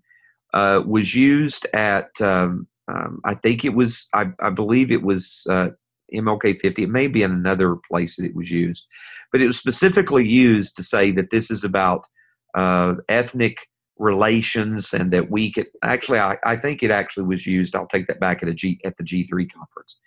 uh, 0.53 0.83
was 0.87 1.15
used 1.15 1.67
at, 1.75 2.21
um, 2.21 2.67
um, 2.91 3.21
I 3.25 3.35
think 3.35 3.65
it 3.65 3.75
was, 3.75 4.09
I, 4.15 4.27
I 4.41 4.51
believe 4.51 4.91
it 4.91 5.03
was 5.03 5.47
uh, 5.49 5.69
MLK 6.15 6.59
50. 6.59 6.83
It 6.83 6.89
may 6.89 7.07
be 7.07 7.23
in 7.23 7.31
another 7.31 7.77
place 7.91 8.17
that 8.17 8.25
it 8.25 8.35
was 8.35 8.51
used, 8.51 8.87
but 9.31 9.41
it 9.41 9.47
was 9.47 9.59
specifically 9.59 10.27
used 10.27 10.77
to 10.77 10.83
say 10.83 11.13
that 11.13 11.31
this 11.31 11.51
is 11.51 11.63
about 11.63 12.07
uh, 12.55 12.95
ethnic 13.09 13.69
relations 13.99 14.93
and 14.95 15.13
that 15.13 15.31
we 15.31 15.53
could 15.53 15.69
actually, 15.83 16.19
I, 16.19 16.39
I 16.45 16.57
think 16.57 16.83
it 16.83 16.91
actually 16.91 17.27
was 17.27 17.47
used. 17.47 17.77
I'll 17.77 17.87
take 17.87 18.07
that 18.09 18.19
back 18.19 18.43
at 18.43 18.49
a 18.49 18.55
G 18.55 18.81
at 18.85 18.97
the 18.97 19.05
G3 19.05 19.53
conference. 19.53 19.99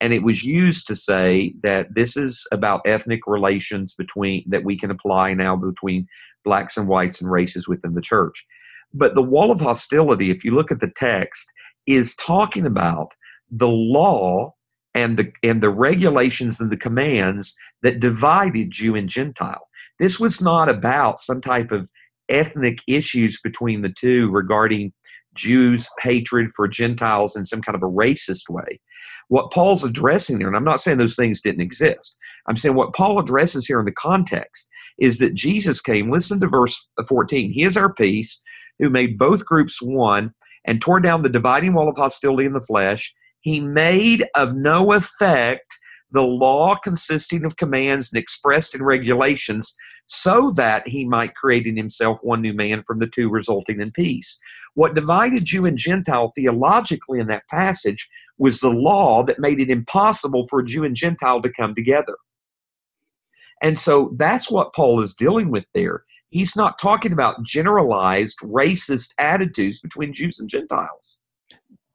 And 0.00 0.12
it 0.12 0.22
was 0.22 0.44
used 0.44 0.86
to 0.88 0.96
say 0.96 1.54
that 1.62 1.94
this 1.94 2.18
is 2.18 2.46
about 2.52 2.82
ethnic 2.84 3.20
relations 3.26 3.94
between 3.94 4.44
that 4.48 4.64
we 4.64 4.76
can 4.76 4.90
apply 4.90 5.32
now 5.32 5.56
between 5.56 6.06
blacks 6.44 6.76
and 6.76 6.86
whites 6.86 7.20
and 7.20 7.30
races 7.30 7.66
within 7.66 7.94
the 7.94 8.02
church. 8.02 8.44
But 8.92 9.14
the 9.14 9.22
wall 9.22 9.50
of 9.50 9.60
hostility, 9.60 10.30
if 10.30 10.44
you 10.44 10.54
look 10.54 10.70
at 10.70 10.80
the 10.80 10.92
text, 10.94 11.50
is 11.86 12.14
talking 12.14 12.66
about 12.66 13.12
the 13.50 13.68
law 13.68 14.54
and 14.94 15.18
the 15.18 15.32
and 15.42 15.62
the 15.62 15.70
regulations 15.70 16.60
and 16.60 16.70
the 16.70 16.76
commands 16.76 17.54
that 17.82 18.00
divided 18.00 18.70
Jew 18.70 18.96
and 18.96 19.08
Gentile. 19.08 19.68
This 19.98 20.18
was 20.18 20.40
not 20.40 20.68
about 20.68 21.18
some 21.18 21.40
type 21.40 21.70
of 21.70 21.90
ethnic 22.28 22.80
issues 22.88 23.40
between 23.42 23.82
the 23.82 23.92
two 23.92 24.30
regarding 24.30 24.92
Jews' 25.34 25.88
hatred 26.00 26.50
for 26.56 26.66
Gentiles 26.66 27.36
in 27.36 27.44
some 27.44 27.62
kind 27.62 27.76
of 27.76 27.82
a 27.82 27.92
racist 27.92 28.48
way. 28.48 28.80
What 29.28 29.52
Paul's 29.52 29.84
addressing 29.84 30.38
there, 30.38 30.48
and 30.48 30.56
I'm 30.56 30.64
not 30.64 30.80
saying 30.80 30.98
those 30.98 31.16
things 31.16 31.40
didn't 31.40 31.60
exist, 31.60 32.16
I'm 32.48 32.56
saying 32.56 32.74
what 32.74 32.94
Paul 32.94 33.18
addresses 33.18 33.66
here 33.66 33.80
in 33.80 33.84
the 33.84 33.92
context 33.92 34.68
is 34.98 35.18
that 35.18 35.34
Jesus 35.34 35.80
came, 35.80 36.10
listen 36.10 36.40
to 36.40 36.46
verse 36.46 36.88
14, 37.08 37.52
He 37.52 37.64
is 37.64 37.76
our 37.76 37.92
peace, 37.92 38.42
who 38.78 38.88
made 38.88 39.18
both 39.18 39.44
groups 39.44 39.82
one 39.82 40.32
and 40.66 40.80
tore 40.80 41.00
down 41.00 41.22
the 41.22 41.28
dividing 41.28 41.74
wall 41.74 41.88
of 41.88 41.96
hostility 41.96 42.44
in 42.44 42.52
the 42.52 42.60
flesh. 42.60 43.14
He 43.40 43.60
made 43.60 44.26
of 44.34 44.54
no 44.54 44.92
effect 44.92 45.78
the 46.10 46.22
law 46.22 46.76
consisting 46.76 47.44
of 47.44 47.56
commands 47.56 48.12
and 48.12 48.20
expressed 48.20 48.74
in 48.74 48.82
regulations 48.82 49.74
so 50.06 50.52
that 50.52 50.86
he 50.86 51.04
might 51.04 51.34
create 51.34 51.66
in 51.66 51.76
himself 51.76 52.18
one 52.22 52.40
new 52.40 52.54
man 52.54 52.82
from 52.86 53.00
the 53.00 53.08
two, 53.08 53.28
resulting 53.28 53.80
in 53.80 53.90
peace. 53.90 54.38
What 54.74 54.94
divided 54.94 55.44
Jew 55.44 55.64
and 55.66 55.78
Gentile 55.78 56.32
theologically 56.34 57.18
in 57.18 57.26
that 57.28 57.48
passage 57.50 58.08
was 58.38 58.60
the 58.60 58.70
law 58.70 59.24
that 59.24 59.38
made 59.38 59.58
it 59.58 59.70
impossible 59.70 60.46
for 60.48 60.62
Jew 60.62 60.84
and 60.84 60.94
Gentile 60.94 61.40
to 61.42 61.50
come 61.50 61.74
together. 61.74 62.16
And 63.62 63.78
so 63.78 64.12
that's 64.16 64.50
what 64.50 64.74
Paul 64.74 65.02
is 65.02 65.14
dealing 65.14 65.50
with 65.50 65.64
there. 65.74 66.04
He's 66.30 66.56
not 66.56 66.78
talking 66.78 67.12
about 67.12 67.42
generalized 67.44 68.38
racist 68.40 69.14
attitudes 69.18 69.80
between 69.80 70.12
Jews 70.12 70.38
and 70.38 70.48
Gentiles. 70.48 71.18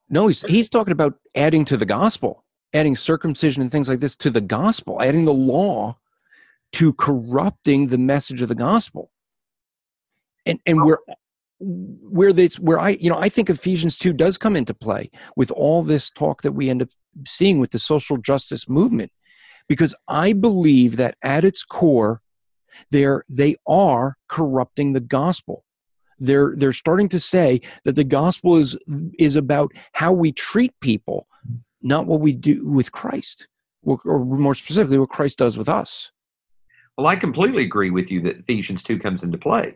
No, 0.09 0.27
he's 0.27 0.41
he's 0.41 0.69
talking 0.69 0.91
about 0.91 1.15
adding 1.35 1.65
to 1.65 1.77
the 1.77 1.85
gospel, 1.85 2.43
adding 2.73 2.95
circumcision 2.95 3.61
and 3.61 3.71
things 3.71 3.89
like 3.89 3.99
this 3.99 4.15
to 4.17 4.29
the 4.29 4.41
gospel, 4.41 5.01
adding 5.01 5.25
the 5.25 5.33
law 5.33 5.97
to 6.73 6.93
corrupting 6.93 7.87
the 7.87 7.97
message 7.97 8.41
of 8.41 8.49
the 8.49 8.55
gospel. 8.55 9.11
And 10.45 10.59
and 10.65 10.83
where 10.83 10.99
where 11.59 12.33
this 12.33 12.59
where 12.59 12.79
I 12.79 12.91
you 12.91 13.09
know 13.09 13.17
I 13.17 13.29
think 13.29 13.49
Ephesians 13.49 13.97
2 13.97 14.13
does 14.13 14.37
come 14.37 14.55
into 14.55 14.73
play 14.73 15.11
with 15.35 15.51
all 15.51 15.83
this 15.83 16.09
talk 16.09 16.41
that 16.41 16.53
we 16.53 16.69
end 16.69 16.81
up 16.81 16.89
seeing 17.27 17.59
with 17.59 17.71
the 17.71 17.79
social 17.79 18.17
justice 18.17 18.67
movement 18.67 19.11
because 19.67 19.93
I 20.07 20.33
believe 20.33 20.97
that 20.97 21.15
at 21.21 21.45
its 21.45 21.63
core 21.63 22.21
they're 22.89 23.23
they 23.29 23.55
are 23.67 24.17
corrupting 24.27 24.93
the 24.93 24.99
gospel 24.99 25.65
they're 26.19 26.53
they're 26.55 26.73
starting 26.73 27.09
to 27.09 27.19
say 27.19 27.59
that 27.83 27.95
the 27.95 28.03
gospel 28.03 28.57
is 28.57 28.77
is 29.17 29.35
about 29.35 29.71
how 29.93 30.11
we 30.11 30.31
treat 30.31 30.73
people 30.81 31.27
not 31.81 32.05
what 32.05 32.19
we 32.19 32.31
do 32.31 32.67
with 32.67 32.91
Christ 32.91 33.47
or, 33.83 33.99
or 34.05 34.23
more 34.23 34.53
specifically 34.55 34.99
what 34.99 35.09
Christ 35.09 35.39
does 35.39 35.57
with 35.57 35.69
us 35.69 36.11
well, 36.97 37.07
I 37.07 37.15
completely 37.15 37.63
agree 37.63 37.89
with 37.89 38.11
you 38.11 38.21
that 38.21 38.39
Ephesians 38.39 38.83
2 38.83 38.99
comes 38.99 39.23
into 39.23 39.37
play. 39.37 39.75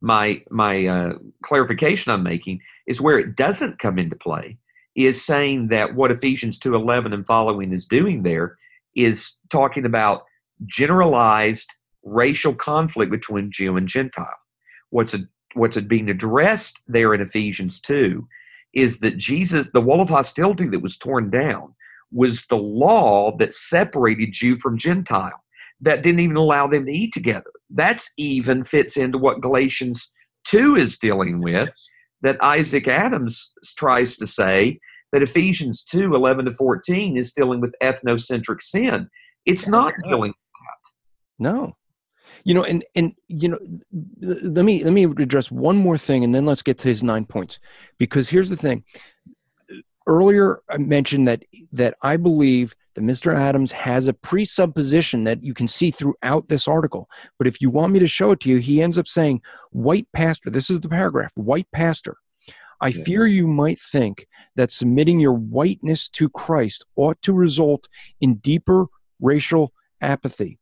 My, 0.00 0.42
my 0.50 0.86
uh, 0.86 1.12
clarification 1.42 2.12
I'm 2.12 2.22
making 2.22 2.60
is 2.86 3.00
where 3.00 3.18
it 3.18 3.36
doesn't 3.36 3.78
come 3.78 3.98
into 3.98 4.16
play 4.16 4.58
is 4.94 5.24
saying 5.24 5.68
that 5.68 5.94
what 5.94 6.10
Ephesians 6.10 6.58
2:11 6.58 7.14
and 7.14 7.26
following 7.26 7.72
is 7.72 7.86
doing 7.86 8.22
there 8.22 8.58
is 8.94 9.38
talking 9.48 9.84
about 9.84 10.24
generalized 10.66 11.74
racial 12.04 12.54
conflict 12.54 13.10
between 13.10 13.50
Jew 13.50 13.76
and 13.76 13.88
Gentile. 13.88 14.38
What's 14.90 15.14
a, 15.14 15.20
what's 15.54 15.80
being 15.80 16.10
addressed 16.10 16.80
there 16.86 17.14
in 17.14 17.20
Ephesians 17.20 17.80
2 17.80 18.26
is 18.74 19.00
that 19.00 19.18
Jesus, 19.18 19.70
the 19.70 19.80
wall 19.80 20.00
of 20.00 20.08
hostility 20.08 20.68
that 20.68 20.82
was 20.82 20.96
torn 20.96 21.30
down, 21.30 21.74
was 22.10 22.46
the 22.46 22.56
law 22.56 23.36
that 23.38 23.54
separated 23.54 24.32
Jew 24.32 24.56
from 24.56 24.76
Gentile 24.76 25.42
that 25.80 26.02
didn't 26.02 26.20
even 26.20 26.36
allow 26.36 26.66
them 26.66 26.86
to 26.86 26.92
eat 26.92 27.12
together. 27.12 27.50
That's 27.70 28.10
even 28.16 28.64
fits 28.64 28.96
into 28.96 29.18
what 29.18 29.40
Galatians 29.40 30.12
2 30.46 30.76
is 30.76 30.98
dealing 30.98 31.40
with, 31.40 31.70
that 32.22 32.42
Isaac 32.42 32.86
Adams 32.86 33.52
tries 33.76 34.16
to 34.16 34.26
say 34.26 34.78
that 35.12 35.22
Ephesians 35.22 35.84
2 35.84 36.14
11 36.14 36.46
to 36.46 36.50
14 36.52 37.16
is 37.16 37.32
dealing 37.32 37.60
with 37.60 37.74
ethnocentric 37.82 38.62
sin. 38.62 39.08
It's 39.44 39.66
not 39.66 39.92
dealing 40.04 40.30
with 40.30 40.36
that. 40.36 41.50
No. 41.50 41.76
You 42.44 42.54
know, 42.54 42.64
and 42.64 42.84
and 42.94 43.14
you 43.28 43.48
know, 43.48 43.58
let 44.20 44.64
me 44.64 44.82
let 44.84 44.92
me 44.92 45.04
address 45.04 45.50
one 45.50 45.76
more 45.76 45.98
thing, 45.98 46.24
and 46.24 46.34
then 46.34 46.44
let's 46.44 46.62
get 46.62 46.78
to 46.78 46.88
his 46.88 47.02
nine 47.02 47.24
points. 47.24 47.60
Because 47.98 48.28
here's 48.28 48.50
the 48.50 48.56
thing: 48.56 48.84
earlier 50.06 50.60
I 50.68 50.78
mentioned 50.78 51.28
that 51.28 51.44
that 51.72 51.94
I 52.02 52.16
believe 52.16 52.74
that 52.94 53.04
Mr. 53.04 53.34
Adams 53.34 53.72
has 53.72 54.06
a 54.06 54.12
presupposition 54.12 55.24
that 55.24 55.42
you 55.42 55.54
can 55.54 55.66
see 55.66 55.90
throughout 55.90 56.48
this 56.48 56.68
article. 56.68 57.08
But 57.38 57.46
if 57.46 57.60
you 57.60 57.70
want 57.70 57.92
me 57.92 57.98
to 58.00 58.06
show 58.06 58.32
it 58.32 58.40
to 58.40 58.50
you, 58.50 58.58
he 58.58 58.82
ends 58.82 58.98
up 58.98 59.08
saying, 59.08 59.40
White 59.70 60.08
pastor, 60.12 60.50
this 60.50 60.68
is 60.68 60.80
the 60.80 60.88
paragraph, 60.88 61.32
white 61.36 61.68
pastor. 61.72 62.18
I 62.80 62.90
fear 62.90 63.26
you 63.26 63.46
might 63.46 63.78
think 63.78 64.26
that 64.56 64.72
submitting 64.72 65.20
your 65.20 65.34
whiteness 65.34 66.08
to 66.10 66.28
Christ 66.28 66.84
ought 66.96 67.22
to 67.22 67.32
result 67.32 67.88
in 68.20 68.34
deeper 68.34 68.86
racial 69.20 69.72
apathy. 70.00 70.58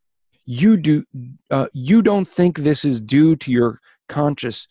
You 0.52 0.76
do 0.76 1.04
uh, 1.48 1.68
you 1.72 2.02
don't 2.02 2.26
think 2.26 2.58
this 2.58 2.84
is 2.84 3.00
due 3.00 3.36
to 3.36 3.52
your 3.52 3.78
conscious, 4.08 4.66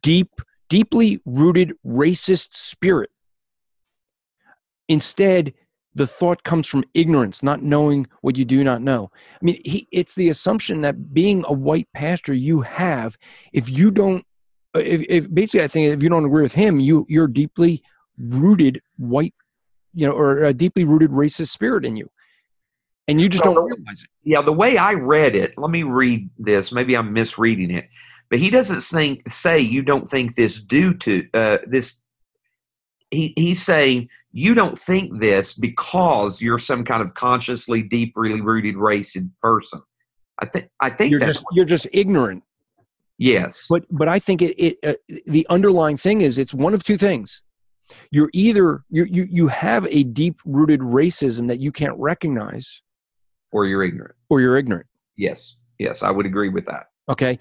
deep, 0.00 0.30
deeply 0.68 1.20
rooted 1.24 1.72
racist 1.84 2.52
spirit. 2.52 3.10
Instead, 4.88 5.52
the 5.92 6.06
thought 6.06 6.44
comes 6.44 6.68
from 6.68 6.84
ignorance, 6.94 7.42
not 7.42 7.64
knowing 7.64 8.06
what 8.20 8.36
you 8.36 8.44
do 8.44 8.62
not 8.62 8.80
know. 8.80 9.10
I 9.12 9.44
mean, 9.44 9.60
he, 9.64 9.88
it's 9.90 10.14
the 10.14 10.28
assumption 10.28 10.82
that 10.82 11.12
being 11.12 11.44
a 11.48 11.52
white 11.52 11.88
pastor, 11.92 12.32
you 12.32 12.60
have, 12.60 13.18
if 13.52 13.68
you 13.68 13.90
don't, 13.90 14.24
if, 14.76 15.02
if 15.08 15.34
basically, 15.34 15.64
I 15.64 15.68
think 15.68 15.92
if 15.92 16.00
you 16.00 16.10
don't 16.10 16.26
agree 16.26 16.42
with 16.42 16.54
him, 16.54 16.78
you 16.78 17.06
you're 17.08 17.26
deeply 17.26 17.82
rooted 18.18 18.80
white, 18.98 19.34
you 19.94 20.06
know, 20.06 20.12
or 20.12 20.44
a 20.44 20.54
deeply 20.54 20.84
rooted 20.84 21.10
racist 21.10 21.48
spirit 21.48 21.84
in 21.84 21.96
you, 21.96 22.08
and 23.08 23.20
you 23.20 23.28
just 23.28 23.44
well, 23.44 23.54
don't 23.54 23.64
realize 23.66 24.02
it. 24.02 24.10
Yeah, 24.22 24.42
the 24.42 24.52
way 24.52 24.78
I 24.78 24.94
read 24.94 25.36
it, 25.36 25.54
let 25.58 25.70
me 25.70 25.82
read 25.82 26.30
this. 26.38 26.72
Maybe 26.72 26.96
I'm 26.96 27.12
misreading 27.12 27.70
it, 27.70 27.88
but 28.30 28.38
he 28.38 28.50
doesn't 28.50 28.80
think, 28.80 29.30
say 29.30 29.60
you 29.60 29.82
don't 29.82 30.08
think 30.08 30.36
this 30.36 30.62
due 30.62 30.94
to 30.94 31.26
uh, 31.34 31.58
this. 31.66 32.00
He, 33.10 33.32
he's 33.36 33.62
saying 33.62 34.08
you 34.32 34.54
don't 34.54 34.76
think 34.76 35.20
this 35.20 35.54
because 35.54 36.42
you're 36.42 36.58
some 36.58 36.84
kind 36.84 37.00
of 37.00 37.14
consciously 37.14 37.82
deeply 37.82 38.40
rooted 38.40 38.74
racist 38.74 39.30
person. 39.40 39.80
I 40.40 40.46
think 40.46 40.68
I 40.80 40.90
think 40.90 41.12
you're 41.12 41.20
just 41.20 41.44
you're 41.52 41.64
just 41.64 41.86
ignorant. 41.92 42.42
Yes, 43.16 43.66
but 43.70 43.84
but 43.90 44.08
I 44.08 44.18
think 44.18 44.42
it, 44.42 44.58
it 44.58 44.78
uh, 44.82 44.94
the 45.26 45.46
underlying 45.48 45.96
thing 45.96 46.20
is 46.20 46.38
it's 46.38 46.52
one 46.52 46.74
of 46.74 46.82
two 46.82 46.98
things. 46.98 47.42
You're 48.10 48.30
either 48.32 48.82
you 48.90 49.04
you 49.04 49.28
you 49.30 49.48
have 49.48 49.86
a 49.88 50.02
deep 50.02 50.40
rooted 50.44 50.80
racism 50.80 51.46
that 51.46 51.60
you 51.60 51.70
can't 51.70 51.96
recognize, 51.96 52.82
or 53.54 53.66
you're 53.66 53.84
ignorant, 53.84 54.16
or 54.28 54.40
you're 54.40 54.58
ignorant. 54.58 54.86
Yes, 55.16 55.54
yes, 55.78 56.02
I 56.02 56.10
would 56.10 56.26
agree 56.26 56.50
with 56.50 56.66
that. 56.66 56.88
Okay, 57.08 57.38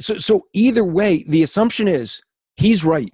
so 0.00 0.16
so 0.16 0.46
either 0.54 0.84
way, 0.84 1.24
the 1.28 1.42
assumption 1.42 1.88
is 1.88 2.22
he's 2.56 2.84
right. 2.84 3.12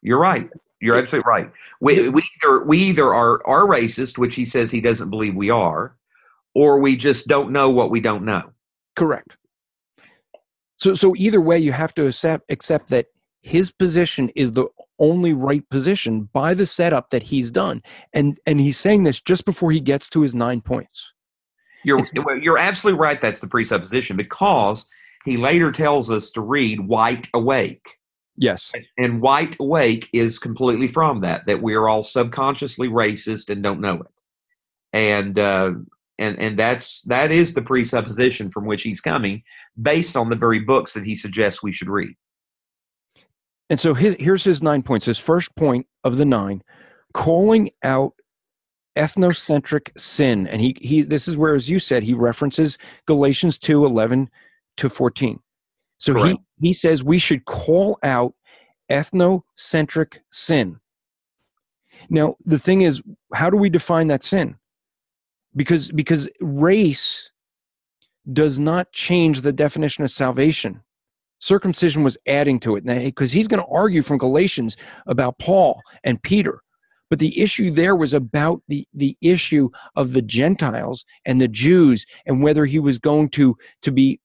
You're 0.00 0.20
right. 0.20 0.48
You're 0.80 0.96
absolutely 0.96 1.28
right. 1.28 1.50
We, 1.80 2.08
we 2.10 2.22
either 2.42 2.64
we 2.64 2.78
either 2.78 3.12
are 3.12 3.44
are 3.46 3.66
racist, 3.66 4.16
which 4.16 4.36
he 4.36 4.44
says 4.44 4.70
he 4.70 4.80
doesn't 4.80 5.10
believe 5.10 5.34
we 5.34 5.50
are, 5.50 5.96
or 6.54 6.80
we 6.80 6.96
just 6.96 7.26
don't 7.26 7.50
know 7.50 7.70
what 7.70 7.90
we 7.90 8.00
don't 8.00 8.24
know. 8.24 8.52
Correct. 8.94 9.36
So 10.78 10.94
so 10.94 11.16
either 11.16 11.40
way, 11.40 11.58
you 11.58 11.72
have 11.72 11.94
to 11.94 12.06
accept 12.06 12.44
accept 12.50 12.90
that 12.90 13.06
his 13.40 13.72
position 13.72 14.30
is 14.36 14.52
the 14.52 14.66
only 14.98 15.32
right 15.32 15.68
position 15.68 16.28
by 16.32 16.54
the 16.54 16.66
setup 16.66 17.10
that 17.10 17.24
he's 17.24 17.50
done, 17.50 17.82
and 18.12 18.38
and 18.46 18.60
he's 18.60 18.78
saying 18.78 19.04
this 19.04 19.20
just 19.20 19.44
before 19.44 19.72
he 19.72 19.80
gets 19.80 20.08
to 20.10 20.22
his 20.22 20.34
nine 20.34 20.60
points. 20.60 21.12
You're 21.84 22.02
you're 22.40 22.58
absolutely 22.58 23.00
right. 23.00 23.20
That's 23.20 23.40
the 23.40 23.48
presupposition 23.48 24.16
because 24.16 24.88
he 25.24 25.36
later 25.36 25.70
tells 25.70 26.10
us 26.10 26.30
to 26.30 26.40
read 26.40 26.88
"White 26.88 27.28
Awake." 27.34 27.86
Yes. 28.36 28.72
And 28.98 29.22
White 29.22 29.56
Awake 29.58 30.08
is 30.12 30.38
completely 30.38 30.88
from 30.88 31.20
that, 31.22 31.46
that 31.46 31.62
we're 31.62 31.88
all 31.88 32.02
subconsciously 32.02 32.88
racist 32.88 33.48
and 33.48 33.62
don't 33.62 33.80
know 33.80 33.94
it. 33.94 34.06
And 34.92 35.38
uh, 35.38 35.72
and 36.18 36.38
and 36.38 36.58
that's 36.58 37.02
that 37.02 37.30
is 37.30 37.54
the 37.54 37.62
presupposition 37.62 38.50
from 38.50 38.66
which 38.66 38.82
he's 38.82 39.00
coming, 39.00 39.42
based 39.80 40.16
on 40.16 40.30
the 40.30 40.36
very 40.36 40.60
books 40.60 40.94
that 40.94 41.04
he 41.04 41.16
suggests 41.16 41.62
we 41.62 41.72
should 41.72 41.88
read. 41.88 42.14
And 43.68 43.80
so 43.80 43.94
his, 43.94 44.16
here's 44.18 44.44
his 44.44 44.62
nine 44.62 44.82
points. 44.82 45.06
His 45.06 45.18
first 45.18 45.54
point 45.56 45.86
of 46.04 46.16
the 46.16 46.24
nine, 46.24 46.62
calling 47.14 47.70
out 47.82 48.14
ethnocentric 48.96 49.90
sin. 49.98 50.46
And 50.46 50.60
he, 50.60 50.76
he 50.80 51.02
this 51.02 51.28
is 51.28 51.36
where, 51.36 51.54
as 51.54 51.68
you 51.68 51.78
said, 51.78 52.02
he 52.02 52.14
references 52.14 52.78
Galatians 53.06 53.58
2 53.58 53.84
11 53.84 54.30
to 54.78 54.88
14. 54.88 55.40
So 55.98 56.12
Correct. 56.12 56.38
he, 56.60 56.68
he 56.68 56.72
says 56.72 57.02
we 57.02 57.18
should 57.18 57.44
call 57.44 57.98
out 58.02 58.34
ethnocentric 58.90 60.18
sin. 60.30 60.80
Now, 62.08 62.36
the 62.44 62.58
thing 62.58 62.82
is, 62.82 63.02
how 63.34 63.50
do 63.50 63.56
we 63.56 63.70
define 63.70 64.06
that 64.08 64.22
sin? 64.22 64.56
Because 65.54 65.90
because 65.90 66.28
race 66.40 67.30
does 68.32 68.58
not 68.58 68.92
change 68.92 69.40
the 69.40 69.52
definition 69.52 70.04
of 70.04 70.10
salvation. 70.10 70.82
Circumcision 71.38 72.02
was 72.02 72.16
adding 72.26 72.58
to 72.60 72.76
it 72.76 72.84
because 72.84 73.32
he's 73.32 73.48
going 73.48 73.62
to 73.62 73.68
argue 73.70 74.02
from 74.02 74.18
Galatians 74.18 74.76
about 75.06 75.38
Paul 75.38 75.80
and 76.04 76.22
Peter. 76.22 76.62
But 77.08 77.20
the 77.20 77.40
issue 77.40 77.70
there 77.70 77.94
was 77.94 78.14
about 78.14 78.62
the, 78.68 78.86
the 78.92 79.16
issue 79.20 79.70
of 79.94 80.12
the 80.12 80.22
Gentiles 80.22 81.04
and 81.24 81.40
the 81.40 81.48
Jews 81.48 82.04
and 82.26 82.42
whether 82.42 82.64
he 82.64 82.80
was 82.80 82.98
going 82.98 83.28
to, 83.30 83.56
to 83.82 83.92
be, 83.92 84.20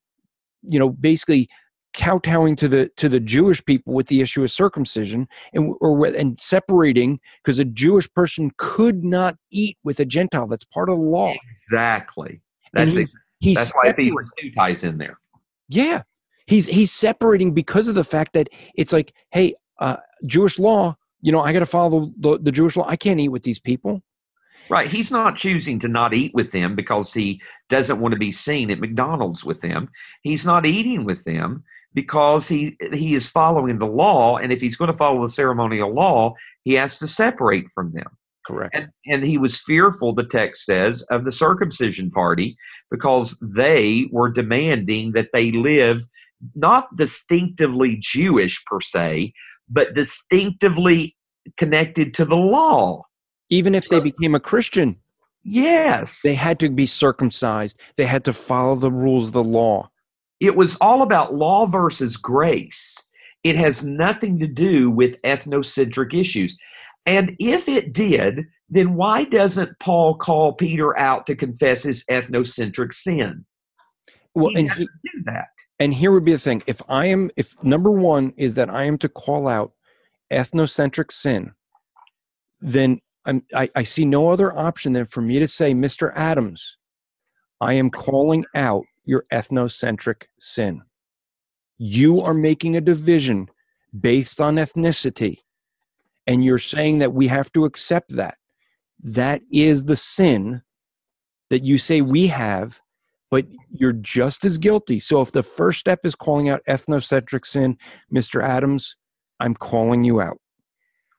you 0.63 0.79
know, 0.79 0.89
basically 0.89 1.47
kowtowing 1.93 2.55
to 2.55 2.67
the 2.67 2.89
to 2.95 3.09
the 3.09 3.19
Jewish 3.19 3.63
people 3.65 3.93
with 3.93 4.07
the 4.07 4.21
issue 4.21 4.43
of 4.43 4.51
circumcision 4.51 5.27
and 5.53 5.75
or 5.81 6.05
and 6.05 6.39
separating 6.39 7.19
because 7.43 7.59
a 7.59 7.65
Jewish 7.65 8.11
person 8.13 8.51
could 8.57 9.03
not 9.03 9.35
eat 9.51 9.77
with 9.83 9.99
a 9.99 10.05
Gentile. 10.05 10.47
That's 10.47 10.63
part 10.63 10.89
of 10.89 10.97
the 10.97 11.03
law. 11.03 11.33
Exactly. 11.51 12.41
And 12.75 12.87
That's 12.87 12.95
he's, 12.95 13.15
he's 13.39 13.57
that's 13.57 13.71
why 13.71 13.89
Ephesians 13.89 14.29
two 14.39 14.51
ties 14.51 14.83
in 14.83 14.97
there. 14.97 15.19
Yeah, 15.67 16.03
he's 16.51 16.67
he's 16.67 16.91
separating 16.91 17.53
because 17.53 17.87
of 17.87 17.95
the 17.95 18.03
fact 18.03 18.33
that 18.33 18.49
it's 18.75 18.91
like, 18.93 19.13
hey, 19.31 19.55
uh, 19.79 19.97
Jewish 20.25 20.59
law. 20.59 20.97
You 21.21 21.31
know, 21.31 21.39
I 21.39 21.53
got 21.53 21.59
to 21.59 21.65
follow 21.65 21.89
the, 21.89 22.11
the 22.17 22.39
the 22.39 22.51
Jewish 22.51 22.75
law. 22.75 22.85
I 22.87 22.95
can't 22.95 23.19
eat 23.19 23.29
with 23.29 23.43
these 23.43 23.59
people. 23.59 24.01
Right. 24.69 24.89
He's 24.89 25.11
not 25.11 25.37
choosing 25.37 25.79
to 25.79 25.87
not 25.87 26.13
eat 26.13 26.33
with 26.33 26.51
them 26.51 26.75
because 26.75 27.13
he 27.13 27.41
doesn't 27.69 27.99
want 27.99 28.13
to 28.13 28.19
be 28.19 28.31
seen 28.31 28.71
at 28.71 28.79
McDonald's 28.79 29.43
with 29.43 29.61
them. 29.61 29.89
He's 30.21 30.45
not 30.45 30.65
eating 30.65 31.03
with 31.03 31.23
them 31.23 31.63
because 31.93 32.47
he 32.47 32.77
he 32.93 33.13
is 33.13 33.29
following 33.29 33.79
the 33.79 33.87
law, 33.87 34.37
and 34.37 34.51
if 34.51 34.61
he's 34.61 34.75
going 34.75 34.91
to 34.91 34.97
follow 34.97 35.21
the 35.21 35.29
ceremonial 35.29 35.93
law, 35.93 36.33
he 36.63 36.73
has 36.73 36.99
to 36.99 37.07
separate 37.07 37.69
from 37.69 37.93
them. 37.93 38.17
Correct. 38.45 38.75
And, 38.75 38.89
and 39.05 39.23
he 39.23 39.37
was 39.37 39.59
fearful, 39.59 40.13
the 40.15 40.23
text 40.23 40.65
says, 40.65 41.03
of 41.11 41.25
the 41.25 41.31
circumcision 41.31 42.09
party 42.09 42.57
because 42.89 43.37
they 43.39 44.09
were 44.11 44.29
demanding 44.29 45.11
that 45.11 45.29
they 45.31 45.51
lived 45.51 46.07
not 46.55 46.95
distinctively 46.95 47.97
Jewish 48.01 48.63
per 48.65 48.79
se, 48.81 49.33
but 49.69 49.93
distinctively 49.93 51.15
connected 51.57 52.13
to 52.15 52.25
the 52.25 52.35
law. 52.37 53.03
Even 53.49 53.75
if 53.75 53.89
they 53.89 53.99
became 53.99 54.35
a 54.35 54.39
Christian, 54.39 54.97
Yes. 55.43 56.21
they 56.21 56.35
had 56.35 56.59
to 56.59 56.69
be 56.69 56.85
circumcised. 56.85 57.79
They 57.97 58.05
had 58.05 58.23
to 58.25 58.33
follow 58.33 58.75
the 58.75 58.91
rules 58.91 59.27
of 59.27 59.33
the 59.33 59.43
law. 59.43 59.89
it 60.39 60.55
was 60.55 60.75
all 60.81 61.03
about 61.03 61.35
law 61.35 61.67
versus 61.67 62.17
grace. 62.17 62.97
It 63.43 63.55
has 63.57 63.83
nothing 63.83 64.39
to 64.39 64.47
do 64.47 64.89
with 64.89 65.21
ethnocentric 65.21 66.19
issues. 66.19 66.57
And 67.05 67.35
if 67.39 67.67
it 67.67 67.93
did, 67.93 68.45
then 68.69 68.95
why 68.95 69.23
doesn't 69.25 69.77
Paul 69.79 70.15
call 70.15 70.53
Peter 70.53 70.97
out 70.97 71.27
to 71.27 71.35
confess 71.35 71.83
his 71.83 72.03
ethnocentric 72.09 72.91
sin? 72.93 73.45
Well, 74.33 74.49
he 74.49 74.59
and 74.59 74.71
he, 74.71 74.85
do 74.85 75.23
that. 75.25 75.47
and 75.79 75.93
here 75.93 76.11
would 76.11 76.25
be 76.25 76.31
the 76.31 76.39
thing: 76.39 76.63
if 76.67 76.81
I 76.87 77.07
am, 77.07 77.31
if 77.35 77.61
number 77.63 77.91
one 77.91 78.33
is 78.37 78.55
that 78.55 78.69
I 78.69 78.83
am 78.83 78.97
to 78.99 79.09
call 79.09 79.47
out 79.47 79.73
ethnocentric 80.31 81.11
sin, 81.11 81.53
then 82.61 82.99
I'm, 83.25 83.43
I, 83.53 83.69
I 83.75 83.83
see 83.83 84.05
no 84.05 84.29
other 84.29 84.57
option 84.57 84.93
than 84.93 85.05
for 85.05 85.21
me 85.21 85.39
to 85.39 85.47
say, 85.47 85.73
Mr. 85.73 86.11
Adams, 86.15 86.77
I 87.59 87.73
am 87.73 87.89
calling 87.89 88.45
out 88.55 88.85
your 89.03 89.25
ethnocentric 89.31 90.25
sin. 90.39 90.81
You 91.77 92.21
are 92.21 92.33
making 92.33 92.75
a 92.75 92.81
division 92.81 93.49
based 93.99 94.39
on 94.39 94.55
ethnicity, 94.55 95.39
and 96.25 96.43
you're 96.43 96.59
saying 96.59 96.99
that 96.99 97.13
we 97.13 97.27
have 97.27 97.51
to 97.53 97.65
accept 97.65 98.15
that. 98.15 98.37
That 99.03 99.41
is 99.51 99.83
the 99.83 99.95
sin 99.95 100.61
that 101.49 101.63
you 101.63 101.77
say 101.77 102.01
we 102.01 102.27
have, 102.27 102.79
but 103.31 103.47
you're 103.71 103.93
just 103.93 104.45
as 104.45 104.57
guilty. 104.57 104.99
So 104.99 105.21
if 105.21 105.31
the 105.31 105.41
first 105.41 105.79
step 105.79 106.01
is 106.03 106.13
calling 106.13 106.49
out 106.49 106.61
ethnocentric 106.67 107.45
sin, 107.45 107.77
Mr. 108.13 108.43
Adams, 108.43 108.97
I'm 109.39 109.55
calling 109.55 110.03
you 110.03 110.21
out. 110.21 110.37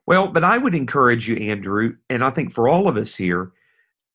Well, 0.06 0.28
but 0.28 0.44
I 0.44 0.59
would 0.59 0.74
encourage 0.74 1.26
you, 1.26 1.36
Andrew, 1.36 1.94
and 2.10 2.22
I 2.22 2.30
think 2.30 2.52
for 2.52 2.68
all 2.68 2.86
of 2.86 2.97
us 2.97 3.16
here, 3.16 3.52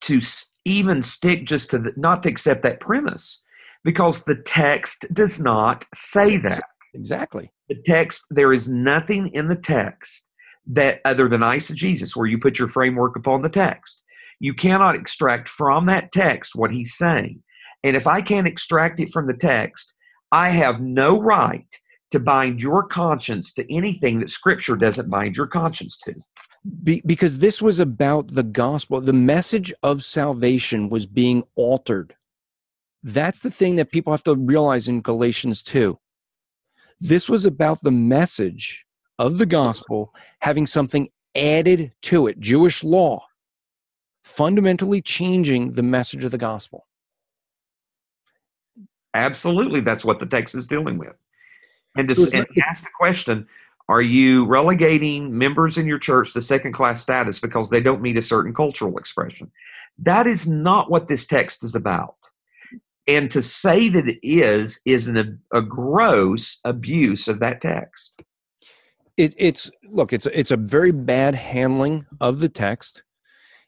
to 0.01 0.21
even 0.63 1.01
stick 1.01 1.45
just 1.45 1.71
to 1.71 1.79
the, 1.79 1.93
not 1.97 2.23
to 2.23 2.29
accept 2.29 2.61
that 2.63 2.79
premise 2.79 3.41
because 3.83 4.23
the 4.25 4.35
text 4.35 5.05
does 5.11 5.39
not 5.39 5.85
say 5.93 6.37
that. 6.37 6.61
Exactly. 6.93 7.51
the 7.69 7.81
text 7.85 8.23
there 8.29 8.53
is 8.53 8.69
nothing 8.69 9.29
in 9.33 9.47
the 9.49 9.55
text 9.55 10.27
that 10.65 10.99
other 11.05 11.29
than 11.29 11.41
eisegesis 11.41 12.15
where 12.15 12.27
you 12.27 12.37
put 12.37 12.57
your 12.59 12.67
framework 12.67 13.15
upon 13.15 13.41
the 13.41 13.49
text 13.49 14.03
you 14.39 14.53
cannot 14.53 14.95
extract 14.95 15.47
from 15.47 15.85
that 15.85 16.11
text 16.11 16.55
what 16.55 16.71
he's 16.71 16.95
saying 16.95 17.43
and 17.83 17.95
if 17.95 18.07
i 18.07 18.21
can't 18.21 18.47
extract 18.47 18.99
it 18.99 19.09
from 19.09 19.27
the 19.27 19.37
text 19.37 19.93
i 20.31 20.49
have 20.49 20.81
no 20.81 21.19
right 21.21 21.79
to 22.11 22.19
bind 22.19 22.61
your 22.61 22.83
conscience 22.83 23.53
to 23.53 23.73
anything 23.73 24.19
that 24.19 24.29
scripture 24.29 24.75
doesn't 24.75 25.09
bind 25.09 25.35
your 25.35 25.47
conscience 25.47 25.97
to 25.97 26.13
Be, 26.83 27.01
because 27.05 27.39
this 27.39 27.61
was 27.61 27.79
about 27.79 28.33
the 28.33 28.43
gospel. 28.43 28.99
The 29.01 29.13
message 29.13 29.73
of 29.83 30.03
salvation 30.03 30.89
was 30.89 31.05
being 31.05 31.43
altered. 31.55 32.15
That's 33.03 33.39
the 33.39 33.51
thing 33.51 33.75
that 33.75 33.91
people 33.91 34.11
have 34.11 34.23
to 34.23 34.35
realize 34.35 34.87
in 34.87 35.01
Galatians 35.01 35.61
2. 35.63 35.97
This 36.99 37.29
was 37.29 37.45
about 37.45 37.81
the 37.81 37.91
message 37.91 38.85
of 39.19 39.37
the 39.37 39.45
gospel 39.45 40.13
having 40.41 40.65
something 40.65 41.09
added 41.35 41.91
to 42.03 42.27
it, 42.27 42.39
Jewish 42.39 42.83
law, 42.83 43.25
fundamentally 44.23 45.01
changing 45.01 45.73
the 45.73 45.83
message 45.83 46.23
of 46.23 46.31
the 46.31 46.37
gospel. 46.37 46.86
Absolutely 49.17 49.81
that's 49.81 50.05
what 50.05 50.19
the 50.19 50.25
text 50.25 50.55
is 50.55 50.65
dealing 50.65 50.97
with. 50.97 51.15
And, 51.97 52.07
to, 52.09 52.15
So 52.15 52.29
and 52.33 52.45
he 52.53 52.61
ask 52.61 52.83
the 52.83 52.91
question 52.97 53.47
are 53.89 54.01
you 54.01 54.45
relegating 54.45 55.37
members 55.37 55.77
in 55.77 55.87
your 55.87 55.99
church 55.99 56.33
to 56.33 56.41
second 56.41 56.73
class 56.73 57.01
status 57.01 57.39
because 57.39 57.69
they 57.69 57.79
don't 57.79 58.01
meet 58.01 58.17
a 58.17 58.21
certain 58.21 58.53
cultural 58.53 58.97
expression? 58.97 59.49
That 59.97 60.27
is 60.27 60.45
not 60.45 60.91
what 60.91 61.07
this 61.07 61.25
text 61.25 61.63
is 61.63 61.73
about. 61.73 62.15
And 63.07 63.31
to 63.31 63.41
say 63.41 63.87
that 63.87 64.07
it 64.07 64.19
is 64.21 64.81
is 64.85 65.07
an, 65.07 65.39
a 65.53 65.61
gross 65.61 66.59
abuse 66.65 67.29
of 67.29 67.39
that 67.39 67.61
text. 67.61 68.21
It, 69.15 69.33
it's 69.37 69.71
look 69.85 70.11
it's 70.11 70.25
it's 70.27 70.51
a 70.51 70.57
very 70.57 70.91
bad 70.91 71.33
handling 71.33 72.05
of 72.19 72.39
the 72.39 72.49
text. 72.49 73.03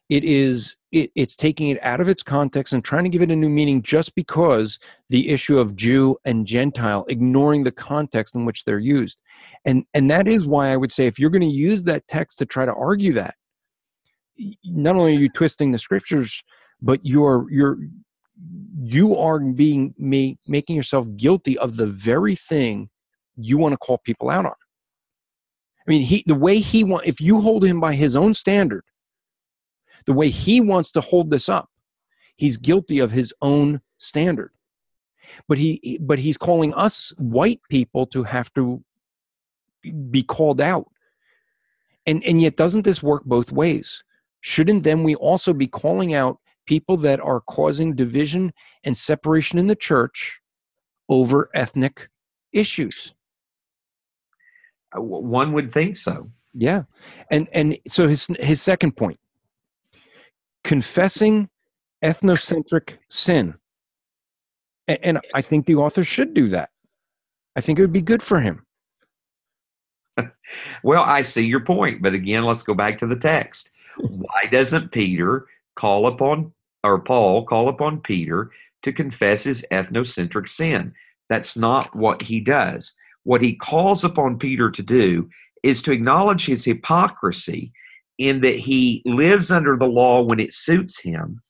It 0.09 0.25
is 0.25 0.75
it, 0.91 1.11
it's 1.15 1.35
taking 1.35 1.69
it 1.69 1.83
out 1.83 2.01
of 2.01 2.09
its 2.09 2.23
context 2.23 2.73
and 2.73 2.83
trying 2.83 3.03
to 3.03 3.09
give 3.09 3.21
it 3.21 3.31
a 3.31 3.35
new 3.35 3.49
meaning 3.49 3.81
just 3.81 4.15
because 4.15 4.79
the 5.09 5.29
issue 5.29 5.59
of 5.59 5.75
jew 5.75 6.17
and 6.25 6.45
gentile 6.45 7.05
ignoring 7.09 7.63
the 7.63 7.71
context 7.71 8.35
in 8.35 8.45
which 8.45 8.65
they're 8.65 8.79
used. 8.79 9.19
And 9.65 9.85
and 9.93 10.09
that 10.11 10.27
is 10.27 10.45
why 10.45 10.69
i 10.69 10.77
would 10.77 10.91
say 10.91 11.07
if 11.07 11.19
you're 11.19 11.29
going 11.29 11.41
to 11.41 11.47
use 11.47 11.83
that 11.83 12.07
text 12.07 12.39
to 12.39 12.45
try 12.45 12.65
to 12.65 12.73
argue 12.73 13.13
that 13.13 13.35
not 14.63 14.95
only 14.95 15.15
are 15.15 15.19
you 15.19 15.29
twisting 15.29 15.71
the 15.71 15.79
scriptures 15.79 16.43
but 16.81 16.99
you're 17.03 17.45
you're 17.51 17.77
you 18.81 19.17
are 19.17 19.39
being 19.39 19.93
ma- 19.97 20.35
making 20.47 20.75
yourself 20.75 21.05
guilty 21.17 21.57
of 21.57 21.75
the 21.75 21.87
very 21.87 22.35
thing 22.35 22.89
you 23.35 23.57
want 23.57 23.73
to 23.73 23.77
call 23.77 23.97
people 23.97 24.29
out 24.29 24.45
on. 24.45 24.53
I 25.87 25.91
mean, 25.91 26.01
he 26.01 26.23
the 26.25 26.35
way 26.35 26.59
he 26.59 26.83
want 26.83 27.07
if 27.07 27.19
you 27.19 27.41
hold 27.41 27.65
him 27.65 27.79
by 27.79 27.95
his 27.95 28.15
own 28.15 28.33
standard, 28.33 28.83
the 30.09 30.13
way 30.13 30.29
he 30.29 30.59
wants 30.59 30.91
to 30.91 31.01
hold 31.01 31.29
this 31.29 31.47
up, 31.47 31.69
he's 32.35 32.57
guilty 32.57 32.97
of 32.97 33.11
his 33.11 33.31
own 33.43 33.79
standard. 33.99 34.51
But 35.47 35.59
he 35.59 35.99
but 36.01 36.17
he's 36.17 36.35
calling 36.35 36.73
us 36.73 37.13
white 37.19 37.61
people 37.69 38.07
to 38.07 38.23
have 38.23 38.51
to 38.55 38.83
be 40.09 40.23
called 40.23 40.59
out. 40.59 40.87
And 42.07 42.23
and 42.23 42.41
yet 42.41 42.57
doesn't 42.57 42.85
this 42.85 43.03
work 43.03 43.23
both 43.25 43.51
ways? 43.51 44.03
Shouldn't 44.41 44.83
then 44.83 45.03
we 45.03 45.13
also 45.13 45.53
be 45.53 45.67
calling 45.67 46.15
out 46.15 46.39
people 46.65 46.97
that 46.97 47.19
are 47.19 47.41
causing 47.41 47.95
division 47.95 48.51
and 48.83 48.97
separation 48.97 49.59
in 49.59 49.67
the 49.67 49.75
church 49.75 50.39
over 51.07 51.51
ethnic 51.53 52.09
issues? 52.51 53.13
Uh, 54.97 55.01
One 55.01 55.53
would 55.53 55.71
think 55.71 55.97
so. 55.97 56.31
Yeah. 56.55 56.85
And 57.29 57.47
and 57.53 57.77
so 57.87 58.07
his 58.07 58.25
his 58.39 58.59
second 58.59 58.97
point 58.97 59.19
confessing 60.63 61.49
ethnocentric 62.03 62.97
sin. 63.09 63.55
A- 64.87 65.03
And, 65.05 65.19
I 65.33 65.41
think 65.41 65.65
the 65.65 65.75
author 65.75 66.03
should 66.03 66.33
do 66.33 66.49
that. 66.49 66.69
I 67.55 67.61
think 67.61 67.77
it 67.79 67.81
would 67.81 67.93
be 67.93 68.01
good 68.01 68.23
for 68.23 68.39
him. 68.41 68.65
Well, 70.83 71.03
I 71.03 71.21
see 71.21 71.45
your 71.45 71.59
point, 71.61 72.01
but 72.01 72.13
again, 72.13 72.43
let's 72.43 72.63
go 72.63 72.73
back 72.73 72.97
to 72.97 73.07
the 73.07 73.15
text. 73.15 73.69
Why 73.97 74.45
doesn't 74.51 74.91
Peter 74.91 75.45
call 75.75 76.07
upon 76.07 76.51
or 76.83 76.99
Paul 76.99 77.45
call 77.45 77.69
upon 77.69 78.01
Peter 78.01 78.51
to 78.83 78.91
confess 78.91 79.43
his 79.43 79.65
ethnocentric 79.71 80.49
sin? 80.49 80.93
That's 81.29 81.55
not 81.55 81.95
what 81.95 82.23
he 82.23 82.39
does. 82.39 82.93
What 83.23 83.41
he 83.41 83.53
calls 83.55 84.03
upon 84.03 84.39
Peter 84.39 84.71
to 84.71 84.81
do 84.81 85.29
is 85.63 85.81
to 85.83 85.91
acknowledge 85.91 86.45
his 86.47 86.65
hypocrisy 86.65 87.71
in 88.19 88.41
that 88.41 88.59
he 88.59 89.01
lives 89.05 89.49
under 89.49 89.75
the 89.77 89.87
law 89.87 90.21
when 90.21 90.39
it 90.39 90.53
suits 90.53 91.01
him, 91.01 91.41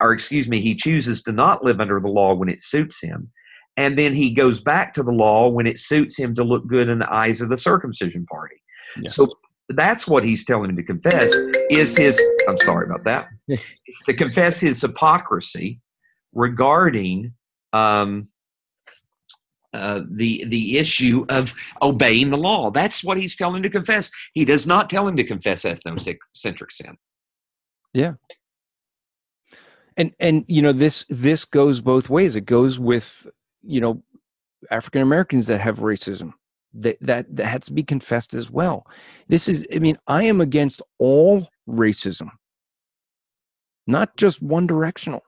or 0.00 0.12
excuse 0.12 0.48
me, 0.48 0.60
he 0.60 0.74
chooses 0.74 1.20
to 1.22 1.32
not 1.32 1.64
live 1.64 1.80
under 1.80 2.00
the 2.00 2.08
law 2.08 2.34
when 2.34 2.48
it 2.48 2.62
suits 2.62 3.02
him. 3.02 3.30
And 3.76 3.98
then 3.98 4.14
he 4.14 4.32
goes 4.32 4.60
back 4.60 4.94
to 4.94 5.02
the 5.02 5.12
law 5.12 5.48
when 5.48 5.66
it 5.66 5.78
suits 5.78 6.18
him 6.18 6.34
to 6.36 6.44
look 6.44 6.66
good 6.66 6.88
in 6.88 7.00
the 7.00 7.12
eyes 7.12 7.40
of 7.42 7.50
the 7.50 7.58
circumcision 7.58 8.24
party. 8.24 8.56
Yes. 8.98 9.14
So 9.14 9.28
that's 9.68 10.06
what 10.06 10.24
he's 10.24 10.44
telling 10.44 10.70
him 10.70 10.76
to 10.76 10.82
confess 10.82 11.34
is 11.70 11.96
his 11.96 12.22
I'm 12.48 12.56
sorry 12.58 12.86
about 12.86 13.04
that. 13.04 13.28
is 13.48 14.02
to 14.06 14.14
confess 14.14 14.60
his 14.60 14.80
hypocrisy 14.80 15.80
regarding 16.32 17.34
um, 17.72 18.28
uh, 19.76 20.02
the 20.10 20.44
the 20.46 20.78
issue 20.78 21.24
of 21.28 21.54
obeying 21.82 22.30
the 22.30 22.36
law. 22.36 22.70
That's 22.70 23.04
what 23.04 23.18
he's 23.18 23.36
telling 23.36 23.62
to 23.62 23.70
confess. 23.70 24.10
He 24.34 24.44
does 24.44 24.66
not 24.66 24.88
tell 24.88 25.06
him 25.06 25.16
to 25.16 25.24
confess 25.24 25.62
ethnocentric 25.64 26.72
sin. 26.72 26.96
Yeah. 27.92 28.14
And 29.96 30.12
and 30.20 30.44
you 30.48 30.60
know 30.60 30.72
this 30.72 31.06
this 31.08 31.44
goes 31.44 31.80
both 31.80 32.10
ways 32.10 32.36
it 32.36 32.42
goes 32.42 32.78
with 32.78 33.26
you 33.62 33.80
know 33.80 34.02
african 34.70 35.00
americans 35.00 35.46
that 35.46 35.60
have 35.60 35.78
racism 35.78 36.32
that, 36.74 36.98
that 37.00 37.34
that 37.34 37.46
has 37.46 37.64
to 37.64 37.72
be 37.72 37.82
confessed 37.82 38.34
as 38.34 38.50
well 38.50 38.86
this 39.28 39.48
is 39.48 39.66
i 39.74 39.78
mean 39.78 39.98
i 40.06 40.22
am 40.22 40.40
against 40.40 40.82
all 40.98 41.48
racism 41.68 42.28
not 43.86 44.16
just 44.16 44.42
one 44.42 44.66
directional 44.66 45.22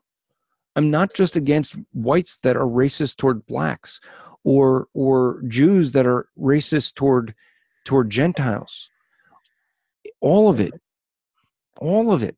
i'm 0.76 0.90
not 0.90 1.14
just 1.14 1.36
against 1.36 1.76
whites 1.92 2.38
that 2.42 2.56
are 2.56 2.66
racist 2.66 3.16
toward 3.16 3.46
blacks 3.46 4.00
or 4.54 4.88
or 4.94 5.42
jews 5.48 5.92
that 5.92 6.06
are 6.06 6.28
racist 6.38 6.94
toward 6.94 7.34
toward 7.84 8.08
gentiles 8.10 8.88
all 10.20 10.48
of 10.48 10.58
it 10.58 10.72
all 11.80 12.12
of 12.12 12.22
it 12.22 12.36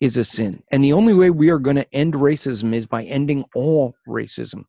is 0.00 0.16
a 0.16 0.24
sin. 0.24 0.62
And 0.70 0.82
the 0.84 0.92
only 0.92 1.14
way 1.14 1.30
we 1.30 1.50
are 1.50 1.58
going 1.58 1.76
to 1.76 1.94
end 1.94 2.14
racism 2.14 2.74
is 2.74 2.86
by 2.86 3.04
ending 3.04 3.44
all 3.54 3.94
racism. 4.06 4.64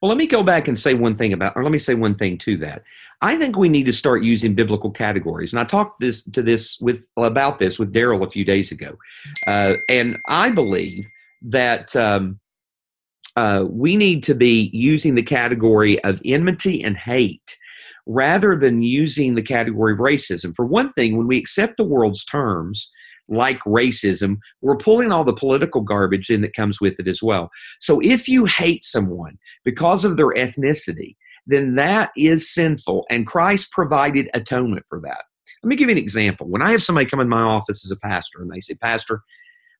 Well, 0.00 0.10
let 0.10 0.18
me 0.18 0.26
go 0.26 0.42
back 0.42 0.68
and 0.68 0.78
say 0.78 0.92
one 0.92 1.14
thing 1.14 1.32
about, 1.32 1.54
or 1.56 1.62
let 1.62 1.72
me 1.72 1.78
say 1.78 1.94
one 1.94 2.14
thing 2.14 2.36
to 2.38 2.58
that. 2.58 2.82
I 3.22 3.36
think 3.36 3.56
we 3.56 3.70
need 3.70 3.86
to 3.86 3.92
start 3.92 4.22
using 4.22 4.54
biblical 4.54 4.90
categories, 4.90 5.54
and 5.54 5.60
I 5.60 5.64
talked 5.64 6.00
this 6.00 6.24
to 6.24 6.42
this 6.42 6.78
with 6.78 7.08
about 7.16 7.58
this 7.58 7.78
with 7.78 7.92
Darrell 7.92 8.22
a 8.22 8.28
few 8.28 8.44
days 8.44 8.70
ago, 8.70 8.98
uh, 9.46 9.74
and 9.88 10.18
I 10.26 10.50
believe 10.50 11.08
that 11.40 11.96
um, 11.96 12.38
uh, 13.36 13.64
we 13.68 13.96
need 13.96 14.22
to 14.24 14.34
be 14.34 14.70
using 14.72 15.14
the 15.14 15.22
category 15.22 16.02
of 16.04 16.20
enmity 16.24 16.82
and 16.82 16.96
hate 16.96 17.56
rather 18.06 18.56
than 18.56 18.82
using 18.82 19.34
the 19.34 19.42
category 19.42 19.92
of 19.92 19.98
racism. 19.98 20.54
For 20.54 20.64
one 20.64 20.92
thing, 20.92 21.16
when 21.16 21.26
we 21.26 21.38
accept 21.38 21.76
the 21.76 21.84
world's 21.84 22.24
terms 22.24 22.92
like 23.28 23.58
racism, 23.60 24.36
we're 24.60 24.76
pulling 24.76 25.10
all 25.10 25.24
the 25.24 25.32
political 25.32 25.80
garbage 25.80 26.28
in 26.30 26.42
that 26.42 26.54
comes 26.54 26.80
with 26.80 26.94
it 26.98 27.08
as 27.08 27.22
well. 27.22 27.50
So 27.80 28.00
if 28.00 28.28
you 28.28 28.44
hate 28.44 28.84
someone 28.84 29.38
because 29.64 30.04
of 30.04 30.16
their 30.16 30.34
ethnicity, 30.34 31.16
then 31.46 31.74
that 31.74 32.10
is 32.16 32.52
sinful, 32.52 33.04
and 33.10 33.26
Christ 33.26 33.70
provided 33.70 34.30
atonement 34.32 34.86
for 34.88 35.00
that. 35.00 35.24
Let 35.62 35.68
me 35.68 35.76
give 35.76 35.88
you 35.88 35.92
an 35.92 35.98
example. 35.98 36.46
When 36.46 36.62
I 36.62 36.70
have 36.70 36.82
somebody 36.82 37.06
come 37.06 37.20
in 37.20 37.28
my 37.28 37.40
office 37.40 37.84
as 37.84 37.90
a 37.90 37.96
pastor 37.96 38.40
and 38.42 38.50
they 38.50 38.60
say, 38.60 38.74
Pastor, 38.74 39.22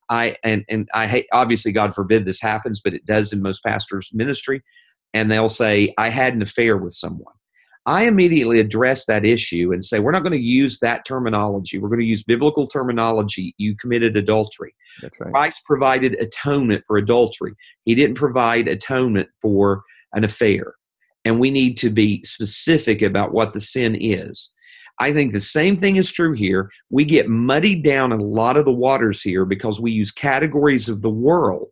I 0.08 0.36
and 0.44 0.64
and 0.68 0.88
I 0.94 1.06
hate 1.06 1.26
obviously 1.32 1.72
God 1.72 1.94
forbid 1.94 2.24
this 2.24 2.40
happens, 2.40 2.80
but 2.80 2.94
it 2.94 3.06
does 3.06 3.32
in 3.32 3.42
most 3.42 3.62
pastors' 3.64 4.10
ministry, 4.12 4.62
and 5.12 5.30
they'll 5.30 5.48
say, 5.48 5.94
I 5.98 6.08
had 6.08 6.34
an 6.34 6.42
affair 6.42 6.76
with 6.76 6.94
someone. 6.94 7.34
I 7.86 8.04
immediately 8.04 8.60
address 8.60 9.04
that 9.06 9.26
issue 9.26 9.70
and 9.72 9.84
say, 9.84 9.98
we're 9.98 10.12
not 10.12 10.22
going 10.22 10.32
to 10.32 10.38
use 10.38 10.78
that 10.78 11.04
terminology. 11.04 11.78
We're 11.78 11.90
going 11.90 12.00
to 12.00 12.06
use 12.06 12.22
biblical 12.22 12.66
terminology. 12.66 13.54
You 13.58 13.76
committed 13.76 14.16
adultery. 14.16 14.74
That's 15.02 15.20
right. 15.20 15.32
Christ 15.32 15.66
provided 15.66 16.14
atonement 16.14 16.84
for 16.86 16.96
adultery. 16.96 17.52
He 17.84 17.94
didn't 17.94 18.16
provide 18.16 18.68
atonement 18.68 19.28
for 19.42 19.82
an 20.14 20.24
affair. 20.24 20.76
And 21.26 21.38
we 21.38 21.50
need 21.50 21.76
to 21.78 21.90
be 21.90 22.22
specific 22.22 23.02
about 23.02 23.32
what 23.32 23.52
the 23.52 23.60
sin 23.60 23.96
is. 24.00 24.52
I 25.00 25.12
think 25.12 25.32
the 25.32 25.40
same 25.40 25.76
thing 25.76 25.96
is 25.96 26.12
true 26.12 26.32
here. 26.32 26.70
We 26.90 27.04
get 27.04 27.28
muddied 27.28 27.82
down 27.82 28.12
in 28.12 28.20
a 28.20 28.24
lot 28.24 28.56
of 28.56 28.64
the 28.64 28.72
waters 28.72 29.22
here 29.22 29.44
because 29.44 29.80
we 29.80 29.90
use 29.90 30.10
categories 30.10 30.88
of 30.88 31.02
the 31.02 31.10
world 31.10 31.68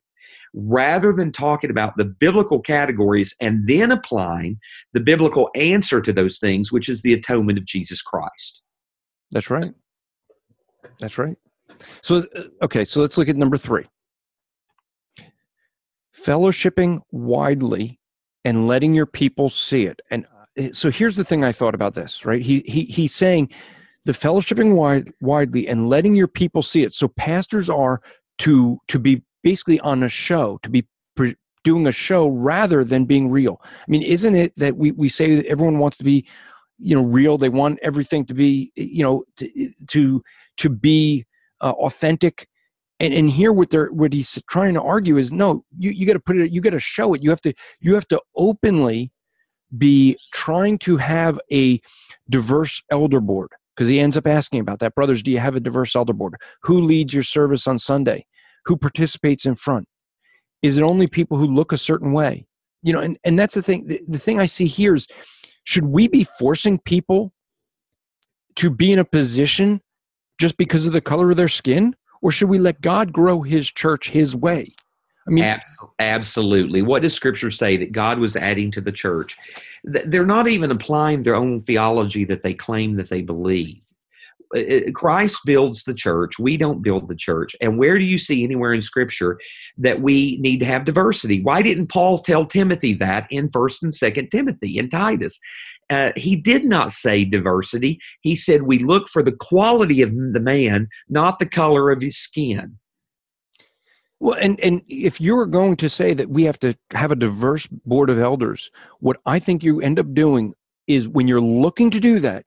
rather 0.54 1.12
than 1.12 1.32
talking 1.32 1.70
about 1.70 1.96
the 1.96 2.04
biblical 2.04 2.60
categories 2.60 3.34
and 3.40 3.66
then 3.66 3.90
applying 3.90 4.58
the 4.92 5.00
biblical 5.00 5.50
answer 5.54 6.00
to 6.00 6.12
those 6.12 6.38
things, 6.38 6.70
which 6.70 6.88
is 6.88 7.02
the 7.02 7.12
atonement 7.12 7.58
of 7.58 7.64
Jesus 7.64 8.02
Christ. 8.02 8.62
That's 9.30 9.50
right. 9.50 9.72
That's 11.00 11.16
right. 11.16 11.36
So, 12.02 12.26
uh, 12.36 12.42
okay, 12.62 12.84
so 12.84 13.00
let's 13.00 13.16
look 13.16 13.28
at 13.28 13.36
number 13.36 13.56
three 13.56 13.86
fellowshipping 16.16 17.00
widely 17.10 17.98
and 18.44 18.68
letting 18.68 18.94
your 18.94 19.06
people 19.06 19.48
see 19.48 19.86
it. 19.86 20.00
And 20.10 20.26
Eh, 20.56 20.70
so 20.72 20.90
here's 20.90 21.16
the 21.16 21.24
thing 21.24 21.44
I 21.44 21.52
thought 21.52 21.74
about 21.74 21.94
this, 21.94 22.24
right? 22.24 22.42
He, 22.42 22.62
he, 22.66 22.84
he's 22.84 23.14
saying 23.14 23.50
the 24.04 24.12
fellowshipping 24.12 24.74
wide, 24.74 25.12
widely 25.20 25.68
and 25.68 25.88
letting 25.88 26.14
your 26.14 26.28
people 26.28 26.62
see 26.62 26.82
it. 26.82 26.94
So 26.94 27.08
pastors 27.08 27.70
are 27.70 28.00
to, 28.38 28.78
to 28.88 28.98
be 28.98 29.22
basically 29.42 29.80
on 29.80 30.02
a 30.02 30.08
show, 30.08 30.58
to 30.62 30.70
be 30.70 30.86
pre- 31.16 31.36
doing 31.64 31.86
a 31.86 31.92
show 31.92 32.28
rather 32.28 32.84
than 32.84 33.04
being 33.04 33.30
real. 33.30 33.60
I 33.64 33.90
mean, 33.90 34.02
isn't 34.02 34.34
it 34.34 34.54
that 34.56 34.76
we, 34.76 34.92
we 34.92 35.08
say 35.08 35.36
that 35.36 35.46
everyone 35.46 35.78
wants 35.78 35.98
to 35.98 36.04
be, 36.04 36.26
you 36.78 36.96
know, 36.96 37.04
real? 37.04 37.38
They 37.38 37.48
want 37.48 37.78
everything 37.82 38.26
to 38.26 38.34
be, 38.34 38.72
eh, 38.76 38.88
you 38.90 39.02
know, 39.02 39.24
to, 39.36 39.46
eh, 39.60 39.68
to, 39.88 40.22
to 40.58 40.68
be 40.68 41.24
uh, 41.60 41.72
authentic. 41.72 42.48
And, 43.00 43.14
and 43.14 43.30
here 43.30 43.52
what 43.52 43.70
they're 43.70 43.88
what 43.88 44.12
he's 44.12 44.40
trying 44.48 44.74
to 44.74 44.82
argue 44.82 45.16
is 45.16 45.32
no 45.32 45.64
you, 45.76 45.90
you 45.90 46.06
got 46.06 46.12
to 46.12 46.20
put 46.20 46.36
it 46.36 46.52
you 46.52 46.60
got 46.60 46.70
to 46.70 46.78
show 46.78 47.14
it 47.14 47.22
you 47.22 47.30
have 47.30 47.40
to 47.40 47.52
you 47.80 47.94
have 47.94 48.06
to 48.08 48.20
openly 48.36 49.10
be 49.76 50.18
trying 50.32 50.78
to 50.78 50.96
have 50.96 51.40
a 51.50 51.80
diverse 52.30 52.82
elder 52.90 53.20
board 53.20 53.50
because 53.74 53.88
he 53.88 54.00
ends 54.00 54.16
up 54.16 54.26
asking 54.26 54.60
about 54.60 54.78
that 54.80 54.94
brothers 54.94 55.22
do 55.22 55.30
you 55.30 55.38
have 55.38 55.56
a 55.56 55.60
diverse 55.60 55.96
elder 55.96 56.12
board? 56.12 56.34
Who 56.62 56.80
leads 56.80 57.14
your 57.14 57.22
service 57.22 57.66
on 57.66 57.78
sunday? 57.78 58.26
Who 58.66 58.76
participates 58.76 59.46
in 59.46 59.54
front? 59.54 59.88
Is 60.62 60.76
it 60.76 60.82
only 60.82 61.06
people 61.06 61.38
who 61.38 61.46
look 61.46 61.72
a 61.72 61.78
certain 61.78 62.12
way? 62.12 62.46
You 62.82 62.92
know 62.92 63.00
and, 63.00 63.18
and 63.24 63.38
that's 63.38 63.54
the 63.54 63.62
thing 63.62 63.86
the, 63.86 64.00
the 64.08 64.18
thing 64.18 64.40
i 64.40 64.46
see 64.46 64.66
here 64.66 64.94
is 64.94 65.06
should 65.64 65.86
we 65.86 66.08
be 66.08 66.24
forcing 66.24 66.78
people 66.78 67.32
to 68.56 68.68
be 68.68 68.92
in 68.92 68.98
a 68.98 69.04
position 69.04 69.80
just 70.38 70.56
because 70.56 70.86
of 70.86 70.92
the 70.92 71.00
color 71.00 71.30
of 71.30 71.36
their 71.36 71.48
skin? 71.48 71.94
Or 72.20 72.30
should 72.30 72.48
we 72.48 72.58
let 72.58 72.80
god 72.80 73.12
grow 73.12 73.42
his 73.42 73.70
church 73.70 74.10
his 74.10 74.36
way 74.36 74.74
i 75.26 75.30
mean 75.30 75.44
Abs- 75.44 75.84
absolutely. 75.98 76.82
What 76.82 77.02
does 77.02 77.14
Scripture 77.14 77.50
say 77.50 77.76
that 77.76 77.92
God 77.92 78.18
was 78.18 78.36
adding 78.36 78.70
to 78.72 78.80
the 78.80 78.92
church? 78.92 79.36
They're 79.84 80.26
not 80.26 80.48
even 80.48 80.70
applying 80.70 81.22
their 81.22 81.34
own 81.34 81.60
theology 81.60 82.24
that 82.26 82.42
they 82.42 82.54
claim 82.54 82.96
that 82.96 83.08
they 83.08 83.22
believe. 83.22 83.82
Uh, 84.54 84.60
uh, 84.60 84.90
Christ 84.94 85.40
builds 85.44 85.84
the 85.84 85.94
church. 85.94 86.38
We 86.38 86.56
don't 86.56 86.82
build 86.82 87.08
the 87.08 87.16
church. 87.16 87.56
And 87.60 87.78
where 87.78 87.98
do 87.98 88.04
you 88.04 88.18
see 88.18 88.44
anywhere 88.44 88.72
in 88.72 88.80
Scripture 88.80 89.38
that 89.78 90.00
we 90.00 90.36
need 90.38 90.58
to 90.58 90.66
have 90.66 90.84
diversity? 90.84 91.42
Why 91.42 91.62
didn't 91.62 91.88
Paul 91.88 92.18
tell 92.18 92.44
Timothy 92.44 92.94
that 92.94 93.26
in 93.30 93.48
First 93.48 93.82
and 93.82 93.94
Second 93.94 94.30
Timothy 94.30 94.78
and 94.78 94.90
Titus? 94.90 95.38
Uh, 95.90 96.12
he 96.16 96.36
did 96.36 96.64
not 96.64 96.90
say 96.90 97.24
diversity. 97.24 97.98
He 98.20 98.34
said 98.36 98.62
we 98.62 98.78
look 98.78 99.08
for 99.08 99.22
the 99.22 99.36
quality 99.36 100.00
of 100.00 100.10
the 100.10 100.40
man, 100.40 100.88
not 101.08 101.38
the 101.38 101.46
color 101.46 101.90
of 101.90 102.00
his 102.00 102.16
skin. 102.16 102.78
Well, 104.22 104.38
and 104.40 104.60
and 104.60 104.82
if 104.86 105.20
you're 105.20 105.46
going 105.46 105.74
to 105.78 105.88
say 105.88 106.14
that 106.14 106.30
we 106.30 106.44
have 106.44 106.56
to 106.60 106.76
have 106.92 107.10
a 107.10 107.16
diverse 107.16 107.66
board 107.66 108.08
of 108.08 108.20
elders, 108.20 108.70
what 109.00 109.16
I 109.26 109.40
think 109.40 109.64
you 109.64 109.80
end 109.80 109.98
up 109.98 110.14
doing 110.14 110.54
is 110.86 111.08
when 111.08 111.26
you're 111.26 111.40
looking 111.40 111.90
to 111.90 111.98
do 111.98 112.20
that, 112.20 112.46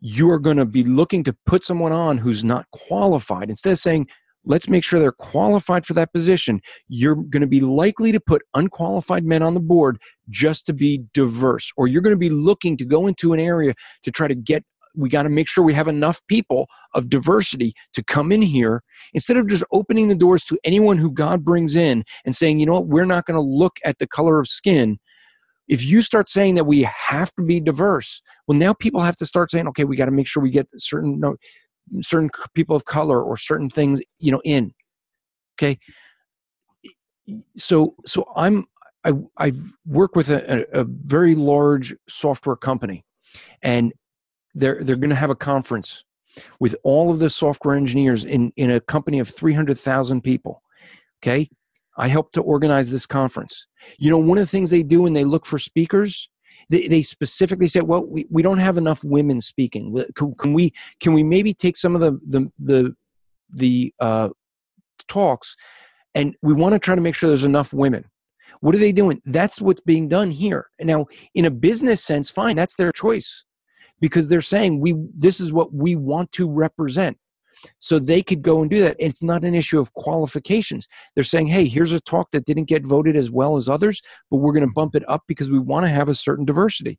you 0.00 0.30
are 0.30 0.38
going 0.38 0.56
to 0.56 0.64
be 0.64 0.84
looking 0.84 1.22
to 1.24 1.36
put 1.44 1.64
someone 1.64 1.92
on 1.92 2.16
who's 2.16 2.44
not 2.44 2.70
qualified 2.70 3.50
instead 3.50 3.72
of 3.72 3.78
saying, 3.78 4.06
let's 4.46 4.70
make 4.70 4.84
sure 4.84 4.98
they're 4.98 5.12
qualified 5.12 5.84
for 5.84 5.92
that 5.92 6.14
position. 6.14 6.62
You're 6.88 7.16
going 7.16 7.42
to 7.42 7.46
be 7.46 7.60
likely 7.60 8.10
to 8.12 8.20
put 8.20 8.40
unqualified 8.54 9.26
men 9.26 9.42
on 9.42 9.52
the 9.52 9.60
board 9.60 9.98
just 10.30 10.64
to 10.64 10.72
be 10.72 11.04
diverse, 11.12 11.70
or 11.76 11.88
you're 11.88 12.00
going 12.00 12.16
to 12.16 12.18
be 12.18 12.30
looking 12.30 12.74
to 12.78 12.86
go 12.86 13.06
into 13.06 13.34
an 13.34 13.40
area 13.40 13.74
to 14.02 14.10
try 14.10 14.28
to 14.28 14.34
get. 14.34 14.64
We 14.96 15.08
got 15.08 15.24
to 15.24 15.28
make 15.28 15.48
sure 15.48 15.64
we 15.64 15.74
have 15.74 15.88
enough 15.88 16.20
people 16.26 16.68
of 16.94 17.08
diversity 17.08 17.74
to 17.94 18.02
come 18.02 18.32
in 18.32 18.42
here 18.42 18.82
instead 19.12 19.36
of 19.36 19.48
just 19.48 19.64
opening 19.72 20.08
the 20.08 20.14
doors 20.14 20.44
to 20.44 20.58
anyone 20.64 20.98
who 20.98 21.10
God 21.10 21.44
brings 21.44 21.76
in 21.76 22.04
and 22.24 22.34
saying, 22.34 22.60
you 22.60 22.66
know 22.66 22.74
what, 22.74 22.88
we're 22.88 23.04
not 23.04 23.26
going 23.26 23.36
to 23.36 23.40
look 23.40 23.76
at 23.84 23.98
the 23.98 24.06
color 24.06 24.38
of 24.40 24.48
skin. 24.48 24.98
If 25.68 25.84
you 25.84 26.00
start 26.00 26.30
saying 26.30 26.54
that 26.54 26.64
we 26.64 26.82
have 26.82 27.34
to 27.34 27.42
be 27.42 27.60
diverse, 27.60 28.22
well, 28.46 28.56
now 28.56 28.72
people 28.72 29.00
have 29.00 29.16
to 29.16 29.26
start 29.26 29.50
saying, 29.50 29.66
okay, 29.68 29.84
we 29.84 29.96
got 29.96 30.04
to 30.04 30.12
make 30.12 30.28
sure 30.28 30.42
we 30.42 30.50
get 30.50 30.68
certain. 30.76 31.18
No, 31.18 31.36
certain 32.00 32.30
people 32.54 32.76
of 32.76 32.84
color 32.84 33.22
or 33.22 33.36
certain 33.36 33.68
things 33.68 34.02
you 34.18 34.30
know 34.30 34.40
in 34.44 34.72
okay 35.56 35.78
so 37.56 37.94
so 38.04 38.30
i'm 38.36 38.64
i 39.04 39.12
i 39.38 39.52
work 39.86 40.16
with 40.16 40.28
a, 40.28 40.66
a 40.72 40.84
very 40.84 41.34
large 41.34 41.94
software 42.08 42.56
company 42.56 43.04
and 43.62 43.92
they're 44.56 44.82
they're 44.82 44.96
going 44.96 45.10
to 45.10 45.16
have 45.16 45.30
a 45.30 45.36
conference 45.36 46.04
with 46.58 46.74
all 46.82 47.10
of 47.10 47.18
the 47.18 47.30
software 47.30 47.76
engineers 47.76 48.24
in 48.24 48.52
in 48.56 48.70
a 48.70 48.80
company 48.80 49.18
of 49.18 49.28
300,000 49.28 50.22
people 50.22 50.62
okay 51.22 51.48
i 51.96 52.08
helped 52.08 52.34
to 52.34 52.42
organize 52.42 52.90
this 52.90 53.06
conference 53.06 53.66
you 53.98 54.10
know 54.10 54.18
one 54.18 54.38
of 54.38 54.42
the 54.42 54.50
things 54.50 54.70
they 54.70 54.82
do 54.82 55.02
when 55.02 55.12
they 55.12 55.24
look 55.24 55.46
for 55.46 55.58
speakers 55.58 56.28
they, 56.68 56.88
they 56.88 57.02
specifically 57.02 57.68
said, 57.68 57.84
well, 57.84 58.04
we, 58.08 58.26
we 58.28 58.42
don't 58.42 58.58
have 58.58 58.76
enough 58.76 59.04
women 59.04 59.40
speaking. 59.40 60.04
Can, 60.16 60.34
can 60.34 60.52
we 60.52 60.72
can 61.00 61.12
we 61.12 61.22
maybe 61.22 61.54
take 61.54 61.76
some 61.76 61.94
of 61.94 62.00
the 62.00 62.18
the 62.26 62.50
the, 62.58 62.96
the 63.52 63.94
uh, 64.00 64.30
talks, 65.06 65.54
and 66.14 66.34
we 66.42 66.54
want 66.54 66.72
to 66.72 66.80
try 66.80 66.96
to 66.96 67.00
make 67.00 67.14
sure 67.14 67.28
there's 67.28 67.44
enough 67.44 67.72
women. 67.72 68.06
What 68.60 68.74
are 68.74 68.78
they 68.78 68.90
doing? 68.90 69.20
That's 69.24 69.60
what's 69.60 69.82
being 69.82 70.08
done 70.08 70.30
here. 70.30 70.66
Now, 70.80 71.06
in 71.34 71.44
a 71.44 71.50
business 71.50 72.02
sense, 72.02 72.30
fine, 72.30 72.56
that's 72.56 72.74
their 72.74 72.90
choice 72.90 73.44
because 74.00 74.28
they're 74.28 74.40
saying 74.40 74.80
we 74.80 74.94
this 75.14 75.40
is 75.40 75.52
what 75.52 75.72
we 75.72 75.96
want 75.96 76.32
to 76.32 76.48
represent 76.50 77.18
so 77.78 77.98
they 77.98 78.22
could 78.22 78.42
go 78.42 78.60
and 78.60 78.70
do 78.70 78.80
that. 78.80 78.96
It's 78.98 79.22
not 79.22 79.44
an 79.44 79.54
issue 79.54 79.80
of 79.80 79.92
qualifications. 79.94 80.88
They're 81.14 81.24
saying, 81.24 81.48
hey, 81.48 81.66
here's 81.66 81.92
a 81.92 82.00
talk 82.00 82.30
that 82.32 82.44
didn't 82.44 82.64
get 82.64 82.86
voted 82.86 83.16
as 83.16 83.30
well 83.30 83.56
as 83.56 83.68
others, 83.68 84.02
but 84.30 84.38
we're 84.38 84.52
going 84.52 84.66
to 84.66 84.72
bump 84.72 84.94
it 84.94 85.08
up 85.08 85.22
because 85.26 85.50
we 85.50 85.58
want 85.58 85.84
to 85.86 85.90
have 85.90 86.08
a 86.08 86.14
certain 86.14 86.44
diversity. 86.44 86.98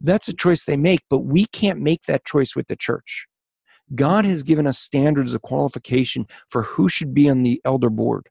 That's 0.00 0.28
a 0.28 0.34
choice 0.34 0.64
they 0.64 0.76
make, 0.76 1.00
but 1.08 1.20
we 1.20 1.46
can't 1.46 1.80
make 1.80 2.02
that 2.02 2.24
choice 2.24 2.56
with 2.56 2.66
the 2.66 2.76
church. 2.76 3.26
God 3.94 4.24
has 4.24 4.42
given 4.42 4.66
us 4.66 4.78
standards 4.78 5.34
of 5.34 5.42
qualification 5.42 6.26
for 6.48 6.62
who 6.62 6.88
should 6.88 7.14
be 7.14 7.28
on 7.28 7.42
the 7.42 7.60
elder 7.64 7.90
board, 7.90 8.28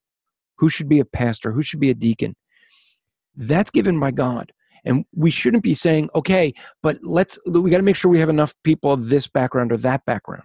who 0.58 0.70
should 0.70 0.90
be 0.90 1.00
a 1.00 1.06
pastor, 1.06 1.52
who 1.52 1.62
should 1.62 1.80
be 1.80 1.90
a 1.90 1.96
deacon. 1.96 2.36
That's 3.36 3.72
given 3.72 4.00
by 4.00 4.12
God. 4.12 4.52
And 4.84 5.06
we 5.16 5.30
shouldn't 5.30 5.64
be 5.64 5.74
saying, 5.74 6.10
okay, 6.16 6.53
but 6.82 6.98
let's, 7.03 7.38
we 7.45 7.70
got 7.70 7.78
to 7.78 7.84
make 7.84 7.95
sure 7.95 8.10
we 8.10 8.20
have 8.20 8.30
enough 8.30 8.56
people 8.64 8.91
of 8.91 9.10
this 9.10 9.28
background 9.28 9.72
or 9.72 9.78
that 9.78 10.06
background 10.06 10.44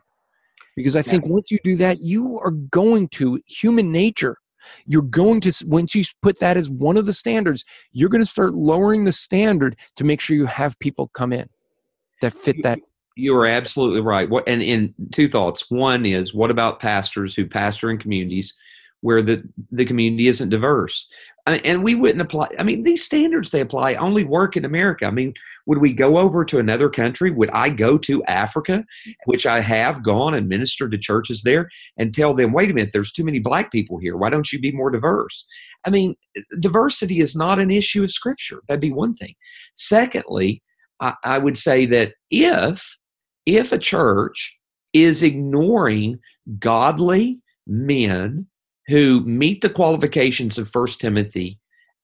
because 0.77 0.95
I 0.95 1.03
think 1.03 1.25
once 1.27 1.51
you 1.51 1.59
do 1.65 1.75
that, 1.77 2.03
you 2.03 2.39
are 2.39 2.51
going 2.51 3.09
to 3.09 3.41
human 3.47 3.91
nature. 3.91 4.37
You're 4.85 5.03
going 5.03 5.41
to 5.43 5.53
once 5.67 5.95
you 5.95 6.05
put 6.23 6.39
that 6.41 6.57
as 6.57 6.69
one 6.69 6.97
of 6.97 7.07
the 7.07 7.13
standards, 7.13 7.65
you're 7.93 8.09
going 8.09 8.23
to 8.23 8.31
start 8.31 8.55
lowering 8.55 9.05
the 9.05 9.13
standard 9.13 9.77
to 9.97 10.05
make 10.05 10.21
sure 10.21 10.37
you 10.37 10.47
have 10.47 10.79
people 10.79 11.09
come 11.09 11.33
in 11.33 11.49
that 12.21 12.33
fit 12.33 12.63
that. 12.63 12.79
You 13.17 13.35
are 13.37 13.47
absolutely 13.47 14.01
right. 14.01 14.29
What 14.29 14.47
and 14.47 14.63
in 14.63 14.93
two 15.13 15.29
thoughts. 15.29 15.71
One 15.71 16.05
is 16.05 16.35
what 16.35 16.51
about 16.51 16.81
pastors 16.81 17.35
who 17.35 17.47
pastor 17.47 17.91
in 17.91 17.99
communities 17.99 18.55
where 19.01 19.23
the 19.23 19.43
the 19.71 19.87
community 19.87 20.29
isn't 20.29 20.51
diverse? 20.51 21.09
And 21.47 21.83
we 21.83 21.95
wouldn't 21.95 22.21
apply 22.21 22.49
i 22.59 22.63
mean 22.63 22.83
these 22.83 23.05
standards 23.05 23.51
they 23.51 23.61
apply 23.61 23.95
only 23.95 24.25
work 24.25 24.57
in 24.57 24.65
america. 24.65 25.07
I 25.07 25.11
mean 25.11 25.33
would 25.67 25.79
we 25.79 25.93
go 25.93 26.19
over 26.19 26.45
to 26.45 26.59
another 26.59 26.89
country? 26.89 27.31
Would 27.31 27.51
i 27.51 27.71
go 27.71 27.99
to 27.99 28.25
africa 28.25 28.85
which 29.27 29.47
i 29.47 29.61
have 29.61 30.03
gone 30.03 30.35
and 30.35 30.49
ministered 30.49 30.93
to 30.93 30.99
churches 30.99 31.43
there 31.43 31.69
and 31.97 32.15
tell 32.15 32.35
them 32.35 32.53
wait 32.53 32.71
a 32.71 32.75
minute 32.75 32.91
there's 32.93 33.13
too 33.13 33.25
many 33.25 33.39
black 33.39 33.71
people 33.71 33.99
here. 33.99 34.17
Why 34.17 34.31
don't 34.31 34.53
you 34.53 34.59
be 34.59 34.73
more 34.73 34.91
diverse? 34.91 35.47
I 35.87 35.91
mean 35.91 36.17
diversity 36.61 37.21
is 37.21 37.37
not 37.37 37.61
an 37.61 37.71
issue 37.71 38.03
of 38.03 38.11
scripture. 38.11 38.61
That'd 38.67 38.81
be 38.81 38.93
one 38.93 39.15
thing. 39.15 39.35
Secondly 39.75 40.63
i, 41.01 41.15
I 41.25 41.39
would 41.39 41.57
say 41.57 41.87
that 41.87 42.15
if 42.31 42.97
if 43.45 43.71
a 43.73 43.79
church 43.79 44.57
is 44.93 45.23
ignoring 45.23 46.19
godly 46.59 47.41
men 47.67 48.47
who 48.89 49.21
meet 49.21 49.61
the 49.61 49.71
qualifications 49.71 50.59
of 50.59 50.69
First 50.69 51.01
Timothy 51.01 51.59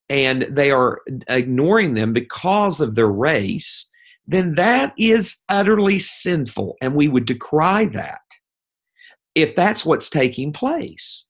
and 0.08 0.42
they 0.42 0.70
are 0.70 1.00
ignoring 1.28 1.94
them 1.94 2.12
because 2.12 2.80
of 2.80 2.94
their 2.94 3.08
race, 3.08 3.88
then 4.26 4.54
that 4.54 4.92
is 4.98 5.38
utterly 5.48 5.98
sinful, 5.98 6.76
and 6.80 6.94
we 6.94 7.08
would 7.08 7.24
decry 7.24 7.86
that 7.86 8.20
if 9.34 9.56
that's 9.56 9.86
what's 9.86 10.10
taking 10.10 10.52
place. 10.52 11.26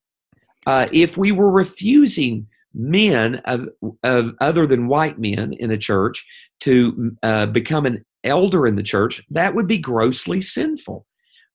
Uh, 0.67 0.89
if 0.93 1.17
we 1.17 1.33
were 1.33 1.51
refusing 1.51 2.47
men 2.75 3.37
of, 3.45 3.69
of, 4.03 4.35
other 4.41 4.67
than 4.67 4.89
white 4.89 5.19
men 5.19 5.53
in 5.53 5.71
a 5.71 5.77
church 5.77 6.27
to 6.61 7.17
uh, 7.23 7.47
become 7.47 7.87
an 7.87 8.05
elder 8.25 8.67
in 8.67 8.77
the 8.77 8.83
church, 8.83 9.23
that 9.31 9.55
would 9.55 9.67
be 9.67 9.79
grossly 9.79 10.41
sinful. 10.41 11.07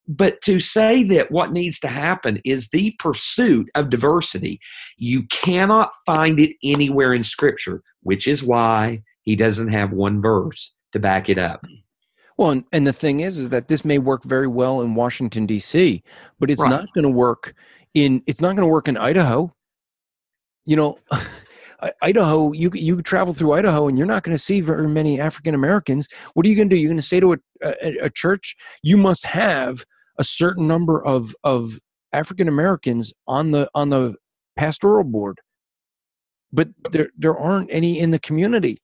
But 0.08 0.42
to 0.42 0.60
say 0.60 1.04
that 1.04 1.32
what 1.32 1.52
needs 1.52 1.80
to 1.80 1.88
happen 1.88 2.40
is 2.46 2.70
the 2.70 2.96
pursuit 3.00 3.70
of 3.76 3.90
diversity, 3.90 4.60
you 4.98 5.24
cannot 5.24 5.92
find 6.06 6.40
it 6.40 6.56
anywhere 6.64 7.14
in 7.14 7.24
Scripture, 7.24 7.84
which 8.02 8.28
is 8.28 8.44
why 8.44 9.04
he 9.24 9.36
doesn't 9.36 9.70
have 9.70 9.92
one 9.92 10.22
verse 10.22 10.76
to 10.94 11.00
back 11.00 11.28
it 11.28 11.38
up. 11.38 11.66
Well, 12.38 12.52
and, 12.52 12.64
and 12.72 12.88
the 12.88 12.94
thing 12.94 13.20
is, 13.20 13.38
is 13.38 13.50
that 13.50 13.68
this 13.68 13.84
may 13.84 13.98
work 13.98 14.24
very 14.24 14.48
well 14.48 14.82
in 14.82 14.96
Washington 14.96 15.46
D.C., 15.46 16.04
but 16.40 16.50
it's 16.50 16.62
right. 16.62 16.70
not 16.70 16.94
going 16.94 17.04
to 17.04 17.10
work 17.10 17.56
in. 17.94 18.22
It's 18.28 18.40
not 18.40 18.56
going 18.56 18.68
to 18.68 18.72
work 18.72 18.88
in 18.88 18.96
Idaho. 18.96 19.54
You 20.66 20.76
know, 20.76 21.00
Idaho, 22.02 22.52
you 22.54 22.72
you 22.74 23.02
travel 23.02 23.34
through 23.34 23.54
Idaho 23.54 23.88
and 23.88 23.98
you're 23.98 24.08
not 24.08 24.24
going 24.24 24.36
to 24.36 24.44
see 24.44 24.62
very 24.62 24.88
many 24.88 25.20
African 25.20 25.54
Americans. 25.54 26.08
What 26.34 26.46
are 26.46 26.50
you 26.50 26.56
going 26.56 26.70
to 26.70 26.76
do? 26.76 26.80
You're 26.80 26.90
going 26.90 26.98
to 26.98 27.04
say 27.04 27.20
to 27.20 27.34
a, 27.34 27.38
a, 27.62 27.98
a, 28.06 28.10
church, 28.10 28.56
you 28.82 28.98
must 28.98 29.26
have 29.26 29.86
a 30.18 30.24
certain 30.24 30.68
number 30.68 31.04
of 31.04 31.36
of 31.44 31.80
African 32.14 32.48
Americans 32.48 33.14
on 33.28 33.52
the 33.52 33.70
on 33.76 33.90
the 33.90 34.16
pastoral 34.56 35.04
board, 35.04 35.40
but 36.52 36.70
there 36.92 37.10
there 37.18 37.38
aren't 37.38 37.72
any 37.72 38.00
in 38.00 38.12
the 38.12 38.20
community. 38.20 38.82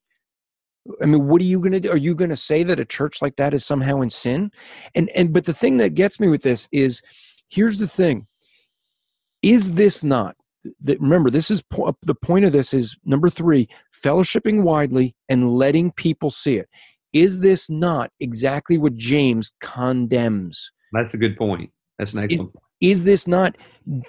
I 1.00 1.06
mean, 1.06 1.26
what 1.26 1.40
are 1.40 1.46
you 1.46 1.60
going 1.60 1.72
to 1.72 1.80
do? 1.80 1.90
Are 1.90 1.96
you 1.96 2.14
going 2.14 2.30
to 2.30 2.36
say 2.36 2.62
that 2.62 2.78
a 2.78 2.84
church 2.84 3.22
like 3.22 3.36
that 3.36 3.54
is 3.54 3.64
somehow 3.64 4.02
in 4.02 4.10
sin? 4.10 4.50
And 4.94 5.08
and 5.10 5.32
but 5.32 5.46
the 5.46 5.54
thing 5.54 5.78
that 5.78 5.94
gets 5.94 6.20
me 6.20 6.28
with 6.28 6.42
this 6.42 6.68
is, 6.72 7.00
here's 7.48 7.78
the 7.78 7.88
thing: 7.88 8.26
is 9.42 9.72
this 9.72 10.04
not? 10.04 10.36
That 10.80 11.00
remember, 11.00 11.30
this 11.30 11.50
is 11.50 11.62
po- 11.62 11.96
the 12.02 12.14
point 12.14 12.44
of 12.44 12.52
this 12.52 12.74
is 12.74 12.96
number 13.04 13.30
three: 13.30 13.68
fellowshipping 14.04 14.62
widely 14.62 15.14
and 15.28 15.54
letting 15.54 15.92
people 15.92 16.30
see 16.30 16.56
it. 16.56 16.68
Is 17.14 17.40
this 17.40 17.70
not 17.70 18.10
exactly 18.20 18.76
what 18.76 18.96
James 18.96 19.52
condemns? 19.60 20.72
That's 20.94 21.14
a 21.14 21.18
good 21.18 21.36
point. 21.36 21.70
That's 21.98 22.14
an 22.14 22.24
excellent 22.24 22.52
point. 22.52 22.64
Is 22.80 23.04
this 23.04 23.26
not 23.26 23.56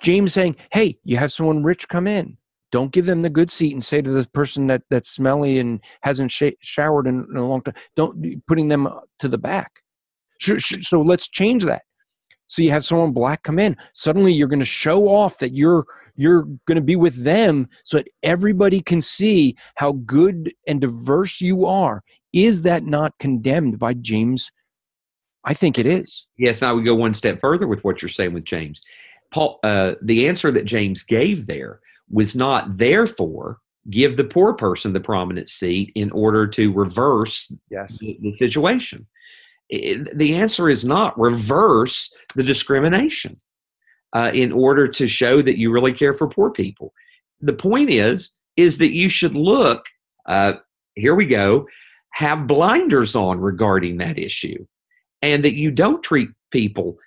James 0.02 0.34
saying, 0.34 0.56
hey, 0.72 0.98
you 1.03 1.18
have 1.18 1.32
someone 1.32 1.64
rich 1.64 1.88
come 1.88 2.07
in? 2.07 2.38
Don't 2.72 2.91
give 2.91 3.06
them 3.06 3.22
the 3.22 3.30
good 3.30 3.49
seat 3.49 3.74
and 3.74 3.84
say 3.84 4.02
to 4.02 4.10
the 4.10 4.28
person 4.30 4.68
that 4.68 4.84
that's 4.90 5.10
smelly 5.10 5.60
and 5.60 5.80
hasn't 6.02 6.32
sh- 6.32 6.60
showered 6.62 7.07
in, 7.07 7.26
in, 7.30 7.38
a 7.38 7.48
long 7.48 7.62
time, 7.62 7.76
don't 7.95 8.45
putting 8.48 8.68
them 8.68 8.90
to 9.20 9.28
the 9.28 9.38
back. 9.38 9.82
So, 10.41 10.57
so 10.57 11.02
let's 11.02 11.30
change 11.30 11.64
that. 11.64 11.84
So 12.48 12.62
you 12.62 12.72
have 12.72 12.86
someone 12.86 13.12
black 13.12 13.44
come 13.44 13.60
in. 13.60 13.78
Suddenly 13.94 14.34
you're 14.34 14.48
going 14.48 14.60
to 14.60 14.66
show 14.66 15.07
off 15.07 15.38
that 15.40 15.53
you're 15.53 15.86
you're 16.16 16.44
going 16.68 16.76
to 16.76 16.82
be 16.82 16.95
with 16.95 17.24
them 17.24 17.68
so 17.84 17.98
that 17.98 18.07
everybody 18.24 18.82
can 18.82 19.02
see 19.02 19.56
how 19.76 19.94
good 19.94 20.53
and 20.68 20.82
diverse 20.82 21.41
you 21.41 21.66
are. 21.66 22.03
Is 22.34 22.62
that 22.64 22.84
not 22.86 23.18
condemned 23.20 23.80
by 23.80 23.94
James 23.94 24.52
I 25.45 25.53
think 25.53 25.77
it 25.77 25.85
is. 25.85 26.26
Yes, 26.38 26.63
I 26.63 26.72
would 26.72 26.85
go 26.85 26.95
one 26.95 27.13
step 27.13 27.39
further 27.39 27.67
with 27.67 27.84
what 27.84 28.01
you're 28.01 28.09
saying 28.09 28.34
with 28.34 28.45
James. 28.45 28.81
Paul, 29.31 29.59
uh, 29.63 29.93
the 30.01 30.27
answer 30.27 30.51
that 30.51 30.65
James 30.65 31.03
gave 31.03 31.45
there 31.45 31.80
was 32.09 32.35
not 32.35 32.77
therefore 32.77 33.59
give 33.89 34.17
the 34.17 34.23
poor 34.23 34.53
person 34.53 34.93
the 34.93 34.99
prominent 34.99 35.49
seat 35.49 35.91
in 35.95 36.11
order 36.11 36.47
to 36.47 36.73
reverse 36.73 37.53
yes. 37.69 37.97
the, 37.99 38.17
the 38.22 38.34
situation. 38.34 39.05
It, 39.69 40.17
the 40.17 40.35
answer 40.35 40.69
is 40.69 40.84
not 40.84 41.17
reverse 41.19 42.13
the 42.35 42.43
discrimination 42.43 43.39
uh, 44.13 44.31
in 44.34 44.51
order 44.51 44.88
to 44.88 45.07
show 45.07 45.41
that 45.41 45.59
you 45.59 45.72
really 45.72 45.93
care 45.93 46.13
for 46.13 46.27
poor 46.27 46.49
people. 46.51 46.93
The 47.41 47.53
point 47.53 47.89
is, 47.89 48.35
is 48.57 48.77
that 48.80 48.93
you 48.93 49.09
should 49.09 49.35
look. 49.35 49.85
Uh, 50.26 50.53
here 50.95 51.13
we 51.13 51.26
go. 51.26 51.67
Have 52.11 52.47
blinders 52.47 53.15
on 53.15 53.39
regarding 53.39 53.97
that 53.97 54.17
issue 54.17 54.65
and 55.26 55.43
that 55.43 55.56
you 55.56 55.72
don't 55.72 56.03
treat 56.03 56.30
people 56.52 56.97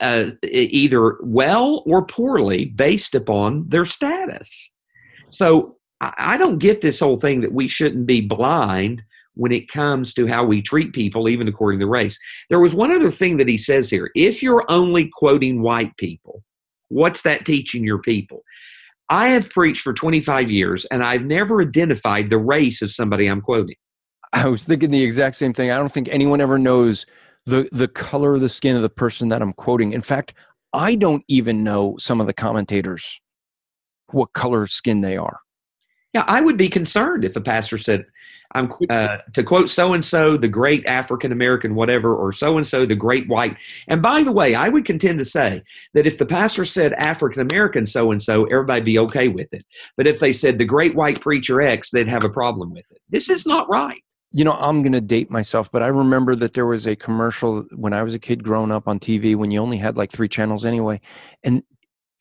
uh, 0.00 0.30
either 0.44 1.18
well 1.22 1.82
or 1.86 2.04
poorly 2.04 2.66
based 2.66 3.14
upon 3.14 3.68
their 3.68 3.84
status. 3.84 4.74
So 5.28 5.76
I, 6.00 6.36
don't 6.36 6.58
get 6.58 6.80
this 6.80 6.98
whole 6.98 7.20
thing 7.20 7.42
that 7.42 7.52
we 7.52 7.68
shouldn't 7.68 8.06
be 8.06 8.20
blind 8.20 9.02
when 9.34 9.52
it 9.52 9.68
comes 9.68 10.12
to 10.14 10.26
how 10.26 10.44
we 10.44 10.62
treat 10.62 10.92
people, 10.94 11.28
even 11.28 11.46
according 11.46 11.80
to 11.80 11.86
race. 11.86 12.18
There 12.48 12.60
was 12.60 12.74
one 12.74 12.90
other 12.90 13.10
thing 13.10 13.36
that 13.36 13.48
he 13.48 13.58
says 13.58 13.90
here. 13.90 14.10
If 14.14 14.42
you're 14.42 14.64
only 14.68 15.08
quoting 15.12 15.62
white 15.62 15.96
people, 15.98 16.42
what's 16.88 17.22
that 17.22 17.46
teaching 17.46 17.84
your 17.84 18.00
people? 18.00 18.42
I 19.10 19.28
have 19.28 19.50
preached 19.50 19.82
for 19.82 19.92
25 19.92 20.50
years 20.50 20.84
and 20.86 21.04
I've 21.04 21.24
never 21.24 21.62
identified 21.62 22.30
the 22.30 22.38
race 22.38 22.80
of 22.80 22.92
somebody 22.92 23.26
I'm 23.26 23.40
quoting. 23.40 23.76
I 24.32 24.48
was 24.48 24.64
thinking 24.64 24.90
the 24.90 25.02
exact 25.02 25.36
same 25.36 25.52
thing. 25.52 25.70
I 25.70 25.78
don't 25.78 25.92
think 25.92 26.08
anyone 26.08 26.40
ever 26.40 26.58
knows 26.58 27.06
the 27.46 27.68
the 27.72 27.88
color 27.88 28.34
of 28.34 28.40
the 28.40 28.48
skin 28.48 28.76
of 28.76 28.82
the 28.82 28.90
person 28.90 29.28
that 29.28 29.42
I'm 29.42 29.52
quoting. 29.52 29.92
In 29.92 30.02
fact, 30.02 30.34
I 30.72 30.94
don't 30.94 31.24
even 31.28 31.64
know 31.64 31.96
some 31.98 32.20
of 32.20 32.26
the 32.26 32.32
commentators 32.32 33.20
what 34.12 34.32
color 34.32 34.66
skin 34.66 35.00
they 35.00 35.16
are. 35.16 35.40
Yeah, 36.12 36.24
I 36.26 36.40
would 36.40 36.56
be 36.56 36.68
concerned 36.68 37.24
if 37.24 37.36
a 37.36 37.40
pastor 37.40 37.78
said, 37.78 38.04
"I'm 38.52 38.72
uh, 38.88 39.18
to 39.32 39.44
quote 39.44 39.70
so 39.70 39.92
and 39.92 40.04
so, 40.04 40.36
the 40.36 40.48
great 40.48 40.84
African 40.86 41.30
American, 41.30 41.76
whatever, 41.76 42.16
or 42.16 42.32
so 42.32 42.56
and 42.56 42.66
so, 42.66 42.84
the 42.84 42.96
great 42.96 43.28
white." 43.28 43.56
And 43.86 44.02
by 44.02 44.24
the 44.24 44.32
way, 44.32 44.56
I 44.56 44.68
would 44.68 44.84
contend 44.84 45.20
to 45.20 45.24
say 45.24 45.62
that 45.94 46.06
if 46.06 46.18
the 46.18 46.26
pastor 46.26 46.64
said 46.64 46.92
African 46.94 47.42
American 47.42 47.86
so 47.86 48.10
and 48.10 48.20
so, 48.20 48.46
everybody 48.46 48.80
be 48.80 48.98
okay 48.98 49.28
with 49.28 49.52
it. 49.52 49.64
But 49.96 50.08
if 50.08 50.18
they 50.18 50.32
said 50.32 50.58
the 50.58 50.64
great 50.64 50.96
white 50.96 51.20
preacher 51.20 51.60
X, 51.62 51.90
they'd 51.90 52.08
have 52.08 52.24
a 52.24 52.30
problem 52.30 52.72
with 52.72 52.90
it. 52.90 53.00
This 53.08 53.30
is 53.30 53.46
not 53.46 53.68
right 53.68 54.02
you 54.32 54.44
know, 54.44 54.52
I'm 54.52 54.82
going 54.82 54.92
to 54.92 55.00
date 55.00 55.30
myself, 55.30 55.70
but 55.72 55.82
I 55.82 55.88
remember 55.88 56.36
that 56.36 56.54
there 56.54 56.66
was 56.66 56.86
a 56.86 56.94
commercial 56.94 57.62
when 57.74 57.92
I 57.92 58.02
was 58.02 58.14
a 58.14 58.18
kid 58.18 58.44
growing 58.44 58.70
up 58.70 58.86
on 58.86 58.98
TV 59.00 59.34
when 59.34 59.50
you 59.50 59.60
only 59.60 59.76
had 59.76 59.96
like 59.96 60.12
three 60.12 60.28
channels 60.28 60.64
anyway. 60.64 61.00
And 61.42 61.64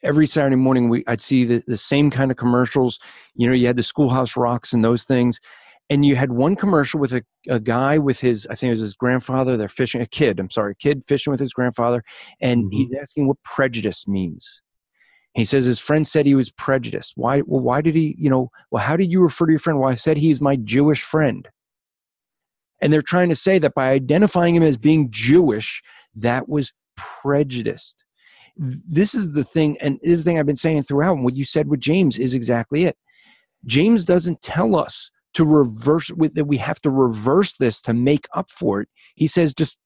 every 0.01 0.25
Saturday 0.25 0.55
morning, 0.55 0.89
we 0.89 1.03
I'd 1.05 1.21
see 1.21 1.45
the, 1.45 1.63
the 1.67 1.77
same 1.77 2.09
kind 2.09 2.31
of 2.31 2.37
commercials. 2.37 2.99
You 3.35 3.47
know, 3.47 3.53
you 3.53 3.67
had 3.67 3.75
the 3.75 3.83
Schoolhouse 3.83 4.35
Rocks 4.35 4.73
and 4.73 4.83
those 4.83 5.03
things. 5.03 5.39
And 5.91 6.05
you 6.05 6.15
had 6.15 6.31
one 6.31 6.55
commercial 6.55 6.99
with 6.99 7.13
a, 7.13 7.23
a 7.47 7.59
guy 7.59 7.97
with 7.97 8.19
his, 8.19 8.45
I 8.47 8.53
think 8.53 8.69
it 8.69 8.73
was 8.73 8.79
his 8.79 8.93
grandfather. 8.93 9.57
They're 9.57 9.67
fishing, 9.67 10.01
a 10.01 10.05
kid, 10.05 10.39
I'm 10.39 10.51
sorry, 10.51 10.73
a 10.73 10.75
kid 10.75 11.03
fishing 11.07 11.31
with 11.31 11.39
his 11.39 11.51
grandfather. 11.51 12.03
And 12.39 12.65
mm-hmm. 12.65 12.77
he's 12.77 12.93
asking 12.93 13.27
what 13.27 13.41
prejudice 13.43 14.07
means. 14.07 14.61
He 15.33 15.43
says 15.43 15.65
his 15.65 15.79
friend 15.79 16.07
said 16.07 16.25
he 16.25 16.35
was 16.35 16.51
prejudiced. 16.51 17.13
Why? 17.15 17.41
Well, 17.41 17.61
why 17.61 17.81
did 17.81 17.95
he? 17.95 18.15
You 18.17 18.29
know, 18.29 18.51
well, 18.71 18.83
how 18.83 18.97
did 18.97 19.11
you 19.11 19.21
refer 19.21 19.45
to 19.45 19.51
your 19.51 19.59
friend? 19.59 19.79
Well, 19.79 19.89
I 19.89 19.95
said 19.95 20.17
he's 20.17 20.41
my 20.41 20.55
Jewish 20.55 21.01
friend. 21.01 21.47
And 22.81 22.91
they're 22.91 23.01
trying 23.01 23.29
to 23.29 23.35
say 23.35 23.59
that 23.59 23.73
by 23.73 23.89
identifying 23.89 24.55
him 24.55 24.63
as 24.63 24.77
being 24.77 25.11
Jewish, 25.11 25.81
that 26.15 26.47
was 26.47 26.73
prejudiced. 26.95 28.03
This 28.55 29.15
is 29.15 29.33
the 29.33 29.43
thing, 29.43 29.77
and 29.79 29.99
this 30.01 30.23
thing 30.23 30.37
I've 30.37 30.45
been 30.45 30.55
saying 30.55 30.83
throughout. 30.83 31.15
And 31.15 31.23
what 31.23 31.35
you 31.35 31.45
said 31.45 31.67
with 31.67 31.79
James 31.79 32.17
is 32.17 32.33
exactly 32.33 32.85
it. 32.85 32.97
James 33.65 34.05
doesn't 34.05 34.41
tell 34.41 34.75
us 34.75 35.11
to 35.33 35.45
reverse 35.45 36.09
with 36.11 36.33
that 36.33 36.45
we 36.45 36.57
have 36.57 36.81
to 36.81 36.89
reverse 36.89 37.53
this 37.57 37.81
to 37.81 37.93
make 37.93 38.27
up 38.33 38.49
for 38.51 38.81
it. 38.81 38.89
He 39.15 39.27
says 39.27 39.53
just 39.53 39.77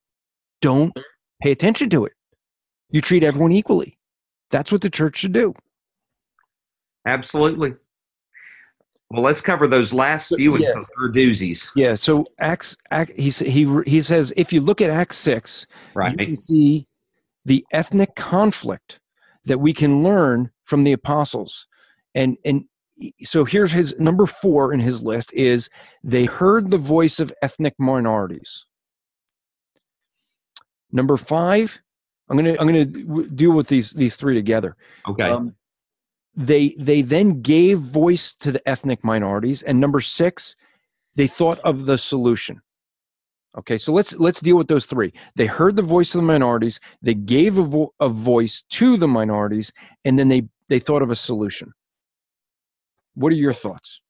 don't 0.62 0.98
pay 1.42 1.50
attention 1.50 1.90
to 1.90 2.04
it. 2.06 2.12
You 2.90 3.00
treat 3.00 3.24
everyone 3.24 3.52
equally. 3.52 3.98
That's 4.50 4.72
what 4.72 4.80
the 4.80 4.90
church 4.90 5.18
should 5.18 5.32
do. 5.32 5.54
Absolutely. 7.06 7.74
Well, 9.10 9.22
let's 9.22 9.40
cover 9.40 9.68
those 9.68 9.92
last 9.92 10.34
few 10.34 10.50
ones 10.50 10.66
because 10.66 10.90
they're 10.98 11.12
doozies. 11.12 11.68
Yeah. 11.76 11.94
So 11.94 12.26
Acts, 12.40 12.76
Acts 12.90 13.12
he 13.16 13.30
he 13.30 13.82
he 13.86 14.00
says 14.00 14.32
if 14.36 14.52
you 14.52 14.60
look 14.60 14.80
at 14.80 14.90
Acts 14.90 15.18
six, 15.18 15.66
right, 15.94 16.18
you 16.18 16.26
can 16.26 16.36
see 16.36 16.86
the 17.44 17.64
ethnic 17.70 18.16
conflict 18.16 18.98
that 19.44 19.60
we 19.60 19.72
can 19.72 20.02
learn 20.02 20.50
from 20.64 20.84
the 20.84 20.92
apostles, 20.92 21.68
and 22.14 22.36
and 22.44 22.64
so 23.22 23.44
here's 23.44 23.72
his 23.72 23.94
number 23.98 24.26
four 24.26 24.72
in 24.72 24.80
his 24.80 25.02
list 25.02 25.32
is 25.32 25.68
they 26.02 26.24
heard 26.24 26.70
the 26.70 26.78
voice 26.78 27.20
of 27.20 27.32
ethnic 27.42 27.74
minorities. 27.78 28.64
Number 30.92 31.16
five, 31.16 31.80
I'm 32.28 32.36
gonna 32.36 32.56
I'm 32.58 32.66
gonna 32.66 32.84
deal 32.84 33.52
with 33.52 33.68
these 33.68 33.92
these 33.92 34.16
three 34.16 34.34
together. 34.34 34.76
Okay. 35.08 35.28
Um, 35.28 35.54
they 36.36 36.74
they 36.78 37.02
then 37.02 37.40
gave 37.42 37.78
voice 37.78 38.32
to 38.34 38.50
the 38.52 38.68
ethnic 38.68 39.04
minorities 39.04 39.62
and 39.62 39.78
number 39.78 40.00
six 40.00 40.56
they 41.14 41.26
thought 41.26 41.60
of 41.60 41.86
the 41.86 41.96
solution. 41.96 42.60
Okay 43.56 43.78
so 43.78 43.92
let's 43.92 44.14
let's 44.14 44.40
deal 44.40 44.56
with 44.56 44.68
those 44.68 44.86
three. 44.86 45.12
They 45.36 45.46
heard 45.46 45.76
the 45.76 45.82
voice 45.82 46.14
of 46.14 46.20
the 46.20 46.26
minorities 46.26 46.80
they 47.02 47.14
gave 47.14 47.58
a, 47.58 47.62
vo- 47.62 47.94
a 48.00 48.08
voice 48.08 48.64
to 48.70 48.96
the 48.96 49.08
minorities 49.08 49.72
and 50.04 50.18
then 50.18 50.28
they 50.28 50.48
they 50.68 50.80
thought 50.80 51.02
of 51.02 51.10
a 51.10 51.16
solution. 51.16 51.72
What 53.14 53.30
are 53.30 53.36
your 53.36 53.54
thoughts? 53.54 54.00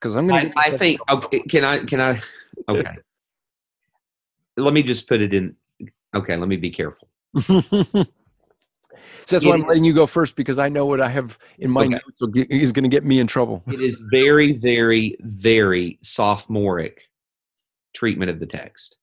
Because 0.00 0.16
i'm 0.16 0.26
gonna 0.26 0.52
i, 0.56 0.66
I 0.66 0.76
think 0.76 1.00
okay 1.08 1.40
can 1.40 1.64
i 1.64 1.78
can 1.78 2.00
i 2.00 2.20
okay. 2.68 2.96
Let 4.58 4.72
me 4.72 4.82
just 4.82 5.06
put 5.06 5.20
it 5.20 5.34
in 5.34 5.54
okay 6.14 6.36
let 6.36 6.48
me 6.48 6.56
be 6.56 6.70
careful 6.70 7.08
So 9.24 9.36
that's 9.36 9.44
why 9.44 9.54
I'm 9.54 9.66
letting 9.66 9.84
you 9.84 9.92
go 9.92 10.06
first 10.06 10.36
because 10.36 10.58
I 10.58 10.68
know 10.68 10.86
what 10.86 11.00
I 11.00 11.08
have 11.08 11.38
in 11.58 11.70
my 11.70 11.84
okay. 11.84 11.94
notes 11.94 12.48
is 12.50 12.72
going 12.72 12.84
to 12.84 12.88
get 12.88 13.04
me 13.04 13.18
in 13.18 13.26
trouble. 13.26 13.62
It 13.66 13.80
is 13.80 14.00
very, 14.10 14.52
very, 14.52 15.16
very 15.20 15.98
sophomoric 16.02 17.02
treatment 17.94 18.30
of 18.30 18.40
the 18.40 18.46
text, 18.46 18.96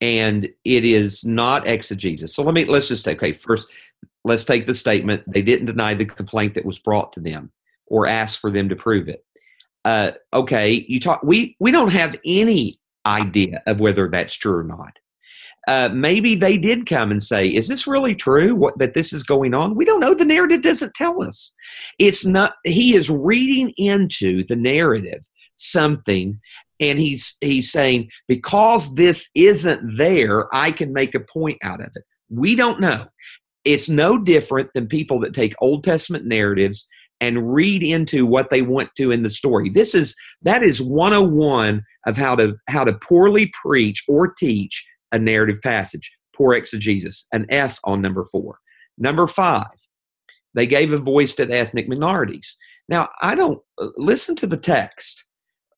and 0.00 0.48
it 0.64 0.84
is 0.84 1.24
not 1.24 1.66
exegesis. 1.66 2.34
So 2.34 2.42
let 2.42 2.54
me 2.54 2.64
let's 2.64 2.88
just 2.88 3.04
take 3.04 3.22
okay 3.22 3.32
first. 3.32 3.68
Let's 4.24 4.44
take 4.44 4.66
the 4.66 4.74
statement 4.74 5.22
they 5.26 5.42
didn't 5.42 5.66
deny 5.66 5.94
the 5.94 6.04
complaint 6.04 6.54
that 6.54 6.64
was 6.64 6.78
brought 6.78 7.12
to 7.14 7.20
them 7.20 7.52
or 7.86 8.06
ask 8.06 8.40
for 8.40 8.50
them 8.50 8.68
to 8.68 8.76
prove 8.76 9.08
it. 9.08 9.24
Uh, 9.84 10.12
okay, 10.32 10.84
you 10.88 11.00
talk. 11.00 11.22
We 11.22 11.56
we 11.58 11.70
don't 11.70 11.92
have 11.92 12.16
any 12.24 12.78
idea 13.06 13.62
of 13.66 13.80
whether 13.80 14.08
that's 14.08 14.34
true 14.34 14.58
or 14.58 14.64
not 14.64 14.98
uh, 15.70 15.88
maybe 15.92 16.34
they 16.34 16.58
did 16.58 16.84
come 16.84 17.12
and 17.12 17.22
say, 17.22 17.46
"Is 17.46 17.68
this 17.68 17.86
really 17.86 18.14
true? 18.16 18.56
What 18.56 18.76
that 18.80 18.92
this 18.92 19.12
is 19.12 19.22
going 19.22 19.54
on?" 19.54 19.76
We 19.76 19.84
don't 19.84 20.00
know. 20.00 20.14
The 20.14 20.24
narrative 20.24 20.62
doesn't 20.62 20.94
tell 20.94 21.22
us. 21.22 21.54
It's 22.00 22.26
not. 22.26 22.54
He 22.64 22.96
is 22.96 23.08
reading 23.08 23.72
into 23.76 24.42
the 24.42 24.56
narrative 24.56 25.20
something, 25.54 26.40
and 26.80 26.98
he's 26.98 27.36
he's 27.40 27.70
saying 27.70 28.08
because 28.26 28.92
this 28.96 29.30
isn't 29.36 29.96
there, 29.96 30.52
I 30.52 30.72
can 30.72 30.92
make 30.92 31.14
a 31.14 31.20
point 31.20 31.58
out 31.62 31.80
of 31.80 31.92
it. 31.94 32.02
We 32.28 32.56
don't 32.56 32.80
know. 32.80 33.06
It's 33.64 33.88
no 33.88 34.20
different 34.20 34.70
than 34.74 34.88
people 34.88 35.20
that 35.20 35.34
take 35.34 35.54
Old 35.60 35.84
Testament 35.84 36.26
narratives 36.26 36.88
and 37.20 37.54
read 37.54 37.84
into 37.84 38.26
what 38.26 38.50
they 38.50 38.62
want 38.62 38.90
to 38.96 39.12
in 39.12 39.22
the 39.22 39.30
story. 39.30 39.68
This 39.68 39.94
is 39.94 40.16
that 40.42 40.64
is 40.64 40.82
101 40.82 41.84
of 42.08 42.16
how 42.16 42.34
to 42.34 42.56
how 42.66 42.82
to 42.82 42.94
poorly 42.94 43.52
preach 43.62 44.02
or 44.08 44.32
teach 44.36 44.84
a 45.12 45.18
narrative 45.18 45.60
passage. 45.62 46.10
Poor 46.36 46.54
exegesis, 46.54 47.26
an 47.32 47.46
F 47.50 47.78
on 47.84 48.00
number 48.00 48.24
four. 48.24 48.58
Number 48.98 49.26
five, 49.26 49.66
they 50.54 50.66
gave 50.66 50.92
a 50.92 50.98
voice 50.98 51.34
to 51.34 51.46
the 51.46 51.56
ethnic 51.56 51.88
minorities. 51.88 52.56
Now, 52.88 53.08
I 53.22 53.34
don't 53.34 53.60
uh, 53.80 53.88
listen 53.96 54.36
to 54.36 54.46
the 54.46 54.56
text. 54.56 55.24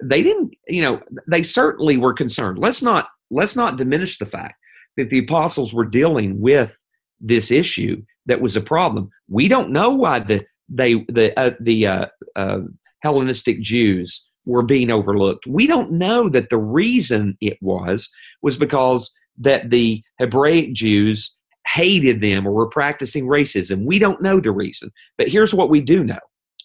They 0.02 0.22
didn't, 0.22 0.54
you 0.68 0.82
know, 0.82 1.02
they 1.28 1.42
certainly 1.42 1.96
were 1.96 2.14
concerned. 2.14 2.58
Let's 2.58 2.82
not 2.82 3.08
let's 3.30 3.56
not 3.56 3.76
diminish 3.76 4.18
the 4.18 4.26
fact 4.26 4.54
that 4.96 5.10
the 5.10 5.18
apostles 5.18 5.72
were 5.72 5.84
dealing 5.84 6.40
with 6.40 6.76
this 7.20 7.50
issue 7.50 8.02
that 8.26 8.40
was 8.40 8.56
a 8.56 8.60
problem. 8.60 9.10
We 9.28 9.48
don't 9.48 9.70
know 9.70 9.94
why 9.94 10.20
the 10.20 10.44
they 10.68 10.94
the 11.08 11.38
uh, 11.38 11.52
the 11.60 11.86
uh, 11.86 12.06
uh, 12.34 12.60
Hellenistic 13.02 13.60
Jews 13.60 14.28
were 14.44 14.62
being 14.62 14.90
overlooked. 14.90 15.46
We 15.46 15.66
don't 15.66 15.92
know 15.92 16.28
that 16.28 16.50
the 16.50 16.58
reason 16.58 17.36
it 17.40 17.58
was 17.60 18.08
was 18.42 18.56
because 18.56 19.12
that 19.38 19.70
the 19.70 20.02
Hebraic 20.18 20.72
Jews 20.74 21.38
hated 21.66 22.20
them 22.20 22.46
or 22.46 22.52
were 22.52 22.68
practicing 22.68 23.26
racism. 23.26 23.84
We 23.84 23.98
don't 23.98 24.22
know 24.22 24.40
the 24.40 24.50
reason. 24.50 24.90
But 25.16 25.28
here's 25.28 25.54
what 25.54 25.70
we 25.70 25.80
do 25.80 26.04
know 26.04 26.18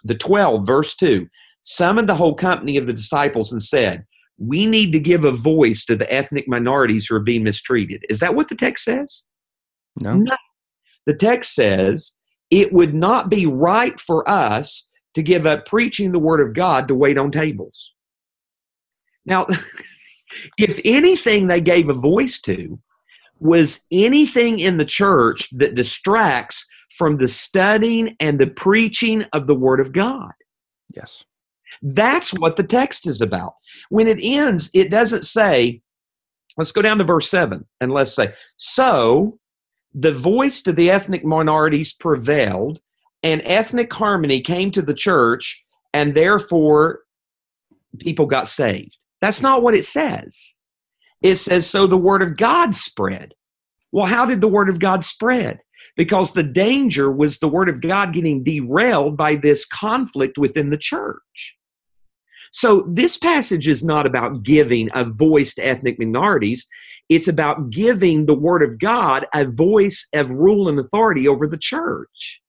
the 0.03 0.15
12, 0.15 0.65
verse 0.65 0.95
2 0.95 1.27
summoned 1.61 2.07
the 2.07 2.15
whole 2.15 2.34
company 2.34 2.77
of 2.77 2.88
the 2.88 2.94
disciples 2.94 3.52
and 3.52 3.61
said, 3.61 4.06
We 4.38 4.65
need 4.65 4.91
to 4.94 4.99
give 4.99 5.26
a 5.26 5.31
voice 5.31 5.85
to 5.85 5.95
the 5.95 6.11
ethnic 6.11 6.48
minorities 6.48 7.07
who 7.07 7.15
are 7.15 7.22
being 7.22 7.44
mistreated. 7.44 8.06
Is 8.10 8.19
that 8.19 8.35
what 8.35 8.48
the 8.48 8.56
text 8.56 8.85
says? 8.85 9.23
No. 9.99 10.14
no. 10.14 10.35
The 11.06 11.15
text 11.15 11.53
says, 11.53 12.14
It 12.49 12.73
would 12.73 12.94
not 12.94 13.30
be 13.30 13.45
right 13.45 13.99
for 13.99 14.27
us 14.30 14.89
to 15.14 15.22
give 15.22 15.45
up 15.45 15.65
preaching 15.65 16.11
the 16.11 16.19
word 16.19 16.39
of 16.39 16.53
God 16.53 16.88
to 16.88 16.95
wait 16.95 17.18
on 17.18 17.31
tables. 17.31 17.94
Now, 19.26 19.48
if 20.57 20.80
anything 20.85 21.47
they 21.47 21.61
gave 21.61 21.89
a 21.89 21.93
voice 21.93 22.39
to 22.41 22.80
was 23.39 23.85
anything 23.91 24.59
in 24.59 24.77
the 24.77 24.85
church 24.85 25.47
that 25.51 25.76
distracts 25.76 26.65
from 26.97 27.18
the 27.18 27.27
studying 27.27 28.15
and 28.19 28.39
the 28.39 28.47
preaching 28.47 29.23
of 29.34 29.47
the 29.47 29.55
Word 29.55 29.80
of 29.80 29.91
God. 29.91 30.31
Yes. 30.95 31.23
That's 31.81 32.31
what 32.31 32.55
the 32.55 32.64
text 32.64 33.07
is 33.07 33.22
about. 33.22 33.53
When 33.89 34.07
it 34.07 34.18
ends, 34.22 34.72
it 34.73 34.89
doesn't 34.89 35.26
say, 35.26 35.81
Let's 36.57 36.72
go 36.72 36.81
down 36.81 36.97
to 36.97 37.03
verse 37.03 37.30
7 37.30 37.65
and 37.81 37.91
let's 37.91 38.15
say, 38.15 38.34
So 38.55 39.38
the 39.93 40.11
voice 40.11 40.61
to 40.64 40.73
the 40.73 40.89
ethnic 40.89 41.23
minorities 41.23 41.93
prevailed, 41.93 42.80
and 43.23 43.41
ethnic 43.45 43.93
harmony 43.93 44.41
came 44.41 44.72
to 44.72 44.81
the 44.81 44.93
church, 44.93 45.64
and 45.93 46.15
therefore 46.15 47.01
people 47.99 48.26
got 48.26 48.47
saved. 48.47 48.97
That's 49.22 49.41
not 49.41 49.64
what 49.64 49.76
it 49.76 49.85
says. 49.85 50.56
It 51.22 51.35
says, 51.35 51.68
So 51.68 51.88
the 51.88 51.98
word 51.98 52.22
of 52.22 52.38
God 52.38 52.76
spread. 52.76 53.34
Well, 53.91 54.06
how 54.06 54.26
did 54.26 54.41
the 54.41 54.48
word 54.48 54.69
of 54.69 54.80
God 54.80 55.03
spread? 55.03 55.60
Because 55.95 56.34
the 56.34 56.44
danger 56.44 57.11
was 57.11 57.39
the 57.39 57.48
word 57.48 57.69
of 57.69 57.81
God 57.81 58.14
getting 58.14 58.44
derailed 58.44 59.18
by 59.18 59.35
this 59.35 59.65
conflict 59.65 60.38
within 60.38 60.69
the 60.69 60.77
church. 60.77 61.57
So 62.52 62.88
this 62.88 63.18
passage 63.18 63.68
is 63.68 63.84
not 63.84 64.06
about 64.06 64.44
giving 64.44 64.89
a 64.94 65.03
voice 65.06 65.56
to 65.56 65.65
ethnic 65.65 65.98
minorities. 65.98 66.68
It's 67.10 67.27
about 67.27 67.69
giving 67.72 68.26
the 68.26 68.35
word 68.35 68.61
of 68.61 68.80
God 68.80 69.26
a 69.34 69.45
voice 69.45 70.07
of 70.14 70.30
rule 70.30 70.69
and 70.69 70.80
authority 70.80 71.27
over 71.27 71.48
the 71.48 71.57
church. 71.57 72.41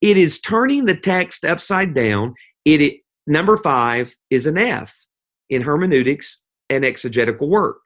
It 0.00 0.16
is 0.16 0.40
turning 0.40 0.84
the 0.84 0.96
text 0.96 1.44
upside 1.44 1.94
down. 1.94 2.34
It, 2.64 2.82
it 2.82 3.00
number 3.26 3.56
five 3.56 4.14
is 4.30 4.46
an 4.46 4.58
F 4.58 5.05
in 5.50 5.62
hermeneutics 5.62 6.44
and 6.70 6.84
exegetical 6.84 7.48
work. 7.48 7.80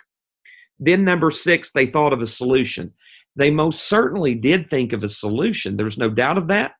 Then 0.78 1.04
number 1.04 1.30
six, 1.30 1.72
they 1.72 1.86
thought 1.86 2.12
of 2.12 2.22
a 2.22 2.26
solution. 2.26 2.94
They 3.36 3.50
most 3.50 3.88
certainly 3.88 4.34
did 4.34 4.68
think 4.68 4.92
of 4.92 5.04
a 5.04 5.08
solution. 5.08 5.76
There's 5.76 5.98
no 5.98 6.10
doubt 6.10 6.38
of 6.38 6.48
that. 6.48 6.72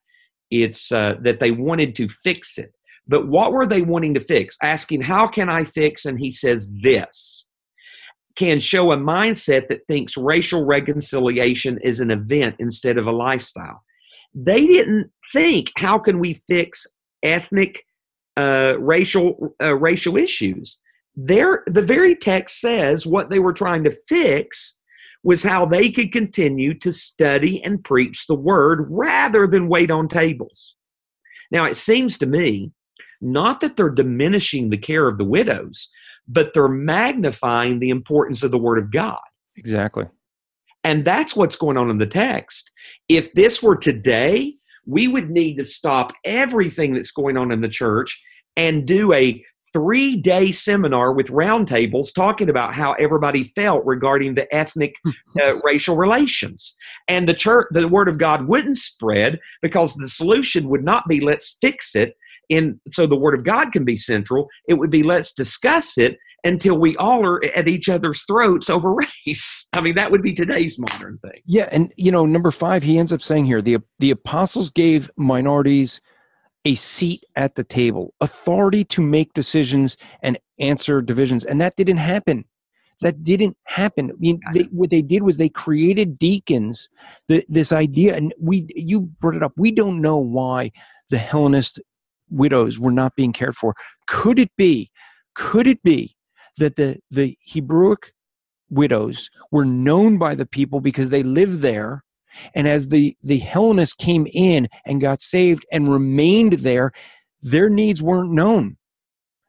It's 0.49 0.91
uh, 0.91 1.15
that 1.21 1.39
they 1.39 1.51
wanted 1.51 1.95
to 1.95 2.09
fix 2.09 2.57
it. 2.57 2.73
But 3.07 3.27
what 3.27 3.51
were 3.51 3.65
they 3.65 3.81
wanting 3.81 4.13
to 4.15 4.19
fix? 4.19 4.57
Asking, 4.61 5.01
How 5.01 5.27
can 5.27 5.49
I 5.49 5.63
fix? 5.63 6.05
And 6.05 6.19
he 6.19 6.31
says, 6.31 6.71
This 6.81 7.45
can 8.35 8.59
show 8.59 8.91
a 8.91 8.97
mindset 8.97 9.67
that 9.67 9.85
thinks 9.87 10.17
racial 10.17 10.65
reconciliation 10.65 11.77
is 11.83 11.99
an 11.99 12.11
event 12.11 12.55
instead 12.59 12.97
of 12.97 13.07
a 13.07 13.11
lifestyle. 13.11 13.83
They 14.33 14.65
didn't 14.65 15.11
think, 15.33 15.71
How 15.77 15.99
can 15.99 16.19
we 16.19 16.33
fix 16.47 16.85
ethnic, 17.23 17.85
uh, 18.37 18.75
racial, 18.79 19.55
uh, 19.61 19.75
racial 19.75 20.17
issues? 20.17 20.79
There, 21.15 21.63
the 21.67 21.81
very 21.81 22.15
text 22.15 22.61
says 22.61 23.05
what 23.05 23.29
they 23.29 23.39
were 23.39 23.53
trying 23.53 23.83
to 23.83 23.97
fix 24.07 24.77
was 25.23 25.43
how 25.43 25.65
they 25.65 25.89
could 25.89 26.11
continue 26.11 26.73
to 26.79 26.91
study 26.91 27.63
and 27.63 27.83
preach 27.83 28.25
the 28.27 28.35
word 28.35 28.87
rather 28.89 29.45
than 29.45 29.67
wait 29.67 29.91
on 29.91 30.07
tables. 30.07 30.75
Now, 31.51 31.65
it 31.65 31.75
seems 31.75 32.17
to 32.19 32.25
me 32.25 32.71
not 33.21 33.61
that 33.61 33.77
they're 33.77 33.89
diminishing 33.89 34.69
the 34.69 34.77
care 34.77 35.07
of 35.07 35.17
the 35.17 35.25
widows, 35.25 35.91
but 36.27 36.53
they're 36.53 36.67
magnifying 36.67 37.79
the 37.79 37.89
importance 37.89 38.41
of 38.41 38.51
the 38.51 38.57
Word 38.57 38.79
of 38.79 38.91
God. 38.91 39.19
Exactly. 39.57 40.05
And 40.83 41.05
that's 41.05 41.35
what's 41.35 41.55
going 41.55 41.77
on 41.77 41.89
in 41.89 41.99
the 41.99 42.07
text. 42.07 42.71
If 43.07 43.33
this 43.33 43.61
were 43.61 43.75
today, 43.75 44.55
we 44.85 45.07
would 45.07 45.29
need 45.29 45.57
to 45.57 45.65
stop 45.65 46.13
everything 46.25 46.93
that's 46.93 47.11
going 47.11 47.37
on 47.37 47.51
in 47.51 47.61
the 47.61 47.69
church 47.69 48.21
and 48.55 48.85
do 48.85 49.13
a 49.13 49.43
three 49.73 50.17
day 50.17 50.51
seminar 50.51 51.13
with 51.13 51.27
roundtables 51.27 52.13
talking 52.13 52.49
about 52.49 52.73
how 52.73 52.93
everybody 52.93 53.43
felt 53.43 53.85
regarding 53.85 54.35
the 54.35 54.53
ethnic 54.53 54.95
uh, 55.41 55.55
racial 55.63 55.95
relations. 55.95 56.75
And 57.07 57.27
the 57.27 57.33
church, 57.33 57.67
the 57.71 57.87
word 57.87 58.09
of 58.09 58.17
God 58.17 58.47
wouldn't 58.47 58.77
spread 58.77 59.39
because 59.61 59.95
the 59.95 60.09
solution 60.09 60.67
would 60.69 60.83
not 60.83 61.07
be 61.07 61.21
let's 61.21 61.57
fix 61.61 61.95
it 61.95 62.15
in 62.51 62.79
so 62.91 63.07
the 63.07 63.15
word 63.15 63.33
of 63.33 63.43
God 63.43 63.71
can 63.71 63.85
be 63.85 63.95
central, 63.95 64.49
it 64.67 64.75
would 64.75 64.91
be 64.91 65.01
let's 65.01 65.31
discuss 65.31 65.97
it 65.97 66.17
until 66.43 66.77
we 66.77 66.97
all 66.97 67.25
are 67.25 67.43
at 67.55 67.67
each 67.67 67.87
other's 67.87 68.23
throats 68.23 68.69
over 68.69 68.93
race. 69.25 69.67
I 69.73 69.81
mean, 69.81 69.95
that 69.95 70.11
would 70.11 70.21
be 70.21 70.33
today's 70.33 70.77
modern 70.77 71.17
thing. 71.19 71.41
Yeah, 71.45 71.69
and 71.71 71.93
you 71.95 72.11
know, 72.11 72.25
number 72.25 72.51
five, 72.51 72.83
he 72.83 72.99
ends 72.99 73.13
up 73.13 73.21
saying 73.21 73.45
here 73.45 73.61
the 73.61 73.77
the 73.99 74.11
apostles 74.11 74.69
gave 74.69 75.09
minorities 75.15 76.01
a 76.65 76.75
seat 76.75 77.23
at 77.35 77.55
the 77.55 77.63
table, 77.63 78.13
authority 78.21 78.83
to 78.83 79.01
make 79.01 79.33
decisions 79.33 79.97
and 80.21 80.37
answer 80.59 81.01
divisions, 81.01 81.45
and 81.45 81.59
that 81.61 81.75
didn't 81.77 81.97
happen. 81.97 82.45
That 82.99 83.23
didn't 83.23 83.57
happen. 83.63 84.11
I 84.11 84.13
mean, 84.19 84.39
they, 84.53 84.63
what 84.65 84.91
they 84.91 85.01
did 85.01 85.23
was 85.23 85.37
they 85.37 85.49
created 85.49 86.19
deacons. 86.19 86.87
The, 87.29 87.43
this 87.49 87.71
idea, 87.71 88.15
and 88.15 88.31
we 88.39 88.67
you 88.75 89.01
brought 89.01 89.35
it 89.35 89.41
up. 89.41 89.53
We 89.55 89.71
don't 89.71 90.01
know 90.01 90.17
why 90.17 90.71
the 91.09 91.17
Hellenist 91.17 91.79
widows 92.31 92.79
were 92.79 92.91
not 92.91 93.15
being 93.15 93.33
cared 93.33 93.55
for. 93.55 93.75
Could 94.07 94.39
it 94.39 94.51
be, 94.57 94.89
could 95.35 95.67
it 95.67 95.83
be 95.83 96.15
that 96.57 96.75
the, 96.75 96.99
the 97.09 97.37
Hebrewic 97.49 98.11
widows 98.69 99.29
were 99.51 99.65
known 99.65 100.17
by 100.17 100.35
the 100.35 100.45
people 100.45 100.79
because 100.79 101.09
they 101.09 101.23
lived 101.23 101.61
there? 101.61 102.03
And 102.55 102.67
as 102.67 102.87
the, 102.87 103.15
the 103.21 103.39
Hellenists 103.39 103.93
came 103.93 104.25
in 104.33 104.69
and 104.85 105.01
got 105.01 105.21
saved 105.21 105.65
and 105.71 105.87
remained 105.87 106.53
there, 106.53 106.91
their 107.41 107.69
needs 107.69 108.01
weren't 108.01 108.31
known. 108.31 108.77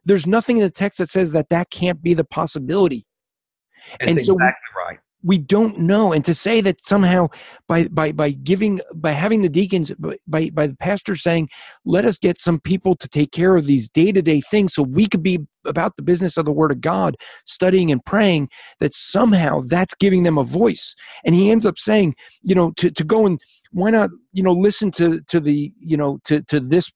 There's 0.04 0.26
nothing 0.26 0.56
in 0.56 0.64
the 0.64 0.70
text 0.70 0.98
that 0.98 1.10
says 1.10 1.32
that 1.32 1.48
that 1.50 1.70
can't 1.70 2.02
be 2.02 2.12
the 2.12 2.24
possibility. 2.24 3.06
That's 4.00 4.16
and 4.16 4.26
so 4.26 4.32
exactly 4.34 4.68
right 4.76 4.98
we 5.23 5.39
don't 5.39 5.78
know. 5.78 6.12
And 6.12 6.24
to 6.24 6.35
say 6.35 6.61
that 6.62 6.85
somehow 6.85 7.28
by 7.69 7.89
by 7.89 8.12
by 8.12 8.31
giving 8.31 8.81
by 8.94 9.12
having 9.12 9.43
the 9.43 9.49
deacons 9.49 9.93
by 10.27 10.51
by 10.51 10.66
the 10.66 10.77
pastor 10.77 11.16
saying 11.16 11.49
let 11.85 12.05
us 12.05 12.19
get 12.19 12.39
some 12.39 12.61
people 12.61 12.94
to 12.97 13.09
take 13.09 13.32
care 13.32 13.57
of 13.57 13.66
these 13.66 13.89
day-to-day 13.89 14.40
things 14.40 14.74
so 14.74 14.82
we 14.82 15.07
could 15.07 15.23
be 15.23 15.47
about 15.65 15.97
the 15.97 16.03
business 16.03 16.36
of 16.36 16.44
the 16.44 16.53
word 16.53 16.73
of 16.73 16.81
god 16.81 17.16
studying 17.47 17.93
and 17.93 18.05
praying 18.05 18.49
that 18.81 18.93
somehow 18.93 19.61
that's 19.61 19.94
giving 19.94 20.24
them 20.24 20.39
a 20.39 20.44
voice. 20.44 20.94
And 21.24 21.35
he 21.35 21.51
ends 21.51 21.66
up 21.66 21.78
saying 21.78 22.15
you 22.43 22.55
know 22.55 22.73
to 22.73 22.90
to 22.90 23.05
go 23.05 23.27
and 23.27 23.40
why 23.70 23.90
not 23.90 24.11
you 24.32 24.43
know 24.43 24.53
listen 24.53 24.90
to 24.93 25.20
to 25.23 25.40
the 25.40 25.73
you 25.78 25.97
know 25.97 26.19
to 26.24 26.43
to 26.43 26.61
this 26.61 26.90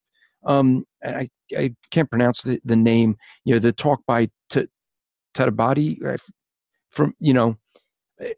um 0.46 0.84
i 1.04 1.28
i 1.56 1.74
can't 1.90 2.10
pronounce 2.10 2.42
the, 2.42 2.60
the 2.64 2.76
name 2.76 3.16
you 3.44 3.54
know 3.54 3.60
the 3.60 3.72
talk 3.72 4.00
by 4.06 4.28
T- 4.50 4.68
Tadabadi 5.34 6.18
from 6.90 7.14
you 7.18 7.34
know 7.34 7.56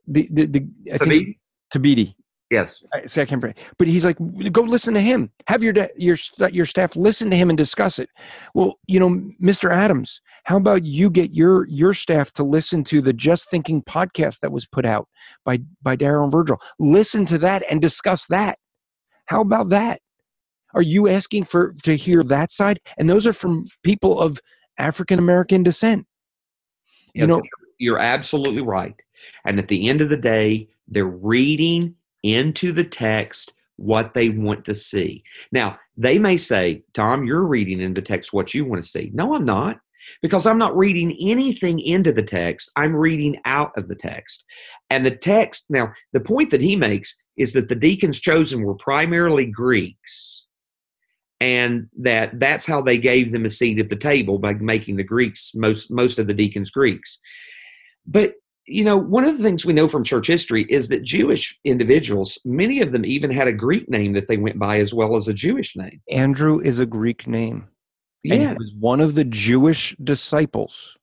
the 0.06 0.28
the, 0.30 0.46
the 0.46 0.66
I 0.92 0.98
think 0.98 1.38
Thabiti. 1.72 2.14
Yes. 2.50 2.82
I, 2.94 3.00
I 3.20 3.24
can't 3.26 3.42
pray. 3.42 3.55
But 3.78 3.88
he's 3.88 4.05
like, 4.05 4.16
go 4.52 4.62
listen 4.62 4.94
to 4.94 5.00
him. 5.00 5.30
Have 5.48 5.62
your 5.62 5.74
your 5.96 6.16
your 6.50 6.64
staff 6.64 6.96
listen 6.96 7.30
to 7.30 7.36
him 7.36 7.50
and 7.50 7.59
discuss 7.59 7.98
it. 7.98 8.09
Well, 8.55 8.78
you 8.86 8.98
know, 8.98 9.10
Mr. 9.42 9.70
Adams, 9.70 10.22
how 10.44 10.56
about 10.56 10.84
you 10.84 11.10
get 11.10 11.34
your 11.34 11.66
your 11.66 11.92
staff 11.92 12.32
to 12.32 12.42
listen 12.42 12.84
to 12.84 13.02
the 13.02 13.12
Just 13.12 13.50
Thinking 13.50 13.82
podcast 13.82 14.40
that 14.40 14.52
was 14.52 14.66
put 14.66 14.86
out 14.86 15.09
by 15.44 15.59
by 15.82 15.94
Darrell 15.94 16.22
and 16.24 16.32
Virgil? 16.32 16.59
Listen 16.78 17.26
to 17.26 17.38
that 17.38 17.64
and 17.70 17.82
discuss 17.82 18.26
that. 18.28 18.59
How 19.26 19.42
about 19.42 19.68
that? 19.68 20.00
Are 20.74 20.82
you 20.82 21.09
asking 21.09 21.44
for 21.44 21.74
to 21.82 21.96
hear 21.96 22.22
that 22.24 22.50
side? 22.50 22.78
And 22.98 23.10
those 23.10 23.26
are 23.26 23.32
from 23.34 23.66
people 23.82 24.20
of 24.20 24.38
African 24.78 25.18
American 25.18 25.62
descent. 25.62 26.06
Yes, 27.14 27.22
you 27.22 27.26
know, 27.26 27.42
you're 27.78 27.98
absolutely 27.98 28.62
right. 28.62 28.94
And 29.44 29.59
at 29.59 29.68
the 29.68 29.88
end 29.88 30.00
of 30.00 30.09
the 30.09 30.16
day, 30.16 30.68
they're 30.86 31.06
reading 31.06 31.94
into 32.22 32.72
the 32.72 32.84
text 32.84 33.55
what 33.76 34.14
they 34.14 34.30
want 34.30 34.64
to 34.64 34.74
see. 34.74 35.22
Now, 35.52 35.78
they 35.96 36.18
may 36.18 36.36
say, 36.36 36.82
Tom, 36.94 37.24
you're 37.24 37.46
reading 37.46 37.80
into 37.80 38.02
text 38.02 38.32
what 38.32 38.52
you 38.52 38.64
want 38.64 38.82
to 38.82 38.88
see. 38.88 39.10
No, 39.14 39.34
I'm 39.34 39.44
not. 39.44 39.78
Because 40.22 40.46
I'm 40.46 40.59
not 40.59 40.76
reading 40.76 41.14
anything 41.20 41.78
into 41.80 42.12
the 42.12 42.22
text, 42.22 42.70
I'm 42.76 42.96
reading 42.96 43.38
out 43.44 43.72
of 43.76 43.88
the 43.88 43.94
text. 43.94 44.46
And 44.90 45.05
the 45.05 45.14
text, 45.14 45.66
now, 45.68 45.92
the 46.14 46.20
point 46.20 46.50
that 46.50 46.62
he 46.62 46.76
makes 46.76 47.22
is 47.36 47.52
that 47.52 47.68
the 47.68 47.74
deacons 47.74 48.18
chosen 48.18 48.62
were 48.62 48.74
primarily 48.74 49.44
Greeks 49.44 50.46
and 51.40 51.88
that 51.98 52.38
that's 52.40 52.66
how 52.66 52.82
they 52.82 52.98
gave 52.98 53.32
them 53.32 53.44
a 53.44 53.48
seat 53.48 53.78
at 53.78 53.88
the 53.88 53.96
table 53.96 54.38
by 54.38 54.55
making 54.55 54.96
the 54.96 55.05
Greeks 55.05 55.52
most 55.55 55.90
most 55.90 56.18
of 56.18 56.26
the 56.26 56.34
deacons 56.34 56.70
Greeks. 56.70 57.20
But 58.06 58.34
you 58.68 58.84
know, 58.84 58.96
one 58.96 59.24
of 59.24 59.38
the 59.38 59.42
things 59.42 59.64
we 59.64 59.72
know 59.72 59.88
from 59.88 60.04
church 60.04 60.26
history 60.26 60.64
is 60.68 60.88
that 60.88 61.02
Jewish 61.02 61.58
individuals, 61.64 62.38
many 62.44 62.80
of 62.80 62.92
them 62.92 63.04
even 63.04 63.30
had 63.30 63.48
a 63.48 63.52
Greek 63.52 63.88
name 63.88 64.12
that 64.12 64.28
they 64.28 64.36
went 64.36 64.58
by 64.58 64.78
as 64.78 64.92
well 64.92 65.16
as 65.16 65.26
a 65.26 65.34
Jewish 65.34 65.74
name. 65.74 66.00
Andrew 66.10 66.60
is 66.60 66.78
a 66.78 66.86
Greek 66.86 67.26
name. 67.26 67.66
Yeah. 68.22 68.34
And 68.34 68.42
he 68.42 68.48
was 68.58 68.72
one 68.78 69.00
of 69.00 69.14
the 69.14 69.24
Jewish 69.24 69.96
disciples. 70.02 70.96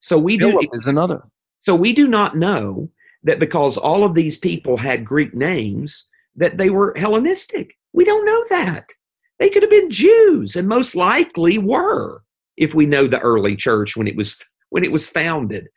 So 0.00 0.18
we 0.18 0.38
Philip 0.38 0.62
do 0.62 0.68
is 0.72 0.86
another. 0.86 1.22
So 1.66 1.74
we 1.74 1.92
do 1.92 2.08
not 2.08 2.36
know 2.36 2.88
that 3.22 3.38
because 3.38 3.76
all 3.76 4.02
of 4.02 4.14
these 4.14 4.38
people 4.38 4.78
had 4.78 5.04
Greek 5.04 5.34
names 5.34 6.08
that 6.36 6.56
they 6.56 6.70
were 6.70 6.94
Hellenistic. 6.96 7.76
We 7.92 8.04
don't 8.04 8.24
know 8.24 8.44
that. 8.48 8.90
They 9.38 9.50
could 9.50 9.62
have 9.62 9.70
been 9.70 9.90
Jews 9.90 10.56
and 10.56 10.66
most 10.66 10.96
likely 10.96 11.58
were 11.58 12.22
if 12.56 12.74
we 12.74 12.86
know 12.86 13.06
the 13.06 13.20
early 13.20 13.56
church 13.56 13.96
when 13.96 14.06
it 14.06 14.16
was 14.16 14.36
when 14.70 14.84
it 14.84 14.92
was 14.92 15.06
founded. 15.06 15.68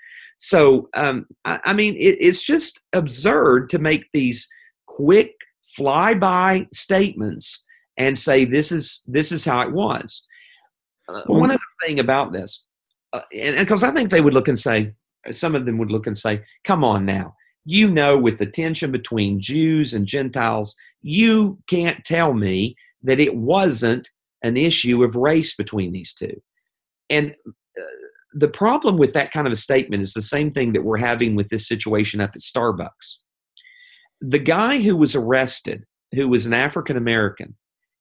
So, 0.45 0.89
um, 0.93 1.25
I, 1.45 1.61
I, 1.63 1.73
mean, 1.73 1.95
it, 1.95 2.17
it's 2.19 2.43
just 2.43 2.81
absurd 2.91 3.69
to 3.69 3.79
make 3.79 4.09
these 4.11 4.45
quick 4.87 5.35
flyby 5.79 6.67
statements 6.73 7.65
and 7.95 8.19
say 8.19 8.43
this 8.43 8.69
is 8.69 9.03
this 9.07 9.31
is 9.31 9.45
how 9.45 9.61
it 9.61 9.71
was. 9.71 10.27
Uh, 11.07 11.21
one 11.27 11.49
other 11.49 11.61
thing 11.85 11.97
about 11.97 12.33
this, 12.33 12.65
uh, 13.13 13.21
and 13.33 13.55
because 13.55 13.83
I 13.83 13.91
think 13.91 14.09
they 14.09 14.19
would 14.19 14.33
look 14.33 14.49
and 14.49 14.59
say, 14.59 14.93
some 15.31 15.55
of 15.55 15.65
them 15.65 15.77
would 15.77 15.91
look 15.91 16.07
and 16.07 16.17
say, 16.17 16.43
"Come 16.65 16.83
on 16.83 17.05
now, 17.05 17.35
you 17.63 17.89
know, 17.89 18.17
with 18.17 18.37
the 18.37 18.45
tension 18.45 18.91
between 18.91 19.39
Jews 19.39 19.93
and 19.93 20.05
Gentiles, 20.05 20.75
you 21.01 21.57
can't 21.67 22.03
tell 22.03 22.33
me 22.33 22.75
that 23.01 23.21
it 23.21 23.37
wasn't 23.37 24.09
an 24.41 24.57
issue 24.57 25.05
of 25.05 25.15
race 25.15 25.55
between 25.55 25.93
these 25.93 26.13
two." 26.13 26.41
And 27.09 27.33
uh, 27.47 28.02
the 28.33 28.47
problem 28.47 28.97
with 28.97 29.13
that 29.13 29.31
kind 29.31 29.47
of 29.47 29.53
a 29.53 29.57
statement 29.57 30.01
is 30.03 30.13
the 30.13 30.21
same 30.21 30.51
thing 30.51 30.73
that 30.73 30.83
we're 30.83 30.97
having 30.97 31.35
with 31.35 31.49
this 31.49 31.67
situation 31.67 32.19
up 32.21 32.31
at 32.33 32.41
Starbucks. 32.41 33.19
The 34.21 34.39
guy 34.39 34.81
who 34.81 34.95
was 34.95 35.15
arrested, 35.15 35.85
who 36.13 36.27
was 36.27 36.45
an 36.45 36.53
African 36.53 36.97
American, 36.97 37.55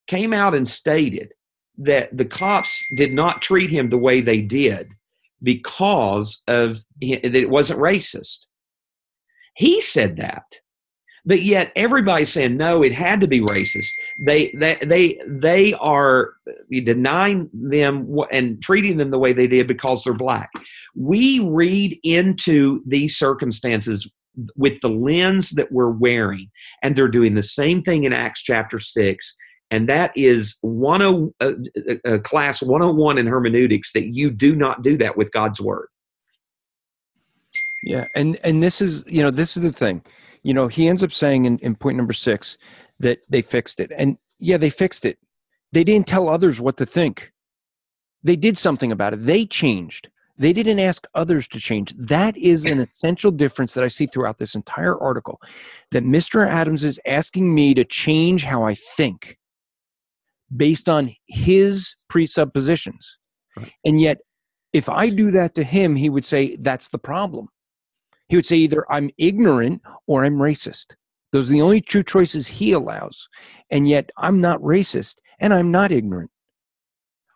came 0.07 0.33
out 0.33 0.55
and 0.55 0.67
stated 0.67 1.33
that 1.77 2.15
the 2.15 2.25
cops 2.25 2.83
did 2.95 3.13
not 3.13 3.41
treat 3.41 3.69
him 3.69 3.89
the 3.89 3.97
way 3.97 4.21
they 4.21 4.41
did 4.41 4.93
because 5.41 6.41
of 6.47 6.83
it 7.01 7.49
wasn't 7.49 7.79
racist. 7.79 8.45
He 9.55 9.81
said 9.81 10.17
that. 10.17 10.59
But 11.25 11.41
yet 11.41 11.71
everybody's 11.75 12.31
saying 12.31 12.57
no, 12.57 12.83
it 12.83 12.91
had 12.91 13.21
to 13.21 13.27
be 13.27 13.39
racist. 13.39 13.91
They 14.19 14.51
they 14.57 14.75
they 14.81 15.21
they 15.25 15.73
are 15.75 16.33
denying 16.69 17.49
them 17.53 18.17
and 18.31 18.61
treating 18.61 18.97
them 18.97 19.11
the 19.11 19.19
way 19.19 19.31
they 19.31 19.47
did 19.47 19.67
because 19.67 20.03
they're 20.03 20.13
black. 20.13 20.51
We 20.95 21.39
read 21.39 21.97
into 22.03 22.81
these 22.85 23.17
circumstances 23.17 24.11
with 24.55 24.81
the 24.81 24.89
lens 24.89 25.51
that 25.51 25.71
we're 25.71 25.91
wearing, 25.91 26.49
and 26.81 26.95
they're 26.95 27.07
doing 27.07 27.35
the 27.35 27.43
same 27.43 27.83
thing 27.83 28.03
in 28.03 28.11
Acts 28.11 28.41
chapter 28.41 28.79
six 28.79 29.37
and 29.73 29.89
that 29.89 30.11
is 30.15 30.59
one 30.61 31.01
of 31.01 31.33
uh, 31.41 31.53
uh, 32.05 32.19
class 32.19 32.61
101 32.61 33.17
in 33.17 33.25
hermeneutics 33.25 33.91
that 33.93 34.13
you 34.13 34.29
do 34.29 34.55
not 34.55 34.83
do 34.83 34.95
that 34.97 35.17
with 35.17 35.31
god's 35.31 35.59
word 35.59 35.87
yeah 37.83 38.05
and 38.15 38.39
and 38.43 38.61
this 38.61 38.81
is 38.81 39.03
you 39.07 39.21
know 39.21 39.31
this 39.31 39.57
is 39.57 39.63
the 39.63 39.71
thing 39.71 40.01
you 40.43 40.53
know 40.53 40.67
he 40.67 40.87
ends 40.87 41.03
up 41.03 41.11
saying 41.11 41.45
in, 41.45 41.57
in 41.59 41.75
point 41.75 41.97
number 41.97 42.13
six 42.13 42.57
that 42.99 43.19
they 43.29 43.41
fixed 43.41 43.79
it 43.79 43.91
and 43.97 44.17
yeah 44.39 44.57
they 44.57 44.69
fixed 44.69 45.05
it 45.05 45.17
they 45.71 45.83
didn't 45.83 46.07
tell 46.07 46.29
others 46.29 46.61
what 46.61 46.77
to 46.77 46.85
think 46.85 47.31
they 48.23 48.35
did 48.35 48.57
something 48.57 48.91
about 48.91 49.13
it 49.13 49.25
they 49.25 49.45
changed 49.45 50.09
they 50.37 50.51
didn't 50.51 50.79
ask 50.79 51.05
others 51.13 51.47
to 51.47 51.59
change 51.59 51.93
that 51.97 52.35
is 52.37 52.65
an 52.65 52.79
essential 52.79 53.31
difference 53.31 53.73
that 53.73 53.83
i 53.83 53.87
see 53.87 54.05
throughout 54.05 54.37
this 54.37 54.55
entire 54.55 54.97
article 54.99 55.39
that 55.91 56.03
mr 56.03 56.47
adams 56.47 56.83
is 56.83 56.99
asking 57.05 57.53
me 57.53 57.73
to 57.73 57.83
change 57.83 58.43
how 58.43 58.63
i 58.63 58.73
think 58.73 59.37
based 60.55 60.89
on 60.89 61.15
his 61.27 61.95
presuppositions. 62.09 63.17
Right. 63.57 63.71
And 63.85 63.99
yet, 63.99 64.19
if 64.71 64.89
I 64.89 65.09
do 65.09 65.31
that 65.31 65.55
to 65.55 65.63
him, 65.63 65.95
he 65.95 66.09
would 66.09 66.25
say, 66.25 66.55
that's 66.57 66.89
the 66.89 66.97
problem. 66.97 67.49
He 68.29 68.35
would 68.35 68.45
say 68.45 68.57
either 68.57 68.85
I'm 68.91 69.09
ignorant 69.17 69.81
or 70.07 70.23
I'm 70.23 70.37
racist. 70.37 70.95
Those 71.31 71.49
are 71.49 71.53
the 71.53 71.61
only 71.61 71.81
two 71.81 72.03
choices 72.03 72.47
he 72.47 72.71
allows. 72.71 73.27
And 73.69 73.87
yet, 73.87 74.09
I'm 74.17 74.39
not 74.39 74.61
racist 74.61 75.15
and 75.39 75.53
I'm 75.53 75.71
not 75.71 75.91
ignorant. 75.91 76.29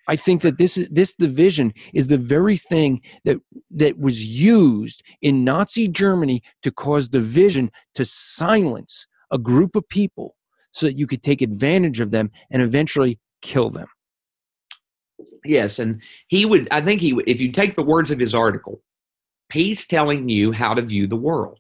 I 0.07 0.15
think 0.15 0.41
that 0.43 0.57
this 0.57 0.77
is 0.77 0.88
this 0.89 1.14
division 1.14 1.73
is 1.93 2.07
the 2.07 2.18
very 2.18 2.55
thing 2.55 3.01
that 3.26 3.38
that 3.72 3.99
was 3.99 4.23
used 4.23 5.03
in 5.22 5.43
Nazi 5.43 5.88
Germany 5.88 6.41
to 6.64 6.72
cause 6.72 7.09
division 7.09 7.72
to 7.95 8.05
silence 8.05 9.05
a 9.31 9.38
group 9.38 9.76
of 9.76 9.88
people 9.89 10.35
so 10.72 10.85
that 10.85 10.97
you 10.97 11.07
could 11.07 11.23
take 11.23 11.41
advantage 11.41 11.99
of 11.99 12.11
them 12.11 12.31
and 12.49 12.61
eventually 12.61 13.19
kill 13.41 13.69
them. 13.69 13.88
Yes, 15.43 15.80
and 15.80 16.01
he 16.27 16.45
would. 16.45 16.68
I 16.72 16.81
think 16.81 17.01
he. 17.01 17.19
If 17.26 17.41
you 17.41 17.51
take 17.51 17.76
the 17.76 17.84
words 17.84 18.11
of 18.11 18.19
his 18.19 18.34
article, 18.35 18.81
he's 19.52 19.88
telling 19.88 20.30
you 20.30 20.52
how 20.52 20.74
to 20.74 20.82
view 20.82 21.07
the 21.07 21.15
world. 21.15 21.60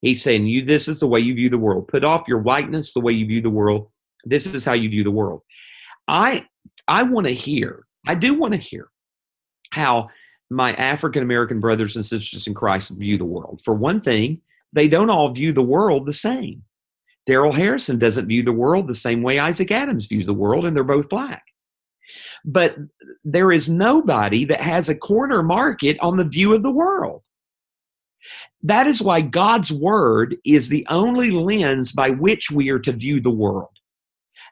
He's 0.00 0.22
saying 0.22 0.46
you 0.46 0.64
this 0.64 0.88
is 0.88 1.00
the 1.00 1.06
way 1.06 1.20
you 1.20 1.34
view 1.34 1.50
the 1.50 1.58
world. 1.58 1.88
Put 1.88 2.04
off 2.04 2.28
your 2.28 2.38
whiteness, 2.38 2.92
the 2.92 3.00
way 3.00 3.12
you 3.12 3.26
view 3.26 3.42
the 3.42 3.50
world. 3.50 3.90
This 4.24 4.46
is 4.46 4.64
how 4.64 4.72
you 4.72 4.88
view 4.88 5.04
the 5.04 5.10
world. 5.10 5.42
I 6.08 6.46
I 6.88 7.02
want 7.02 7.26
to 7.26 7.34
hear. 7.34 7.86
I 8.06 8.14
do 8.14 8.38
want 8.38 8.54
to 8.54 8.58
hear 8.58 8.88
how 9.72 10.08
my 10.50 10.72
African 10.72 11.22
American 11.22 11.60
brothers 11.60 11.96
and 11.96 12.04
sisters 12.04 12.46
in 12.46 12.54
Christ 12.54 12.90
view 12.90 13.18
the 13.18 13.24
world. 13.24 13.60
For 13.64 13.74
one 13.74 14.00
thing, 14.00 14.40
they 14.72 14.88
don't 14.88 15.10
all 15.10 15.28
view 15.30 15.52
the 15.52 15.62
world 15.62 16.06
the 16.06 16.12
same. 16.12 16.64
Darrell 17.26 17.52
Harrison 17.52 17.98
doesn't 17.98 18.26
view 18.26 18.42
the 18.42 18.52
world 18.52 18.88
the 18.88 18.94
same 18.94 19.22
way 19.22 19.38
Isaac 19.38 19.70
Adams 19.70 20.06
views 20.06 20.26
the 20.26 20.34
world, 20.34 20.64
and 20.64 20.74
they're 20.74 20.82
both 20.82 21.08
black. 21.08 21.44
But 22.44 22.76
there 23.24 23.52
is 23.52 23.68
nobody 23.68 24.44
that 24.46 24.60
has 24.60 24.88
a 24.88 24.94
corner 24.94 25.42
market 25.42 25.96
on 26.00 26.16
the 26.16 26.24
view 26.24 26.54
of 26.54 26.62
the 26.62 26.70
world. 26.70 27.22
That 28.62 28.86
is 28.86 29.02
why 29.02 29.22
God's 29.22 29.72
word 29.72 30.36
is 30.44 30.68
the 30.68 30.86
only 30.88 31.30
lens 31.30 31.92
by 31.92 32.10
which 32.10 32.50
we 32.50 32.68
are 32.70 32.78
to 32.80 32.92
view 32.92 33.20
the 33.20 33.30
world. 33.30 33.70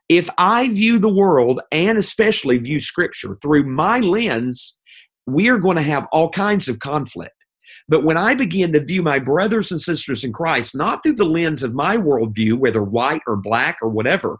If 0.08 0.30
I 0.38 0.68
view 0.68 0.98
the 0.98 1.12
world 1.12 1.60
and 1.70 1.98
especially 1.98 2.56
view 2.58 2.80
scripture 2.80 3.36
through 3.42 3.64
my 3.64 4.00
lens, 4.00 4.80
we 5.26 5.48
are 5.48 5.58
going 5.58 5.76
to 5.76 5.82
have 5.82 6.06
all 6.10 6.30
kinds 6.30 6.68
of 6.68 6.78
conflict. 6.78 7.34
But 7.88 8.04
when 8.04 8.16
I 8.16 8.34
begin 8.34 8.72
to 8.72 8.84
view 8.84 9.02
my 9.02 9.18
brothers 9.18 9.70
and 9.70 9.80
sisters 9.80 10.24
in 10.24 10.32
Christ, 10.32 10.74
not 10.74 11.02
through 11.02 11.14
the 11.14 11.24
lens 11.24 11.62
of 11.62 11.74
my 11.74 11.96
worldview, 11.96 12.58
whether 12.58 12.82
white 12.82 13.22
or 13.26 13.36
black 13.36 13.78
or 13.82 13.88
whatever, 13.88 14.38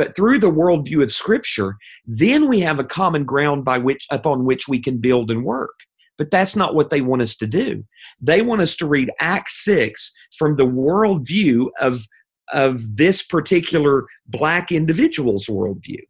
but 0.00 0.16
through 0.16 0.38
the 0.38 0.50
worldview 0.50 1.02
of 1.02 1.12
Scripture, 1.12 1.76
then 2.06 2.48
we 2.48 2.60
have 2.60 2.78
a 2.78 2.84
common 2.84 3.26
ground 3.26 3.66
by 3.66 3.76
which 3.76 4.06
upon 4.10 4.46
which 4.46 4.66
we 4.66 4.78
can 4.78 4.96
build 4.96 5.30
and 5.30 5.44
work. 5.44 5.78
But 6.16 6.30
that's 6.30 6.56
not 6.56 6.74
what 6.74 6.88
they 6.88 7.02
want 7.02 7.20
us 7.20 7.36
to 7.36 7.46
do. 7.46 7.84
They 8.18 8.40
want 8.40 8.62
us 8.62 8.74
to 8.76 8.86
read 8.86 9.10
Acts 9.20 9.62
6 9.62 10.10
from 10.38 10.56
the 10.56 10.64
worldview 10.64 11.66
of, 11.82 12.06
of 12.50 12.96
this 12.96 13.22
particular 13.22 14.06
black 14.26 14.72
individual's 14.72 15.48
worldview. 15.48 16.00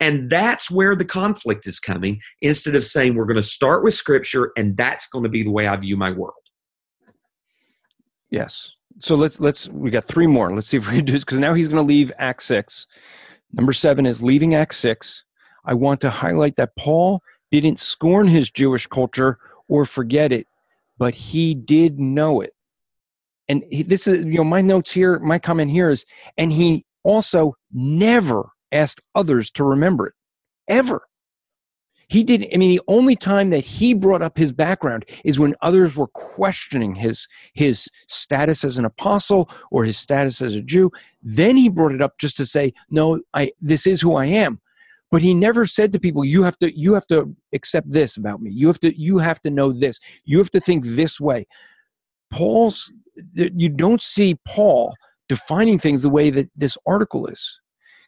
And 0.00 0.30
that's 0.30 0.70
where 0.70 0.96
the 0.96 1.04
conflict 1.04 1.66
is 1.66 1.78
coming 1.78 2.22
instead 2.40 2.74
of 2.74 2.84
saying 2.84 3.16
we're 3.16 3.26
going 3.26 3.36
to 3.36 3.42
start 3.42 3.84
with 3.84 3.92
scripture 3.92 4.50
and 4.56 4.78
that's 4.78 5.08
going 5.08 5.24
to 5.24 5.30
be 5.30 5.42
the 5.42 5.50
way 5.50 5.66
I 5.66 5.76
view 5.76 5.98
my 5.98 6.10
world. 6.10 6.32
Yes. 8.30 8.70
So 8.98 9.14
let's 9.14 9.40
let's 9.40 9.68
we 9.68 9.90
got 9.90 10.04
three 10.04 10.26
more. 10.26 10.54
Let's 10.54 10.68
see 10.68 10.78
if 10.78 10.88
we 10.88 10.96
can 10.96 11.04
do 11.04 11.12
this 11.12 11.24
because 11.24 11.38
now 11.38 11.52
he's 11.54 11.68
going 11.68 11.82
to 11.82 11.86
leave 11.86 12.12
Act 12.18 12.42
6. 12.42 12.86
Number 13.52 13.72
7 13.72 14.06
is 14.06 14.22
leaving 14.22 14.54
Act 14.54 14.74
6. 14.74 15.24
I 15.64 15.74
want 15.74 16.00
to 16.02 16.10
highlight 16.10 16.56
that 16.56 16.76
Paul 16.76 17.22
didn't 17.50 17.78
scorn 17.78 18.28
his 18.28 18.50
Jewish 18.50 18.86
culture 18.86 19.38
or 19.68 19.84
forget 19.84 20.32
it, 20.32 20.46
but 20.98 21.14
he 21.14 21.54
did 21.54 21.98
know 21.98 22.40
it. 22.40 22.54
And 23.48 23.64
he, 23.70 23.82
this 23.82 24.06
is 24.06 24.24
you 24.24 24.38
know 24.38 24.44
my 24.44 24.60
notes 24.60 24.90
here, 24.90 25.18
my 25.20 25.38
comment 25.38 25.70
here 25.70 25.90
is 25.90 26.04
and 26.36 26.52
he 26.52 26.84
also 27.04 27.56
never 27.72 28.50
asked 28.72 29.00
others 29.14 29.50
to 29.52 29.64
remember 29.64 30.08
it 30.08 30.14
ever. 30.68 31.02
He 32.08 32.22
did. 32.22 32.46
I 32.54 32.56
mean, 32.56 32.70
the 32.70 32.82
only 32.86 33.16
time 33.16 33.50
that 33.50 33.64
he 33.64 33.92
brought 33.92 34.22
up 34.22 34.38
his 34.38 34.52
background 34.52 35.04
is 35.24 35.38
when 35.38 35.56
others 35.60 35.96
were 35.96 36.06
questioning 36.06 36.94
his 36.94 37.26
his 37.54 37.88
status 38.08 38.62
as 38.62 38.78
an 38.78 38.84
apostle 38.84 39.50
or 39.72 39.84
his 39.84 39.98
status 39.98 40.40
as 40.40 40.54
a 40.54 40.62
Jew. 40.62 40.92
Then 41.22 41.56
he 41.56 41.68
brought 41.68 41.92
it 41.92 42.00
up 42.00 42.18
just 42.18 42.36
to 42.36 42.46
say, 42.46 42.74
"No, 42.90 43.20
I 43.34 43.50
this 43.60 43.86
is 43.86 44.00
who 44.00 44.14
I 44.14 44.26
am." 44.26 44.60
But 45.10 45.22
he 45.22 45.34
never 45.34 45.66
said 45.66 45.92
to 45.92 46.00
people, 46.00 46.24
"You 46.24 46.44
have 46.44 46.58
to 46.58 46.78
you 46.78 46.94
have 46.94 47.06
to 47.08 47.34
accept 47.52 47.90
this 47.90 48.16
about 48.16 48.40
me. 48.40 48.50
You 48.52 48.68
have 48.68 48.80
to 48.80 49.00
you 49.00 49.18
have 49.18 49.42
to 49.42 49.50
know 49.50 49.72
this. 49.72 49.98
You 50.24 50.38
have 50.38 50.50
to 50.50 50.60
think 50.60 50.84
this 50.84 51.20
way." 51.20 51.46
Paul's 52.30 52.92
you 53.34 53.68
don't 53.68 54.02
see 54.02 54.38
Paul 54.46 54.94
defining 55.28 55.78
things 55.78 56.02
the 56.02 56.10
way 56.10 56.30
that 56.30 56.50
this 56.54 56.76
article 56.86 57.26
is 57.26 57.60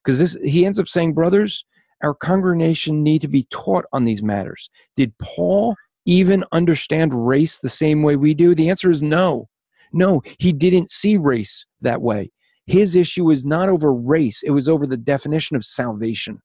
because 0.04 0.18
this 0.18 0.36
he 0.44 0.64
ends 0.64 0.78
up 0.78 0.86
saying 0.86 1.14
brothers 1.14 1.64
our 2.02 2.14
congregation 2.14 3.02
need 3.02 3.20
to 3.20 3.28
be 3.28 3.46
taught 3.50 3.84
on 3.92 4.04
these 4.04 4.22
matters 4.22 4.70
did 4.96 5.16
paul 5.18 5.74
even 6.06 6.44
understand 6.52 7.26
race 7.26 7.58
the 7.58 7.68
same 7.68 8.02
way 8.02 8.16
we 8.16 8.34
do 8.34 8.54
the 8.54 8.68
answer 8.68 8.90
is 8.90 9.02
no 9.02 9.48
no 9.92 10.22
he 10.38 10.52
didn't 10.52 10.90
see 10.90 11.16
race 11.16 11.66
that 11.80 12.00
way 12.00 12.30
his 12.66 12.94
issue 12.94 13.30
is 13.30 13.46
not 13.46 13.68
over 13.68 13.92
race 13.92 14.42
it 14.42 14.50
was 14.50 14.68
over 14.68 14.86
the 14.86 14.96
definition 14.96 15.56
of 15.56 15.64
salvation 15.64 16.40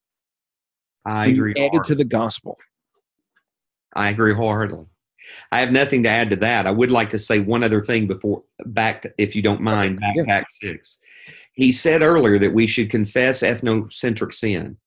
i 1.06 1.28
agree 1.28 1.54
added 1.58 1.84
to 1.84 1.96
the 1.96 2.06
gospel 2.06 2.58
i 3.96 4.10
agree 4.10 4.34
wholeheartedly 4.34 4.86
I 5.52 5.60
have 5.60 5.72
nothing 5.72 6.04
to 6.04 6.10
add 6.10 6.30
to 6.32 6.36
that. 6.38 6.68
I 6.68 6.72
would 6.72 6.92
like 6.92 7.10
to 7.12 7.20
say 7.20 7.40
one 7.40 7.64
other 7.64 7.84
thing 7.84 8.08
before 8.08 8.44
back, 8.66 9.04
to, 9.04 9.14
if 9.18 9.36
you 9.36 9.42
don't 9.42 9.62
mind, 9.62 10.00
back 10.00 10.16
yeah. 10.16 10.24
Act 10.28 10.52
six. 10.52 11.00
He 11.54 11.72
said 11.72 12.02
earlier 12.02 12.40
that 12.40 12.54
we 12.54 12.68
should 12.68 12.90
confess 12.90 13.42
ethnocentric 13.42 14.34
sin. 14.34 14.78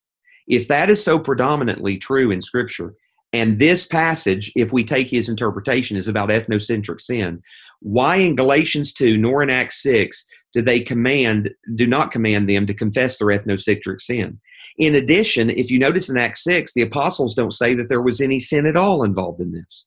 If 0.47 0.69
that 0.69 0.91
is 0.91 1.03
so 1.03 1.19
predominantly 1.19 1.99
true 1.99 2.31
in 2.31 2.41
Scripture, 2.41 2.95
and 3.33 3.59
this 3.59 3.87
passage, 3.87 4.53
if 4.55 4.73
we 4.73 4.85
take 4.85 5.11
his 5.11 5.29
interpretation, 5.29 5.97
is 5.97 6.09
about 6.09 6.31
ethnocentric 6.31 7.01
sin, 7.01 7.43
why 7.81 8.17
in 8.17 8.37
Galatians 8.37 8.93
2 8.93 9.17
nor 9.17 9.43
in 9.43 9.51
Acts 9.51 9.83
6 9.83 10.27
do 10.55 10.63
they 10.63 10.81
command, 10.81 11.51
do 11.75 11.87
not 11.87 12.11
command 12.11 12.49
them 12.49 12.67
to 12.67 12.75
confess 12.75 13.19
their 13.19 13.29
ethnocentric 13.29 14.01
sin. 14.01 14.41
In 14.79 14.95
addition, 14.95 15.51
if 15.51 15.71
you 15.71 15.79
notice 15.79 16.09
in 16.09 16.17
Acts 16.17 16.45
6, 16.45 16.73
the 16.75 16.83
apostles 16.83 17.35
don't 17.35 17.53
say 17.53 17.75
that 17.75 17.89
there 17.89 18.03
was 18.03 18.21
any 18.21 18.39
sin 18.39 18.67
at 18.67 18.77
all 18.77 19.03
involved 19.03 19.41
in 19.41 19.53
this. 19.53 19.87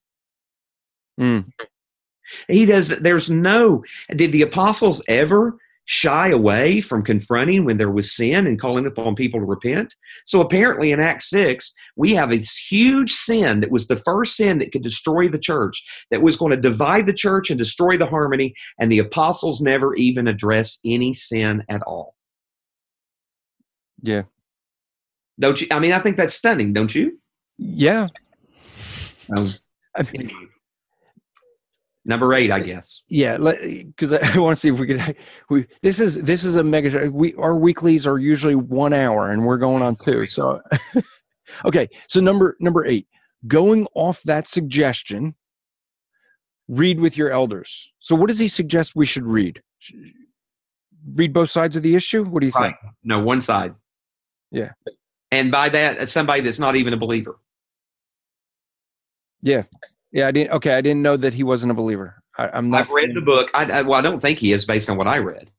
Mm. 1.20 1.52
He 2.48 2.66
does, 2.66 2.90
there's 2.90 3.30
no, 3.30 3.84
did 4.16 4.32
the 4.32 4.42
apostles 4.42 5.02
ever 5.08 5.58
shy 5.92 6.30
away 6.30 6.80
from 6.80 7.04
confronting 7.04 7.66
when 7.66 7.78
there 7.78 7.90
was 7.90 8.16
sin 8.16 8.46
and 8.46 8.60
calling 8.60 8.86
upon 8.86 9.16
people 9.16 9.40
to 9.40 9.46
repent. 9.46 9.96
So 10.24 10.40
apparently 10.40 10.92
in 10.92 11.00
Acts 11.00 11.32
6, 11.32 11.74
we 11.96 12.14
have 12.14 12.30
this 12.30 12.56
huge 12.56 13.12
sin 13.12 13.62
that 13.62 13.72
was 13.72 13.88
the 13.88 13.96
first 13.96 14.36
sin 14.36 14.60
that 14.60 14.72
could 14.72 14.84
destroy 14.84 15.30
the 15.30 15.40
church, 15.40 15.84
that 16.12 16.22
was 16.22 16.38
going 16.38 16.52
to 16.52 16.62
divide 16.62 17.08
the 17.08 17.14
church 17.14 17.50
and 17.50 17.58
destroy 17.58 17.98
the 17.98 18.06
harmony, 18.06 18.54
and 18.80 18.92
the 18.92 19.00
apostles 19.00 19.62
never 19.62 19.96
even 19.96 20.28
address 20.28 20.78
any 20.86 21.12
sin 21.12 21.64
at 21.70 21.82
all. 21.88 22.14
Yeah. 24.04 24.24
Don't 25.40 25.60
you? 25.60 25.66
I 25.72 25.80
mean, 25.80 25.94
I 25.94 26.00
think 26.00 26.18
that's 26.18 26.36
stunning, 26.36 26.72
don't 26.72 26.94
you? 26.94 27.18
Yeah. 27.58 28.10
Um, 29.36 29.48
I 29.98 30.04
mean, 30.14 30.30
number 32.10 32.34
eight, 32.34 32.52
I 32.52 32.60
guess. 32.60 33.04
yeah, 33.08 33.38
because 33.38 34.12
I 34.12 34.38
want 34.40 34.58
to 34.58 34.60
see 34.60 34.68
if 34.70 34.78
we 34.80 34.88
could. 34.88 35.16
We 35.50 35.68
this 35.82 36.00
is 36.02 36.22
this 36.24 36.44
is 36.44 36.58
a 36.58 36.64
mega. 36.64 37.10
We 37.10 37.34
our 37.36 37.56
weeklies 37.56 38.06
are 38.06 38.18
usually 38.18 38.56
one 38.56 38.92
hour, 38.92 39.32
and 39.32 39.46
we're 39.46 39.58
going 39.60 39.82
on 39.82 39.96
two. 39.96 40.26
So, 40.26 40.60
okay. 41.66 41.88
So 42.10 42.20
number 42.20 42.58
number 42.60 42.86
eight, 42.86 43.08
going 43.48 43.88
off 43.94 44.22
that 44.24 44.48
suggestion, 44.48 45.36
read 46.68 47.00
with 47.00 47.16
your 47.18 47.32
elders. 47.32 47.90
So, 48.00 48.16
what 48.16 48.28
does 48.28 48.40
he 48.40 48.50
suggest 48.50 48.96
we 48.96 49.06
should 49.06 49.24
read? 49.26 49.62
Read 51.14 51.32
both 51.32 51.52
sides 51.52 51.76
of 51.78 51.84
the 51.84 51.96
issue. 51.96 52.24
What 52.26 52.42
do 52.42 52.48
you 52.48 52.54
Right. 52.54 52.74
think? 52.82 52.94
No, 53.04 53.20
one 53.20 53.40
side. 53.40 53.74
Yeah. 54.52 54.72
And 55.32 55.52
by 55.52 55.70
that, 55.70 56.10
somebody 56.10 56.42
that's 56.42 56.60
not 56.60 56.76
even 56.76 56.92
a 56.92 56.98
believer. 56.98 57.38
Yeah, 59.42 59.64
I 60.16 60.32
didn't. 60.32 60.52
Okay, 60.52 60.74
I 60.74 60.82
didn't 60.82 61.02
know 61.02 61.18
that 61.18 61.34
he 61.34 61.44
wasn't 61.44 61.72
a 61.72 61.76
believer. 61.76 62.24
I, 62.38 62.50
I'm 62.50 62.70
not. 62.70 62.82
I've 62.82 62.90
read 62.90 63.14
the 63.14 63.22
book. 63.22 63.52
I, 63.54 63.66
I, 63.66 63.82
well, 63.84 64.00
I 64.00 64.02
don't 64.02 64.22
think 64.22 64.40
he 64.40 64.52
is 64.52 64.66
based 64.66 64.90
on 64.90 64.98
what 64.98 65.08
I 65.08 65.20
read. 65.20 65.52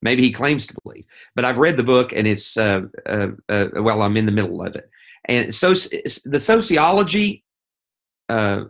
Maybe 0.00 0.22
he 0.22 0.32
claims 0.32 0.66
to 0.68 0.74
believe, 0.82 1.04
but 1.34 1.44
I've 1.44 1.58
read 1.58 1.76
the 1.76 1.82
book, 1.82 2.12
and 2.12 2.26
it's 2.26 2.56
uh, 2.56 2.82
uh, 3.06 3.28
uh, 3.48 3.66
well, 3.74 4.02
I'm 4.02 4.16
in 4.16 4.26
the 4.26 4.32
middle 4.32 4.62
of 4.62 4.76
it, 4.76 4.88
and 5.24 5.54
so 5.54 5.74
the 5.74 6.38
sociology, 6.38 7.44
uh, 8.28 8.64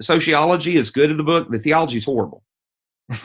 sociology 0.00 0.76
is 0.76 0.90
good 0.90 1.10
of 1.10 1.16
the 1.16 1.24
book. 1.24 1.50
The 1.50 1.58
theology 1.58 1.98
is 1.98 2.04
horrible. 2.04 2.44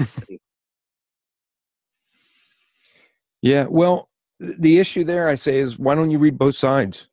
Yeah, 3.41 3.65
well, 3.69 4.09
the 4.39 4.79
issue 4.79 5.03
there, 5.03 5.27
I 5.29 5.35
say, 5.35 5.59
is 5.59 5.77
why 5.77 5.95
don't 5.95 6.11
you 6.11 6.19
read 6.19 6.37
both 6.37 6.55
sides? 6.55 7.07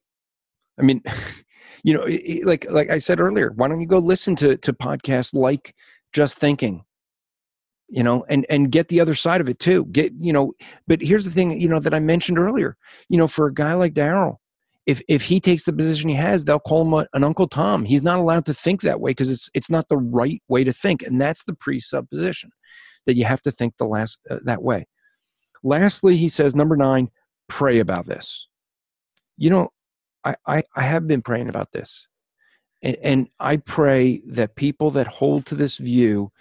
I 0.79 0.83
mean, 0.83 1.03
you 1.85 1.95
know, 1.95 2.03
i- 2.05 2.23
i- 2.29 2.43
like 2.45 2.67
like 2.71 2.91
I 2.91 2.99
said 2.99 3.21
earlier, 3.21 3.53
why 3.55 3.69
don't 3.69 3.81
you 3.81 3.87
go 3.87 3.99
listen 4.01 4.35
to 4.37 4.57
to 4.57 4.73
podcasts 4.73 5.35
like 5.35 5.75
Just 6.13 6.39
Thinking, 6.39 6.85
you 7.89 8.03
know, 8.03 8.25
and 8.29 8.47
and 8.51 8.73
get 8.73 8.89
the 8.89 9.01
other 9.01 9.15
side 9.15 9.41
of 9.41 9.49
it 9.49 9.61
too. 9.61 9.85
Get 9.93 10.13
you 10.19 10.33
know, 10.33 10.55
but 10.89 11.01
here's 11.03 11.25
the 11.27 11.31
thing, 11.31 11.61
you 11.61 11.69
know, 11.69 11.81
that 11.81 11.95
I 11.95 12.01
mentioned 12.01 12.39
earlier. 12.39 12.77
You 13.09 13.19
know, 13.19 13.29
for 13.29 13.47
a 13.47 13.55
guy 13.55 13.75
like 13.75 13.95
Darrell, 13.95 14.41
if 14.87 15.03
if 15.09 15.23
he 15.23 15.41
takes 15.41 15.65
the 15.65 15.73
position 15.73 16.09
he 16.09 16.17
has, 16.17 16.45
they'll 16.45 16.59
call 16.59 16.83
him 16.83 16.95
a, 16.95 17.07
an 17.15 17.25
Uncle 17.25 17.49
Tom. 17.49 17.85
He's 17.85 18.03
not 18.03 18.19
allowed 18.19 18.47
to 18.47 18.55
think 18.55 18.81
that 18.83 19.01
way 19.01 19.11
because 19.11 19.31
it's 19.31 19.51
it's 19.55 19.71
not 19.71 19.89
the 19.89 19.99
right 19.99 20.43
way 20.49 20.65
to 20.65 20.73
think, 20.73 21.03
and 21.03 21.21
that's 21.21 21.45
the 21.45 21.55
presupposition 21.55 22.51
that 23.07 23.17
you 23.17 23.25
have 23.27 23.43
to 23.43 23.53
think 23.53 23.75
the 23.77 23.85
last 23.87 24.19
uh, 24.31 24.39
that 24.45 24.63
way. 24.63 24.87
Lastly, 25.63 26.17
he 26.17 26.29
says, 26.29 26.55
number 26.55 26.77
nine, 26.77 27.11
pray 27.49 27.79
about 27.79 28.07
this. 28.07 28.49
You 29.37 29.51
know, 29.51 29.69
I, 30.25 30.37
I, 30.47 30.63
I 30.75 30.83
have 30.83 31.07
been 31.07 31.23
praying 31.23 31.49
about 31.49 31.73
this. 31.73 32.07
And, 32.83 32.97
and 33.03 33.29
I 33.41 33.57
pray 33.57 34.23
that 34.27 34.57
people 34.57 34.91
that 34.93 35.07
hold 35.07 35.47
to 35.47 35.55
this 35.55 35.79
view 35.79 36.33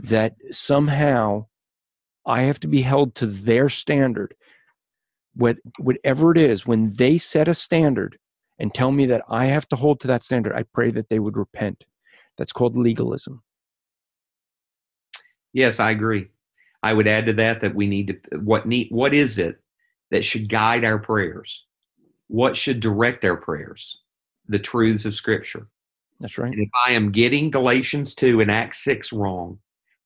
that 0.00 0.36
somehow 0.50 1.46
I 2.24 2.42
have 2.42 2.60
to 2.60 2.68
be 2.68 2.82
held 2.82 3.14
to 3.16 3.26
their 3.26 3.68
standard, 3.68 4.34
what, 5.34 5.58
whatever 5.78 6.32
it 6.32 6.38
is, 6.38 6.66
when 6.66 6.94
they 6.96 7.18
set 7.18 7.48
a 7.48 7.54
standard 7.54 8.18
and 8.58 8.74
tell 8.74 8.90
me 8.90 9.06
that 9.06 9.22
I 9.28 9.46
have 9.46 9.68
to 9.68 9.76
hold 9.76 10.00
to 10.00 10.08
that 10.08 10.24
standard, 10.24 10.52
I 10.52 10.64
pray 10.64 10.90
that 10.90 11.08
they 11.08 11.18
would 11.18 11.36
repent. 11.36 11.84
That's 12.36 12.52
called 12.52 12.76
legalism. 12.76 13.42
Yes, 15.52 15.80
I 15.80 15.90
agree. 15.90 16.28
I 16.82 16.92
would 16.92 17.08
add 17.08 17.26
to 17.26 17.32
that 17.34 17.62
that 17.62 17.74
we 17.74 17.86
need 17.86 18.20
to 18.30 18.38
what 18.38 18.66
need 18.66 18.88
what 18.90 19.12
is 19.12 19.38
it 19.38 19.60
that 20.10 20.24
should 20.24 20.48
guide 20.48 20.84
our 20.84 20.98
prayers? 20.98 21.65
What 22.28 22.56
should 22.56 22.80
direct 22.80 23.24
our 23.24 23.36
prayers? 23.36 24.02
The 24.48 24.58
truths 24.58 25.04
of 25.04 25.14
Scripture. 25.14 25.68
That's 26.20 26.38
right. 26.38 26.52
And 26.52 26.62
if 26.62 26.70
I 26.86 26.92
am 26.92 27.12
getting 27.12 27.50
Galatians 27.50 28.14
2 28.14 28.40
and 28.40 28.50
Acts 28.50 28.82
6 28.84 29.12
wrong, 29.12 29.58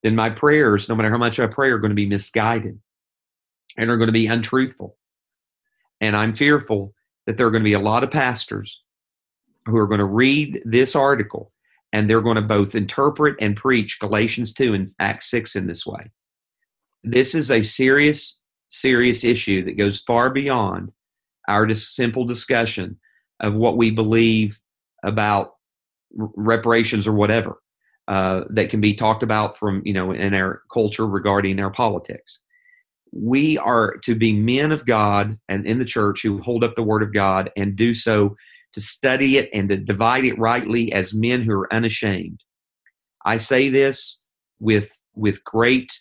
then 0.03 0.17
my 0.17 0.31
prayers, 0.31 0.89
no 0.89 0.95
matter 0.95 1.11
how 1.11 1.19
much 1.19 1.39
I 1.39 1.47
pray, 1.47 1.71
are 1.71 1.79
going 1.79 1.91
to 1.91 1.95
be 1.95 2.07
misguided 2.07 2.79
and 3.77 3.91
are 3.91 3.97
going 3.97 4.09
to 4.09 4.13
be 4.13 4.27
untruthful. 4.27 4.97
And 6.01 6.17
I'm 6.17 6.33
fearful 6.33 6.95
that 7.27 7.37
there 7.37 7.47
are 7.47 7.51
going 7.51 7.63
to 7.63 7.69
be 7.69 7.75
a 7.75 7.79
lot 7.79 8.03
of 8.03 8.11
pastors 8.11 8.83
who 9.67 9.77
are 9.77 9.87
going 9.87 9.99
to 9.99 10.05
read 10.05 10.63
this 10.65 10.97
article 10.97 11.53
and 11.93 12.09
they're 12.09 12.21
going 12.21 12.37
to 12.37 12.43
both 12.43 12.75
interpret 12.75 13.37
and 13.41 13.57
preach 13.57 13.99
Galatians 14.01 14.53
2 14.55 14.75
and 14.75 14.91
Acts 14.99 15.31
6 15.31 15.57
in 15.57 15.67
this 15.67 15.85
way. 15.85 16.11
This 17.03 17.35
is 17.35 17.51
a 17.51 17.63
serious, 17.63 18.41
serious 18.69 19.25
issue 19.25 19.65
that 19.65 19.77
goes 19.77 20.01
far 20.01 20.31
beyond 20.31 20.93
our 21.51 21.73
simple 21.75 22.25
discussion 22.25 22.99
of 23.41 23.55
what 23.55 23.77
we 23.77 23.91
believe 23.91 24.61
about 25.03 25.55
reparations 26.15 27.07
or 27.07 27.13
whatever 27.13 27.59
uh, 28.09 28.43
that 28.51 28.71
can 28.71 28.81
be 28.81 28.95
talked 28.95 29.23
about 29.23 29.57
from 29.57 29.83
you 29.85 29.93
know 29.93 30.13
in 30.13 30.35
our 30.35 30.63
culture 30.73 31.07
regarding 31.07 31.61
our 31.61 31.71
politics. 31.71 32.41
We 33.13 33.59
are 33.59 33.97
to 34.05 34.15
be 34.15 34.33
men 34.33 34.71
of 34.71 34.87
God 34.87 35.39
and 35.49 35.67
in 35.67 35.81
the 35.81 35.85
church 35.85 36.23
who 36.23 36.41
hold 36.41 36.63
up 36.63 36.77
the 36.77 36.83
Word 36.83 37.03
of 37.03 37.13
God 37.13 37.51
and 37.57 37.75
do 37.77 37.93
so 37.93 38.37
to 38.73 38.81
study 38.81 39.37
it 39.37 39.51
and 39.53 39.69
to 39.69 39.77
divide 39.77 40.25
it 40.25 40.39
rightly 40.39 40.93
as 40.93 41.13
men 41.13 41.43
who 41.43 41.53
are 41.53 41.73
unashamed. 41.73 42.41
I 43.25 43.37
say 43.37 43.69
this 43.69 44.23
with 44.61 44.97
with 45.15 45.43
great 45.45 45.93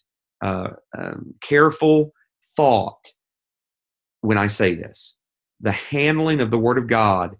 uh, 0.44 0.70
um, 0.98 1.34
careful 1.42 2.14
thought 2.56 3.06
when 4.22 4.38
I 4.38 4.48
say 4.48 4.76
this. 4.76 5.16
The 5.61 5.72
handling 5.72 6.41
of 6.41 6.52
the 6.52 6.60
Word 6.60 6.77
of 6.77 6.88
God 6.88 7.36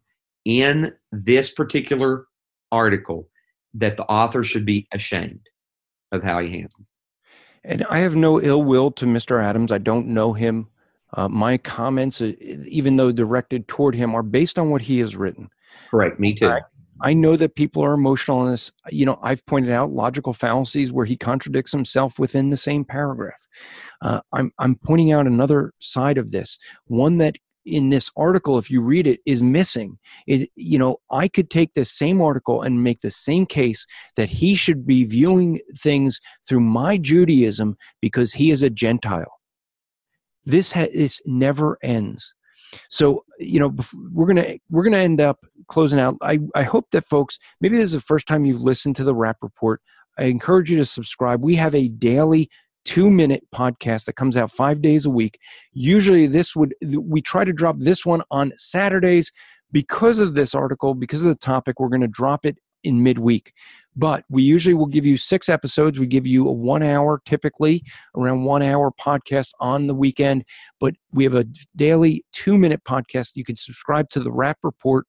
in 0.46 0.94
this 1.12 1.52
particular 1.52 2.26
article 2.72 3.30
that 3.76 3.98
the 3.98 4.06
author 4.06 4.44
should 4.44 4.66
be 4.66 4.88
ashamed 4.92 5.48
of 6.12 6.24
how 6.24 6.40
he 6.40 6.50
handled. 6.50 6.86
And 7.64 7.86
I 7.90 8.00
have 8.00 8.16
no 8.16 8.42
ill 8.42 8.64
will 8.64 8.92
to 8.92 9.06
Mr. 9.06 9.44
Adams. 9.44 9.72
I 9.72 9.78
don't 9.78 10.08
know 10.08 10.34
him. 10.34 10.68
Uh, 11.14 11.28
my 11.28 11.58
comments, 11.58 12.22
uh, 12.22 12.34
even 12.40 12.96
though 12.96 13.12
directed 13.12 13.68
toward 13.68 13.96
him, 13.96 14.16
are 14.16 14.24
based 14.24 14.58
on 14.58 14.70
what 14.70 14.84
he 14.84 15.00
has 15.00 15.16
written. 15.16 15.50
Correct. 15.90 16.20
Me 16.20 16.34
too. 16.34 16.48
Right. 16.48 16.64
I 17.02 17.14
know 17.14 17.38
that 17.38 17.56
people 17.56 17.84
are 17.84 17.94
emotional 17.94 18.46
in 18.46 18.52
this. 18.52 18.72
You 18.90 19.06
know, 19.06 19.20
I've 19.22 19.46
pointed 19.46 19.72
out 19.72 19.92
logical 19.92 20.34
fallacies 20.34 20.92
where 20.92 21.06
he 21.06 21.16
contradicts 21.16 21.72
himself 21.72 22.20
within 22.20 22.50
the 22.50 22.58
same 22.58 22.84
paragraph. 22.84 23.48
Uh, 24.02 24.22
I'm 24.34 24.52
I'm 24.60 24.76
pointing 24.76 25.12
out 25.12 25.26
another 25.26 25.74
side 25.80 26.18
of 26.18 26.32
this, 26.32 26.60
one 26.86 27.18
that 27.18 27.38
in 27.66 27.90
this 27.90 28.10
article, 28.16 28.58
if 28.58 28.70
you 28.70 28.82
read 28.82 29.08
it, 29.08 29.20
is 29.26 29.44
missing. 29.44 30.00
It, 30.28 30.50
you 30.56 30.78
know, 30.78 30.98
I 31.12 31.28
could 31.28 31.50
take 31.50 31.74
this 31.74 31.92
same 31.92 32.22
article 32.22 32.62
and 32.62 32.84
make 32.84 33.02
the 33.02 33.12
same 33.12 33.46
case 33.46 33.86
that 34.16 34.30
he 34.30 34.56
should 34.56 34.86
be 34.86 35.04
viewing 35.04 35.60
things 35.78 36.20
through 36.48 36.62
my 36.62 36.98
Judaism 36.98 37.78
because 38.02 38.34
he 38.34 38.52
is 38.52 38.64
a 38.64 38.70
Gentile. 38.70 39.40
This 40.46 40.72
ha- 40.72 40.88
this 40.94 41.22
never 41.26 41.78
ends. 41.84 42.34
So 42.90 43.24
you 43.40 43.60
know, 43.60 43.76
we're 44.12 44.28
gonna 44.28 44.58
we're 44.70 44.84
gonna 44.84 44.98
end 44.98 45.22
up 45.22 45.46
closing 45.68 46.00
out. 46.00 46.16
I 46.22 46.40
I 46.56 46.64
hope 46.64 46.88
that 46.92 47.06
folks 47.06 47.38
maybe 47.62 47.78
this 47.78 47.86
is 47.86 47.92
the 47.94 48.02
first 48.02 48.28
time 48.28 48.46
you've 48.46 48.62
listened 48.62 48.96
to 48.98 49.04
the 49.04 49.16
Rapp 49.16 49.38
Report. 49.42 49.82
I 50.18 50.24
encourage 50.24 50.70
you 50.70 50.78
to 50.78 50.86
subscribe. 50.86 51.44
We 51.44 51.56
have 51.56 51.74
a 51.74 51.88
daily 51.88 52.50
two 52.86 53.10
minute 53.10 53.44
podcast 53.54 54.06
that 54.06 54.14
comes 54.14 54.38
out 54.38 54.52
five 54.52 54.82
days 54.82 55.06
a 55.06 55.10
week. 55.10 55.40
Usually, 55.74 56.28
this 56.28 56.56
would 56.56 56.74
we 56.82 57.22
try 57.22 57.44
to 57.44 57.54
drop 57.54 57.78
this 57.80 58.06
one 58.06 58.22
on 58.32 58.54
Saturdays 58.58 59.32
because 59.72 60.20
of 60.20 60.34
this 60.34 60.56
article, 60.56 60.94
because 60.94 61.26
of 61.26 61.30
the 61.30 61.40
topic. 61.40 61.80
We're 61.80 61.90
going 61.90 62.02
to 62.02 62.08
drop 62.08 62.46
it 62.46 62.58
in 62.84 63.04
midweek. 63.04 63.54
But 63.96 64.24
we 64.30 64.44
usually 64.44 64.74
will 64.74 64.86
give 64.86 65.06
you 65.06 65.18
six 65.18 65.50
episodes. 65.50 66.00
We 66.00 66.08
give 66.08 66.26
you 66.26 66.48
a 66.48 66.52
one 66.54 66.84
hour, 66.84 67.22
typically 67.26 67.84
around 68.16 68.46
one 68.46 68.62
hour 68.62 68.92
podcast 68.92 69.52
on 69.60 69.88
the 69.88 69.96
weekend. 69.96 70.46
But 70.80 70.96
we 71.12 71.26
have 71.26 71.36
a 71.36 71.46
daily 71.76 72.24
two 72.32 72.58
minute 72.58 72.84
podcast. 72.86 73.36
You 73.36 73.44
can 73.44 73.58
subscribe 73.58 74.10
to 74.12 74.20
the 74.20 74.32
Rapp 74.32 74.60
Report. 74.64 75.06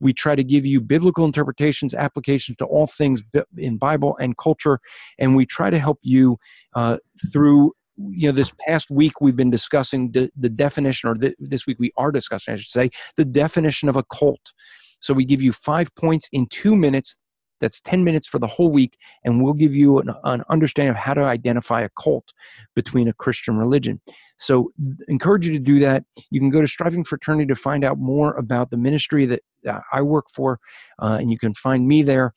We 0.00 0.12
try 0.12 0.34
to 0.34 0.44
give 0.44 0.66
you 0.66 0.80
biblical 0.80 1.24
interpretations, 1.24 1.94
applications 1.94 2.56
to 2.58 2.64
all 2.66 2.86
things 2.86 3.22
in 3.56 3.78
Bible 3.78 4.16
and 4.20 4.36
culture, 4.36 4.80
and 5.18 5.36
we 5.36 5.46
try 5.46 5.70
to 5.70 5.78
help 5.78 5.98
you 6.02 6.38
uh, 6.74 6.98
through 7.32 7.72
you 7.96 8.28
know 8.28 8.32
this 8.32 8.52
past 8.66 8.90
week 8.90 9.20
we've 9.20 9.36
been 9.36 9.50
discussing 9.50 10.10
the, 10.10 10.30
the 10.36 10.48
definition 10.48 11.08
or 11.08 11.14
this 11.38 11.64
week 11.64 11.78
we 11.78 11.92
are 11.96 12.10
discussing 12.10 12.52
i 12.52 12.56
should 12.56 12.68
say 12.68 12.90
the 13.16 13.24
definition 13.24 13.88
of 13.88 13.94
a 13.94 14.02
cult. 14.02 14.52
So 14.98 15.14
we 15.14 15.24
give 15.24 15.42
you 15.42 15.52
five 15.52 15.94
points 15.94 16.28
in 16.32 16.46
two 16.46 16.74
minutes 16.74 17.18
that's 17.60 17.80
10 17.80 18.04
minutes 18.04 18.26
for 18.26 18.38
the 18.38 18.46
whole 18.46 18.70
week 18.70 18.96
and 19.24 19.42
we'll 19.42 19.54
give 19.54 19.74
you 19.74 19.98
an, 19.98 20.10
an 20.24 20.42
understanding 20.50 20.90
of 20.90 20.96
how 20.96 21.14
to 21.14 21.22
identify 21.22 21.82
a 21.82 21.88
cult 21.98 22.32
between 22.74 23.08
a 23.08 23.12
christian 23.12 23.56
religion 23.56 24.00
so 24.36 24.72
encourage 25.08 25.46
you 25.46 25.52
to 25.52 25.58
do 25.58 25.78
that 25.78 26.04
you 26.30 26.40
can 26.40 26.50
go 26.50 26.60
to 26.60 26.68
Striving 26.68 27.04
for 27.04 27.16
Eternity 27.16 27.46
to 27.46 27.54
find 27.54 27.84
out 27.84 27.98
more 27.98 28.34
about 28.34 28.70
the 28.70 28.76
ministry 28.76 29.26
that 29.26 29.42
uh, 29.68 29.80
i 29.92 30.02
work 30.02 30.26
for 30.30 30.58
uh, 30.98 31.18
and 31.20 31.30
you 31.30 31.38
can 31.38 31.54
find 31.54 31.86
me 31.86 32.02
there 32.02 32.34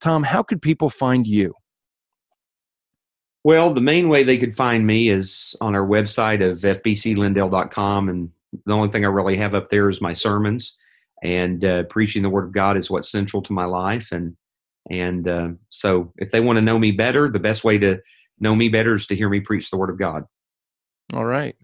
tom 0.00 0.22
how 0.22 0.42
could 0.42 0.62
people 0.62 0.88
find 0.88 1.26
you 1.26 1.54
Well, 3.42 3.72
the 3.72 3.80
main 3.80 4.08
way 4.08 4.22
they 4.22 4.36
could 4.36 4.54
find 4.54 4.86
me 4.86 5.08
is 5.08 5.56
on 5.60 5.74
our 5.74 5.86
website 5.86 6.44
of 6.46 6.58
fbclindale.com. 6.58 8.08
And 8.08 8.30
the 8.66 8.72
only 8.74 8.90
thing 8.90 9.04
I 9.04 9.08
really 9.08 9.38
have 9.38 9.54
up 9.54 9.70
there 9.70 9.88
is 9.88 10.00
my 10.00 10.12
sermons. 10.12 10.76
And 11.22 11.64
uh, 11.64 11.84
preaching 11.84 12.22
the 12.22 12.28
Word 12.28 12.44
of 12.46 12.52
God 12.52 12.76
is 12.76 12.90
what's 12.90 13.10
central 13.10 13.42
to 13.42 13.52
my 13.52 13.64
life. 13.64 14.12
And 14.12 14.36
and 14.90 15.28
uh, 15.28 15.48
so, 15.68 16.12
if 16.16 16.30
they 16.30 16.40
want 16.40 16.56
to 16.56 16.62
know 16.62 16.78
me 16.78 16.90
better, 16.90 17.28
the 17.28 17.38
best 17.38 17.64
way 17.64 17.78
to 17.78 17.98
know 18.38 18.54
me 18.54 18.68
better 18.68 18.96
is 18.96 19.06
to 19.08 19.16
hear 19.16 19.28
me 19.28 19.40
preach 19.40 19.70
the 19.70 19.76
Word 19.76 19.90
of 19.90 19.98
God. 19.98 20.24
All 21.12 21.24
right, 21.24 21.56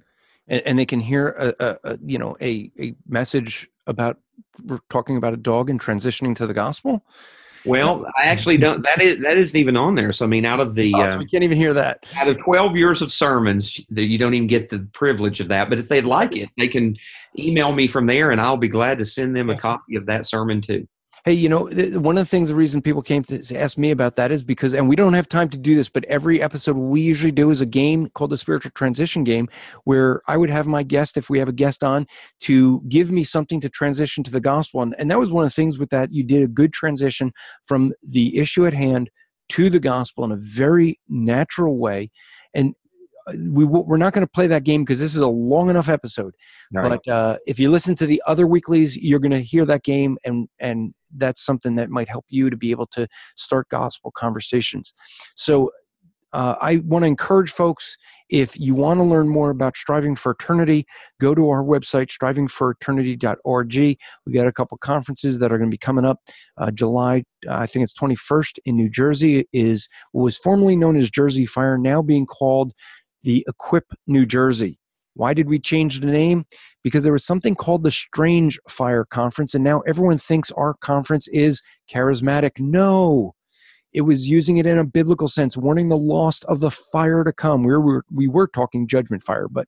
and, 0.49 0.63
and 0.67 0.79
they 0.79 0.87
can 0.87 1.01
hear 1.01 1.29
a, 1.29 1.55
a, 1.65 1.79
a 1.93 1.99
you 2.05 2.19
know 2.19 2.37
a 2.41 2.71
a 2.79 2.95
message 3.09 3.69
about 3.87 4.19
we're 4.65 4.81
talking 4.91 5.17
about 5.17 5.35
a 5.35 5.37
dog 5.37 5.71
and 5.71 5.81
transitioning 5.81 6.35
to 6.37 6.47
the 6.47 6.55
gospel. 6.55 7.05
Well, 7.65 8.07
I 8.17 8.27
actually 8.27 8.59
don't. 8.59 8.85
That 8.85 9.01
is 9.03 9.19
that 9.23 9.37
isn't 9.37 9.59
even 9.59 9.77
on 9.77 9.97
there. 9.97 10.13
So 10.13 10.25
I 10.25 10.29
mean, 10.29 10.45
out 10.45 10.61
of 10.61 10.75
the 10.77 10.95
Awesome. 10.95 11.17
uh, 11.17 11.19
we 11.19 11.27
can't 11.27 11.43
even 11.43 11.57
hear 11.59 11.75
that. 11.75 12.07
out 12.17 12.29
of 12.29 12.39
12 12.39 12.77
years 12.77 13.03
of 13.03 13.13
sermons 13.13 13.81
that 13.91 14.05
you 14.05 14.19
don't 14.19 14.35
even 14.35 14.47
get 14.47 14.69
the 14.69 14.79
privilege 14.93 15.41
of 15.41 15.49
that 15.49 15.69
but 15.69 15.79
if 15.81 15.89
they'd 15.89 16.05
like 16.05 16.37
it 16.37 16.49
they 16.59 16.69
can 16.69 16.97
email 17.39 17.73
me 17.73 17.87
from 17.89 18.07
there 18.07 18.31
and 18.31 18.41
i'll 18.41 18.57
be 18.57 18.69
glad 18.69 18.99
to 18.99 19.05
send 19.05 19.35
them 19.35 19.51
a 19.51 19.57
copy 19.57 19.97
of 19.97 20.07
that 20.07 20.25
sermon 20.27 20.61
too 20.61 20.87
Hey, 21.27 21.33
you 21.33 21.49
know, 21.49 21.69
one 21.99 22.17
of 22.17 22.23
the 22.23 22.31
things, 22.31 22.51
the 22.51 22.55
reason 22.55 22.81
people 22.81 23.03
came 23.03 23.25
to 23.25 23.57
ask 23.57 23.77
me 23.77 23.91
about 23.91 24.15
that 24.15 24.31
is 24.31 24.45
because, 24.45 24.75
and 24.75 24.89
we 24.89 24.95
don't 24.95 25.15
have 25.15 25.29
time 25.29 25.49
to 25.49 25.59
do 25.59 25.75
this, 25.75 25.89
but 25.89 26.05
every 26.05 26.41
episode 26.41 26.77
we 26.77 27.01
usually 27.01 27.33
do 27.33 27.51
is 27.51 27.61
a 27.61 27.67
game 27.67 28.09
called 28.11 28.31
the 28.31 28.37
Spiritual 28.37 28.71
Transition 28.77 29.25
Game, 29.25 29.49
where 29.83 30.23
I 30.29 30.37
would 30.37 30.51
have 30.51 30.69
my 30.69 30.85
guest, 30.85 31.17
if 31.17 31.29
we 31.29 31.41
have 31.41 31.49
a 31.49 31.53
guest 31.53 31.83
on, 31.83 32.07
to 32.43 32.81
give 32.89 33.11
me 33.11 33.25
something 33.25 33.61
to 33.63 33.69
transition 33.69 34.23
to 34.23 34.31
the 34.31 34.41
gospel. 34.41 34.83
And, 34.83 34.95
and 35.01 35.11
that 35.11 35.19
was 35.19 35.33
one 35.33 35.43
of 35.43 35.51
the 35.51 35.55
things 35.55 35.79
with 35.79 35.91
that. 35.91 36.13
You 36.13 36.23
did 36.23 36.45
a 36.45 36.47
good 36.47 36.73
transition 36.73 37.33
from 37.65 37.93
the 38.05 38.39
issue 38.39 38.65
at 38.65 38.75
hand 38.75 39.11
to 39.49 39.69
the 39.69 39.81
gospel 39.81 40.23
in 40.23 40.31
a 40.31 40.37
very 40.37 41.01
natural 41.09 41.77
way. 41.77 42.13
And 42.55 42.77
uh, 43.27 43.33
we, 43.51 43.65
we're 43.65 43.97
not 43.97 44.13
going 44.13 44.25
to 44.25 44.31
play 44.31 44.47
that 44.47 44.63
game 44.63 44.85
because 44.85 45.01
this 45.01 45.17
is 45.17 45.21
a 45.21 45.27
long 45.27 45.71
enough 45.71 45.89
episode. 45.89 46.35
But 46.89 47.09
uh, 47.09 47.39
if 47.49 47.59
you 47.59 47.69
listen 47.69 47.97
to 47.97 48.07
the 48.07 48.23
other 48.29 48.47
weeklies, 48.47 48.97
you're 48.97 49.19
going 49.19 49.33
to 49.33 49.43
hear 49.43 49.65
that 49.65 49.83
game, 49.83 50.19
and 50.25 50.49
and 50.61 50.95
that's 51.17 51.45
something 51.45 51.77
that 51.77 51.91
might 51.91 52.09
help 52.09 52.25
you 52.29 52.51
to 52.51 52.57
be 52.57 52.71
able 52.71 52.87
to 52.89 53.07
start 53.37 53.69
gospel 53.69 54.11
conversations. 54.11 54.95
So. 55.35 55.71
Uh, 56.33 56.55
I 56.61 56.77
want 56.85 57.05
to 57.05 57.07
encourage 57.07 57.51
folks 57.51 57.97
if 58.29 58.59
you 58.59 58.75
want 58.75 58.99
to 58.99 59.05
learn 59.05 59.29
more 59.29 59.51
about 59.51 59.77
striving 59.77 60.17
for 60.17 60.33
eternity, 60.33 60.85
go 61.21 61.35
to 61.35 61.49
our 61.49 61.63
website, 61.63 62.09
strivingforeternity.org. 62.09 63.75
We 63.75 64.33
got 64.33 64.47
a 64.47 64.53
couple 64.53 64.77
conferences 64.79 65.39
that 65.39 65.53
are 65.53 65.57
going 65.57 65.71
to 65.71 65.75
be 65.75 65.79
coming 65.79 66.05
up. 66.05 66.21
Uh, 66.59 66.73
July, 66.73 67.25
I 67.49 67.67
think 67.67 67.85
it's 67.85 67.95
21st 67.95 68.59
in 68.67 68.77
New 68.77 68.91
Jersey, 68.91 69.49
is 69.53 69.89
what 70.13 70.25
was 70.25 70.37
formerly 70.37 70.77
known 70.77 70.97
as 70.97 71.09
Jersey 71.09 71.47
Fire, 71.47 71.79
now 71.79 72.03
being 72.03 72.27
called 72.27 72.73
the 73.23 73.47
Equip 73.49 73.93
New 74.07 74.27
Jersey. 74.27 74.79
Why 75.17 75.35
did 75.35 75.49
we 75.49 75.59
change 75.59 76.01
the 76.01 76.07
name? 76.07 76.45
Because 76.85 77.03
there 77.03 77.13
was 77.13 77.25
something 77.25 77.55
called 77.55 77.83
the 77.83 77.91
Strange 77.91 78.61
Fire 78.69 79.05
Conference, 79.05 79.55
and 79.55 79.65
now 79.65 79.81
everyone 79.81 80.19
thinks 80.19 80.51
our 80.53 80.75
conference 80.75 81.27
is 81.29 81.63
charismatic. 81.91 82.53
No, 82.59 83.35
it 83.93 84.03
was 84.03 84.29
using 84.29 84.59
it 84.59 84.67
in 84.67 84.79
a 84.79 84.85
biblical 84.85 85.27
sense, 85.27 85.57
warning 85.57 85.89
the 85.89 85.97
lost 85.97 86.45
of 86.45 86.61
the 86.61 86.71
fire 86.71 87.25
to 87.25 87.33
come. 87.33 87.63
We 87.63 87.77
were 87.77 88.05
we 88.13 88.29
were 88.29 88.47
talking 88.47 88.87
judgment 88.87 89.23
fire, 89.23 89.49
but 89.49 89.67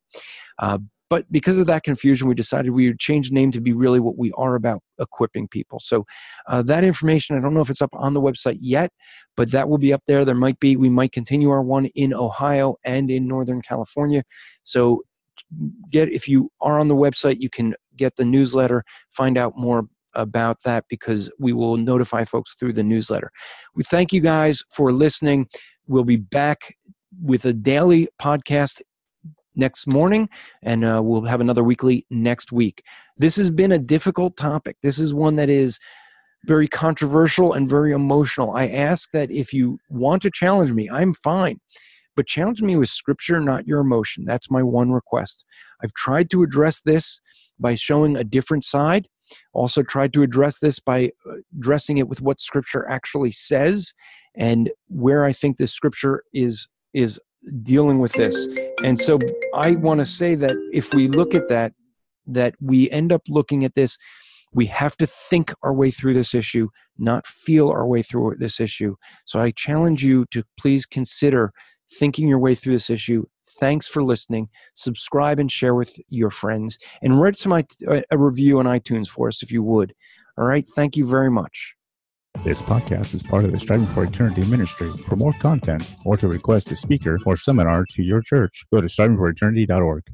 uh, 0.59 0.79
but 1.11 1.31
because 1.33 1.59
of 1.59 1.67
that 1.67 1.85
confusion, 1.85 2.29
we 2.29 2.35
decided 2.35 2.71
we 2.71 2.89
would 2.89 2.99
change 2.99 3.29
the 3.31 3.35
name 3.35 3.51
to 3.53 3.61
be 3.61 3.73
really 3.73 4.01
what 4.01 4.19
we 4.19 4.31
are 4.33 4.55
about 4.55 4.83
equipping 5.01 5.49
people. 5.49 5.81
So 5.81 6.05
uh, 6.47 6.63
that 6.65 6.85
information, 6.85 7.37
I 7.37 7.41
don't 7.41 7.55
know 7.55 7.63
if 7.63 7.71
it's 7.71 7.81
up 7.81 7.95
on 7.95 8.13
the 8.13 8.21
website 8.21 8.59
yet, 8.61 8.91
but 9.37 9.51
that 9.53 9.69
will 9.71 9.79
be 9.79 9.93
up 9.93 10.03
there. 10.07 10.25
There 10.25 10.35
might 10.35 10.61
be 10.61 10.77
we 10.77 10.91
might 10.91 11.13
continue 11.13 11.49
our 11.49 11.63
one 11.63 11.87
in 11.95 12.13
Ohio 12.13 12.77
and 12.85 13.11
in 13.11 13.27
Northern 13.27 13.63
California. 13.63 14.23
So 14.65 15.03
get 15.91 16.11
if 16.11 16.29
you 16.29 16.51
are 16.61 16.79
on 16.79 16.89
the 16.89 16.97
website, 16.97 17.41
you 17.41 17.51
can 17.51 17.75
get 17.97 18.17
the 18.17 18.25
newsletter, 18.25 18.85
find 19.11 19.37
out 19.39 19.57
more 19.57 19.85
about 20.15 20.63
that 20.65 20.85
because 20.89 21.31
we 21.39 21.53
will 21.53 21.77
notify 21.77 22.25
folks 22.25 22.55
through 22.55 22.73
the 22.73 22.83
newsletter. 22.83 23.31
We 23.75 23.85
thank 23.85 24.13
you 24.13 24.21
guys 24.21 24.63
for 24.69 24.93
listening. 24.93 25.49
We'll 25.87 26.05
be 26.05 26.17
back 26.17 26.75
with 27.23 27.45
a 27.45 27.53
daily 27.53 28.09
podcast 28.21 28.81
next 29.55 29.87
morning, 29.87 30.29
and 30.63 30.85
uh, 30.85 31.01
we'll 31.03 31.25
have 31.25 31.41
another 31.41 31.65
weekly 31.65 32.07
next 32.11 32.53
week. 32.53 32.83
This 33.17 33.37
has 33.37 33.51
been 33.51 33.73
a 33.73 33.79
difficult 33.79 34.37
topic. 34.37 34.77
This 34.83 34.99
is 34.99 35.13
one 35.13 35.37
that 35.37 35.49
is 35.49 35.79
very 36.45 36.69
controversial 36.69 37.53
and 37.53 37.69
very 37.69 37.93
emotional. 37.93 38.53
I 38.53 38.69
ask 38.69 39.11
that 39.13 39.31
if 39.31 39.53
you 39.53 39.79
want 39.89 40.23
to 40.23 40.31
challenge 40.31 40.73
me, 40.73 40.89
I'm 40.89 41.13
fine. 41.13 41.61
But 42.19 42.27
challenge 42.27 42.61
me 42.63 42.75
with 42.75 42.89
scripture, 42.89 43.39
not 43.39 43.69
your 43.69 43.79
emotion. 43.79 44.25
That's 44.25 44.51
my 44.51 44.61
one 44.61 44.91
request. 44.91 45.45
I've 45.81 45.95
tried 45.95 46.31
to 46.31 46.43
address 46.43 46.81
this 46.81 47.21
by 47.61 47.77
showing 47.77 48.17
a 48.17 48.25
different 48.25 48.65
side 48.65 49.07
also 49.53 49.83
tried 49.85 50.13
to 50.15 50.23
address 50.23 50.59
this 50.59 50.81
by 50.81 51.13
uh, 51.29 51.35
addressing 51.57 51.99
it 51.99 52.09
with 52.09 52.21
what 52.21 52.41
scripture 52.41 52.89
actually 52.89 53.31
says 53.31 53.93
and 54.35 54.71
where 54.87 55.23
i 55.23 55.35
think 55.35 55.59
this 55.59 55.71
scripture 55.71 56.23
is 56.33 56.67
is 56.95 57.21
dealing 57.63 57.99
with 57.99 58.13
this 58.15 58.49
and 58.83 58.99
so 58.99 59.19
i 59.55 59.73
want 59.73 60.01
to 60.01 60.07
say 60.07 60.35
that 60.35 60.57
if 60.73 60.95
we 60.95 61.09
look 61.09 61.35
at 61.35 61.47
that 61.49 61.75
that 62.27 62.55
we 62.59 62.91
end 62.91 63.13
up 63.13 63.21
looking 63.29 63.67
at 63.67 63.75
this 63.75 63.99
we 64.55 64.65
have 64.65 64.97
to 64.97 65.07
think 65.07 65.53
our 65.63 65.75
way 65.75 65.91
through 65.91 66.15
this 66.15 66.35
issue 66.35 66.69
not 66.97 67.27
feel 67.27 67.69
our 67.69 67.87
way 67.87 68.01
through 68.01 68.35
this 68.39 68.59
issue 68.59 68.97
so 69.27 69.39
i 69.39 69.51
challenge 69.51 70.03
you 70.03 70.25
to 70.31 70.43
please 70.59 70.87
consider 70.87 71.53
thinking 71.91 72.29
your 72.29 72.39
way 72.39 72.55
through 72.55 72.75
this 72.75 72.91
issue 72.91 73.25
thanks 73.59 73.89
for 73.89 74.03
listening 74.03 74.49
subscribe 74.75 75.39
and 75.39 75.51
share 75.51 75.75
with 75.75 75.99
your 76.09 76.31
friends 76.31 76.79
and 77.03 77.21
write 77.21 77.37
some 77.37 77.53
a 77.53 78.19
review 78.19 78.59
on 78.59 78.67
itunes 78.67 79.09
for 79.09 79.29
us 79.29 79.43
if 79.43 79.51
you 79.51 79.63
would 79.63 79.95
all 80.37 80.45
right 80.45 80.67
thank 80.69 80.97
you 80.97 81.07
very 81.07 81.31
much 81.31 81.75
This 82.45 82.63
podcast 82.63 83.15
is 83.15 83.23
part 83.23 83.45
of 83.45 83.51
the 83.51 83.59
Striving 83.59 83.89
for 83.89 84.05
Eternity 84.05 84.45
ministry. 84.47 84.93
For 85.09 85.17
more 85.17 85.33
content 85.41 85.97
or 86.05 86.17
to 86.19 86.29
request 86.29 86.71
a 86.71 86.77
speaker 86.77 87.19
or 87.27 87.37
seminar 87.37 87.85
to 87.95 88.03
your 88.03 88.21
church, 88.23 88.65
go 88.73 88.81
to 88.81 88.87
strivingforeternity.org. 88.87 90.05